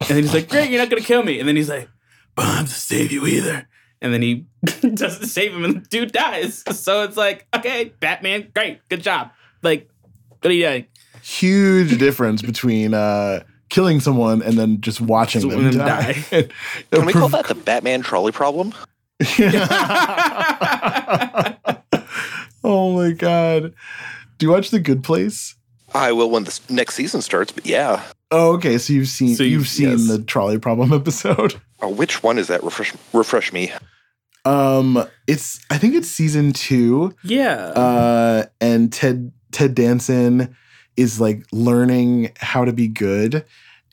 And 0.01 0.09
then 0.09 0.17
he's 0.17 0.31
like, 0.31 0.47
Great, 0.47 0.69
you're 0.69 0.79
not 0.79 0.91
gonna 0.91 1.01
kill 1.01 1.23
me. 1.23 1.39
And 1.39 1.49
then 1.49 1.55
he's 1.55 1.69
like, 1.69 1.89
But 2.35 2.43
I 2.43 2.47
don't 2.49 2.57
have 2.57 2.67
to 2.67 2.73
save 2.75 3.11
you 3.11 3.25
either. 3.25 3.67
And 3.99 4.13
then 4.13 4.21
he 4.21 4.45
doesn't 4.93 5.25
save 5.25 5.55
him 5.55 5.65
and 5.65 5.77
the 5.77 5.79
dude 5.79 6.11
dies. 6.11 6.63
So 6.79 7.01
it's 7.01 7.17
like, 7.17 7.47
okay, 7.55 7.85
Batman, 7.99 8.51
great, 8.53 8.87
good 8.89 9.01
job. 9.01 9.31
Like, 9.63 9.89
what 10.41 10.51
are 10.51 10.53
you 10.53 10.67
doing? 10.67 10.85
Huge 11.23 11.97
difference 11.97 12.43
between 12.43 12.93
uh, 12.93 13.39
killing 13.69 14.01
someone 14.01 14.43
and 14.43 14.55
then 14.55 14.81
just 14.81 15.01
watching 15.01 15.41
Just 15.41 15.51
them 15.51 15.63
them 15.63 15.77
die. 15.79 16.23
die. 16.29 16.49
can 16.91 17.07
we 17.07 17.13
call 17.13 17.29
that 17.29 17.47
the 17.47 17.55
Batman 17.55 18.03
trolley 18.03 18.31
problem? 18.31 18.71
oh 22.63 22.95
my 22.95 23.11
god! 23.11 23.73
Do 24.37 24.45
you 24.45 24.51
watch 24.51 24.69
The 24.71 24.79
Good 24.79 25.03
Place? 25.03 25.55
I 25.93 26.11
will 26.11 26.29
when 26.29 26.43
the 26.45 26.59
next 26.69 26.95
season 26.95 27.21
starts, 27.21 27.51
but 27.51 27.65
yeah. 27.65 28.03
Oh, 28.31 28.53
okay. 28.55 28.77
So 28.79 28.93
you've 28.93 29.07
seen 29.09 29.35
So 29.35 29.43
you've, 29.43 29.51
you've- 29.51 29.67
seen 29.69 29.89
yes. 29.91 30.07
the 30.07 30.23
trolley 30.23 30.57
problem 30.57 30.91
episode. 31.01 31.55
Oh, 31.81 31.89
which 31.89 32.23
one 32.23 32.39
is 32.39 32.47
that? 32.47 32.63
Refresh 32.63 32.93
refresh 33.13 33.53
me. 33.53 33.71
Um, 34.45 35.03
it's 35.27 35.63
I 35.69 35.77
think 35.77 35.95
it's 35.95 36.07
season 36.09 36.51
two. 36.53 37.15
yeah. 37.23 37.67
Uh, 37.75 38.45
and 38.59 38.91
Ted 38.91 39.31
Ted 39.51 39.75
Danson 39.75 40.55
is 40.97 41.21
like 41.21 41.45
learning 41.51 42.31
how 42.37 42.65
to 42.65 42.73
be 42.73 42.87
good, 42.87 43.45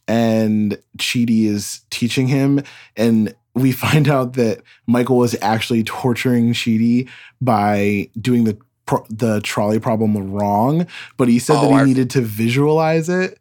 and 0.09 0.79
Chidi 0.99 1.45
is 1.45 1.83
teaching 1.91 2.27
him, 2.27 2.63
and 2.97 3.35
we 3.55 3.73
find 3.73 4.09
out 4.09 4.35
that 4.35 4.63
Michael 4.87 5.17
was 5.17 5.35
actually 5.43 5.83
torturing 5.85 6.53
Chidi 6.53 7.09
by 7.41 8.09
doing 8.21 8.45
the 8.45 8.57
pro- 8.87 9.07
the 9.11 9.41
trolley 9.41 9.79
problem 9.81 10.17
wrong, 10.33 10.87
but 11.17 11.29
he 11.29 11.39
said 11.39 11.57
Oh, 11.57 11.63
that 11.63 11.69
he 11.71 11.75
I- 11.75 11.85
needed 11.85 12.11
to 12.11 12.21
visualize 12.21 13.09
it. 13.09 13.39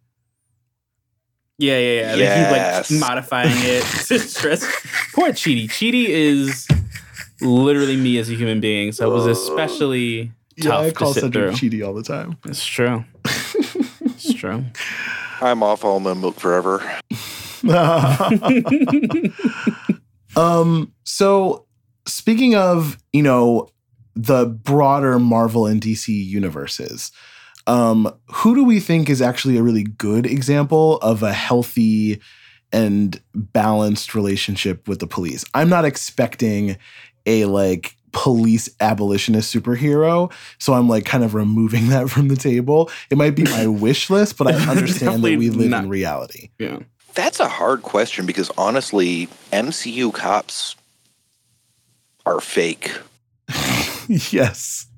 Yeah, 1.57 1.77
yeah, 1.77 2.15
yeah. 2.15 2.51
Like, 2.51 2.85
he's 2.87 3.01
like 3.01 3.09
modifying 3.09 3.51
it 3.53 3.83
to 4.07 4.17
stress. 4.19 4.63
Poor 5.13 5.29
Chidi. 5.29 5.65
Chidi 5.67 6.05
is 6.07 6.65
literally 7.41 7.97
me 7.97 8.17
as 8.17 8.29
a 8.29 8.33
human 8.33 8.61
being, 8.61 8.93
so 8.93 9.11
it 9.11 9.13
was 9.13 9.27
oh. 9.27 9.31
especially 9.31 10.31
Yeah, 10.55 10.63
tough 10.69 10.85
I 10.85 10.91
call 10.91 11.13
to 11.13 11.19
sit 11.19 11.33
Cedric 11.33 11.57
through. 11.57 11.69
Chidi 11.69 11.85
all 11.85 11.93
the 11.93 12.03
time. 12.03 12.37
It's 12.45 12.65
true. 12.65 13.03
it's 13.25 14.33
true. 14.33 14.63
I'm 15.41 15.61
off 15.61 15.83
almond 15.83 16.21
milk 16.21 16.39
forever. 16.39 16.79
um 20.39 20.93
so 21.03 21.65
speaking 22.05 22.55
of 22.55 22.97
you 23.13 23.21
know 23.21 23.69
the 24.15 24.45
broader 24.45 25.19
marvel 25.19 25.65
and 25.65 25.81
dc 25.81 26.07
universes 26.07 27.11
um 27.67 28.11
who 28.27 28.55
do 28.55 28.63
we 28.63 28.79
think 28.79 29.09
is 29.09 29.21
actually 29.21 29.57
a 29.57 29.63
really 29.63 29.83
good 29.83 30.25
example 30.25 30.97
of 30.97 31.23
a 31.23 31.33
healthy 31.33 32.19
and 32.71 33.21
balanced 33.33 34.15
relationship 34.15 34.87
with 34.87 34.99
the 34.99 35.07
police 35.07 35.43
i'm 35.53 35.69
not 35.69 35.85
expecting 35.85 36.77
a 37.25 37.45
like 37.45 37.95
police 38.11 38.69
abolitionist 38.79 39.53
superhero 39.53 40.31
so 40.57 40.73
i'm 40.73 40.89
like 40.89 41.05
kind 41.05 41.23
of 41.23 41.35
removing 41.35 41.87
that 41.93 42.09
from 42.09 42.27
the 42.27 42.35
table 42.35 42.89
it 43.11 43.17
might 43.17 43.35
be 43.35 43.43
my 43.43 43.67
wish 43.85 44.09
list 44.09 44.37
but 44.37 44.47
i 44.47 44.53
understand 44.69 45.23
that 45.23 45.37
we 45.37 45.49
live 45.49 45.69
not. 45.69 45.83
in 45.83 45.89
reality 45.89 46.49
Yeah. 46.57 46.79
That's 47.15 47.39
a 47.39 47.47
hard 47.47 47.81
question 47.81 48.25
because 48.25 48.51
honestly, 48.57 49.27
MCU 49.51 50.13
cops 50.13 50.75
are 52.25 52.39
fake. 52.39 52.91
yes 54.07 54.89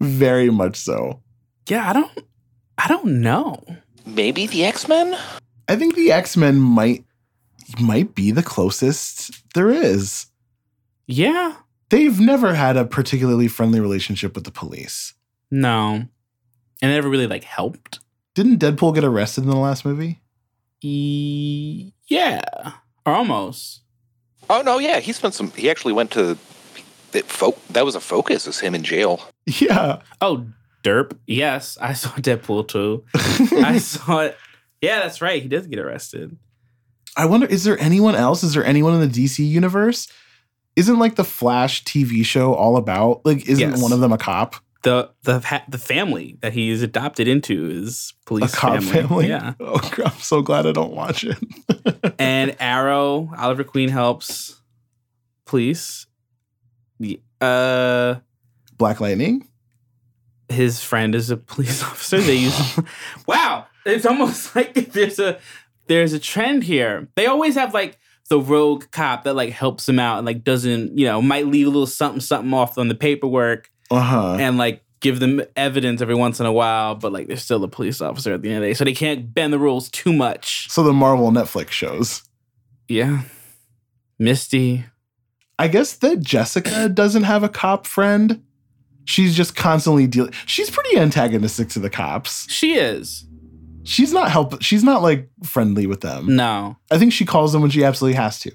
very 0.00 0.50
much 0.50 0.76
so 0.76 1.20
Yeah, 1.68 1.88
I 1.88 1.92
don't 1.92 2.18
I 2.78 2.88
don't 2.88 3.20
know. 3.20 3.62
Maybe 4.04 4.46
the 4.46 4.64
X 4.64 4.88
Men? 4.88 5.16
I 5.68 5.76
think 5.76 5.94
the 5.94 6.10
X 6.12 6.36
Men 6.36 6.58
might 6.58 7.04
might 7.80 8.14
be 8.14 8.30
the 8.30 8.42
closest 8.42 9.30
there 9.54 9.70
is. 9.70 10.26
Yeah. 11.06 11.56
They've 11.90 12.18
never 12.18 12.54
had 12.54 12.76
a 12.76 12.86
particularly 12.86 13.48
friendly 13.48 13.78
relationship 13.78 14.34
with 14.34 14.44
the 14.44 14.50
police. 14.50 15.12
No. 15.50 16.06
And 16.80 16.90
it 16.90 16.94
never 16.94 17.10
really 17.10 17.26
like 17.26 17.44
helped. 17.44 18.00
Didn't 18.34 18.60
Deadpool 18.60 18.94
get 18.94 19.04
arrested 19.04 19.44
in 19.44 19.50
the 19.50 19.56
last 19.56 19.84
movie? 19.84 20.21
E- 20.82 21.92
yeah. 22.08 22.42
Or 23.06 23.12
almost. 23.14 23.82
Oh 24.50 24.62
no, 24.62 24.78
yeah, 24.78 25.00
he 25.00 25.12
spent 25.12 25.34
some. 25.34 25.50
He 25.52 25.70
actually 25.70 25.92
went 25.92 26.10
to. 26.12 26.36
It 27.12 27.26
fo- 27.26 27.56
that 27.70 27.84
was 27.84 27.94
a 27.94 28.00
focus. 28.00 28.46
Is 28.46 28.58
him 28.60 28.74
in 28.74 28.82
jail? 28.82 29.22
Yeah. 29.46 30.00
Oh, 30.20 30.46
derp. 30.82 31.16
Yes, 31.26 31.76
I 31.80 31.92
saw 31.92 32.08
Deadpool 32.10 32.68
too. 32.68 33.04
I 33.64 33.78
saw 33.82 34.20
it. 34.20 34.36
Yeah, 34.80 35.00
that's 35.00 35.20
right. 35.20 35.42
He 35.42 35.48
does 35.48 35.66
get 35.66 35.78
arrested. 35.78 36.36
I 37.16 37.26
wonder 37.26 37.46
is 37.46 37.64
there 37.64 37.78
anyone 37.78 38.14
else? 38.14 38.42
Is 38.42 38.54
there 38.54 38.64
anyone 38.64 38.94
in 38.94 39.00
the 39.00 39.24
DC 39.24 39.46
universe? 39.46 40.08
Isn't 40.74 40.98
like 40.98 41.16
the 41.16 41.24
Flash 41.24 41.84
TV 41.84 42.24
show 42.24 42.54
all 42.54 42.76
about 42.78 43.24
like 43.26 43.46
isn't 43.48 43.70
Yes. 43.72 43.82
one 43.82 43.92
of 43.92 44.00
them 44.00 44.12
a 44.12 44.18
cop? 44.18 44.56
The 44.82 45.10
the 45.22 45.40
ha- 45.40 45.64
the 45.68 45.78
family 45.78 46.36
that 46.40 46.52
he 46.52 46.70
is 46.70 46.82
adopted 46.82 47.28
into 47.28 47.70
is 47.70 48.14
police 48.26 48.52
a 48.52 48.56
cop 48.56 48.82
family? 48.82 49.28
Yeah, 49.28 49.54
Oh 49.60 49.80
I'm 50.04 50.18
so 50.18 50.42
glad 50.42 50.66
I 50.66 50.72
don't 50.72 50.92
watch 50.92 51.24
it. 51.24 51.38
and 52.18 52.56
Arrow, 52.60 53.30
Oliver 53.38 53.64
Queen 53.64 53.88
helps 53.88 54.60
police. 55.46 56.06
The 57.00 57.20
uh, 57.40 58.16
Black 58.76 59.00
Lightning? 59.00 59.48
his 60.48 60.82
friend 60.82 61.14
is 61.14 61.30
a 61.30 61.36
police 61.36 61.82
officer. 61.82 62.20
They 62.20 62.36
use. 62.36 62.78
wow, 63.26 63.66
it's 63.86 64.06
almost 64.06 64.54
like 64.54 64.74
there's 64.92 65.18
a 65.18 65.38
there's 65.86 66.12
a 66.12 66.18
trend 66.18 66.64
here. 66.64 67.08
They 67.16 67.26
always 67.26 67.54
have 67.54 67.74
like 67.74 67.98
the 68.28 68.40
rogue 68.40 68.84
cop 68.92 69.24
that 69.24 69.34
like 69.34 69.50
helps 69.50 69.88
him 69.88 69.98
out 69.98 70.18
and 70.18 70.26
like 70.26 70.44
doesn't 70.44 70.96
you 70.96 71.06
know 71.06 71.20
might 71.20 71.46
leave 71.46 71.66
a 71.66 71.70
little 71.70 71.86
something 71.86 72.20
something 72.20 72.52
off 72.54 72.78
on 72.78 72.88
the 72.88 72.94
paperwork 72.94 73.70
Uh-huh. 73.92 74.36
and 74.40 74.58
like 74.58 74.82
give 75.00 75.18
them 75.20 75.42
evidence 75.56 76.00
every 76.00 76.14
once 76.14 76.38
in 76.40 76.46
a 76.46 76.52
while, 76.52 76.94
but 76.94 77.12
like 77.12 77.26
they're 77.26 77.36
still 77.36 77.62
a 77.64 77.68
police 77.68 78.00
officer 78.00 78.32
at 78.34 78.42
the 78.42 78.48
end 78.48 78.58
of 78.58 78.62
the 78.62 78.68
day, 78.68 78.74
so 78.74 78.84
they 78.84 78.94
can't 78.94 79.32
bend 79.34 79.52
the 79.52 79.58
rules 79.58 79.88
too 79.90 80.12
much. 80.12 80.70
So 80.70 80.82
the 80.82 80.92
Marvel 80.92 81.30
Netflix 81.30 81.70
shows. 81.70 82.22
Yeah, 82.88 83.22
Misty. 84.18 84.84
I 85.58 85.68
guess 85.68 85.94
that 85.96 86.20
Jessica 86.20 86.88
doesn't 86.88 87.22
have 87.24 87.42
a 87.42 87.48
cop 87.48 87.86
friend. 87.86 88.42
She's 89.04 89.36
just 89.36 89.56
constantly 89.56 90.06
dealing. 90.06 90.32
She's 90.46 90.70
pretty 90.70 90.96
antagonistic 90.96 91.68
to 91.70 91.78
the 91.80 91.90
cops. 91.90 92.50
She 92.50 92.74
is 92.74 93.26
She's 93.84 94.12
not 94.12 94.30
help. 94.30 94.62
She's 94.62 94.84
not 94.84 95.02
like 95.02 95.28
friendly 95.42 95.88
with 95.88 96.02
them. 96.02 96.36
no, 96.36 96.76
I 96.90 96.98
think 96.98 97.12
she 97.12 97.24
calls 97.24 97.52
them 97.52 97.62
when 97.62 97.70
she 97.72 97.82
absolutely 97.84 98.16
has 98.16 98.38
to. 98.40 98.52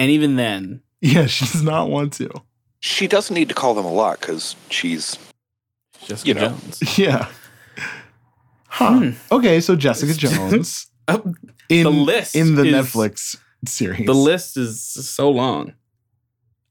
and 0.00 0.10
even 0.10 0.34
then, 0.36 0.82
Yeah, 1.00 1.26
she 1.26 1.44
does 1.44 1.62
not 1.62 1.88
want 1.90 2.12
to. 2.14 2.28
She 2.80 3.06
doesn't 3.08 3.34
need 3.34 3.48
to 3.48 3.54
call 3.54 3.74
them 3.74 3.84
a 3.84 3.92
lot 3.92 4.20
because 4.20 4.54
she's. 4.70 5.18
Jessica 6.04 6.28
You 6.28 6.34
know. 6.34 6.48
Jones. 6.48 6.98
Yeah. 6.98 7.28
Huh. 8.70 8.98
Hmm. 8.98 9.10
Okay, 9.32 9.60
so 9.60 9.74
Jessica 9.76 10.12
Jones 10.14 10.86
Oh, 11.08 11.34
in 11.68 11.84
the 11.84 11.90
list 11.90 12.36
in 12.36 12.54
the 12.54 12.64
is- 12.64 12.74
Netflix 12.74 13.36
series. 13.66 14.06
The 14.06 14.14
list 14.14 14.56
is 14.56 14.80
so 14.84 15.30
long. 15.30 15.72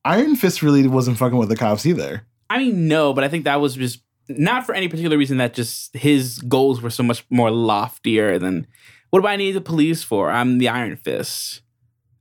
Iron 0.05 0.35
Fist 0.35 0.61
really 0.61 0.87
wasn't 0.87 1.17
fucking 1.17 1.37
with 1.37 1.49
the 1.49 1.55
cops 1.57 1.85
either. 1.85 2.21
I 2.49 2.59
mean, 2.59 2.87
no, 2.87 3.13
but 3.13 3.23
I 3.25 3.27
think 3.29 3.43
that 3.43 3.59
was 3.59 3.75
just 3.75 3.99
not 4.29 4.65
for 4.65 4.73
any 4.73 4.87
particular 4.87 5.17
reason. 5.17 5.37
That 5.37 5.53
just 5.53 5.93
his 5.97 6.39
goals 6.39 6.81
were 6.81 6.89
so 6.91 7.03
much 7.03 7.25
more 7.29 7.51
loftier 7.51 8.39
than 8.39 8.67
what 9.09 9.21
do 9.21 9.27
I 9.27 9.35
need 9.35 9.51
the 9.53 9.59
police 9.61 10.03
for? 10.03 10.29
I'm 10.31 10.59
the 10.59 10.69
Iron 10.69 10.95
Fist. 10.95 11.61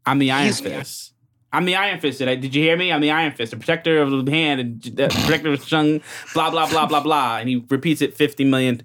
I'm 0.05 0.19
the 0.19 0.31
Iron 0.33 0.45
He's- 0.47 0.61
Fist. 0.61 1.13
I'm 1.53 1.65
the 1.65 1.77
Iron 1.77 2.01
Fist. 2.01 2.19
Did, 2.19 2.29
I, 2.29 2.35
did 2.35 2.55
you 2.55 2.63
hear 2.63 2.77
me? 2.77 2.93
I'm 2.93 3.01
the 3.01 3.11
Iron 3.11 3.33
Fist, 3.33 3.53
the 3.53 3.57
protector 3.57 4.01
of 4.03 4.11
the 4.25 4.31
hand, 4.31 4.61
and 4.61 4.83
the 4.83 5.09
protector 5.09 5.53
of 5.53 5.65
Shung. 5.65 6.01
Blah 6.35 6.51
blah 6.51 6.69
blah 6.69 6.87
blah 6.87 7.01
blah. 7.03 7.39
And 7.39 7.49
he 7.49 7.65
repeats 7.69 8.03
it 8.03 8.15
fifty 8.15 8.45
million. 8.45 8.83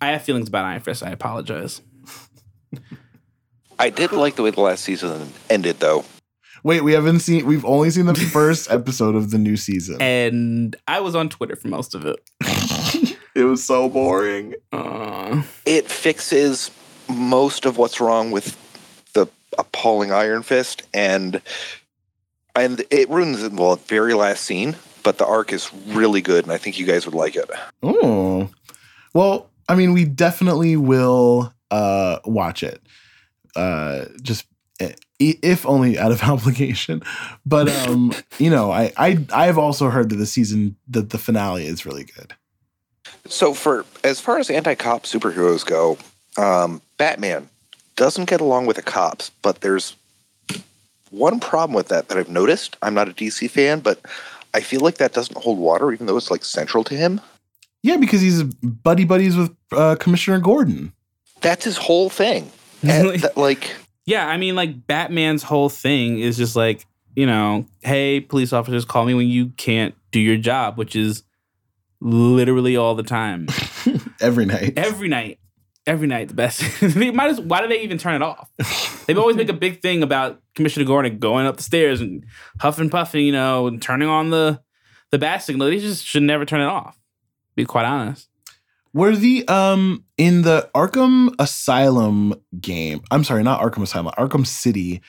I 0.00 0.08
have 0.08 0.22
feelings 0.22 0.48
about 0.48 0.64
Iron 0.66 0.80
Fist. 0.80 1.02
I 1.02 1.10
apologize. 1.10 1.80
I 3.78 3.90
did 3.90 4.12
like 4.12 4.36
the 4.36 4.42
way 4.42 4.50
the 4.50 4.60
last 4.60 4.84
season 4.84 5.32
ended, 5.50 5.80
though. 5.80 6.04
Wait, 6.62 6.82
we 6.82 6.92
haven't 6.92 7.20
seen. 7.20 7.44
We've 7.46 7.64
only 7.64 7.90
seen 7.90 8.06
the 8.06 8.14
first 8.14 8.70
episode 8.70 9.14
of 9.14 9.30
the 9.30 9.38
new 9.38 9.56
season. 9.56 10.00
And 10.00 10.76
I 10.86 11.00
was 11.00 11.14
on 11.14 11.28
Twitter 11.28 11.56
for 11.56 11.68
most 11.68 11.94
of 11.94 12.06
it. 12.06 12.20
it 13.34 13.44
was 13.44 13.62
so 13.64 13.88
boring. 13.88 14.54
Uh, 14.72 15.42
It 15.66 15.90
fixes 15.90 16.70
most 17.08 17.66
of 17.66 17.76
what's 17.76 18.00
wrong 18.00 18.30
with 18.30 18.56
the 19.12 19.26
appalling 19.58 20.12
Iron 20.12 20.42
Fist, 20.42 20.82
and 20.94 21.42
and 22.54 22.84
it 22.90 23.08
ruins 23.10 23.42
the 23.42 23.50
well, 23.50 23.76
very 23.76 24.14
last 24.14 24.44
scene, 24.44 24.76
but 25.02 25.18
the 25.18 25.26
arc 25.26 25.52
is 25.52 25.72
really 25.88 26.20
good, 26.20 26.44
and 26.44 26.52
I 26.52 26.58
think 26.58 26.78
you 26.78 26.86
guys 26.86 27.06
would 27.06 27.14
like 27.14 27.36
it. 27.36 27.50
Oh, 27.82 28.50
well, 29.12 29.50
I 29.68 29.74
mean, 29.74 29.92
we 29.92 30.04
definitely 30.04 30.76
will 30.76 31.52
uh, 31.70 32.18
watch 32.24 32.62
it. 32.62 32.80
Uh, 33.56 34.06
just 34.22 34.46
if 35.20 35.64
only 35.66 35.98
out 35.98 36.12
of 36.12 36.22
obligation, 36.28 37.02
but 37.46 37.68
um, 37.68 38.12
you 38.38 38.50
know, 38.50 38.70
I 38.70 38.92
I 38.96 39.24
I've 39.32 39.58
also 39.58 39.90
heard 39.90 40.10
that 40.10 40.16
the 40.16 40.26
season 40.26 40.76
that 40.88 41.10
the 41.10 41.18
finale 41.18 41.66
is 41.66 41.86
really 41.86 42.04
good. 42.04 42.34
So, 43.26 43.54
for 43.54 43.86
as 44.02 44.20
far 44.20 44.38
as 44.38 44.50
anti-cop 44.50 45.04
superheroes 45.04 45.64
go, 45.64 45.96
um, 46.36 46.82
Batman 46.98 47.48
doesn't 47.96 48.28
get 48.28 48.40
along 48.40 48.66
with 48.66 48.76
the 48.76 48.82
cops, 48.82 49.30
but 49.42 49.60
there's 49.60 49.96
one 51.18 51.40
problem 51.40 51.74
with 51.74 51.88
that 51.88 52.08
that 52.08 52.18
I've 52.18 52.28
noticed. 52.28 52.76
I'm 52.82 52.94
not 52.94 53.08
a 53.08 53.12
DC 53.12 53.50
fan, 53.50 53.80
but 53.80 54.00
I 54.52 54.60
feel 54.60 54.80
like 54.80 54.96
that 54.98 55.12
doesn't 55.12 55.36
hold 55.36 55.58
water, 55.58 55.92
even 55.92 56.06
though 56.06 56.16
it's 56.16 56.30
like 56.30 56.44
central 56.44 56.84
to 56.84 56.94
him. 56.94 57.20
Yeah, 57.82 57.96
because 57.96 58.20
he's 58.20 58.42
buddy 58.42 59.04
buddies 59.04 59.36
with 59.36 59.54
uh, 59.72 59.96
Commissioner 59.96 60.38
Gordon. 60.40 60.92
That's 61.40 61.64
his 61.64 61.76
whole 61.76 62.08
thing. 62.10 62.50
And 62.82 63.20
that, 63.20 63.36
like, 63.38 63.70
Yeah, 64.04 64.26
I 64.28 64.36
mean, 64.36 64.54
like 64.56 64.86
Batman's 64.86 65.42
whole 65.42 65.70
thing 65.70 66.18
is 66.18 66.36
just 66.36 66.54
like, 66.54 66.84
you 67.16 67.24
know, 67.24 67.64
hey, 67.82 68.20
police 68.20 68.52
officers, 68.52 68.84
call 68.84 69.06
me 69.06 69.14
when 69.14 69.28
you 69.28 69.48
can't 69.56 69.94
do 70.10 70.20
your 70.20 70.36
job, 70.36 70.76
which 70.76 70.94
is 70.94 71.22
literally 72.00 72.76
all 72.76 72.94
the 72.94 73.02
time, 73.02 73.46
Every 74.20 74.44
night. 74.44 74.74
every 74.76 75.08
night, 75.08 75.38
every 75.86 76.06
night. 76.06 76.28
The 76.28 76.34
best. 76.34 76.62
They 76.80 77.10
might 77.10 77.30
as, 77.30 77.40
why 77.40 77.62
do 77.62 77.68
they 77.68 77.80
even 77.82 77.98
turn 77.98 78.14
it 78.14 78.22
off? 78.22 78.50
They've 79.06 79.18
always 79.18 79.36
make 79.36 79.48
a 79.48 79.54
big 79.54 79.82
thing 79.82 80.02
about 80.02 80.40
Commissioner 80.54 80.86
Gordon 80.86 81.18
going 81.18 81.46
up 81.46 81.56
the 81.56 81.62
stairs 81.62 82.00
and 82.00 82.24
huffing, 82.60 82.90
puffing, 82.90 83.26
you 83.26 83.32
know, 83.32 83.66
and 83.66 83.80
turning 83.80 84.08
on 84.08 84.30
the 84.30 84.60
the 85.10 85.18
bat 85.18 85.42
signal. 85.42 85.68
They 85.68 85.78
just 85.78 86.04
should 86.04 86.22
never 86.22 86.44
turn 86.44 86.60
it 86.60 86.66
off. 86.66 86.98
Be 87.54 87.64
quite 87.64 87.84
honest. 87.84 88.28
Were 88.92 89.14
the 89.14 89.46
um 89.48 90.04
in 90.16 90.42
the 90.42 90.70
Arkham 90.74 91.34
Asylum 91.38 92.34
game? 92.60 93.02
I'm 93.10 93.24
sorry, 93.24 93.42
not 93.42 93.60
Arkham 93.60 93.82
Asylum, 93.82 94.12
Arkham 94.18 94.46
City. 94.46 95.02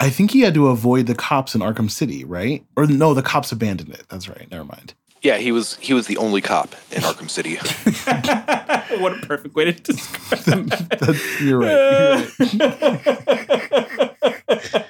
I 0.00 0.10
think 0.10 0.32
he 0.32 0.40
had 0.40 0.54
to 0.54 0.68
avoid 0.68 1.06
the 1.06 1.14
cops 1.14 1.54
in 1.54 1.60
Arkham 1.60 1.90
City, 1.90 2.24
right? 2.24 2.64
Or 2.76 2.86
no, 2.86 3.14
the 3.14 3.22
cops 3.22 3.52
abandoned 3.52 3.90
it. 3.94 4.04
That's 4.08 4.28
right. 4.28 4.50
Never 4.50 4.64
mind. 4.64 4.94
Yeah, 5.22 5.38
he 5.38 5.52
was 5.52 5.76
he 5.76 5.94
was 5.94 6.06
the 6.06 6.16
only 6.18 6.40
cop 6.40 6.74
in 6.90 7.02
Arkham 7.02 7.30
City. 7.30 7.56
what 9.00 9.12
a 9.22 9.26
perfect 9.26 9.54
way 9.54 9.64
to 9.66 9.72
describe 9.72 10.68
That's- 10.68 11.40
you're 11.40 11.58
right. 11.58 12.28
You're 12.38 12.68
right. 12.68 14.86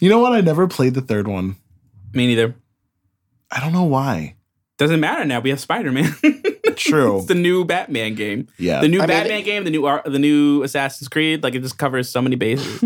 You 0.00 0.08
know 0.08 0.18
what? 0.18 0.32
I 0.32 0.40
never 0.40 0.66
played 0.66 0.94
the 0.94 1.00
third 1.00 1.28
one. 1.28 1.56
Me 2.12 2.26
neither. 2.26 2.54
I 3.50 3.60
don't 3.60 3.72
know 3.72 3.84
why. 3.84 4.34
Doesn't 4.78 4.98
matter 5.00 5.24
now. 5.24 5.38
We 5.40 5.50
have 5.50 5.60
Spider 5.60 5.92
Man. 5.92 6.12
True. 6.76 7.18
it's 7.18 7.26
the 7.26 7.34
new 7.36 7.64
Batman 7.64 8.14
game. 8.16 8.48
Yeah. 8.58 8.80
The 8.80 8.88
new 8.88 9.00
I 9.00 9.06
Batman 9.06 9.40
it- 9.40 9.44
game, 9.44 9.62
the 9.64 9.70
new 9.70 9.86
Ar- 9.86 10.02
the 10.04 10.18
new 10.18 10.62
Assassin's 10.64 11.06
Creed. 11.08 11.42
Like 11.44 11.54
it 11.54 11.60
just 11.62 11.78
covers 11.78 12.08
so 12.08 12.20
many 12.20 12.34
bases. 12.34 12.82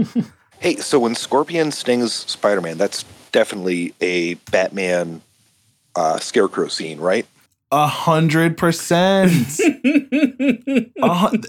hey, 0.60 0.76
so 0.76 0.98
when 0.98 1.14
Scorpion 1.14 1.72
stings 1.72 2.12
Spider-Man, 2.12 2.76
that's 2.76 3.04
definitely 3.32 3.94
a 4.02 4.34
Batman 4.50 5.22
uh, 5.96 6.18
scarecrow 6.18 6.68
scene, 6.68 6.98
right? 7.00 7.26
A 7.72 7.86
hundred 7.86 8.56
percent. 8.56 9.32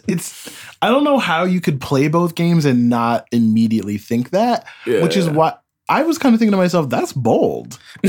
It's. 0.08 0.50
I 0.82 0.90
don't 0.90 1.04
know 1.04 1.18
how 1.20 1.44
you 1.44 1.62
could 1.62 1.80
play 1.82 2.08
both 2.08 2.36
games 2.36 2.66
and 2.66 2.90
not 2.90 3.28
immediately 3.32 3.98
think 3.98 4.32
that, 4.32 4.66
which 4.86 5.16
is 5.18 5.26
Yeah. 5.28 5.32
what 5.34 5.62
I 5.90 6.04
was 6.04 6.18
kind 6.18 6.34
of 6.34 6.40
thinking 6.40 6.52
to 6.52 6.58
myself. 6.58 6.90
That's 6.90 7.14
bold. 7.14 7.78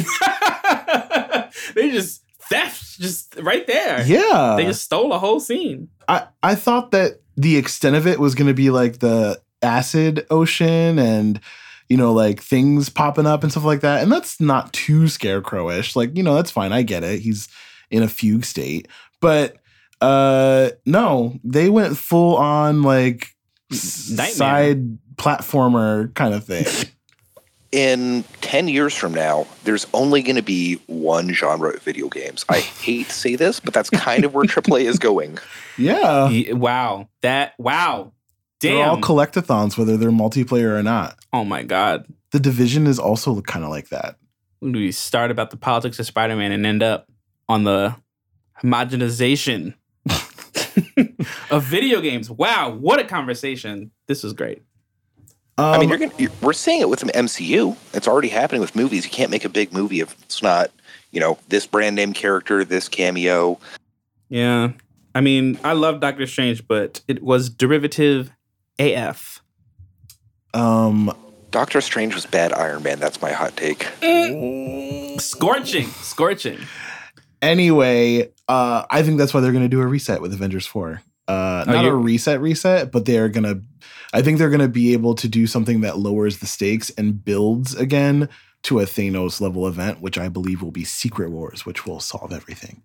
they 1.74 1.90
just 1.90 2.22
theft, 2.48 2.98
just 2.98 3.36
right 3.40 3.66
there. 3.66 4.04
Yeah. 4.06 4.54
They 4.56 4.64
just 4.64 4.82
stole 4.84 5.12
a 5.12 5.18
whole 5.18 5.40
scene. 5.40 5.88
I 6.08 6.26
I 6.42 6.54
thought 6.54 6.90
that 6.92 7.20
the 7.36 7.56
extent 7.56 7.96
of 7.96 8.06
it 8.06 8.18
was 8.18 8.34
going 8.34 8.48
to 8.48 8.54
be 8.54 8.70
like 8.70 8.98
the 8.98 9.40
acid 9.62 10.26
ocean 10.30 10.98
and 10.98 11.40
you 11.88 11.96
know 11.96 12.12
like 12.12 12.42
things 12.42 12.88
popping 12.88 13.26
up 13.26 13.42
and 13.42 13.50
stuff 13.52 13.64
like 13.64 13.80
that, 13.80 14.02
and 14.02 14.12
that's 14.12 14.40
not 14.40 14.72
too 14.72 15.02
scarecrowish. 15.02 15.96
Like 15.96 16.16
you 16.16 16.22
know 16.22 16.34
that's 16.34 16.50
fine. 16.50 16.72
I 16.72 16.82
get 16.82 17.04
it. 17.04 17.20
He's 17.20 17.48
in 17.90 18.02
a 18.02 18.08
fugue 18.08 18.44
state, 18.44 18.88
but 19.20 19.56
uh 20.00 20.70
no, 20.86 21.38
they 21.42 21.68
went 21.70 21.96
full 21.96 22.36
on 22.36 22.82
like 22.82 23.34
Nightmare. 23.70 24.26
side 24.28 24.98
platformer 25.16 26.14
kind 26.14 26.34
of 26.34 26.44
thing. 26.44 26.66
In 27.70 28.24
10 28.40 28.68
years 28.68 28.94
from 28.94 29.12
now, 29.12 29.46
there's 29.64 29.86
only 29.92 30.22
going 30.22 30.36
to 30.36 30.42
be 30.42 30.80
one 30.86 31.34
genre 31.34 31.68
of 31.74 31.82
video 31.82 32.08
games. 32.08 32.46
I 32.48 32.60
hate 32.60 33.08
to 33.08 33.12
say 33.12 33.36
this, 33.36 33.60
but 33.60 33.74
that's 33.74 33.90
kind 33.90 34.24
of 34.24 34.32
where 34.32 34.44
AAA 34.46 34.84
is 34.84 34.98
going. 34.98 35.36
yeah. 35.76 36.54
Wow. 36.54 37.10
That 37.20 37.52
wow. 37.58 38.12
They're 38.60 38.84
all 38.84 39.00
collectathons, 39.00 39.78
whether 39.78 39.96
they're 39.96 40.10
multiplayer 40.10 40.78
or 40.78 40.82
not. 40.82 41.18
oh 41.32 41.44
my 41.44 41.62
god. 41.62 42.06
The 42.30 42.40
division 42.40 42.86
is 42.86 42.98
also 42.98 43.40
kind 43.40 43.64
of 43.64 43.70
like 43.70 43.88
that. 43.88 44.16
We 44.60 44.92
start 44.92 45.30
about 45.30 45.50
the 45.50 45.56
politics 45.56 45.98
of 45.98 46.06
Spider 46.06 46.36
Man 46.36 46.52
and 46.52 46.66
end 46.66 46.82
up 46.82 47.08
on 47.48 47.64
the 47.64 47.96
homogenization 48.62 49.74
of 51.50 51.64
video 51.64 52.00
games. 52.00 52.30
Wow, 52.30 52.70
what 52.70 52.98
a 52.98 53.04
conversation. 53.04 53.90
This 54.06 54.24
is 54.24 54.32
great. 54.32 54.62
Um, 55.56 55.74
I 55.74 55.78
mean, 55.78 55.88
you're 55.88 55.98
gonna, 55.98 56.12
you're, 56.18 56.30
we're 56.40 56.52
seeing 56.52 56.80
it 56.80 56.88
with 56.88 57.00
the 57.00 57.06
MCU. 57.06 57.76
It's 57.94 58.06
already 58.06 58.28
happening 58.28 58.60
with 58.60 58.76
movies. 58.76 59.04
You 59.04 59.10
can't 59.10 59.30
make 59.30 59.44
a 59.44 59.48
big 59.48 59.72
movie 59.72 60.00
if 60.00 60.20
it's 60.22 60.42
not, 60.42 60.70
you 61.10 61.18
know, 61.20 61.38
this 61.48 61.66
brand 61.66 61.96
name 61.96 62.12
character, 62.12 62.64
this 62.64 62.88
cameo. 62.88 63.58
Yeah. 64.28 64.72
I 65.14 65.20
mean, 65.20 65.58
I 65.64 65.72
love 65.72 66.00
Doctor 66.00 66.26
Strange, 66.26 66.68
but 66.68 67.00
it 67.08 67.22
was 67.22 67.48
derivative 67.48 68.30
AF. 68.78 69.42
um, 70.54 71.12
Doctor 71.50 71.80
Strange 71.80 72.14
was 72.14 72.26
bad 72.26 72.52
Iron 72.52 72.82
Man. 72.82 72.98
That's 73.00 73.22
my 73.22 73.32
hot 73.32 73.56
take. 73.56 73.84
Scorching. 75.20 75.86
Scorching. 75.88 76.58
anyway, 77.42 78.30
uh, 78.48 78.84
I 78.90 79.02
think 79.02 79.18
that's 79.18 79.32
why 79.32 79.40
they're 79.40 79.52
going 79.52 79.64
to 79.64 79.68
do 79.68 79.80
a 79.80 79.86
reset 79.86 80.20
with 80.20 80.32
Avengers 80.32 80.66
4. 80.66 81.02
Uh, 81.26 81.64
Oh, 81.66 81.72
not 81.72 81.84
a 81.84 81.94
reset 81.94 82.40
reset, 82.40 82.90
but 82.92 83.04
they're 83.04 83.28
going 83.28 83.44
to 83.44 83.62
I 84.14 84.22
think 84.22 84.38
they're 84.38 84.48
going 84.48 84.60
to 84.60 84.68
be 84.68 84.94
able 84.94 85.14
to 85.16 85.28
do 85.28 85.46
something 85.46 85.82
that 85.82 85.98
lowers 85.98 86.38
the 86.38 86.46
stakes 86.46 86.88
and 86.90 87.22
builds 87.22 87.74
again 87.74 88.28
to 88.62 88.80
a 88.80 88.84
Thanos 88.84 89.40
level 89.40 89.66
event, 89.68 90.00
which 90.00 90.16
I 90.18 90.28
believe 90.30 90.62
will 90.62 90.70
be 90.70 90.84
Secret 90.84 91.30
Wars, 91.30 91.66
which 91.66 91.84
will 91.86 92.00
solve 92.00 92.32
everything. 92.32 92.82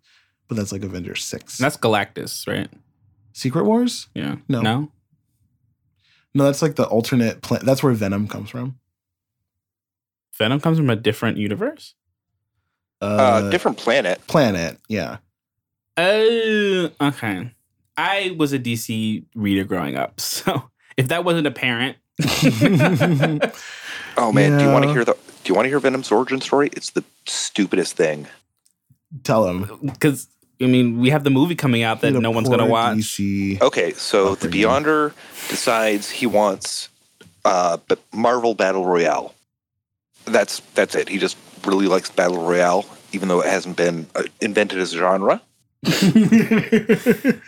But 0.49 0.57
that's 0.57 0.72
like 0.74 0.84
Avengers 0.84 1.24
6. 1.24 1.57
That's 1.57 1.78
Galactus, 1.78 2.45
right? 2.48 2.68
Secret 3.32 3.64
Wars? 3.64 4.07
Yeah. 4.14 4.36
No. 4.49 4.61
No? 4.61 4.91
No, 6.34 6.43
that's 6.45 6.61
like 6.61 6.76
the 6.76 6.85
alternate 6.88 7.41
planet. 7.41 7.65
That's 7.65 7.84
where 7.84 7.93
Venom 7.93 8.27
comes 8.27 8.49
from. 8.49 8.80
Venom 10.38 10.60
comes 10.60 10.77
from 10.77 10.89
a 10.89 10.95
different 10.95 11.38
universe? 11.38 11.93
Uh, 13.01 13.05
Uh, 13.05 13.49
different 13.51 13.77
planet. 13.77 14.26
planet. 14.27 14.80
Yeah. 14.88 15.18
Oh, 15.97 16.89
okay. 16.99 17.51
I 17.97 18.35
was 18.39 18.51
a 18.53 18.60
DC 18.60 19.26
reader 19.35 19.64
growing 19.64 19.95
up, 19.95 20.19
so 20.19 20.69
if 20.97 21.07
that 21.10 21.23
wasn't 21.23 21.45
apparent, 21.47 21.97
Oh 24.15 24.31
man, 24.31 24.57
do 24.60 24.64
you 24.65 24.72
want 24.72 24.85
to 24.85 24.91
hear 24.93 25.03
the? 25.05 25.14
Do 25.14 25.49
you 25.49 25.55
want 25.55 25.65
to 25.65 25.69
hear 25.69 25.80
Venom's 25.80 26.11
origin 26.11 26.39
story? 26.41 26.69
It's 26.73 26.91
the 26.91 27.03
stupidest 27.26 27.95
thing. 27.95 28.27
Tell 29.23 29.47
him. 29.47 29.80
because 29.84 30.27
I 30.62 30.66
mean, 30.68 31.00
we 31.00 31.10
have 31.10 31.24
the 31.24 31.30
movie 31.30 31.56
coming 31.56 31.84
out 31.84 32.02
that 32.02 32.12
no 32.12 32.32
one's 32.32 32.50
gonna 32.50 32.66
watch. 32.66 32.98
DC. 32.98 33.62
Okay, 33.62 33.94
so 33.94 34.36
the 34.36 34.48
Beyonder 34.48 35.14
decides 35.50 36.10
he 36.10 36.26
wants 36.26 36.90
uh, 37.44 37.78
B- 37.88 37.96
Marvel 38.14 38.54
Battle 38.54 38.86
Royale. 38.86 39.34
That's 40.26 40.62
that's 40.74 40.96
it. 40.96 41.10
He 41.10 41.18
just 41.18 41.38
really 41.66 41.88
likes 41.88 42.10
Battle 42.10 42.46
Royale, 42.46 42.86
even 43.12 43.28
though 43.28 43.42
it 43.42 43.48
hasn't 43.50 43.76
been 43.78 44.08
uh, 44.16 44.24
invented 44.42 44.80
as 44.80 44.94
a 44.94 44.98
genre. 44.98 45.42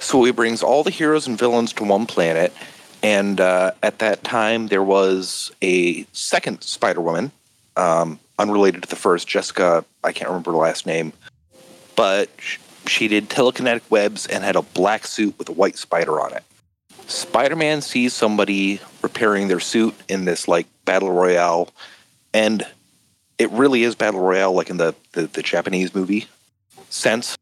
So 0.00 0.24
he 0.24 0.32
brings 0.32 0.62
all 0.62 0.82
the 0.82 0.90
heroes 0.90 1.26
and 1.26 1.38
villains 1.38 1.72
to 1.74 1.84
one 1.84 2.06
planet, 2.06 2.52
and 3.02 3.40
uh, 3.40 3.72
at 3.82 3.98
that 4.00 4.24
time 4.24 4.68
there 4.68 4.82
was 4.82 5.52
a 5.62 6.04
second 6.12 6.62
Spider 6.62 7.00
Woman, 7.00 7.30
um, 7.76 8.18
unrelated 8.38 8.82
to 8.82 8.88
the 8.88 8.96
first, 8.96 9.28
Jessica. 9.28 9.84
I 10.02 10.12
can't 10.12 10.30
remember 10.30 10.52
her 10.52 10.56
last 10.56 10.86
name, 10.86 11.12
but 11.98 12.30
she 12.86 13.08
did 13.08 13.28
telekinetic 13.28 13.82
webs 13.90 14.24
and 14.28 14.44
had 14.44 14.54
a 14.54 14.62
black 14.62 15.04
suit 15.04 15.36
with 15.36 15.48
a 15.48 15.52
white 15.52 15.76
spider 15.76 16.20
on 16.20 16.32
it. 16.32 16.44
Spider 17.08 17.56
Man 17.56 17.82
sees 17.82 18.14
somebody 18.14 18.80
repairing 19.02 19.48
their 19.48 19.58
suit 19.58 19.96
in 20.08 20.24
this 20.24 20.46
like 20.46 20.68
battle 20.84 21.10
royale, 21.10 21.70
and 22.32 22.64
it 23.36 23.50
really 23.50 23.82
is 23.82 23.96
battle 23.96 24.20
royale, 24.20 24.52
like 24.52 24.70
in 24.70 24.76
the 24.76 24.94
the, 25.10 25.26
the 25.26 25.42
Japanese 25.42 25.92
movie 25.92 26.28
sense. 26.88 27.36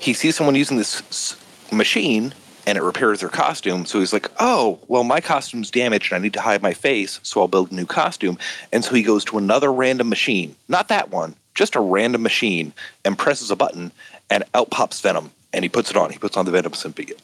He 0.00 0.12
sees 0.12 0.36
someone 0.36 0.54
using 0.54 0.76
this 0.76 1.34
machine 1.72 2.34
and 2.66 2.78
it 2.78 2.82
repairs 2.82 3.20
their 3.20 3.28
costume. 3.28 3.86
So 3.86 4.00
he's 4.00 4.12
like, 4.12 4.30
"Oh, 4.40 4.78
well, 4.88 5.04
my 5.04 5.20
costume's 5.20 5.70
damaged, 5.70 6.12
and 6.12 6.20
I 6.20 6.22
need 6.22 6.34
to 6.34 6.40
hide 6.40 6.62
my 6.62 6.72
face, 6.72 7.20
so 7.22 7.40
I'll 7.40 7.48
build 7.48 7.72
a 7.72 7.74
new 7.74 7.86
costume." 7.86 8.38
And 8.72 8.84
so 8.84 8.94
he 8.94 9.02
goes 9.02 9.24
to 9.26 9.38
another 9.38 9.72
random 9.72 10.08
machine, 10.08 10.56
not 10.68 10.88
that 10.88 11.10
one, 11.10 11.36
just 11.54 11.76
a 11.76 11.80
random 11.80 12.22
machine, 12.22 12.72
and 13.04 13.18
presses 13.18 13.50
a 13.50 13.56
button, 13.56 13.92
and 14.30 14.44
out 14.54 14.70
pops 14.70 15.00
Venom, 15.00 15.30
and 15.52 15.64
he 15.64 15.68
puts 15.68 15.90
it 15.90 15.96
on. 15.96 16.10
He 16.10 16.18
puts 16.18 16.36
on 16.36 16.44
the 16.44 16.50
Venom 16.50 16.72
symbiote, 16.72 17.20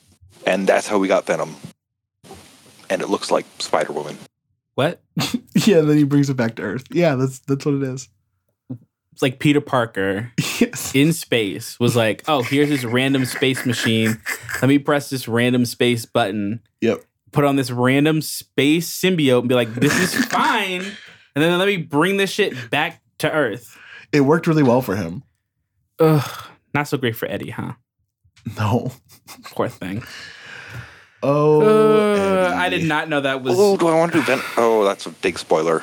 and 0.47 0.67
that's 0.67 0.87
how 0.87 0.99
we 0.99 1.09
got 1.09 1.27
Venom. 1.27 1.57
And 2.89 3.03
it 3.03 3.09
looks 3.09 3.31
like 3.31 3.47
Spider 3.59 3.93
Woman. 3.93 4.19
What? 4.75 5.01
yeah, 5.67 5.81
then 5.81 5.97
he 5.97 6.05
brings 6.05 6.31
it 6.31 6.37
back 6.37 6.57
to 6.57 6.63
Earth. 6.63 6.85
Yeah, 6.91 7.15
that's 7.15 7.41
that's 7.41 7.65
what 7.65 7.75
it 7.75 7.83
is. 7.83 8.09
It's 9.13 9.23
like 9.23 9.39
Peter 9.39 9.61
Parker 9.61 10.33
Yes. 10.61 10.95
in 10.95 11.13
space 11.13 11.79
was 11.81 11.97
like, 11.97 12.23
oh, 12.29 12.43
here's 12.43 12.69
this 12.69 12.85
random 12.85 13.25
space 13.25 13.67
machine. 13.67 14.21
Let 14.63 14.69
me 14.69 14.79
press 14.79 15.11
this 15.11 15.27
random 15.29 15.67
space 15.67 16.07
button, 16.07 16.61
Yep. 16.81 17.03
put 17.33 17.45
on 17.45 17.57
this 17.57 17.71
random 17.71 18.23
space 18.23 18.89
symbiote, 18.91 19.41
and 19.41 19.49
be 19.49 19.55
like, 19.55 19.75
this 19.75 19.99
is 20.15 20.25
fine. 20.27 20.83
And 21.35 21.45
then 21.45 21.59
let 21.59 21.67
me 21.67 21.77
bring 21.77 22.17
this 22.17 22.31
shit 22.31 22.71
back 22.71 23.03
to 23.19 23.31
Earth. 23.31 23.77
It 24.13 24.23
worked 24.23 24.47
really 24.47 24.63
well 24.63 24.81
for 24.83 24.97
him. 24.97 25.23
Ugh, 25.99 26.45
not 26.75 26.89
so 26.89 26.97
great 26.97 27.17
for 27.17 27.27
Eddie, 27.27 27.51
huh? 27.51 27.73
No. 28.57 28.93
Poor 29.47 29.69
thing. 29.69 30.03
Oh. 31.23 31.61
Uh, 32.47 32.55
I 32.57 32.69
did 32.71 32.85
not 32.85 33.09
know 33.09 33.21
that 33.21 33.43
was. 33.43 33.55
Oh, 33.59 33.77
do 33.77 33.89
I 33.89 33.95
want 33.95 34.13
to 34.13 34.19
do 34.19 34.25
Venom? 34.25 34.45
Oh, 34.57 34.85
that's 34.85 35.05
a 35.07 35.11
big 35.11 35.39
spoiler 35.39 35.83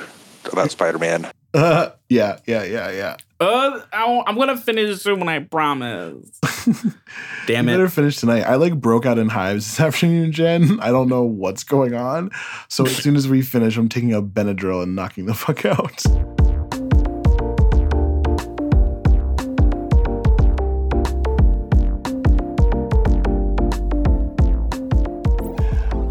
about 0.51 0.71
Spider 0.71 0.97
Man. 0.97 1.27
Uh, 1.57 1.89
yeah, 2.09 2.37
yeah, 2.45 2.63
yeah, 2.63 2.91
yeah. 2.91 3.17
Uh, 3.39 3.81
I, 3.91 4.23
am 4.27 4.35
gonna 4.35 4.57
finish 4.57 5.01
soon 5.01 5.19
when 5.19 5.29
I 5.29 5.39
promise. 5.39 6.39
Damn 7.47 7.67
you 7.67 7.73
it! 7.73 7.77
better 7.77 7.89
finish 7.89 8.17
tonight. 8.17 8.41
I 8.41 8.55
like 8.55 8.79
broke 8.79 9.05
out 9.05 9.17
in 9.17 9.29
hives 9.29 9.65
this 9.65 9.79
afternoon, 9.85 10.31
Jen. 10.31 10.79
I 10.79 10.89
don't 10.89 11.09
know 11.09 11.23
what's 11.23 11.63
going 11.63 11.95
on. 11.95 12.29
So 12.67 12.85
as 12.85 12.95
soon 12.97 13.15
as 13.15 13.27
we 13.27 13.41
finish, 13.41 13.75
I'm 13.75 13.89
taking 13.89 14.13
a 14.13 14.21
Benadryl 14.21 14.83
and 14.83 14.95
knocking 14.95 15.25
the 15.25 15.33
fuck 15.33 15.65
out. 15.65 16.05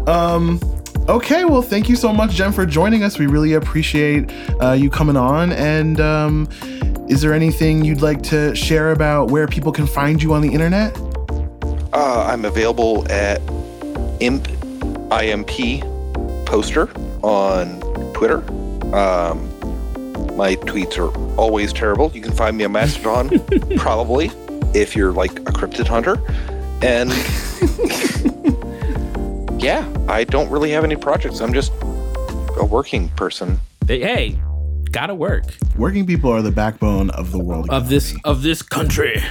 Um. 0.07 0.76
Okay, 1.09 1.45
well, 1.45 1.61
thank 1.61 1.87
you 1.87 1.95
so 1.95 2.11
much, 2.11 2.31
Jen, 2.31 2.51
for 2.51 2.65
joining 2.65 3.01
us. 3.01 3.17
We 3.17 3.27
really 3.27 3.53
appreciate 3.53 4.29
uh, 4.61 4.73
you 4.73 4.89
coming 4.89 5.15
on. 5.15 5.53
And 5.53 6.01
um, 6.01 6.49
is 7.07 7.21
there 7.21 7.33
anything 7.33 7.85
you'd 7.85 8.01
like 8.01 8.21
to 8.23 8.53
share 8.53 8.91
about 8.91 9.31
where 9.31 9.47
people 9.47 9.71
can 9.71 9.87
find 9.87 10.21
you 10.21 10.33
on 10.33 10.41
the 10.41 10.53
internet? 10.53 10.97
Uh, 11.93 12.27
I'm 12.29 12.43
available 12.43 13.09
at 13.09 13.41
imp 14.19 14.49
imp 15.09 15.49
poster 16.45 16.89
on 17.23 17.79
Twitter. 18.13 18.39
Um, 18.93 19.47
my 20.35 20.57
tweets 20.57 20.97
are 20.97 21.17
always 21.37 21.71
terrible. 21.71 22.11
You 22.13 22.21
can 22.21 22.33
find 22.33 22.57
me 22.57 22.65
on 22.65 22.73
Mastodon, 22.73 23.29
probably, 23.77 24.29
if 24.73 24.93
you're 24.93 25.13
like 25.13 25.39
a 25.39 25.53
cryptid 25.53 25.87
hunter. 25.87 26.21
And 26.81 27.11
yeah, 29.59 29.91
I 30.07 30.23
don't 30.23 30.49
really 30.49 30.71
have 30.71 30.83
any 30.83 30.95
projects. 30.95 31.39
I'm 31.41 31.53
just 31.53 31.71
a 31.81 32.65
working 32.65 33.09
person. 33.09 33.59
They- 33.85 33.99
hey, 33.99 34.39
gotta 34.91 35.13
work 35.15 35.45
Working 35.77 36.05
people 36.05 36.31
are 36.31 36.41
the 36.41 36.51
backbone 36.51 37.09
of 37.11 37.31
the 37.31 37.39
world. 37.39 37.69
of 37.69 37.89
this 37.89 38.15
of 38.23 38.41
this 38.41 38.61
country. 38.61 39.21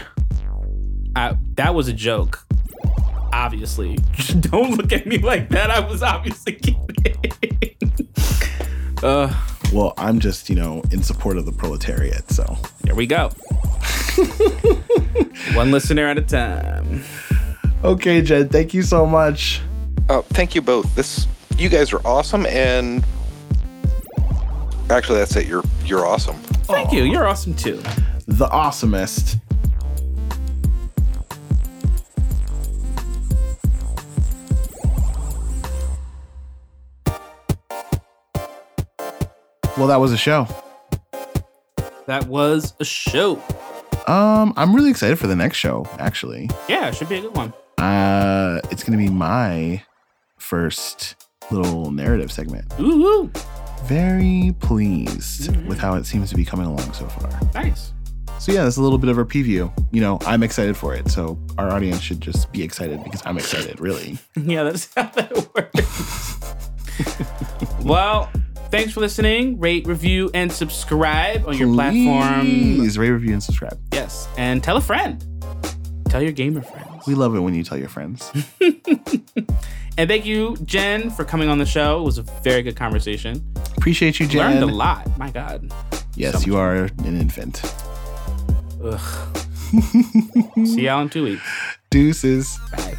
I, 1.14 1.36
that 1.54 1.74
was 1.74 1.88
a 1.88 1.92
joke. 1.92 2.44
Obviously, 3.32 3.96
don't 4.40 4.76
look 4.76 4.92
at 4.92 5.06
me 5.06 5.18
like 5.18 5.48
that. 5.50 5.70
I 5.70 5.80
was 5.80 6.02
obviously 6.02 6.52
kidding. 6.54 7.74
uh, 9.02 9.32
well, 9.72 9.94
I'm 9.96 10.20
just, 10.20 10.48
you 10.50 10.56
know, 10.56 10.82
in 10.90 11.02
support 11.02 11.36
of 11.38 11.46
the 11.46 11.52
proletariat. 11.52 12.30
So 12.30 12.56
here 12.84 12.94
we 12.94 13.06
go. 13.06 13.30
One 15.54 15.70
listener 15.70 16.06
at 16.06 16.18
a 16.18 16.22
time. 16.22 17.02
okay, 17.82 18.20
Jed, 18.22 18.50
thank 18.52 18.74
you 18.74 18.82
so 18.82 19.06
much. 19.06 19.60
Uh, 20.08 20.22
thank 20.22 20.54
you 20.54 20.62
both. 20.62 20.94
This 20.94 21.26
you 21.58 21.68
guys 21.68 21.92
are 21.92 22.00
awesome, 22.06 22.46
and 22.46 23.04
actually, 24.90 25.18
that's 25.18 25.34
it. 25.36 25.46
You're 25.46 25.64
you're 25.84 26.06
awesome. 26.06 26.36
Thank 26.66 26.92
you. 26.92 27.04
You're 27.04 27.26
awesome 27.26 27.54
too. 27.54 27.76
The 28.26 28.46
awesomest. 28.48 29.40
Well, 39.76 39.86
that 39.88 40.00
was 40.00 40.12
a 40.12 40.16
show. 40.16 40.46
That 42.06 42.26
was 42.28 42.74
a 42.80 42.84
show. 42.84 43.42
Um, 44.06 44.54
I'm 44.56 44.74
really 44.74 44.90
excited 44.90 45.18
for 45.18 45.26
the 45.26 45.36
next 45.36 45.58
show. 45.58 45.86
Actually, 45.98 46.48
Yeah, 46.68 46.88
it 46.88 46.94
should 46.94 47.08
be 47.08 47.16
a 47.16 47.20
good 47.22 47.36
one. 47.36 47.52
uh, 47.78 48.60
it's 48.70 48.82
gonna 48.84 48.96
be 48.98 49.08
my 49.10 49.82
first 50.46 51.16
little 51.50 51.90
narrative 51.90 52.30
segment. 52.32 52.66
Ooh. 52.80 53.30
Very 53.84 54.54
pleased 54.60 55.50
Mhm. 55.50 55.66
with 55.66 55.78
how 55.78 55.94
it 55.94 56.06
seems 56.06 56.30
to 56.30 56.36
be 56.36 56.44
coming 56.44 56.66
along 56.66 56.92
so 56.92 57.06
far. 57.06 57.28
nice. 57.54 57.92
So 58.38 58.52
yeah, 58.52 58.64
that's 58.64 58.76
a 58.76 58.82
little 58.82 58.98
bit 58.98 59.08
of 59.10 59.18
a 59.18 59.24
preview. 59.24 59.72
You 59.92 60.00
know, 60.02 60.18
I'm 60.26 60.42
excited 60.42 60.76
for 60.76 60.94
it, 60.94 61.10
so 61.10 61.38
our 61.58 61.70
audience 61.72 62.00
should 62.00 62.20
just 62.20 62.52
be 62.52 62.62
excited 62.62 63.02
because 63.02 63.22
I'm 63.24 63.38
excited. 63.38 63.80
Really. 63.80 64.18
Yeah, 64.36 64.62
that's 64.64 64.88
how 64.94 65.04
that 65.16 65.32
works. 65.54 66.36
well, 67.82 68.30
thanks 68.70 68.92
for 68.92 69.00
listening. 69.00 69.58
Rate, 69.58 69.86
review, 69.86 70.30
and 70.34 70.52
subscribe 70.52 71.46
on 71.46 71.56
your 71.56 71.72
platform. 71.72 72.40
Please 72.46 72.98
rate, 72.98 73.10
review, 73.10 73.32
and 73.32 73.42
subscribe. 73.42 73.78
Yes, 73.92 74.28
and 74.36 74.62
tell 74.62 74.76
a 74.76 74.80
friend. 74.82 75.24
Tell 76.08 76.22
your 76.22 76.32
gamer 76.32 76.62
friends. 76.62 76.95
We 77.06 77.14
love 77.14 77.34
it 77.34 77.40
when 77.40 77.54
you 77.54 77.62
tell 77.64 77.78
your 77.78 77.88
friends. 77.88 78.32
And 79.98 80.10
thank 80.10 80.26
you, 80.26 80.56
Jen, 80.64 81.08
for 81.08 81.24
coming 81.24 81.48
on 81.48 81.56
the 81.56 81.64
show. 81.64 82.00
It 82.00 82.04
was 82.04 82.18
a 82.18 82.22
very 82.22 82.62
good 82.62 82.76
conversation. 82.76 83.42
Appreciate 83.78 84.20
you, 84.20 84.26
Jen. 84.26 84.60
Learned 84.60 84.70
a 84.70 84.74
lot. 84.74 85.18
My 85.18 85.30
God. 85.30 85.72
Yes, 86.14 86.42
So 86.42 86.46
you 86.46 86.58
are 86.58 86.74
an 86.74 87.18
infant. 87.18 87.62
Ugh. 88.84 89.38
See 90.66 90.82
y'all 90.82 91.00
in 91.00 91.08
two 91.08 91.24
weeks. 91.24 91.42
Deuces. 91.90 92.58
Bye. 92.72 92.96